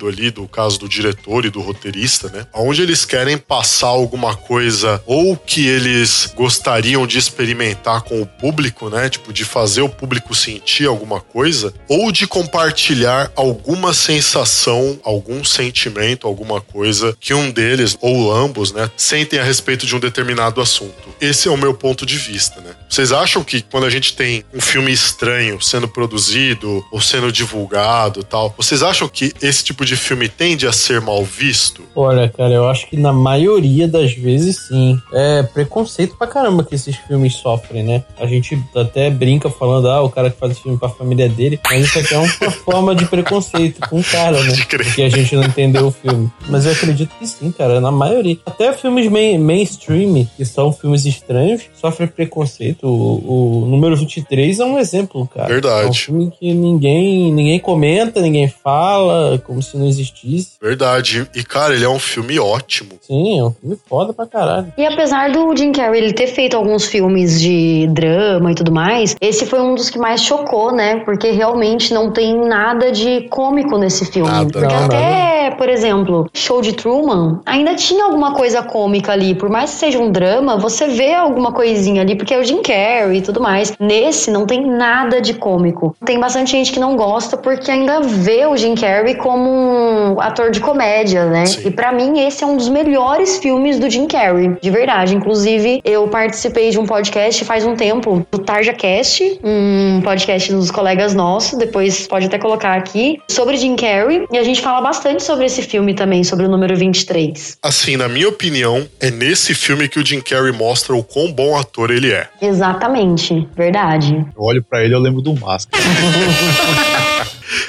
ali, 0.07 0.31
do 0.31 0.47
caso 0.49 0.79
do 0.79 0.89
diretor 0.89 1.45
e 1.45 1.51
do 1.51 1.61
roteirista, 1.61 2.29
né? 2.29 2.47
Onde 2.53 2.83
eles 2.83 3.05
querem 3.05 3.39
passar 3.39 3.89
alguma 3.89 4.35
coisa 4.35 5.03
ou 5.07 5.37
que 5.37 5.67
eles 5.67 6.33
gostariam 6.35 7.07
de 7.07 7.19
experimentar 7.19 8.03
com 8.03 8.21
o 8.21 8.27
público, 8.27 8.89
né? 8.89 9.09
Tipo, 9.09 9.33
de 9.33 9.45
fazer 9.45 9.83
o 9.83 9.89
público 9.89 10.35
sentir 10.35 10.87
alguma 10.87 11.21
coisa, 11.21 11.73
ou 11.89 12.11
de 12.11 12.27
compartilhar 12.27 13.31
alguma 13.37 13.95
sensação, 13.95 14.99
algum 15.03 15.45
sentimento, 15.45 16.27
alguma 16.27 16.61
coisa 16.61 17.17
que 17.21 17.33
um 17.33 17.51
deles, 17.51 17.97
ou 18.01 18.33
ambos, 18.33 18.73
né, 18.73 18.91
sentem 18.97 19.39
a 19.39 19.45
respeito 19.45 19.87
de 19.87 19.95
um 19.95 20.01
determinado 20.01 20.61
assunto. 20.61 21.15
Esse 21.21 21.49
é 21.49 21.51
o 21.51 21.57
meu 21.57 21.75
ponto 21.75 22.05
de 22.05 22.17
vista, 22.17 22.61
né? 22.61 22.75
Vocês 22.89 23.13
acham 23.13 23.43
que 23.43 23.63
quando 23.63 23.87
a 23.87 23.91
gente 23.91 24.15
tem 24.15 24.45
um 24.53 24.61
filme 24.61 24.93
estranho 24.93 25.61
sendo 25.61 25.89
produzido 25.89 26.85
ou 26.91 27.01
sendo 27.01 27.33
divulgado 27.33 28.23
tal, 28.23 28.55
vocês 28.57 28.83
acham 28.83 29.09
que 29.09 29.33
esse 29.47 29.63
tipo 29.63 29.85
de 29.85 29.97
filme 29.97 30.29
tende 30.29 30.67
a 30.67 30.73
ser 30.73 31.01
mal 31.01 31.23
visto? 31.25 31.83
Olha, 31.95 32.29
cara, 32.29 32.55
eu 32.55 32.69
acho 32.69 32.89
que 32.89 32.97
na 32.97 33.13
maioria 33.13 33.87
das 33.87 34.13
vezes 34.15 34.67
sim. 34.69 35.01
É 35.13 35.43
preconceito 35.43 36.17
pra 36.17 36.27
caramba 36.27 36.65
que 36.65 36.75
esses 36.75 36.97
filmes 36.97 37.35
sofrem, 37.35 37.83
né? 37.83 38.05
A 38.19 38.27
gente 38.27 38.59
até 38.75 39.11
brinca 39.11 39.51
falando, 39.51 39.89
ah, 39.89 40.03
o 40.03 40.11
cara 40.11 40.31
que 40.31 40.39
faz 40.39 40.59
filme 40.59 40.79
pra 40.79 40.89
família 40.89 41.29
dele, 41.29 41.61
mas 41.65 41.85
isso 41.85 41.99
aqui 41.99 42.15
é 42.15 42.19
uma 42.19 42.29
forma 42.65 42.95
de 42.95 43.05
preconceito 43.07 43.87
com 43.89 44.01
o 44.01 44.05
cara, 44.05 44.43
né? 44.43 44.57
Porque 44.69 45.03
a 45.03 45.09
gente 45.09 45.37
não 45.37 45.45
entendeu 45.45 45.87
o 45.87 45.91
filme. 45.91 46.31
Mas 46.49 46.67
eu 46.67 46.73
acredito 46.73 47.13
que 47.19 47.27
sim, 47.27 47.53
cara, 47.53 47.81
na 47.81 47.91
maioria. 47.91 48.39
Até 48.47 48.73
filmes 48.73 49.11
main, 49.11 49.39
mainstream, 49.39 50.27
que 50.37 50.45
são 50.45 50.73
filmes 50.73 51.05
estranhos, 51.05 51.63
sofrem 51.75 52.09
preconceito. 52.09 52.87
O, 52.87 53.63
o 53.63 53.67
número 53.67 53.97
23 53.97 54.61
é 54.61 54.65
um 54.65 54.79
exemplo, 54.79 55.29
cara. 55.33 55.49
Verdade. 55.49 55.87
É 55.87 55.91
um 55.91 55.95
filme 55.95 56.33
que 56.39 56.53
ninguém, 56.53 57.33
ninguém 57.33 57.59
comenta, 57.59 58.21
ninguém 58.21 58.49
fala, 58.49 59.24
como 59.45 59.63
se 59.63 59.77
não 59.77 59.87
existisse. 59.87 60.53
Verdade. 60.61 61.29
E, 61.35 61.43
cara, 61.43 61.75
ele 61.75 61.85
é 61.85 61.89
um 61.89 61.99
filme 61.99 62.39
ótimo. 62.39 62.91
Sim, 63.03 63.39
é 63.39 63.45
um 63.45 63.51
filme 63.53 63.79
foda 63.89 64.13
pra 64.13 64.27
caralho. 64.27 64.73
E 64.77 64.87
apesar 64.87 65.31
do 65.31 65.57
Jim 65.57 65.73
Carrey 65.73 66.03
ele 66.03 66.13
ter 66.13 66.27
feito 66.29 66.57
alguns 66.57 66.87
filmes 66.87 67.41
de 67.41 67.87
drama 67.93 68.53
e 68.53 68.55
tudo 68.55 68.73
mais, 68.73 69.17
esse 69.21 69.47
foi 69.47 69.61
um 69.61 69.75
dos 69.75 69.91
que 69.91 69.99
mais 69.99 70.23
chocou, 70.23 70.73
né? 70.73 71.01
Porque 71.05 71.31
realmente 71.31 71.93
não 71.93 72.11
tem 72.11 72.37
nada 72.47 72.91
de 72.93 73.29
cômico 73.29 73.79
nesse 73.79 74.05
filme. 74.07 74.31
Nada, 74.31 74.51
Porque 74.51 74.75
nada. 74.75 74.85
até, 74.87 75.34
por 75.55 75.69
exemplo, 75.69 76.29
Show 76.33 76.61
de 76.61 76.73
Truman, 76.73 77.41
ainda 77.47 77.75
tinha 77.75 78.05
alguma 78.05 78.35
coisa 78.35 78.63
cômica 78.63 79.13
ali. 79.13 79.35
Por 79.35 79.49
mais 79.49 79.71
que 79.71 79.77
seja 79.77 79.99
um 79.99 80.11
drama, 80.11 80.57
você 80.57 80.89
vê 80.89 81.15
alguma 81.15 81.53
coisinha 81.53 82.03
ali, 82.03 82.15
porque 82.15 82.35
é 82.35 82.39
o 82.39 82.45
Jim 82.45 82.63
Carrey 82.63 83.19
e 83.19 83.23
tudo 83.23 83.41
mais. 83.41 83.75
Nesse 83.79 84.31
não 84.31 84.47
tem 84.47 84.67
nada 84.67 85.21
de 85.21 85.35
cômico. 85.35 85.95
Tem 86.05 86.19
bastante 86.19 86.53
gente 86.53 86.73
que 86.73 86.81
não 86.81 86.97
gosta 86.97 87.37
porque 87.37 87.71
ainda 87.71 88.01
vê 88.01 88.47
o 88.47 88.57
Jim 88.57 88.75
Carrey 88.75 89.15
como 89.15 89.51
um 89.51 90.21
ator 90.21 90.51
de 90.51 90.61
comédia, 90.61 91.27
né? 91.27 91.47
Sim. 91.47 91.69
E 91.69 91.71
pra 91.71 91.93
mim 91.93 92.21
esse 92.21 92.43
é 92.43 92.47
um 92.47 92.57
dos 92.57 92.69
melhores 92.69 93.39
filmes 93.39 93.79
do 93.79 93.89
Jim 93.89 94.07
Carrey, 94.07 94.57
de 94.61 94.71
verdade. 94.71 95.15
Inclusive, 95.15 95.81
eu 95.85 96.09
participei 96.09 96.71
de 96.71 96.79
um 96.79 96.87
podcast 96.87 97.45
faz 97.45 97.65
um 97.65 97.75
tempo, 97.75 98.27
do 98.31 98.39
TarjaCast, 98.39 99.41
um 99.45 100.01
podcast 100.03 100.53
dos 100.53 100.71
colegas 100.71 101.15
nossos, 101.15 101.59
depois 101.59 102.07
pode 102.07 102.27
até 102.27 102.39
colocar 102.39 102.75
aqui, 102.75 103.21
sobre 103.29 103.57
Jim 103.57 103.77
Carrey, 103.77 104.27
e 104.31 104.39
a 104.39 104.43
gente 104.43 104.61
fala 104.61 104.81
bastante 104.81 105.23
sobre 105.23 105.44
esse 105.45 105.63
filme 105.63 105.95
também, 105.95 106.25
sobre 106.25 106.47
o 106.47 106.49
número 106.49 106.77
23. 106.77 107.59
Assim, 107.63 107.97
na 107.97 108.09
minha 108.09 108.29
opinião, 108.29 108.87
é 109.01 109.11
nesse 109.11 109.55
filme 109.55 109.89
que 109.89 109.99
o 109.99 110.05
Jim 110.05 110.21
Carrey 110.21 110.53
mostra 110.53 110.95
o 110.95 111.03
quão 111.03 111.33
bom 111.33 111.57
ator 111.57 111.91
ele 111.91 112.13
é. 112.13 112.29
Exatamente, 112.41 113.47
verdade. 113.57 114.15
Eu 114.15 114.43
olho 114.43 114.63
pra 114.63 114.85
ele 114.85 114.95
eu 114.95 115.01
lembro 115.01 115.21
do 115.21 115.35
Máscara. 115.35 115.83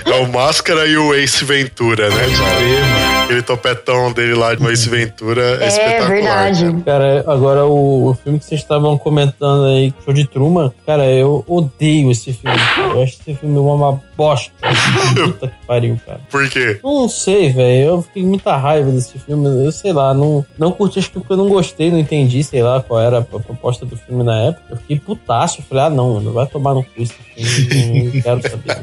É 0.05 0.13
o 0.21 0.27
Máscara 0.31 0.85
e 0.87 0.97
o 0.97 1.13
Ace 1.13 1.43
Ventura, 1.45 2.09
né? 2.09 2.23
Aquele 3.23 3.41
topetão 3.41 4.11
dele 4.13 4.35
lá 4.35 4.53
do 4.55 4.69
Ace 4.71 4.87
Ventura 4.89 5.41
é, 5.59 5.63
É, 5.63 5.67
espetacular. 5.67 6.07
verdade. 6.09 6.63
cara. 6.83 6.95
Cara, 6.95 7.23
agora 7.27 7.65
o, 7.65 8.09
o 8.09 8.13
filme 8.15 8.39
que 8.39 8.45
vocês 8.45 8.61
estavam 8.61 8.97
comentando 8.97 9.65
aí, 9.65 9.93
Show 10.03 10.13
de 10.13 10.25
Truman, 10.27 10.71
cara, 10.85 11.05
eu 11.05 11.43
odeio 11.47 12.11
esse 12.11 12.31
filme. 12.33 12.57
Eu 12.93 13.03
acho 13.03 13.17
esse 13.21 13.35
filme 13.35 13.57
uma 13.57 14.01
bosta. 14.15 14.51
Puta 15.13 15.47
que 15.47 15.65
pariu, 15.67 15.99
cara. 16.05 16.21
Por 16.29 16.47
quê? 16.49 16.79
Não 16.83 17.09
sei, 17.09 17.51
velho. 17.51 17.87
Eu 17.87 18.01
fiquei 18.01 18.23
com 18.23 18.29
muita 18.29 18.55
raiva 18.55 18.91
desse 18.91 19.19
filme. 19.19 19.65
Eu 19.65 19.71
sei 19.71 19.91
lá, 19.91 20.13
não, 20.13 20.45
não 20.57 20.71
curti, 20.71 20.99
acho 20.99 21.09
que 21.09 21.19
porque 21.19 21.33
eu 21.33 21.37
não 21.37 21.49
gostei, 21.49 21.91
não 21.91 21.99
entendi, 21.99 22.43
sei 22.43 22.63
lá, 22.63 22.81
qual 22.81 23.01
era 23.01 23.19
a 23.19 23.21
proposta 23.21 23.85
do 23.85 23.97
filme 23.97 24.23
na 24.23 24.37
época. 24.43 24.63
Eu 24.69 24.77
fiquei 24.77 24.99
putaço. 24.99 25.59
Eu 25.59 25.65
falei, 25.67 25.83
ah, 25.85 25.89
não, 25.89 26.13
mano, 26.15 26.31
vai 26.31 26.45
tomar 26.47 26.73
no 26.73 26.83
cu 26.83 26.89
esse 26.97 27.13
filme. 27.13 28.05
Não, 28.05 28.13
não 28.13 28.21
quero 28.21 28.41
saber. 28.41 28.75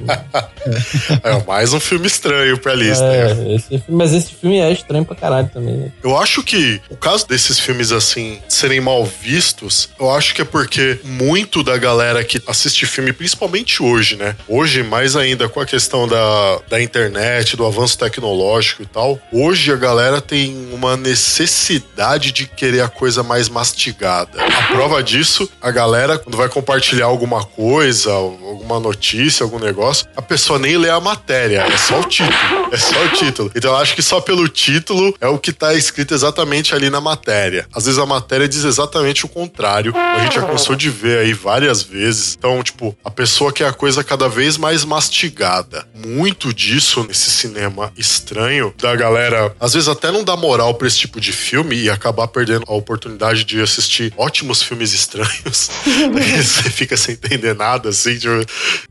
É 1.22 1.42
mais 1.46 1.72
um 1.72 1.80
filme 1.80 2.06
estranho 2.06 2.58
pra 2.58 2.74
lista. 2.74 3.04
É, 3.04 3.54
esse 3.54 3.68
filme, 3.68 3.84
mas 3.88 4.12
esse 4.12 4.34
filme 4.34 4.58
é 4.58 4.72
estranho 4.72 5.04
pra 5.04 5.14
caralho 5.14 5.48
também, 5.52 5.76
né? 5.76 5.92
Eu 6.02 6.16
acho 6.16 6.42
que 6.42 6.80
o 6.90 6.96
caso 6.96 7.26
desses 7.26 7.58
filmes 7.58 7.92
assim 7.92 8.40
serem 8.48 8.80
mal 8.80 9.04
vistos, 9.04 9.88
eu 9.98 10.10
acho 10.10 10.34
que 10.34 10.42
é 10.42 10.44
porque 10.44 10.98
muito 11.04 11.62
da 11.62 11.76
galera 11.76 12.24
que 12.24 12.42
assiste 12.46 12.86
filme, 12.86 13.12
principalmente 13.12 13.82
hoje, 13.82 14.16
né? 14.16 14.36
Hoje, 14.48 14.82
mais 14.82 15.16
ainda 15.16 15.48
com 15.48 15.60
a 15.60 15.66
questão 15.66 16.06
da, 16.08 16.60
da 16.68 16.82
internet, 16.82 17.56
do 17.56 17.64
avanço 17.64 17.98
tecnológico 17.98 18.82
e 18.82 18.86
tal, 18.86 19.18
hoje 19.32 19.72
a 19.72 19.76
galera 19.76 20.20
tem 20.20 20.68
uma 20.72 20.96
necessidade 20.96 22.32
de 22.32 22.46
querer 22.46 22.80
a 22.80 22.88
coisa 22.88 23.22
mais 23.22 23.48
mastigada. 23.48 24.42
A 24.42 24.72
prova 24.72 25.02
disso, 25.02 25.48
a 25.60 25.70
galera, 25.70 26.18
quando 26.18 26.36
vai 26.36 26.48
compartilhar 26.48 27.06
alguma 27.06 27.44
coisa, 27.44 28.12
alguma 28.12 28.78
notícia, 28.80 29.44
algum 29.44 29.58
negócio, 29.58 30.06
a 30.16 30.22
pessoa 30.22 30.58
nem 30.58 30.76
lê 30.82 30.90
a 30.90 31.00
matéria, 31.00 31.60
é 31.60 31.78
só 31.78 32.00
o 32.00 32.04
título. 32.04 32.68
É 32.72 32.76
só 32.76 33.04
o 33.04 33.08
título. 33.10 33.52
Então 33.54 33.70
eu 33.70 33.76
acho 33.76 33.94
que 33.94 34.02
só 34.02 34.20
pelo 34.20 34.48
título 34.48 35.14
é 35.20 35.28
o 35.28 35.38
que 35.38 35.52
tá 35.52 35.74
escrito 35.74 36.12
exatamente 36.12 36.74
ali 36.74 36.90
na 36.90 37.00
matéria. 37.00 37.66
Às 37.72 37.84
vezes 37.84 37.98
a 37.98 38.06
matéria 38.06 38.48
diz 38.48 38.64
exatamente 38.64 39.24
o 39.24 39.28
contrário. 39.28 39.94
A 39.96 40.20
gente 40.24 40.34
já 40.34 40.42
cansou 40.42 40.74
de 40.74 40.90
ver 40.90 41.18
aí 41.20 41.32
várias 41.32 41.82
vezes. 41.82 42.34
Então, 42.36 42.62
tipo, 42.62 42.96
a 43.04 43.10
pessoa 43.10 43.52
quer 43.52 43.68
a 43.68 43.72
coisa 43.72 44.02
cada 44.02 44.28
vez 44.28 44.56
mais 44.56 44.84
mastigada. 44.84 45.86
Muito 45.94 46.52
disso 46.52 47.04
nesse 47.04 47.30
cinema 47.30 47.92
estranho 47.96 48.74
da 48.78 48.96
galera, 48.96 49.54
às 49.60 49.74
vezes 49.74 49.88
até 49.88 50.10
não 50.10 50.24
dá 50.24 50.36
moral 50.36 50.74
pra 50.74 50.88
esse 50.88 50.98
tipo 50.98 51.20
de 51.20 51.32
filme 51.32 51.76
e 51.76 51.90
acabar 51.90 52.26
perdendo 52.26 52.64
a 52.66 52.74
oportunidade 52.74 53.44
de 53.44 53.60
assistir 53.60 54.12
ótimos 54.16 54.62
filmes 54.62 54.92
estranhos. 54.92 55.70
Você 56.42 56.70
fica 56.70 56.96
sem 56.96 57.14
entender 57.14 57.54
nada, 57.54 57.90
assim. 57.90 58.18
tipo, 58.18 58.32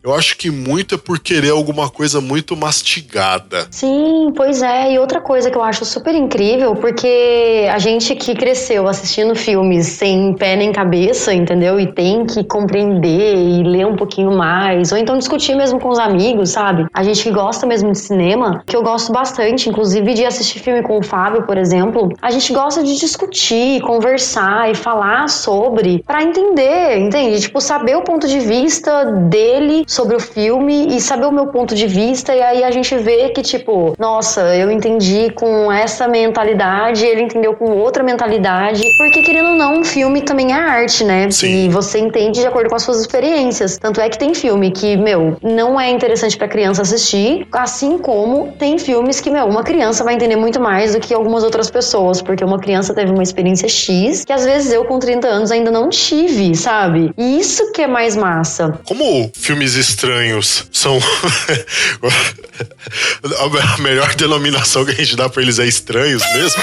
eu 0.03 0.13
acho 0.13 0.37
que 0.37 0.49
muito 0.49 0.95
é 0.95 0.97
por 0.97 1.19
querer 1.19 1.49
alguma 1.49 1.80
coisa 1.89 2.21
muito 2.21 2.55
mastigada. 2.55 3.67
Sim, 3.71 4.31
pois 4.35 4.61
é. 4.61 4.93
E 4.93 4.99
outra 4.99 5.21
coisa 5.21 5.49
que 5.49 5.57
eu 5.57 5.63
acho 5.63 5.85
super 5.85 6.13
incrível, 6.15 6.75
porque 6.75 7.67
a 7.71 7.79
gente 7.79 8.15
que 8.15 8.35
cresceu 8.35 8.87
assistindo 8.87 9.35
filmes 9.35 9.87
sem 9.87 10.33
pé 10.33 10.55
nem 10.55 10.71
cabeça, 10.71 11.33
entendeu? 11.33 11.79
E 11.79 11.91
tem 11.93 12.25
que 12.25 12.43
compreender 12.43 13.35
e 13.35 13.63
ler 13.63 13.85
um 13.85 13.95
pouquinho 13.95 14.31
mais, 14.31 14.91
ou 14.91 14.97
então 14.97 15.17
discutir 15.17 15.55
mesmo 15.55 15.79
com 15.79 15.89
os 15.89 15.99
amigos, 15.99 16.51
sabe? 16.51 16.85
A 16.93 17.03
gente 17.03 17.23
que 17.23 17.31
gosta 17.31 17.65
mesmo 17.65 17.91
de 17.91 17.99
cinema, 17.99 18.63
que 18.65 18.75
eu 18.75 18.83
gosto 18.83 19.11
bastante, 19.11 19.69
inclusive 19.69 20.13
de 20.13 20.25
assistir 20.25 20.59
filme 20.59 20.81
com 20.81 20.97
o 20.97 21.03
Fábio, 21.03 21.43
por 21.43 21.57
exemplo, 21.57 22.09
a 22.21 22.31
gente 22.31 22.51
gosta 22.53 22.83
de 22.83 22.97
discutir, 22.97 23.81
conversar 23.81 24.71
e 24.71 24.75
falar 24.75 25.29
sobre 25.29 26.03
pra 26.05 26.23
entender, 26.23 26.97
entende? 26.97 27.39
Tipo, 27.39 27.59
saber 27.59 27.95
o 27.95 28.01
ponto 28.01 28.27
de 28.27 28.39
vista 28.39 29.05
dele 29.05 29.83
sobre 29.87 30.15
o 30.15 30.19
filme 30.19 30.95
e 30.95 31.01
saber 31.01 31.25
o 31.25 31.31
meu 31.31 31.47
ponto 31.47 31.70
de 31.75 31.87
vista, 31.87 32.33
e 32.35 32.41
aí 32.41 32.63
a 32.63 32.71
gente 32.71 32.95
vê 32.97 33.29
que, 33.29 33.41
tipo, 33.41 33.95
nossa, 33.99 34.55
eu 34.55 34.71
entendi 34.71 35.29
com 35.31 35.71
essa 35.71 36.07
mentalidade, 36.07 37.05
ele 37.05 37.21
entendeu 37.23 37.53
com 37.53 37.71
outra 37.71 38.03
mentalidade, 38.03 38.81
porque 38.97 39.21
querendo 39.21 39.49
ou 39.49 39.55
não, 39.55 39.79
um 39.79 39.83
filme 39.83 40.21
também 40.21 40.51
é 40.51 40.55
arte, 40.55 41.03
né? 41.03 41.29
Sim. 41.29 41.65
E 41.65 41.69
você 41.69 41.99
entende 41.99 42.39
de 42.39 42.47
acordo 42.47 42.69
com 42.69 42.75
as 42.75 42.83
suas 42.83 42.99
experiências. 42.99 43.77
Tanto 43.77 43.99
é 44.01 44.09
que 44.09 44.17
tem 44.17 44.33
filme 44.33 44.71
que, 44.71 44.95
meu, 44.97 45.37
não 45.41 45.79
é 45.79 45.89
interessante 45.89 46.37
pra 46.37 46.47
criança 46.47 46.81
assistir, 46.81 47.47
assim 47.51 47.97
como 47.97 48.51
tem 48.53 48.77
filmes 48.77 49.19
que, 49.19 49.29
meu, 49.29 49.45
uma 49.45 49.63
criança 49.63 50.03
vai 50.03 50.15
entender 50.15 50.35
muito 50.35 50.59
mais 50.59 50.93
do 50.93 50.99
que 50.99 51.13
algumas 51.13 51.43
outras 51.43 51.69
pessoas, 51.69 52.21
porque 52.21 52.43
uma 52.43 52.59
criança 52.59 52.93
teve 52.93 53.11
uma 53.11 53.23
experiência 53.23 53.67
X 53.67 54.25
que 54.25 54.33
às 54.33 54.45
vezes 54.45 54.71
eu 54.71 54.85
com 54.85 54.99
30 54.99 55.27
anos 55.27 55.51
ainda 55.51 55.71
não 55.71 55.89
tive, 55.89 56.55
sabe? 56.55 57.11
E 57.17 57.39
isso 57.39 57.71
que 57.71 57.81
é 57.81 57.87
mais 57.87 58.15
massa. 58.15 58.79
Como 58.85 59.31
filmes 59.33 59.75
estranhos 59.75 60.67
são. 60.71 60.97
a 63.77 63.81
melhor 63.81 64.13
denominação 64.15 64.85
que 64.85 64.91
a 64.91 64.95
gente 64.95 65.15
dá 65.15 65.29
pra 65.29 65.41
eles 65.41 65.59
é 65.59 65.65
estranhos 65.65 66.23
mesmo. 66.33 66.61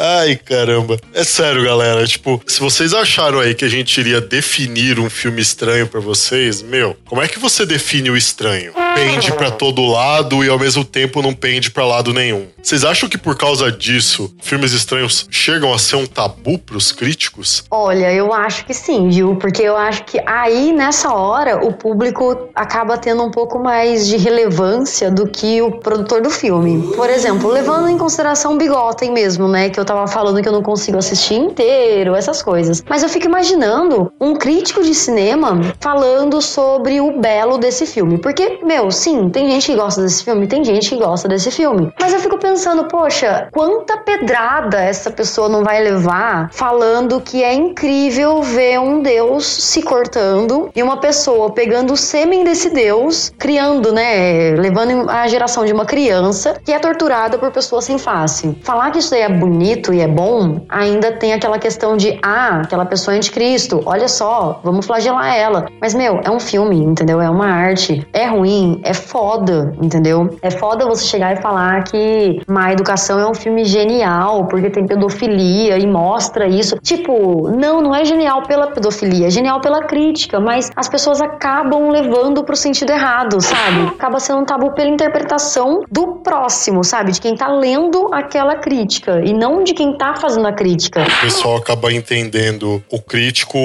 Ai, 0.00 0.36
caramba. 0.36 0.96
É 1.12 1.24
sério, 1.24 1.64
galera. 1.64 2.06
Tipo, 2.06 2.40
se 2.46 2.60
vocês 2.60 2.94
acharam 2.94 3.40
aí 3.40 3.52
que 3.52 3.64
a 3.64 3.68
gente 3.68 3.98
iria 3.98 4.20
definir 4.20 5.00
um 5.00 5.10
filme 5.10 5.42
estranho 5.42 5.88
pra 5.88 5.98
vocês, 5.98 6.62
meu, 6.62 6.96
como 7.04 7.20
é 7.20 7.26
que 7.26 7.38
você 7.38 7.66
define 7.66 8.08
o 8.08 8.16
estranho? 8.16 8.72
Pende 8.94 9.32
pra 9.32 9.50
todo 9.50 9.84
lado 9.86 10.44
e 10.44 10.48
ao 10.48 10.58
mesmo 10.58 10.84
tempo 10.84 11.20
não 11.20 11.34
pende 11.34 11.72
pra 11.72 11.84
lado 11.84 12.12
nenhum. 12.12 12.46
Vocês 12.62 12.84
acham 12.84 13.08
que 13.08 13.18
por 13.18 13.36
causa 13.36 13.72
disso, 13.72 14.32
filmes 14.40 14.72
estranhos 14.72 15.26
chegam 15.30 15.74
a 15.74 15.78
ser 15.78 15.96
um 15.96 16.06
tabu 16.06 16.58
pros 16.58 16.92
críticos? 16.92 17.64
Olha, 17.68 18.12
eu 18.12 18.32
acho 18.32 18.64
que 18.66 18.74
sim, 18.74 19.08
viu? 19.08 19.34
Porque 19.34 19.62
eu 19.62 19.76
acho 19.76 20.04
que 20.04 20.20
aí, 20.24 20.72
nessa 20.72 21.12
hora, 21.12 21.64
o 21.64 21.72
público 21.72 22.48
acaba 22.54 22.96
tendo 22.96 23.24
um 23.24 23.32
pouco 23.32 23.58
mais 23.58 23.97
de 24.06 24.16
relevância 24.16 25.10
do 25.10 25.26
que 25.26 25.60
o 25.62 25.72
produtor 25.72 26.20
do 26.20 26.30
filme. 26.30 26.94
Por 26.94 27.10
exemplo, 27.10 27.50
levando 27.50 27.88
em 27.88 27.98
consideração 27.98 28.54
o 28.54 28.58
Bigotem 28.58 29.10
mesmo, 29.10 29.48
né? 29.48 29.70
Que 29.70 29.80
eu 29.80 29.84
tava 29.84 30.06
falando 30.06 30.40
que 30.42 30.48
eu 30.48 30.52
não 30.52 30.62
consigo 30.62 30.98
assistir 30.98 31.34
inteiro, 31.34 32.14
essas 32.14 32.42
coisas. 32.42 32.82
Mas 32.88 33.02
eu 33.02 33.08
fico 33.08 33.26
imaginando 33.26 34.12
um 34.20 34.34
crítico 34.34 34.82
de 34.82 34.94
cinema 34.94 35.60
falando 35.80 36.40
sobre 36.40 37.00
o 37.00 37.18
belo 37.18 37.58
desse 37.58 37.86
filme. 37.86 38.18
Porque, 38.18 38.60
meu, 38.62 38.90
sim, 38.90 39.28
tem 39.30 39.50
gente 39.50 39.66
que 39.66 39.76
gosta 39.76 40.02
desse 40.02 40.24
filme, 40.24 40.46
tem 40.46 40.64
gente 40.64 40.88
que 40.90 40.96
gosta 40.96 41.28
desse 41.28 41.50
filme. 41.50 41.92
Mas 42.00 42.12
eu 42.12 42.20
fico 42.20 42.38
pensando, 42.38 42.84
poxa, 42.84 43.48
quanta 43.52 43.96
pedrada 43.96 44.80
essa 44.80 45.10
pessoa 45.10 45.48
não 45.48 45.64
vai 45.64 45.82
levar 45.82 46.50
falando 46.52 47.20
que 47.20 47.42
é 47.42 47.54
incrível 47.54 48.42
ver 48.42 48.78
um 48.80 49.00
Deus 49.00 49.46
se 49.46 49.82
cortando 49.82 50.70
e 50.74 50.82
uma 50.82 50.98
pessoa 50.98 51.50
pegando 51.50 51.92
o 51.92 51.96
sêmen 51.96 52.44
desse 52.44 52.70
Deus, 52.70 53.32
criando, 53.38 53.87
né, 53.92 54.52
levando 54.56 55.08
a 55.08 55.26
geração 55.26 55.64
de 55.64 55.72
uma 55.72 55.84
criança 55.84 56.60
que 56.64 56.72
é 56.72 56.78
torturada 56.78 57.38
por 57.38 57.50
pessoas 57.50 57.84
sem 57.84 57.98
face. 57.98 58.56
Falar 58.62 58.90
que 58.90 58.98
isso 58.98 59.14
aí 59.14 59.22
é 59.22 59.28
bonito 59.28 59.92
e 59.92 60.00
é 60.00 60.08
bom, 60.08 60.60
ainda 60.68 61.12
tem 61.12 61.32
aquela 61.32 61.58
questão 61.58 61.96
de, 61.96 62.18
ah, 62.22 62.62
aquela 62.64 62.84
pessoa 62.84 63.14
é 63.14 63.16
anticristo, 63.18 63.82
olha 63.84 64.08
só, 64.08 64.60
vamos 64.62 64.86
flagelar 64.86 65.34
ela. 65.34 65.66
Mas, 65.80 65.94
meu, 65.94 66.20
é 66.24 66.30
um 66.30 66.40
filme, 66.40 66.76
entendeu? 66.82 67.20
É 67.20 67.30
uma 67.30 67.46
arte. 67.46 68.06
É 68.12 68.26
ruim, 68.26 68.80
é 68.84 68.94
foda, 68.94 69.74
entendeu? 69.80 70.36
É 70.42 70.50
foda 70.50 70.86
você 70.86 71.04
chegar 71.04 71.32
e 71.36 71.40
falar 71.40 71.84
que 71.84 72.42
Má 72.46 72.72
Educação 72.72 73.18
é 73.18 73.28
um 73.28 73.34
filme 73.34 73.64
genial, 73.64 74.46
porque 74.46 74.70
tem 74.70 74.86
pedofilia 74.86 75.78
e 75.78 75.86
mostra 75.86 76.46
isso. 76.46 76.76
Tipo, 76.82 77.48
não, 77.50 77.80
não 77.80 77.94
é 77.94 78.04
genial 78.04 78.42
pela 78.42 78.68
pedofilia, 78.68 79.26
é 79.26 79.30
genial 79.30 79.60
pela 79.60 79.82
crítica, 79.82 80.40
mas 80.40 80.70
as 80.76 80.88
pessoas 80.88 81.20
acabam 81.20 81.90
levando 81.90 82.42
pro 82.44 82.56
sentido 82.56 82.90
errado, 82.90 83.40
sabe? 83.40 83.77
Acaba 83.86 84.20
sendo 84.20 84.40
um 84.40 84.44
tabu 84.44 84.72
pela 84.72 84.88
interpretação 84.88 85.84
do 85.90 86.16
próximo, 86.16 86.82
sabe? 86.84 87.12
De 87.12 87.20
quem 87.20 87.36
tá 87.36 87.48
lendo 87.48 88.12
aquela 88.12 88.56
crítica 88.56 89.22
e 89.24 89.32
não 89.32 89.62
de 89.62 89.74
quem 89.74 89.96
tá 89.96 90.14
fazendo 90.16 90.46
a 90.46 90.52
crítica. 90.52 91.02
O 91.02 91.20
pessoal 91.20 91.56
acaba 91.56 91.92
entendendo 91.92 92.82
o 92.90 93.00
crítico 93.00 93.58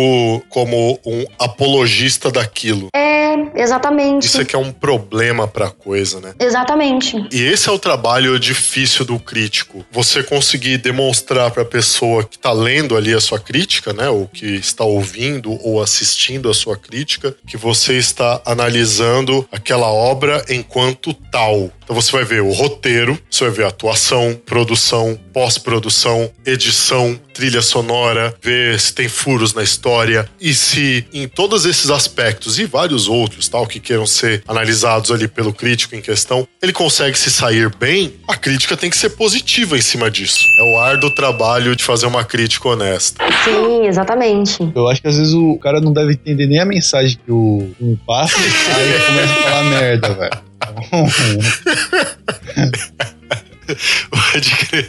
como 0.50 1.00
um 1.06 1.26
apologista 1.40 2.32
daquilo. 2.32 2.88
É, 2.96 3.03
exatamente. 3.56 4.26
Isso 4.26 4.42
aqui 4.42 4.56
é 4.56 4.60
um 4.60 4.72
problema 4.72 5.48
pra 5.48 5.70
coisa, 5.70 6.20
né? 6.20 6.34
Exatamente. 6.40 7.16
E 7.32 7.42
esse 7.42 7.70
é 7.70 7.72
o 7.72 7.80
trabalho 7.80 8.40
difícil 8.40 9.06
do 9.06 9.20
crítico. 9.20 9.86
Você 9.92 10.24
conseguir 10.24 10.78
demonstrar 10.78 11.52
pra 11.52 11.66
pessoa 11.66 12.24
que 12.24 12.38
tá 12.38 12.52
lendo 12.52 12.96
ali 12.96 13.14
a 13.14 13.22
sua 13.22 13.40
crítica, 13.40 13.94
né? 13.94 14.10
Ou 14.10 14.28
que 14.28 14.56
está 14.56 14.84
ouvindo 14.84 15.58
ou 15.66 15.82
assistindo 15.82 16.50
a 16.50 16.54
sua 16.54 16.78
crítica, 16.78 17.36
que 17.48 17.58
você 17.58 17.98
está 17.98 18.42
analisando 18.46 19.48
aquela 19.52 19.88
obra 19.88 20.44
enquanto 20.50 21.14
tal. 21.14 21.72
Então 21.84 21.96
você 21.96 22.12
vai 22.12 22.24
ver 22.24 22.42
o 22.42 22.52
roteiro, 22.52 23.18
você 23.30 23.46
vai 23.46 23.54
ver 23.54 23.66
a 23.66 23.68
atuação, 23.68 24.40
produção, 24.46 25.20
pós-produção, 25.34 26.30
edição, 26.46 27.20
trilha 27.34 27.62
sonora, 27.62 28.34
ver 28.42 28.80
se 28.80 28.94
tem 28.94 29.10
furos 29.10 29.54
na 29.54 29.64
história 29.64 30.30
e 30.40 30.54
se 30.54 31.06
em 31.14 31.28
todos 31.28 31.66
esses 31.66 31.90
aspectos 31.90 32.60
e 32.60 32.66
vários 32.66 33.08
outros, 33.08 33.48
tal, 33.48 33.66
que 33.66 33.80
queiram 33.80 34.06
ser 34.06 34.44
analisados 34.48 35.12
ali 35.12 35.28
pelo 35.28 35.54
crítico 35.54 35.96
em 35.96 36.02
questão, 36.02 36.48
ele 36.62 36.72
consegue 36.72 37.18
se 37.18 37.32
sair 37.32 37.74
bem, 37.76 38.14
a 38.28 38.36
crítica 38.36 38.78
tem 38.78 38.90
que 38.90 38.98
ser 38.98 39.10
positiva 39.12 39.78
em 39.78 39.82
cima 39.82 40.10
disso. 40.10 40.44
É 40.60 40.64
o 40.64 40.80
árduo 40.80 41.14
trabalho 41.14 41.76
de 41.76 41.84
fazer 41.84 42.06
uma 42.06 42.24
crítica 42.24 42.70
honesta. 42.70 43.24
Sim, 43.44 43.88
exatamente. 43.88 44.72
Eu 44.76 44.88
acho 44.88 45.02
que 45.02 45.08
às 45.08 45.18
vezes 45.18 45.34
o 45.34 45.58
cara 45.58 45.82
não 45.82 45.92
deve 45.92 46.14
entender 46.14 46.48
nem 46.48 46.60
a 46.60 46.66
mensagem 46.66 47.18
que 47.24 47.32
o 47.32 47.72
um 47.82 47.96
passa, 48.06 48.38
aí 48.38 49.06
começa 49.08 49.34
a 49.34 49.44
falar 49.44 49.64
merda, 49.64 50.14
velho. 50.14 50.53
Pode 54.10 54.56
crer. 54.68 54.88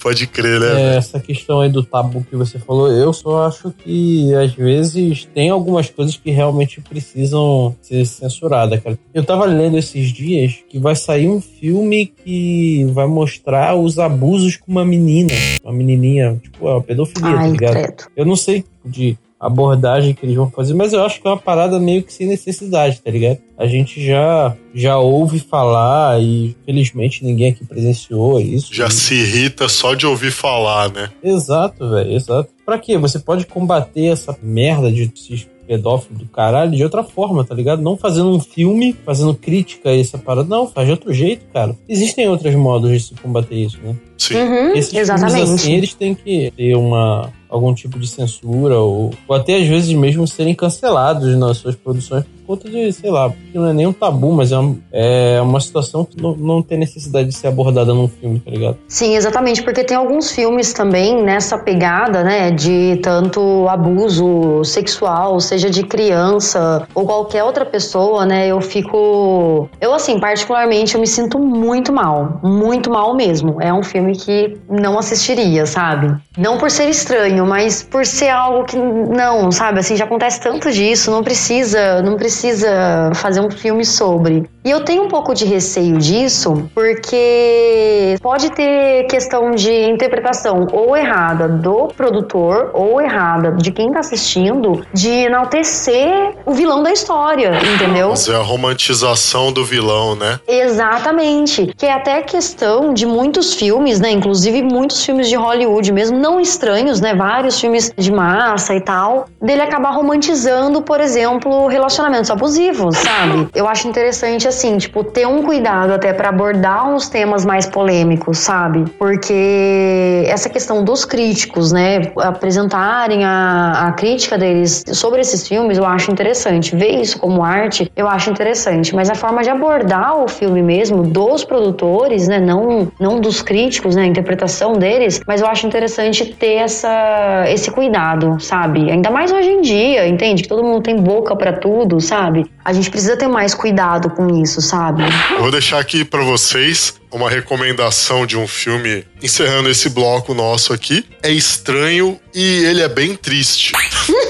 Pode 0.00 0.26
crer, 0.26 0.60
né? 0.60 0.94
É, 0.94 0.96
essa 0.96 1.20
questão 1.20 1.60
aí 1.60 1.70
do 1.70 1.82
tabu 1.82 2.24
que 2.28 2.36
você 2.36 2.58
falou, 2.58 2.92
eu 2.92 3.12
só 3.12 3.46
acho 3.46 3.70
que 3.70 4.34
às 4.34 4.52
vezes 4.52 5.26
tem 5.34 5.50
algumas 5.50 5.88
coisas 5.88 6.16
que 6.16 6.30
realmente 6.30 6.80
precisam 6.80 7.74
ser 7.80 8.04
censuradas, 8.06 8.80
cara. 8.80 8.98
Eu 9.14 9.24
tava 9.24 9.44
lendo 9.46 9.78
esses 9.78 10.12
dias 10.12 10.56
que 10.68 10.78
vai 10.78 10.94
sair 10.94 11.28
um 11.28 11.40
filme 11.40 12.06
que 12.06 12.84
vai 12.92 13.06
mostrar 13.06 13.74
os 13.76 13.98
abusos 13.98 14.56
com 14.56 14.70
uma 14.70 14.84
menina, 14.84 15.32
uma 15.62 15.72
menininha, 15.72 16.38
tipo, 16.42 16.68
é 16.68 16.72
uma 16.72 16.82
pedofilia, 16.82 17.34
tá 17.34 17.40
Ai, 17.40 17.50
ligado? 17.50 17.72
credo. 17.72 18.04
Eu 18.16 18.26
não 18.26 18.36
sei 18.36 18.64
de 18.84 19.16
abordagem 19.38 20.14
que 20.14 20.26
eles 20.26 20.36
vão 20.36 20.50
fazer, 20.50 20.74
mas 20.74 20.92
eu 20.92 21.02
acho 21.04 21.20
que 21.20 21.26
é 21.26 21.30
uma 21.30 21.36
parada 21.36 21.78
meio 21.78 22.02
que 22.02 22.12
sem 22.12 22.26
necessidade, 22.26 23.00
tá 23.00 23.10
ligado? 23.10 23.38
A 23.56 23.66
gente 23.66 24.04
já 24.04 24.56
já 24.74 24.98
ouve 24.98 25.38
falar 25.38 26.20
e 26.20 26.56
felizmente 26.64 27.24
ninguém 27.24 27.50
aqui 27.52 27.64
presenciou 27.64 28.40
isso. 28.40 28.74
Já 28.74 28.90
se 28.90 29.14
irrita 29.14 29.68
só 29.68 29.94
de 29.94 30.06
ouvir 30.06 30.30
falar, 30.30 30.90
né? 30.92 31.10
Exato, 31.22 31.88
velho, 31.88 32.12
exato. 32.12 32.50
Pra 32.64 32.78
quê? 32.78 32.98
Você 32.98 33.18
pode 33.18 33.46
combater 33.46 34.06
essa 34.06 34.36
merda 34.42 34.90
de 34.90 35.10
esses 35.14 35.46
pedófilos 35.66 36.18
do 36.18 36.26
caralho 36.26 36.74
de 36.74 36.82
outra 36.82 37.04
forma, 37.04 37.44
tá 37.44 37.54
ligado? 37.54 37.82
Não 37.82 37.96
fazendo 37.96 38.30
um 38.30 38.40
filme, 38.40 38.96
fazendo 39.04 39.34
crítica 39.34 39.90
a 39.90 39.96
essa 39.96 40.16
parada. 40.16 40.48
Não, 40.48 40.66
faz 40.66 40.86
de 40.86 40.92
outro 40.92 41.12
jeito, 41.12 41.44
cara. 41.52 41.76
Existem 41.86 42.26
outros 42.28 42.54
modos 42.54 42.90
de 42.90 43.00
se 43.00 43.14
combater 43.14 43.56
isso, 43.56 43.78
né? 43.82 43.94
Sim. 44.18 44.34
Uhum, 44.42 44.72
Esses 44.74 44.90
filmes 44.90 45.08
exatamente. 45.10 45.52
assim, 45.52 45.72
eles 45.74 45.94
têm 45.94 46.14
que 46.14 46.52
ter 46.56 46.74
uma 46.74 47.30
algum 47.48 47.72
tipo 47.72 47.98
de 47.98 48.06
censura 48.06 48.78
ou, 48.78 49.10
ou 49.26 49.34
até 49.34 49.56
às 49.56 49.66
vezes 49.66 49.90
mesmo 49.94 50.26
serem 50.28 50.54
cancelados 50.54 51.34
nas 51.38 51.56
suas 51.56 51.74
produções 51.74 52.22
por 52.24 52.56
conta 52.58 52.68
de, 52.68 52.92
sei 52.92 53.10
lá, 53.10 53.30
porque 53.30 53.58
não 53.58 53.66
é 53.68 53.72
nem 53.72 53.86
um 53.86 53.92
tabu, 53.92 54.30
mas 54.32 54.52
é, 54.52 54.58
um- 54.58 54.78
é 54.92 55.40
uma 55.40 55.58
situação 55.58 56.04
que 56.04 56.20
não, 56.20 56.36
não 56.36 56.60
tem 56.62 56.76
necessidade 56.78 57.28
de 57.28 57.34
ser 57.34 57.46
abordada 57.46 57.94
num 57.94 58.06
filme, 58.06 58.38
tá 58.38 58.50
ligado? 58.50 58.76
Sim, 58.86 59.16
exatamente, 59.16 59.62
porque 59.62 59.82
tem 59.82 59.96
alguns 59.96 60.30
filmes 60.30 60.74
também 60.74 61.22
nessa 61.22 61.56
pegada, 61.56 62.22
né, 62.22 62.50
de 62.50 62.98
tanto 63.02 63.66
abuso 63.66 64.62
sexual, 64.64 65.40
seja 65.40 65.70
de 65.70 65.82
criança 65.84 66.86
ou 66.94 67.06
qualquer 67.06 67.44
outra 67.44 67.64
pessoa, 67.64 68.26
né, 68.26 68.48
eu 68.48 68.60
fico... 68.60 69.70
Eu, 69.80 69.94
assim, 69.94 70.18
particularmente, 70.20 70.94
eu 70.96 71.00
me 71.00 71.06
sinto 71.06 71.38
muito 71.38 71.92
mal, 71.94 72.40
muito 72.42 72.90
mal 72.90 73.14
mesmo. 73.14 73.56
É 73.60 73.72
um 73.72 73.82
filme 73.82 74.07
que 74.14 74.58
não 74.68 74.98
assistiria, 74.98 75.66
sabe? 75.66 76.14
Não 76.36 76.58
por 76.58 76.70
ser 76.70 76.88
estranho, 76.88 77.46
mas 77.46 77.82
por 77.82 78.04
ser 78.06 78.28
algo 78.28 78.64
que 78.64 78.76
não, 78.76 79.50
sabe? 79.50 79.80
Assim, 79.80 79.96
já 79.96 80.04
acontece 80.04 80.40
tanto 80.40 80.70
disso, 80.70 81.10
não 81.10 81.22
precisa, 81.22 82.02
não 82.02 82.16
precisa 82.16 83.10
fazer 83.14 83.40
um 83.40 83.50
filme 83.50 83.84
sobre. 83.84 84.48
E 84.68 84.70
eu 84.70 84.84
tenho 84.84 85.04
um 85.04 85.08
pouco 85.08 85.32
de 85.32 85.46
receio 85.46 85.96
disso, 85.96 86.68
porque 86.74 88.16
pode 88.20 88.50
ter 88.50 89.04
questão 89.04 89.52
de 89.52 89.72
interpretação 89.88 90.66
ou 90.70 90.94
errada 90.94 91.48
do 91.48 91.88
produtor 91.96 92.72
ou 92.74 93.00
errada 93.00 93.52
de 93.52 93.72
quem 93.72 93.90
tá 93.90 94.00
assistindo 94.00 94.84
de 94.92 95.08
enaltecer 95.08 96.34
o 96.44 96.52
vilão 96.52 96.82
da 96.82 96.92
história, 96.92 97.58
entendeu? 97.74 98.10
Mas 98.10 98.28
é 98.28 98.34
a 98.34 98.42
romantização 98.42 99.50
do 99.50 99.64
vilão, 99.64 100.14
né? 100.14 100.38
Exatamente. 100.46 101.72
Que 101.74 101.86
é 101.86 101.92
até 101.94 102.20
questão 102.20 102.92
de 102.92 103.06
muitos 103.06 103.54
filmes, 103.54 103.98
né? 104.00 104.10
Inclusive 104.10 104.62
muitos 104.62 105.02
filmes 105.02 105.30
de 105.30 105.34
Hollywood, 105.34 105.90
mesmo 105.92 106.18
não 106.18 106.38
estranhos, 106.38 107.00
né? 107.00 107.14
Vários 107.14 107.58
filmes 107.58 107.90
de 107.96 108.12
massa 108.12 108.74
e 108.74 108.82
tal, 108.82 109.28
dele 109.40 109.62
acabar 109.62 109.92
romantizando, 109.92 110.82
por 110.82 111.00
exemplo, 111.00 111.68
relacionamentos 111.68 112.30
abusivos, 112.30 112.98
sabe? 112.98 113.48
Eu 113.54 113.66
acho 113.66 113.88
interessante, 113.88 114.46
assim, 114.46 114.57
tipo, 114.78 115.04
ter 115.04 115.26
um 115.26 115.42
cuidado 115.42 115.92
até 115.92 116.12
pra 116.12 116.30
abordar 116.30 116.88
uns 116.88 117.08
temas 117.08 117.44
mais 117.44 117.66
polêmicos, 117.66 118.38
sabe? 118.38 118.84
Porque 118.98 120.24
essa 120.26 120.48
questão 120.48 120.82
dos 120.82 121.04
críticos, 121.04 121.72
né? 121.72 122.12
Apresentarem 122.18 123.24
a, 123.24 123.88
a 123.88 123.92
crítica 123.92 124.38
deles 124.38 124.84
sobre 124.92 125.20
esses 125.20 125.46
filmes, 125.46 125.78
eu 125.78 125.84
acho 125.84 126.10
interessante. 126.10 126.74
Ver 126.74 127.00
isso 127.00 127.18
como 127.18 127.42
arte, 127.42 127.90
eu 127.96 128.08
acho 128.08 128.30
interessante. 128.30 128.94
Mas 128.94 129.10
a 129.10 129.14
forma 129.14 129.42
de 129.42 129.50
abordar 129.50 130.16
o 130.16 130.28
filme 130.28 130.62
mesmo, 130.62 131.02
dos 131.02 131.44
produtores, 131.44 132.26
né? 132.28 132.38
Não, 132.40 132.90
não 132.98 133.20
dos 133.20 133.42
críticos, 133.42 133.94
né? 133.94 134.02
A 134.02 134.06
interpretação 134.06 134.74
deles, 134.74 135.20
mas 135.26 135.40
eu 135.40 135.46
acho 135.46 135.66
interessante 135.66 136.24
ter 136.24 136.54
essa, 136.54 137.44
esse 137.48 137.70
cuidado, 137.70 138.38
sabe? 138.40 138.90
Ainda 138.90 139.10
mais 139.10 139.32
hoje 139.32 139.50
em 139.50 139.60
dia, 139.60 140.06
entende? 140.08 140.42
Que 140.42 140.48
todo 140.48 140.62
mundo 140.62 140.82
tem 140.82 140.96
boca 140.96 141.34
pra 141.36 141.52
tudo, 141.52 142.00
sabe? 142.00 142.46
A 142.64 142.72
gente 142.72 142.90
precisa 142.90 143.16
ter 143.16 143.28
mais 143.28 143.54
cuidado 143.54 144.10
com 144.10 144.28
isso, 144.28 144.47
sabe? 144.48 145.04
Eu 145.32 145.40
vou 145.40 145.50
deixar 145.50 145.78
aqui 145.78 146.04
pra 146.04 146.22
vocês 146.22 146.94
uma 147.10 147.30
recomendação 147.30 148.26
de 148.26 148.36
um 148.36 148.46
filme, 148.46 149.04
encerrando 149.22 149.68
esse 149.68 149.88
bloco 149.88 150.34
nosso 150.34 150.72
aqui. 150.72 151.04
É 151.22 151.30
estranho 151.30 152.20
e 152.34 152.64
ele 152.64 152.82
é 152.82 152.88
bem 152.88 153.14
triste. 153.16 153.72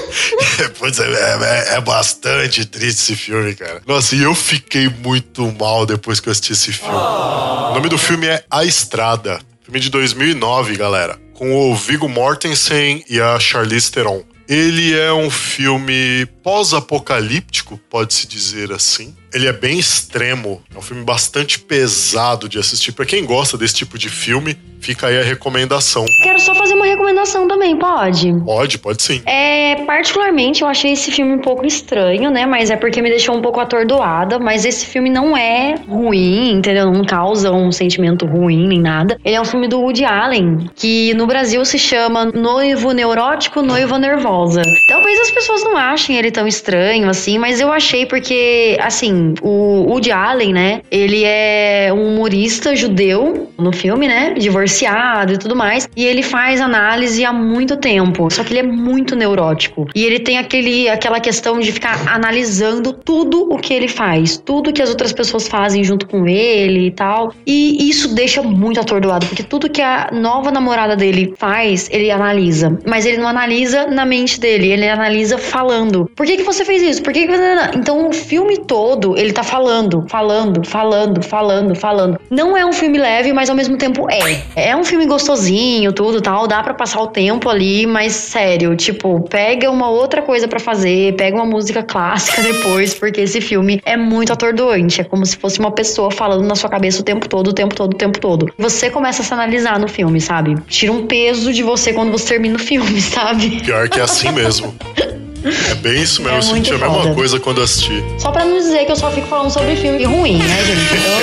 pois 0.79 0.99
é, 0.99 1.05
é, 1.05 1.75
é 1.75 1.81
bastante 1.81 2.65
triste 2.65 2.99
esse 2.99 3.15
filme, 3.15 3.55
cara. 3.55 3.81
Nossa, 3.85 4.15
e 4.15 4.21
eu 4.23 4.33
fiquei 4.35 4.89
muito 4.89 5.51
mal 5.59 5.85
depois 5.85 6.19
que 6.19 6.29
eu 6.29 6.31
assisti 6.31 6.53
esse 6.53 6.73
filme. 6.73 6.95
O 6.95 7.73
nome 7.73 7.89
do 7.89 7.97
filme 7.97 8.27
é 8.27 8.43
A 8.49 8.63
Estrada. 8.63 9.39
Filme 9.63 9.79
de 9.79 9.89
2009, 9.89 10.75
galera. 10.75 11.19
Com 11.33 11.71
o 11.71 11.75
Viggo 11.75 12.09
Mortensen 12.09 13.03
e 13.09 13.21
a 13.21 13.39
Charlize 13.39 13.91
Theron. 13.91 14.23
Ele 14.47 14.97
é 14.97 15.13
um 15.13 15.29
filme 15.29 16.25
pós-apocalíptico, 16.41 17.79
pode-se 17.87 18.27
dizer 18.27 18.71
assim. 18.71 19.15
Ele 19.33 19.47
é 19.47 19.53
bem 19.53 19.77
extremo. 19.79 20.61
É 20.73 20.77
um 20.77 20.81
filme 20.81 21.03
bastante 21.03 21.59
pesado 21.59 22.49
de 22.49 22.57
assistir. 22.57 22.91
Pra 22.91 23.05
quem 23.05 23.25
gosta 23.25 23.57
desse 23.57 23.75
tipo 23.75 23.97
de 23.97 24.09
filme, 24.09 24.57
fica 24.79 25.07
aí 25.07 25.19
a 25.19 25.23
recomendação. 25.23 26.05
Quero 26.23 26.39
só 26.39 26.55
fazer 26.55 26.73
uma 26.73 26.85
recomendação 26.85 27.47
também, 27.47 27.77
pode? 27.77 28.33
Pode, 28.45 28.77
pode 28.79 29.01
sim. 29.01 29.21
É, 29.25 29.75
particularmente 29.85 30.61
eu 30.61 30.67
achei 30.67 30.93
esse 30.93 31.11
filme 31.11 31.33
um 31.33 31.39
pouco 31.39 31.65
estranho, 31.65 32.31
né? 32.31 32.45
Mas 32.45 32.69
é 32.69 32.75
porque 32.75 33.01
me 33.01 33.09
deixou 33.09 33.35
um 33.35 33.41
pouco 33.41 33.59
atordoada. 33.59 34.39
Mas 34.39 34.65
esse 34.65 34.85
filme 34.85 35.09
não 35.09 35.37
é 35.37 35.75
ruim, 35.87 36.51
entendeu? 36.51 36.91
Não 36.91 37.03
causa 37.03 37.51
um 37.51 37.71
sentimento 37.71 38.25
ruim 38.25 38.67
nem 38.67 38.79
nada. 38.79 39.19
Ele 39.23 39.35
é 39.35 39.41
um 39.41 39.45
filme 39.45 39.67
do 39.67 39.79
Woody 39.79 40.05
Allen, 40.05 40.69
que 40.75 41.13
no 41.13 41.27
Brasil 41.27 41.63
se 41.65 41.77
chama 41.77 42.25
Noivo 42.25 42.91
Neurótico, 42.91 43.61
Noiva 43.61 43.99
Nervosa. 43.99 44.61
Talvez 44.87 45.19
as 45.19 45.31
pessoas 45.31 45.63
não 45.63 45.77
achem 45.77 46.17
ele 46.17 46.31
tão 46.31 46.47
estranho 46.47 47.09
assim, 47.09 47.37
mas 47.37 47.59
eu 47.59 47.71
achei 47.71 48.05
porque, 48.05 48.77
assim, 48.81 49.18
o 49.41 49.85
Woody 49.89 50.11
Allen, 50.11 50.53
né? 50.53 50.81
Ele 50.91 51.23
é 51.23 51.91
um 51.93 52.13
humorista 52.13 52.75
judeu 52.75 53.49
no 53.57 53.71
filme, 53.71 54.07
né? 54.07 54.33
Divorciado 54.37 55.33
e 55.33 55.37
tudo 55.37 55.55
mais. 55.55 55.87
E 55.95 56.05
ele 56.05 56.23
faz 56.23 56.61
análise 56.61 57.23
há 57.25 57.33
muito 57.33 57.77
tempo. 57.77 58.29
Só 58.31 58.43
que 58.43 58.53
ele 58.53 58.59
é 58.59 58.71
muito 58.71 59.15
neurótico. 59.15 59.87
E 59.95 60.03
ele 60.03 60.19
tem 60.19 60.37
aquele, 60.37 60.89
aquela 60.89 61.19
questão 61.19 61.59
de 61.59 61.71
ficar 61.71 62.07
analisando 62.07 62.93
tudo 62.93 63.51
o 63.51 63.57
que 63.57 63.73
ele 63.73 63.87
faz, 63.87 64.37
tudo 64.37 64.73
que 64.73 64.81
as 64.81 64.89
outras 64.89 65.13
pessoas 65.13 65.47
fazem 65.47 65.83
junto 65.83 66.07
com 66.07 66.27
ele 66.27 66.87
e 66.87 66.91
tal. 66.91 67.33
E 67.45 67.89
isso 67.89 68.13
deixa 68.13 68.41
muito 68.41 68.79
atordoado, 68.79 69.25
porque 69.25 69.43
tudo 69.43 69.69
que 69.69 69.81
a 69.81 70.09
nova 70.11 70.51
namorada 70.51 70.95
dele 70.95 71.33
faz, 71.37 71.89
ele 71.91 72.11
analisa. 72.11 72.77
Mas 72.85 73.05
ele 73.05 73.17
não 73.17 73.27
analisa 73.27 73.87
na 73.87 74.05
mente 74.05 74.39
dele, 74.39 74.71
ele 74.71 74.87
analisa 74.87 75.37
falando. 75.37 76.09
Por 76.15 76.25
que, 76.25 76.37
que 76.37 76.43
você 76.43 76.63
fez 76.65 76.81
isso? 76.81 77.03
Por 77.03 77.13
que, 77.13 77.27
que... 77.27 77.33
Então 77.75 78.07
o 78.07 78.13
filme 78.13 78.57
todo, 78.57 79.08
ele 79.17 79.33
tá 79.33 79.43
falando, 79.43 80.05
falando, 80.07 80.65
falando, 80.65 81.23
falando, 81.23 81.75
falando. 81.75 82.19
Não 82.29 82.55
é 82.57 82.65
um 82.65 82.73
filme 82.73 82.97
leve, 82.97 83.33
mas 83.33 83.49
ao 83.49 83.55
mesmo 83.55 83.77
tempo 83.77 84.07
é. 84.09 84.41
É 84.55 84.75
um 84.75 84.83
filme 84.83 85.05
gostosinho, 85.05 85.91
tudo 85.93 86.21
tal, 86.21 86.47
dá 86.47 86.61
para 86.63 86.73
passar 86.73 87.01
o 87.01 87.07
tempo 87.07 87.49
ali, 87.49 87.85
mas 87.85 88.13
sério, 88.13 88.75
tipo, 88.75 89.21
pega 89.29 89.69
uma 89.69 89.89
outra 89.89 90.21
coisa 90.21 90.47
para 90.47 90.59
fazer, 90.59 91.15
pega 91.15 91.35
uma 91.35 91.45
música 91.45 91.83
clássica 91.83 92.41
depois, 92.43 92.93
porque 92.93 93.21
esse 93.21 93.41
filme 93.41 93.81
é 93.85 93.95
muito 93.97 94.33
atordoante. 94.33 95.01
É 95.01 95.03
como 95.03 95.25
se 95.25 95.37
fosse 95.37 95.59
uma 95.59 95.71
pessoa 95.71 96.11
falando 96.11 96.45
na 96.45 96.55
sua 96.55 96.69
cabeça 96.69 97.01
o 97.01 97.03
tempo 97.03 97.27
todo, 97.27 97.47
o 97.47 97.53
tempo 97.53 97.75
todo, 97.75 97.93
o 97.93 97.97
tempo 97.97 98.19
todo. 98.19 98.51
Você 98.57 98.89
começa 98.89 99.21
a 99.21 99.25
se 99.25 99.33
analisar 99.33 99.79
no 99.79 99.87
filme, 99.87 100.19
sabe? 100.19 100.55
Tira 100.67 100.91
um 100.91 101.05
peso 101.05 101.53
de 101.53 101.63
você 101.63 101.93
quando 101.93 102.11
você 102.11 102.29
termina 102.29 102.55
o 102.55 102.59
filme, 102.59 102.99
sabe? 103.01 103.61
Pior 103.61 103.89
que 103.89 103.99
é 103.99 104.03
assim 104.03 104.31
mesmo. 104.31 104.73
É 105.69 105.75
bem 105.75 106.01
isso 106.01 106.21
mesmo, 106.21 106.35
É 106.35 106.39
eu 106.39 106.41
senti 106.41 106.69
a 106.71 106.77
muito 106.77 106.89
mesma 106.89 107.03
foda. 107.03 107.15
coisa 107.15 107.39
quando 107.39 107.61
assisti. 107.61 108.03
Só 108.17 108.31
pra 108.31 108.43
não 108.45 108.57
dizer 108.57 108.85
que 108.85 108.91
eu 108.91 108.95
só 108.95 109.11
fico 109.11 109.27
falando 109.27 109.51
sobre 109.51 109.75
filme 109.75 110.03
ruim, 110.05 110.37
né, 110.37 110.63
gente? 110.65 110.95
Eu. 110.95 111.19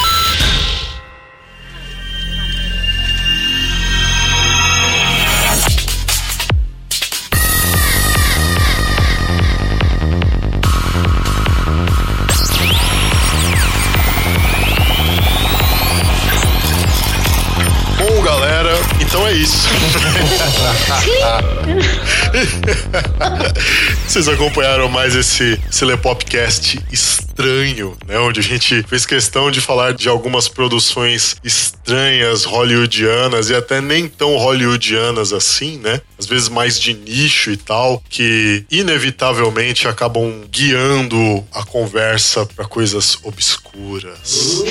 galera, 18.29 18.79
então 19.01 19.27
é 19.27 19.33
isso. 19.33 19.67
Vocês 24.07 24.27
acompanharam 24.27 24.87
mais 24.87 25.15
esse, 25.15 25.59
esse 25.67 25.83
Lepopcast 25.83 26.79
estranho, 26.91 27.97
né? 28.07 28.19
Onde 28.19 28.39
a 28.39 28.43
gente 28.43 28.83
fez 28.83 29.03
questão 29.07 29.49
de 29.49 29.59
falar 29.59 29.95
de 29.95 30.07
algumas 30.07 30.47
produções 30.47 31.37
estranhas, 31.43 32.43
hollywoodianas 32.43 33.49
e 33.49 33.55
até 33.55 33.81
nem 33.81 34.07
tão 34.07 34.37
hollywoodianas 34.37 35.33
assim, 35.33 35.79
né? 35.79 35.99
Às 36.19 36.27
vezes 36.27 36.49
mais 36.49 36.79
de 36.79 36.93
nicho 36.93 37.49
e 37.49 37.57
tal, 37.57 38.03
que 38.07 38.63
inevitavelmente 38.69 39.87
acabam 39.87 40.43
guiando 40.51 41.43
a 41.51 41.63
conversa 41.63 42.45
para 42.45 42.65
coisas 42.65 43.17
obscuras. 43.23 44.63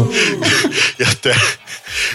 e 0.98 1.02
até 1.02 1.34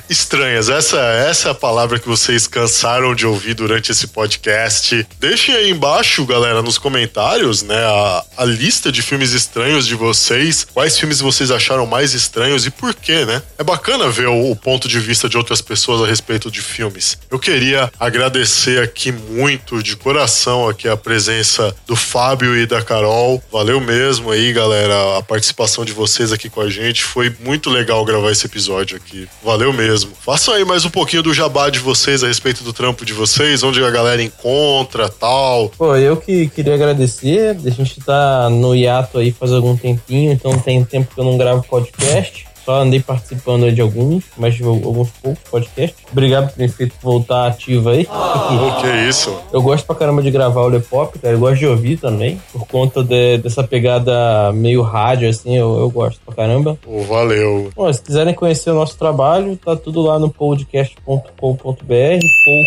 estranhas. 0.09 0.69
Essa, 0.69 0.99
essa 0.99 1.49
é 1.49 1.51
a 1.51 1.55
palavra 1.55 1.99
que 1.99 2.07
vocês 2.07 2.47
cansaram 2.47 3.13
de 3.13 3.25
ouvir 3.25 3.53
durante 3.53 3.91
esse 3.91 4.07
podcast. 4.07 5.07
Deixem 5.19 5.55
aí 5.55 5.69
embaixo, 5.69 6.25
galera, 6.25 6.61
nos 6.61 6.77
comentários, 6.77 7.63
né, 7.63 7.77
a, 7.77 8.23
a 8.37 8.45
lista 8.45 8.91
de 8.91 9.01
filmes 9.01 9.33
estranhos 9.33 9.87
de 9.87 9.95
vocês. 9.95 10.65
Quais 10.73 10.97
filmes 10.99 11.19
vocês 11.19 11.51
acharam 11.51 11.85
mais 11.85 12.13
estranhos 12.13 12.65
e 12.65 12.71
por 12.71 12.93
quê, 12.93 13.25
né? 13.25 13.41
É 13.57 13.63
bacana 13.63 14.09
ver 14.09 14.27
o, 14.27 14.51
o 14.51 14.55
ponto 14.55 14.87
de 14.87 14.99
vista 14.99 15.29
de 15.29 15.37
outras 15.37 15.61
pessoas 15.61 16.01
a 16.01 16.07
respeito 16.07 16.49
de 16.49 16.61
filmes. 16.61 17.17
Eu 17.29 17.39
queria 17.39 17.91
agradecer 17.99 18.81
aqui 18.81 19.11
muito, 19.11 19.81
de 19.81 19.95
coração, 19.95 20.67
aqui 20.67 20.87
a 20.87 20.97
presença 20.97 21.75
do 21.85 21.95
Fábio 21.95 22.55
e 22.57 22.65
da 22.65 22.81
Carol. 22.81 23.41
Valeu 23.51 23.79
mesmo 23.79 24.31
aí, 24.31 24.53
galera, 24.53 25.17
a 25.17 25.21
participação 25.21 25.85
de 25.85 25.91
vocês 25.91 26.31
aqui 26.31 26.49
com 26.49 26.61
a 26.61 26.69
gente. 26.69 27.03
Foi 27.03 27.33
muito 27.39 27.69
legal 27.69 28.03
gravar 28.05 28.31
esse 28.31 28.45
episódio 28.45 28.97
aqui. 28.97 29.27
Valeu 29.43 29.66
mesmo. 29.73 30.11
Façam 30.19 30.53
aí 30.53 30.65
mais 30.65 30.85
um 30.85 30.89
pouquinho 30.89 31.23
do 31.23 31.33
jabá 31.33 31.69
de 31.69 31.79
vocês 31.79 32.23
a 32.23 32.27
respeito 32.27 32.63
do 32.63 32.73
trampo 32.73 33.05
de 33.05 33.13
vocês, 33.13 33.63
onde 33.63 33.83
a 33.83 33.91
galera 33.91 34.21
encontra, 34.21 35.09
tal. 35.09 35.69
Pô, 35.77 35.95
eu 35.95 36.17
que 36.17 36.47
queria 36.49 36.73
agradecer. 36.73 37.57
A 37.65 37.69
gente 37.69 37.99
tá 38.01 38.49
no 38.49 38.75
hiato 38.75 39.17
aí 39.17 39.31
faz 39.31 39.51
algum 39.51 39.75
tempinho, 39.75 40.31
então 40.31 40.57
tem 40.59 40.83
tempo 40.83 41.13
que 41.13 41.19
eu 41.19 41.25
não 41.25 41.37
gravo 41.37 41.63
podcast. 41.63 42.46
Só 42.67 42.81
andei 42.81 42.99
participando 42.99 43.63
aí 43.63 43.71
de 43.71 43.79
alguns, 43.79 44.25
mas 44.37 44.55
de 44.55 44.63
alguns 44.63 45.09
poucos 45.23 45.41
podcasts. 45.49 45.95
Obrigado 46.11 46.49
por 46.49 46.57
ter 46.57 46.67
feito 46.67 46.95
voltar 47.01 47.47
ativo 47.47 47.87
aí. 47.87 48.03
Pô, 48.03 48.81
que 48.81 49.07
isso? 49.07 49.33
Eu 49.53 49.61
gosto 49.61 49.85
pra 49.85 49.95
caramba 49.95 50.21
de 50.21 50.29
gravar 50.29 50.63
o 50.63 50.67
Lepop, 50.67 51.17
cara. 51.17 51.33
Eu 51.35 51.39
gosto 51.39 51.59
de 51.59 51.65
ouvir 51.65 51.95
também. 51.97 52.41
Por 52.51 52.67
conta 52.67 53.01
de- 53.05 53.37
dessa 53.37 53.63
pegada 53.63 54.51
meio 54.51 54.81
rádio, 54.81 55.29
assim, 55.29 55.55
eu, 55.55 55.79
eu 55.79 55.89
gosto 55.89 56.19
pra 56.25 56.35
caramba. 56.35 56.77
Pô, 56.81 56.99
valeu. 57.03 57.69
Bom, 57.73 57.93
se 57.93 58.01
quiserem 58.01 58.33
conhecer 58.33 58.69
o 58.71 58.75
nosso 58.75 58.97
trabalho, 58.97 59.55
tá 59.55 59.73
tudo 59.77 60.01
lá 60.01 60.19
no 60.19 60.29
podcast.com.br, 60.29 61.31
pou 61.39 61.57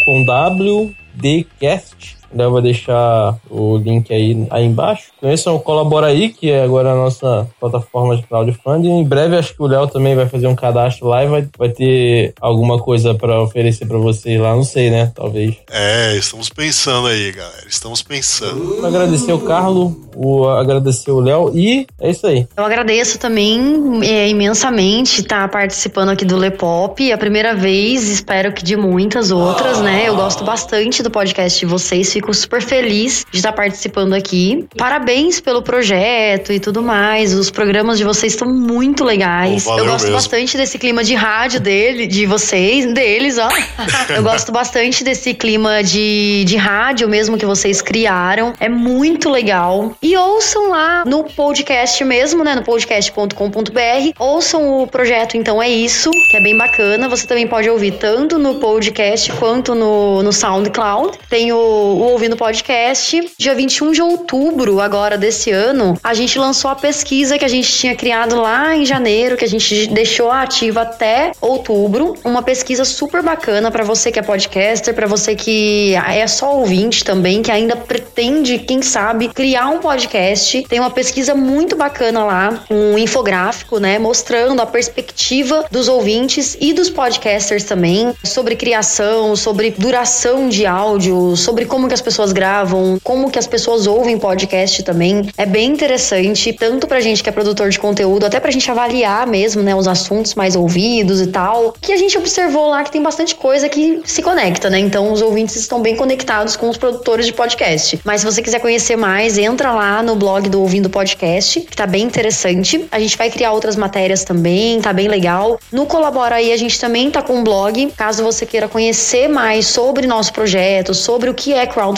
com 0.07 0.25
W, 0.25 0.95
Dcast. 1.15 2.17
Eu 2.37 2.51
vou 2.51 2.63
deixar 2.63 3.37
o 3.51 3.77
link 3.77 4.13
aí, 4.13 4.47
aí 4.51 4.65
embaixo. 4.65 5.11
Conheçam 5.21 5.55
o 5.55 5.61
Colabora 5.61 6.07
aí, 6.07 6.31
que 6.31 6.51
é 6.51 6.63
agora 6.63 6.93
a 6.93 6.95
nossa 6.95 7.49
plataforma 7.59 8.17
de 8.17 8.23
crowdfunding. 8.23 8.91
Em 8.91 9.05
breve 9.05 9.37
acho 9.37 9.55
que 9.55 9.63
o 9.63 9.67
Léo 9.67 9.87
também 9.89 10.15
vai 10.15 10.27
fazer 10.27 10.47
um 10.47 10.55
cadastro 10.55 11.09
lá 11.09 11.25
e 11.25 11.29
vai, 11.29 11.49
vai 11.59 11.69
ter 11.69 12.35
alguma 12.41 12.79
coisa 12.79 13.15
pra 13.15 13.43
oferecer 13.43 13.87
pra 13.87 13.99
vocês 13.99 14.41
lá. 14.41 14.55
Não 14.55 14.65
sei, 14.65 14.91
né? 14.91 15.13
Talvez. 15.15 15.57
É, 15.71 16.17
estamos 16.17 16.49
pensando 16.49 17.09
aí, 17.09 17.33
galera. 17.33 17.65
Estamos 17.69 18.03
pensando. 18.03 18.85
Agradecer 18.87 19.33
o 19.33 19.41
Carlo, 19.41 19.97
o, 20.15 20.49
agradecer 20.49 21.11
o 21.11 21.21
Léo 21.21 21.53
e 21.55 21.87
é 22.01 22.11
isso 22.11 22.27
aí. 22.27 22.47
Eu 22.57 22.65
agradeço 22.65 23.19
também 23.19 24.01
é, 24.03 24.29
imensamente 24.29 25.21
estar 25.21 25.49
participando 25.49 26.11
aqui 26.11 26.25
do 26.25 26.37
Lepop. 26.37 27.13
A 27.13 27.19
primeira 27.19 27.55
vez, 27.55 28.09
espero 28.09 28.53
que 28.53 28.65
de 28.65 28.77
muitas 28.77 29.31
outras, 29.31 29.81
né? 29.81 30.05
Eu 30.07 30.17
gosto 30.17 30.45
bastante 30.45 31.03
do 31.03 31.11
podcast 31.11 31.59
de 31.59 31.67
vocês, 31.67 32.09
fico 32.21 32.35
super 32.35 32.61
feliz 32.61 33.25
de 33.31 33.39
estar 33.39 33.53
participando 33.53 34.13
aqui. 34.13 34.67
Parabéns 34.77 35.41
pelo 35.41 35.63
projeto 35.63 36.53
e 36.53 36.61
tudo 36.61 36.83
mais. 36.83 37.33
Os 37.33 37.51
programas 37.51 37.97
de 37.99 38.05
vocês 38.05 38.35
estão 38.35 38.49
muito 38.49 39.03
legais. 39.05 39.67
Oh, 39.67 39.79
Eu 39.79 39.87
gosto 39.87 40.05
mesmo. 40.05 40.17
bastante 40.17 40.57
desse 40.57 40.79
clima 40.79 41.03
de 41.03 41.15
rádio 41.15 41.61
dele, 41.61 42.07
de 42.07 42.27
vocês, 42.27 42.93
deles, 42.93 43.39
ó. 43.39 43.49
Eu 44.15 44.23
gosto 44.23 44.53
bastante 44.53 45.03
desse 45.03 45.33
clima 45.33 45.83
de, 45.83 46.45
de 46.47 46.57
rádio 46.57 47.09
mesmo 47.09 47.39
que 47.39 47.47
vocês 47.47 47.81
criaram. 47.81 48.53
É 48.61 48.69
muito 48.69 49.31
legal. 49.31 49.97
E 50.03 50.17
ouçam 50.17 50.69
lá 50.69 51.05
no 51.07 51.25
podcast 51.25 52.05
mesmo, 52.05 52.45
né? 52.45 52.55
No 52.55 52.63
podcast.com.br. 52.63 54.13
Ouçam 54.19 54.83
o 54.83 54.87
projeto 54.87 55.37
Então 55.37 55.63
É 55.63 55.69
Isso, 55.69 56.11
que 56.31 56.37
é 56.37 56.43
bem 56.43 56.57
bacana. 56.57 57.09
Você 57.09 57.27
também 57.27 57.47
pode 57.47 57.71
ouvir 57.71 57.93
tanto 57.93 58.39
no 58.39 58.57
podcast 58.57 59.33
quanto 59.33 59.75
no, 59.75 60.23
no 60.23 60.33
SoundCloud. 60.33 61.19
Tem 61.31 61.53
o, 61.53 61.57
o 61.57 62.10
Ouvindo 62.11 62.37
Podcast. 62.37 63.33
Dia 63.39 63.55
21 63.55 63.93
de 63.93 64.03
outubro, 64.03 64.81
agora 64.81 65.17
desse 65.17 65.53
ano, 65.53 65.97
a 66.03 66.13
gente 66.13 66.41
lançou 66.41 66.69
a 66.69 66.75
pesquisa 66.75 67.39
que 67.39 67.45
a 67.45 67.49
gente 67.49 67.73
tinha 67.73 67.95
criado 67.95 68.35
lá 68.35 68.75
em 68.75 68.85
janeiro, 68.85 69.37
que 69.37 69.45
a 69.45 69.49
gente 69.49 69.87
deixou 69.87 70.29
ativa 70.29 70.83
até 70.83 71.31
outubro. 71.41 72.17
Uma 72.25 72.43
pesquisa 72.43 72.85
super 72.85 73.23
bacana 73.23 73.71
para 73.71 73.85
você 73.85 74.11
que 74.11 74.19
é 74.19 74.23
podcaster, 74.23 74.93
para 74.93 75.07
você 75.07 75.37
que 75.37 75.95
é 75.95 76.27
só 76.27 76.57
ouvinte 76.57 77.05
também, 77.05 77.43
que 77.43 77.51
ainda 77.51 77.77
pretende, 77.77 78.59
quem 78.59 78.83
sabe, 78.83 79.29
criar 79.29 79.69
um 79.69 79.79
podcast. 79.79 80.63
Tem 80.69 80.81
uma 80.81 80.91
pesquisa 80.91 81.33
muito 81.33 81.77
bacana 81.77 82.25
lá, 82.25 82.65
um 82.69 82.99
infográfico, 82.99 83.79
né, 83.79 84.01
mostrando 84.01 84.61
a 84.61 84.67
perspectiva 84.67 85.65
dos 85.71 85.87
ouvintes 85.87 86.57
e 86.61 86.73
dos 86.73 86.91
podcasters 86.91 87.63
também 87.63 88.13
sobre 88.25 88.57
criação, 88.57 89.37
sobre 89.37 89.71
duração 89.71 90.49
de 90.49 90.67
áudio, 90.67 91.37
sobre 91.37 91.67
como 91.67 91.87
que 91.87 91.95
as 91.95 92.00
pessoas 92.03 92.33
gravam, 92.33 92.99
como 93.03 93.31
que 93.31 93.39
as 93.39 93.47
pessoas 93.47 93.87
ouvem 93.87 94.19
podcast 94.19 94.83
também. 94.83 95.29
É 95.37 95.47
bem 95.47 95.71
interessante, 95.71 96.53
tanto 96.53 96.87
pra 96.87 97.01
gente 97.01 97.23
que 97.23 97.29
é 97.29 97.33
produtor 97.33 97.71
de 97.71 97.79
conteúdo, 97.79 98.27
até 98.27 98.39
pra 98.39 98.51
gente 98.51 98.71
avaliar 98.71 99.27
mesmo, 99.27 99.63
né, 99.63 99.75
os 99.75 99.89
assuntos 99.89 100.35
mais 100.35 100.57
ouvidos 100.57 101.21
e 101.21 101.27
tal. 101.29 101.75
Que 101.81 101.93
a 101.93 101.97
gente 101.97 102.17
observou 102.17 102.69
lá 102.69 102.83
que 102.85 102.93
tem 102.93 103.03
bastante 103.03 103.35
coisa 103.35 103.69
que 103.69 104.01
se 104.05 104.23
conecta, 104.23 104.69
né? 104.71 104.79
Então 104.79 105.13
os 105.13 105.23
ouvintes 105.23 105.57
estão 105.57 105.81
bem 105.81 105.97
conectados 105.97 106.57
com 106.57 106.69
os 106.69 106.77
produtores 106.77 107.27
de 107.27 107.33
podcast. 107.33 108.01
Mas 108.05 108.21
se 108.21 108.27
você 108.27 108.43
quiser 108.43 108.61
conhecer 108.61 108.97
mais, 108.97 109.39
entra 109.39 109.73
lá 109.73 110.03
no 110.03 110.15
blog 110.17 110.49
do 110.49 110.61
Ouvindo 110.61 110.91
Podcast, 110.91 111.61
que 111.61 111.77
tá 111.77 111.87
bem 111.87 112.03
interessante. 112.03 112.87
A 112.91 112.99
gente 112.99 113.17
vai 113.17 113.31
criar 113.31 113.53
outras 113.53 113.77
matérias 113.77 114.25
também, 114.25 114.81
tá 114.81 114.93
bem 114.93 115.09
legal. 115.09 115.59
No 115.73 115.87
Colabora 115.87 116.37
aí 116.37 116.53
a 116.53 116.57
gente 116.57 116.79
também 116.79 117.11
tá 117.11 117.23
com 117.23 117.35
um 117.35 117.45
blog, 117.45 117.93
caso 117.97 118.23
você 118.23 118.45
queira 118.47 118.69
conhecer 118.69 119.29
mais 119.29 119.67
sobre 119.67 120.07
nosso 120.07 120.33
projeto, 120.33 120.95
sobre 120.95 121.31
o 121.31 121.35
que 121.35 121.53
é 121.53 121.67
crowdfunding, 121.67 121.90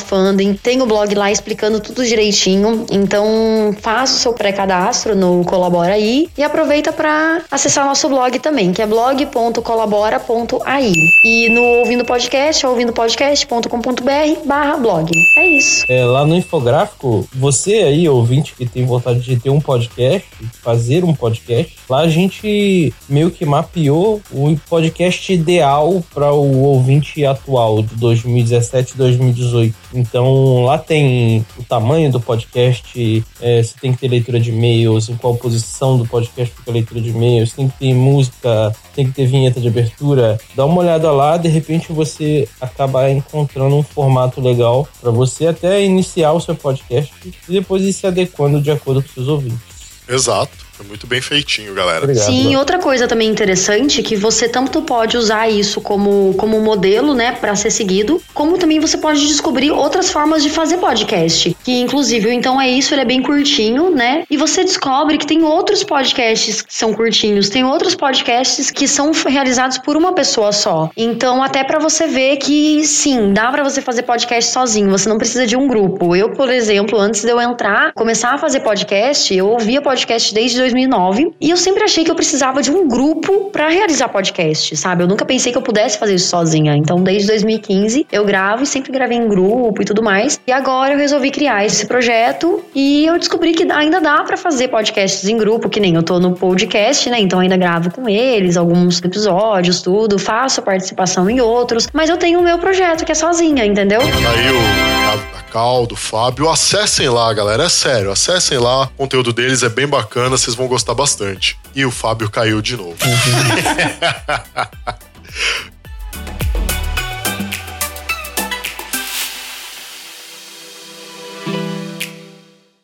tem 0.62 0.82
o 0.82 0.86
blog 0.86 1.14
lá 1.14 1.30
explicando 1.30 1.80
tudo 1.80 2.04
direitinho. 2.04 2.86
Então, 2.90 3.74
faça 3.80 4.14
o 4.14 4.18
seu 4.18 4.32
pré-cadastro 4.32 5.14
no 5.14 5.44
Colabora 5.44 5.94
aí 5.94 6.28
e 6.36 6.42
aproveita 6.42 6.92
para 6.92 7.42
acessar 7.50 7.86
nosso 7.86 8.08
blog 8.08 8.38
também, 8.38 8.72
que 8.72 8.82
é 8.82 8.86
blog.colabora.ai. 8.86 10.92
E 11.24 11.48
no 11.50 11.62
Ouvindo 11.80 12.04
Podcast, 12.04 12.64
é 12.64 12.68
ouvindopodcast.com.br 12.68 14.46
barra 14.46 14.76
blog. 14.76 15.10
É 15.36 15.46
isso. 15.46 15.84
É, 15.88 16.04
lá 16.04 16.26
no 16.26 16.34
infográfico, 16.34 17.28
você 17.34 17.82
aí, 17.82 18.08
ouvinte, 18.08 18.54
que 18.54 18.66
tem 18.66 18.84
vontade 18.84 19.20
de 19.20 19.36
ter 19.36 19.50
um 19.50 19.60
podcast, 19.60 20.28
fazer 20.62 21.04
um 21.04 21.14
podcast, 21.14 21.76
lá 21.88 22.00
a 22.00 22.08
gente 22.08 22.92
meio 23.08 23.30
que 23.30 23.44
mapeou 23.44 24.20
o 24.30 24.56
podcast 24.68 25.32
ideal 25.32 26.02
para 26.12 26.32
o 26.32 26.62
ouvinte 26.62 27.24
atual 27.24 27.82
de 27.82 27.94
2017 27.96 28.94
e 28.94 28.96
2018. 28.96 29.81
Então 29.92 30.64
lá 30.64 30.78
tem 30.78 31.44
o 31.58 31.62
tamanho 31.64 32.10
do 32.10 32.20
podcast, 32.20 33.24
é, 33.40 33.62
você 33.62 33.74
tem 33.80 33.92
que 33.92 33.98
ter 33.98 34.08
leitura 34.08 34.40
de 34.40 34.50
e-mails, 34.50 35.08
em 35.08 35.16
qual 35.16 35.36
posição 35.36 35.98
do 35.98 36.06
podcast 36.06 36.54
fica 36.54 36.70
a 36.70 36.74
leitura 36.74 37.00
de 37.00 37.10
e-mails, 37.10 37.52
tem 37.52 37.68
que 37.68 37.78
ter 37.78 37.94
música, 37.94 38.74
tem 38.94 39.06
que 39.06 39.12
ter 39.12 39.26
vinheta 39.26 39.60
de 39.60 39.68
abertura. 39.68 40.38
Dá 40.54 40.64
uma 40.64 40.80
olhada 40.80 41.10
lá, 41.10 41.36
de 41.36 41.48
repente 41.48 41.92
você 41.92 42.48
acaba 42.60 43.10
encontrando 43.10 43.76
um 43.76 43.82
formato 43.82 44.40
legal 44.40 44.88
para 45.00 45.10
você 45.10 45.46
até 45.46 45.82
iniciar 45.84 46.32
o 46.32 46.40
seu 46.40 46.54
podcast 46.54 47.12
e 47.48 47.52
depois 47.52 47.82
ir 47.82 47.92
se 47.92 48.06
adequando 48.06 48.60
de 48.60 48.70
acordo 48.70 49.02
com 49.02 49.08
seus 49.08 49.28
ouvintes. 49.28 49.60
Exato. 50.08 50.61
Foi 50.72 50.86
muito 50.86 51.06
bem 51.06 51.20
feitinho, 51.20 51.74
galera. 51.74 52.04
Obrigado. 52.04 52.24
Sim, 52.24 52.56
outra 52.56 52.78
coisa 52.78 53.06
também 53.06 53.28
interessante 53.28 54.00
é 54.00 54.02
que 54.02 54.16
você 54.16 54.48
tanto 54.48 54.80
pode 54.82 55.16
usar 55.18 55.48
isso 55.48 55.80
como, 55.80 56.34
como 56.38 56.60
modelo, 56.60 57.14
né, 57.14 57.32
para 57.32 57.54
ser 57.54 57.70
seguido, 57.70 58.22
como 58.32 58.56
também 58.56 58.80
você 58.80 58.96
pode 58.96 59.26
descobrir 59.26 59.70
outras 59.70 60.10
formas 60.10 60.42
de 60.42 60.48
fazer 60.48 60.78
podcast. 60.78 61.54
Que 61.62 61.80
inclusive, 61.80 62.32
então 62.32 62.60
é 62.60 62.70
isso, 62.70 62.94
ele 62.94 63.02
é 63.02 63.04
bem 63.04 63.22
curtinho, 63.22 63.90
né? 63.90 64.24
E 64.30 64.36
você 64.36 64.64
descobre 64.64 65.18
que 65.18 65.26
tem 65.26 65.42
outros 65.42 65.84
podcasts 65.84 66.62
que 66.62 66.74
são 66.74 66.94
curtinhos, 66.94 67.50
tem 67.50 67.64
outros 67.64 67.94
podcasts 67.94 68.70
que 68.70 68.88
são 68.88 69.12
realizados 69.12 69.76
por 69.78 69.96
uma 69.96 70.14
pessoa 70.14 70.52
só. 70.52 70.90
Então, 70.96 71.42
até 71.42 71.62
para 71.62 71.78
você 71.78 72.06
ver 72.06 72.38
que 72.38 72.84
sim, 72.86 73.32
dá 73.32 73.50
para 73.50 73.62
você 73.62 73.82
fazer 73.82 74.02
podcast 74.04 74.50
sozinho, 74.50 74.90
você 74.90 75.08
não 75.08 75.18
precisa 75.18 75.46
de 75.46 75.56
um 75.56 75.68
grupo. 75.68 76.16
Eu, 76.16 76.30
por 76.30 76.48
exemplo, 76.48 76.98
antes 76.98 77.22
de 77.22 77.30
eu 77.30 77.40
entrar, 77.40 77.92
começar 77.92 78.32
a 78.32 78.38
fazer 78.38 78.60
podcast, 78.60 79.34
eu 79.34 79.48
ouvia 79.48 79.82
podcast 79.82 80.32
desde 80.32 80.61
2009 80.62 81.32
e 81.40 81.50
eu 81.50 81.56
sempre 81.56 81.82
achei 81.84 82.04
que 82.04 82.10
eu 82.10 82.14
precisava 82.14 82.62
de 82.62 82.70
um 82.70 82.88
grupo 82.88 83.50
para 83.50 83.68
realizar 83.68 84.08
podcast, 84.08 84.76
sabe? 84.76 85.02
Eu 85.02 85.08
nunca 85.08 85.24
pensei 85.24 85.52
que 85.52 85.58
eu 85.58 85.62
pudesse 85.62 85.98
fazer 85.98 86.14
isso 86.14 86.28
sozinha. 86.28 86.76
Então, 86.76 87.02
desde 87.02 87.28
2015 87.28 88.06
eu 88.10 88.24
gravo 88.24 88.62
e 88.62 88.66
sempre 88.66 88.92
gravei 88.92 89.18
em 89.18 89.28
grupo 89.28 89.82
e 89.82 89.84
tudo 89.84 90.02
mais. 90.02 90.40
E 90.46 90.52
agora 90.52 90.94
eu 90.94 90.98
resolvi 90.98 91.30
criar 91.30 91.64
esse 91.64 91.86
projeto 91.86 92.62
e 92.74 93.06
eu 93.06 93.18
descobri 93.18 93.52
que 93.52 93.70
ainda 93.70 94.00
dá 94.00 94.22
para 94.22 94.36
fazer 94.36 94.68
podcasts 94.68 95.28
em 95.28 95.36
grupo, 95.36 95.68
que 95.68 95.80
nem 95.80 95.94
eu 95.94 96.02
tô 96.02 96.18
no 96.18 96.32
podcast, 96.32 97.08
né? 97.10 97.20
Então 97.20 97.40
ainda 97.40 97.56
gravo 97.56 97.90
com 97.90 98.08
eles 98.08 98.56
alguns 98.56 99.02
episódios, 99.02 99.82
tudo, 99.82 100.18
faço 100.18 100.62
participação 100.62 101.28
em 101.28 101.40
outros, 101.40 101.88
mas 101.92 102.08
eu 102.08 102.16
tenho 102.16 102.40
o 102.40 102.42
meu 102.42 102.58
projeto 102.58 103.04
que 103.04 103.12
é 103.12 103.14
sozinha, 103.14 103.64
entendeu? 103.64 104.00
Aí 104.00 104.50
o, 104.50 105.42
Caldo, 105.52 105.92
o 105.92 105.96
Fábio, 105.98 106.48
acessem 106.48 107.10
lá, 107.10 107.30
galera. 107.34 107.64
É 107.64 107.68
sério, 107.68 108.10
acessem 108.10 108.56
lá. 108.56 108.84
O 108.84 109.02
conteúdo 109.02 109.34
deles 109.34 109.62
é 109.62 109.68
bem 109.68 109.86
bacana, 109.86 110.30
vocês 110.30 110.51
vão 110.54 110.66
gostar 110.66 110.94
bastante. 110.94 111.58
E 111.74 111.84
o 111.84 111.90
Fábio 111.90 112.30
caiu 112.30 112.60
de 112.60 112.76
novo. 112.76 112.96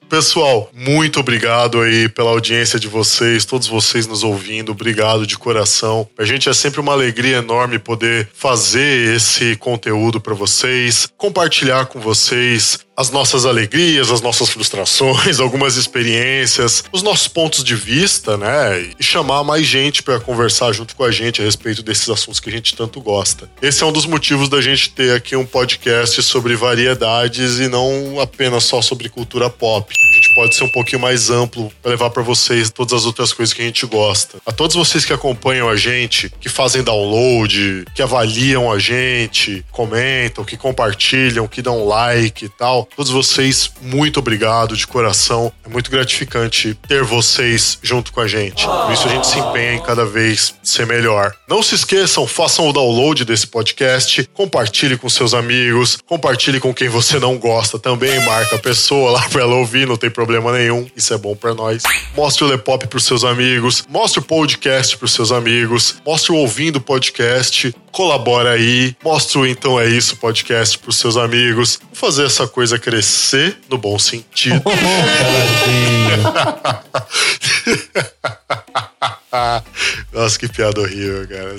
Pessoal, 0.08 0.70
muito 0.72 1.20
obrigado 1.20 1.82
aí 1.82 2.08
pela 2.08 2.30
audiência 2.30 2.80
de 2.80 2.88
vocês, 2.88 3.44
todos 3.44 3.68
vocês 3.68 4.06
nos 4.06 4.24
ouvindo, 4.24 4.72
obrigado 4.72 5.26
de 5.26 5.36
coração. 5.36 6.08
A 6.18 6.24
gente 6.24 6.48
é 6.48 6.54
sempre 6.54 6.80
uma 6.80 6.92
alegria 6.92 7.36
enorme 7.36 7.78
poder 7.78 8.26
fazer 8.32 9.14
esse 9.14 9.54
conteúdo 9.56 10.18
para 10.18 10.32
vocês, 10.32 11.06
compartilhar 11.18 11.86
com 11.86 12.00
vocês 12.00 12.78
as 12.98 13.10
nossas 13.10 13.46
alegrias, 13.46 14.10
as 14.10 14.20
nossas 14.20 14.48
frustrações, 14.48 15.38
algumas 15.38 15.76
experiências, 15.76 16.82
os 16.90 17.00
nossos 17.00 17.28
pontos 17.28 17.62
de 17.62 17.76
vista, 17.76 18.36
né? 18.36 18.90
E 18.98 19.04
chamar 19.04 19.44
mais 19.44 19.64
gente 19.64 20.02
para 20.02 20.18
conversar 20.18 20.72
junto 20.72 20.96
com 20.96 21.04
a 21.04 21.10
gente 21.12 21.40
a 21.40 21.44
respeito 21.44 21.80
desses 21.80 22.08
assuntos 22.08 22.40
que 22.40 22.48
a 22.48 22.52
gente 22.52 22.74
tanto 22.74 23.00
gosta. 23.00 23.48
Esse 23.62 23.84
é 23.84 23.86
um 23.86 23.92
dos 23.92 24.04
motivos 24.04 24.48
da 24.48 24.60
gente 24.60 24.90
ter 24.90 25.14
aqui 25.14 25.36
um 25.36 25.46
podcast 25.46 26.20
sobre 26.24 26.56
variedades 26.56 27.60
e 27.60 27.68
não 27.68 28.18
apenas 28.20 28.64
só 28.64 28.82
sobre 28.82 29.08
cultura 29.08 29.48
pop. 29.48 29.94
Pode 30.38 30.54
ser 30.54 30.62
um 30.62 30.68
pouquinho 30.68 31.02
mais 31.02 31.30
amplo 31.30 31.68
para 31.82 31.90
levar 31.90 32.10
para 32.10 32.22
vocês 32.22 32.70
todas 32.70 32.92
as 32.92 33.04
outras 33.04 33.32
coisas 33.32 33.52
que 33.52 33.60
a 33.60 33.64
gente 33.64 33.84
gosta. 33.86 34.38
A 34.46 34.52
todos 34.52 34.76
vocês 34.76 35.04
que 35.04 35.12
acompanham 35.12 35.68
a 35.68 35.74
gente, 35.74 36.30
que 36.40 36.48
fazem 36.48 36.80
download, 36.80 37.84
que 37.92 38.00
avaliam 38.00 38.70
a 38.70 38.78
gente, 38.78 39.64
comentam, 39.72 40.44
que 40.44 40.56
compartilham, 40.56 41.48
que 41.48 41.60
dão 41.60 41.84
like 41.84 42.44
e 42.44 42.48
tal, 42.48 42.88
todos 42.94 43.10
vocês, 43.10 43.68
muito 43.82 44.20
obrigado 44.20 44.76
de 44.76 44.86
coração. 44.86 45.52
É 45.66 45.68
muito 45.68 45.90
gratificante 45.90 46.72
ter 46.86 47.02
vocês 47.02 47.76
junto 47.82 48.12
com 48.12 48.20
a 48.20 48.28
gente. 48.28 48.64
Por 48.64 48.92
isso 48.92 49.08
a 49.08 49.10
gente 49.10 49.26
se 49.26 49.40
empenha 49.40 49.74
em 49.74 49.82
cada 49.82 50.06
vez 50.06 50.54
ser 50.62 50.86
melhor. 50.86 51.34
Não 51.48 51.64
se 51.64 51.74
esqueçam, 51.74 52.28
façam 52.28 52.68
o 52.68 52.72
download 52.72 53.24
desse 53.24 53.48
podcast, 53.48 54.30
compartilhe 54.32 54.96
com 54.96 55.08
seus 55.08 55.34
amigos, 55.34 55.98
compartilhe 56.06 56.60
com 56.60 56.72
quem 56.72 56.88
você 56.88 57.18
não 57.18 57.36
gosta 57.38 57.76
também, 57.76 58.24
marca 58.24 58.54
a 58.54 58.60
pessoa 58.60 59.10
lá 59.10 59.28
pra 59.28 59.42
ela 59.42 59.56
ouvir, 59.56 59.84
não 59.84 59.96
tem 59.96 60.08
problema 60.08 60.27
nenhum. 60.52 60.88
Isso 60.96 61.14
é 61.14 61.18
bom 61.18 61.34
pra 61.34 61.54
nós. 61.54 61.82
Mostre 62.16 62.44
o 62.44 62.46
Lepop 62.46 62.86
pros 62.86 63.04
seus 63.04 63.24
amigos, 63.24 63.84
mostre 63.88 64.20
o 64.20 64.22
podcast 64.22 64.96
pros 64.96 65.12
seus 65.12 65.32
amigos, 65.32 65.96
mostre 66.04 66.32
o 66.32 66.36
ouvindo 66.36 66.80
podcast, 66.80 67.74
colabora 67.92 68.50
aí, 68.52 68.96
mostre 69.02 69.38
o 69.38 69.46
Então 69.46 69.80
É 69.80 69.86
Isso 69.88 70.16
podcast 70.16 70.78
pros 70.78 70.96
seus 70.96 71.16
amigos. 71.16 71.78
Vamos 71.82 71.98
fazer 71.98 72.26
essa 72.26 72.46
coisa 72.46 72.78
crescer 72.78 73.58
no 73.68 73.78
bom 73.78 73.98
sentido. 73.98 74.62
Nossa, 80.12 80.38
que 80.38 80.48
piada 80.48 80.80
horrível, 80.80 81.26
cara. 81.28 81.54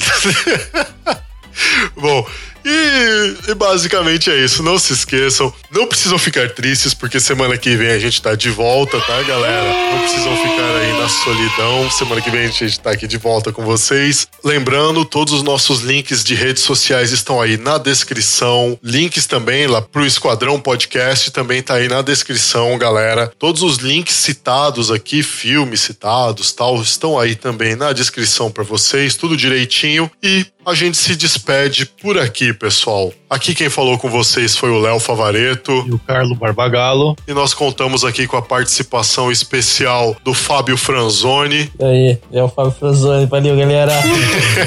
Bom, 1.96 2.26
e, 2.65 3.52
e 3.52 3.56
basicamente 3.56 4.30
é 4.30 4.44
isso. 4.44 4.61
Não 4.64 4.77
se 4.77 4.94
esqueçam. 4.94 5.53
Não 5.72 5.88
precisam 5.88 6.18
ficar 6.18 6.49
tristes, 6.49 6.94
porque 6.94 7.19
semana 7.19 7.57
que 7.57 7.76
vem 7.76 7.90
a 7.90 7.99
gente 7.99 8.22
tá 8.22 8.36
de 8.36 8.49
volta, 8.49 8.99
tá, 9.02 9.22
galera? 9.23 9.91
Não 9.91 9.99
precisam 9.99 10.36
ficar 10.36 10.76
ainda 10.76 10.99
na 10.99 11.10
solidão. 11.10 11.90
Semana 11.90 12.22
que 12.22 12.30
vem 12.30 12.45
a 12.45 12.48
gente 12.48 12.80
tá 12.80 12.91
aqui 12.91 13.07
de 13.07 13.18
volta 13.18 13.52
com 13.52 13.64
vocês. 13.64 14.27
Lembrando, 14.44 15.06
todos 15.06 15.34
os 15.34 15.44
nossos 15.44 15.81
links 15.81 16.23
de 16.23 16.36
redes 16.36 16.64
sociais 16.64 17.11
estão 17.11 17.41
aí 17.41 17.57
na 17.57 17.77
descrição. 17.77 18.77
Links 18.84 19.26
também 19.26 19.68
lá 19.68 19.81
pro 19.81 20.06
Esquadrão 20.06 20.60
Podcast 20.60 21.31
também 21.31 21.61
tá 21.61 21.76
aí 21.76 21.88
na 21.88 22.02
descrição, 22.02 22.77
galera. 22.77 23.31
Todos 23.40 23.64
os 23.64 23.77
links 23.77 24.15
citados 24.15 24.91
aqui, 24.91 25.23
filmes 25.23 25.81
citados, 25.81 26.52
tal, 26.52 26.81
estão 26.81 27.18
aí 27.18 27.36
também 27.36 27.76
na 27.76 27.94
descrição 27.94 28.52
para 28.52 28.64
vocês, 28.64 29.15
tudo 29.15 29.38
direitinho. 29.38 30.10
E 30.22 30.45
a 30.65 30.73
gente 30.73 30.98
se 30.98 31.15
despede 31.15 31.86
por 31.86 32.18
aqui, 32.18 32.48
pessoal. 32.53 33.11
Aqui 33.30 33.53
quem 33.53 33.69
falou 33.69 33.97
com 33.97 34.09
vocês 34.09 34.57
foi 34.57 34.69
o 34.69 34.80
Léo 34.80 34.99
Favareto. 34.99 35.71
E 35.88 35.91
o 35.91 35.99
Carlo 35.99 36.35
Barbagalo. 36.35 37.15
E 37.27 37.34
nós 37.34 37.53
contamos 37.53 38.03
aqui 38.03 38.26
com 38.27 38.38
a 38.38 38.41
participação 38.41 39.31
especial 39.31 40.15
do 40.23 40.34
Fábio 40.34 40.77
Franzoni. 40.77 41.71
E 41.80 41.84
aí, 41.84 42.17
é 42.31 42.43
o 42.43 42.49
Fábio 42.49 42.71
Franzoni. 42.71 43.26
Valeu, 43.26 43.55
galera. 43.55 43.93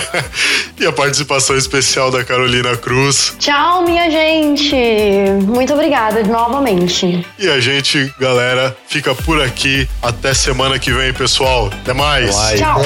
e 0.79 0.87
a 0.87 0.93
participação 0.93 1.57
especial 1.57 2.11
da 2.11 2.25
Carolina 2.25 2.77
Cruz. 2.77 3.35
Tchau, 3.39 3.83
minha 3.83 4.11
gente. 4.11 4.77
Muito 5.45 5.73
obrigada 5.73 6.23
novamente. 6.23 7.27
E 7.39 7.49
a 7.49 7.61
gente, 7.61 8.13
galera, 8.19 8.77
fica 8.87 9.15
por 9.15 9.41
aqui. 9.41 9.89
Até 10.03 10.35
semana 10.35 10.79
que 10.79 10.93
vem, 10.93 11.13
pessoal. 11.13 11.67
Até 11.67 11.93
mais. 11.93 12.35
Tchau. 12.57 12.83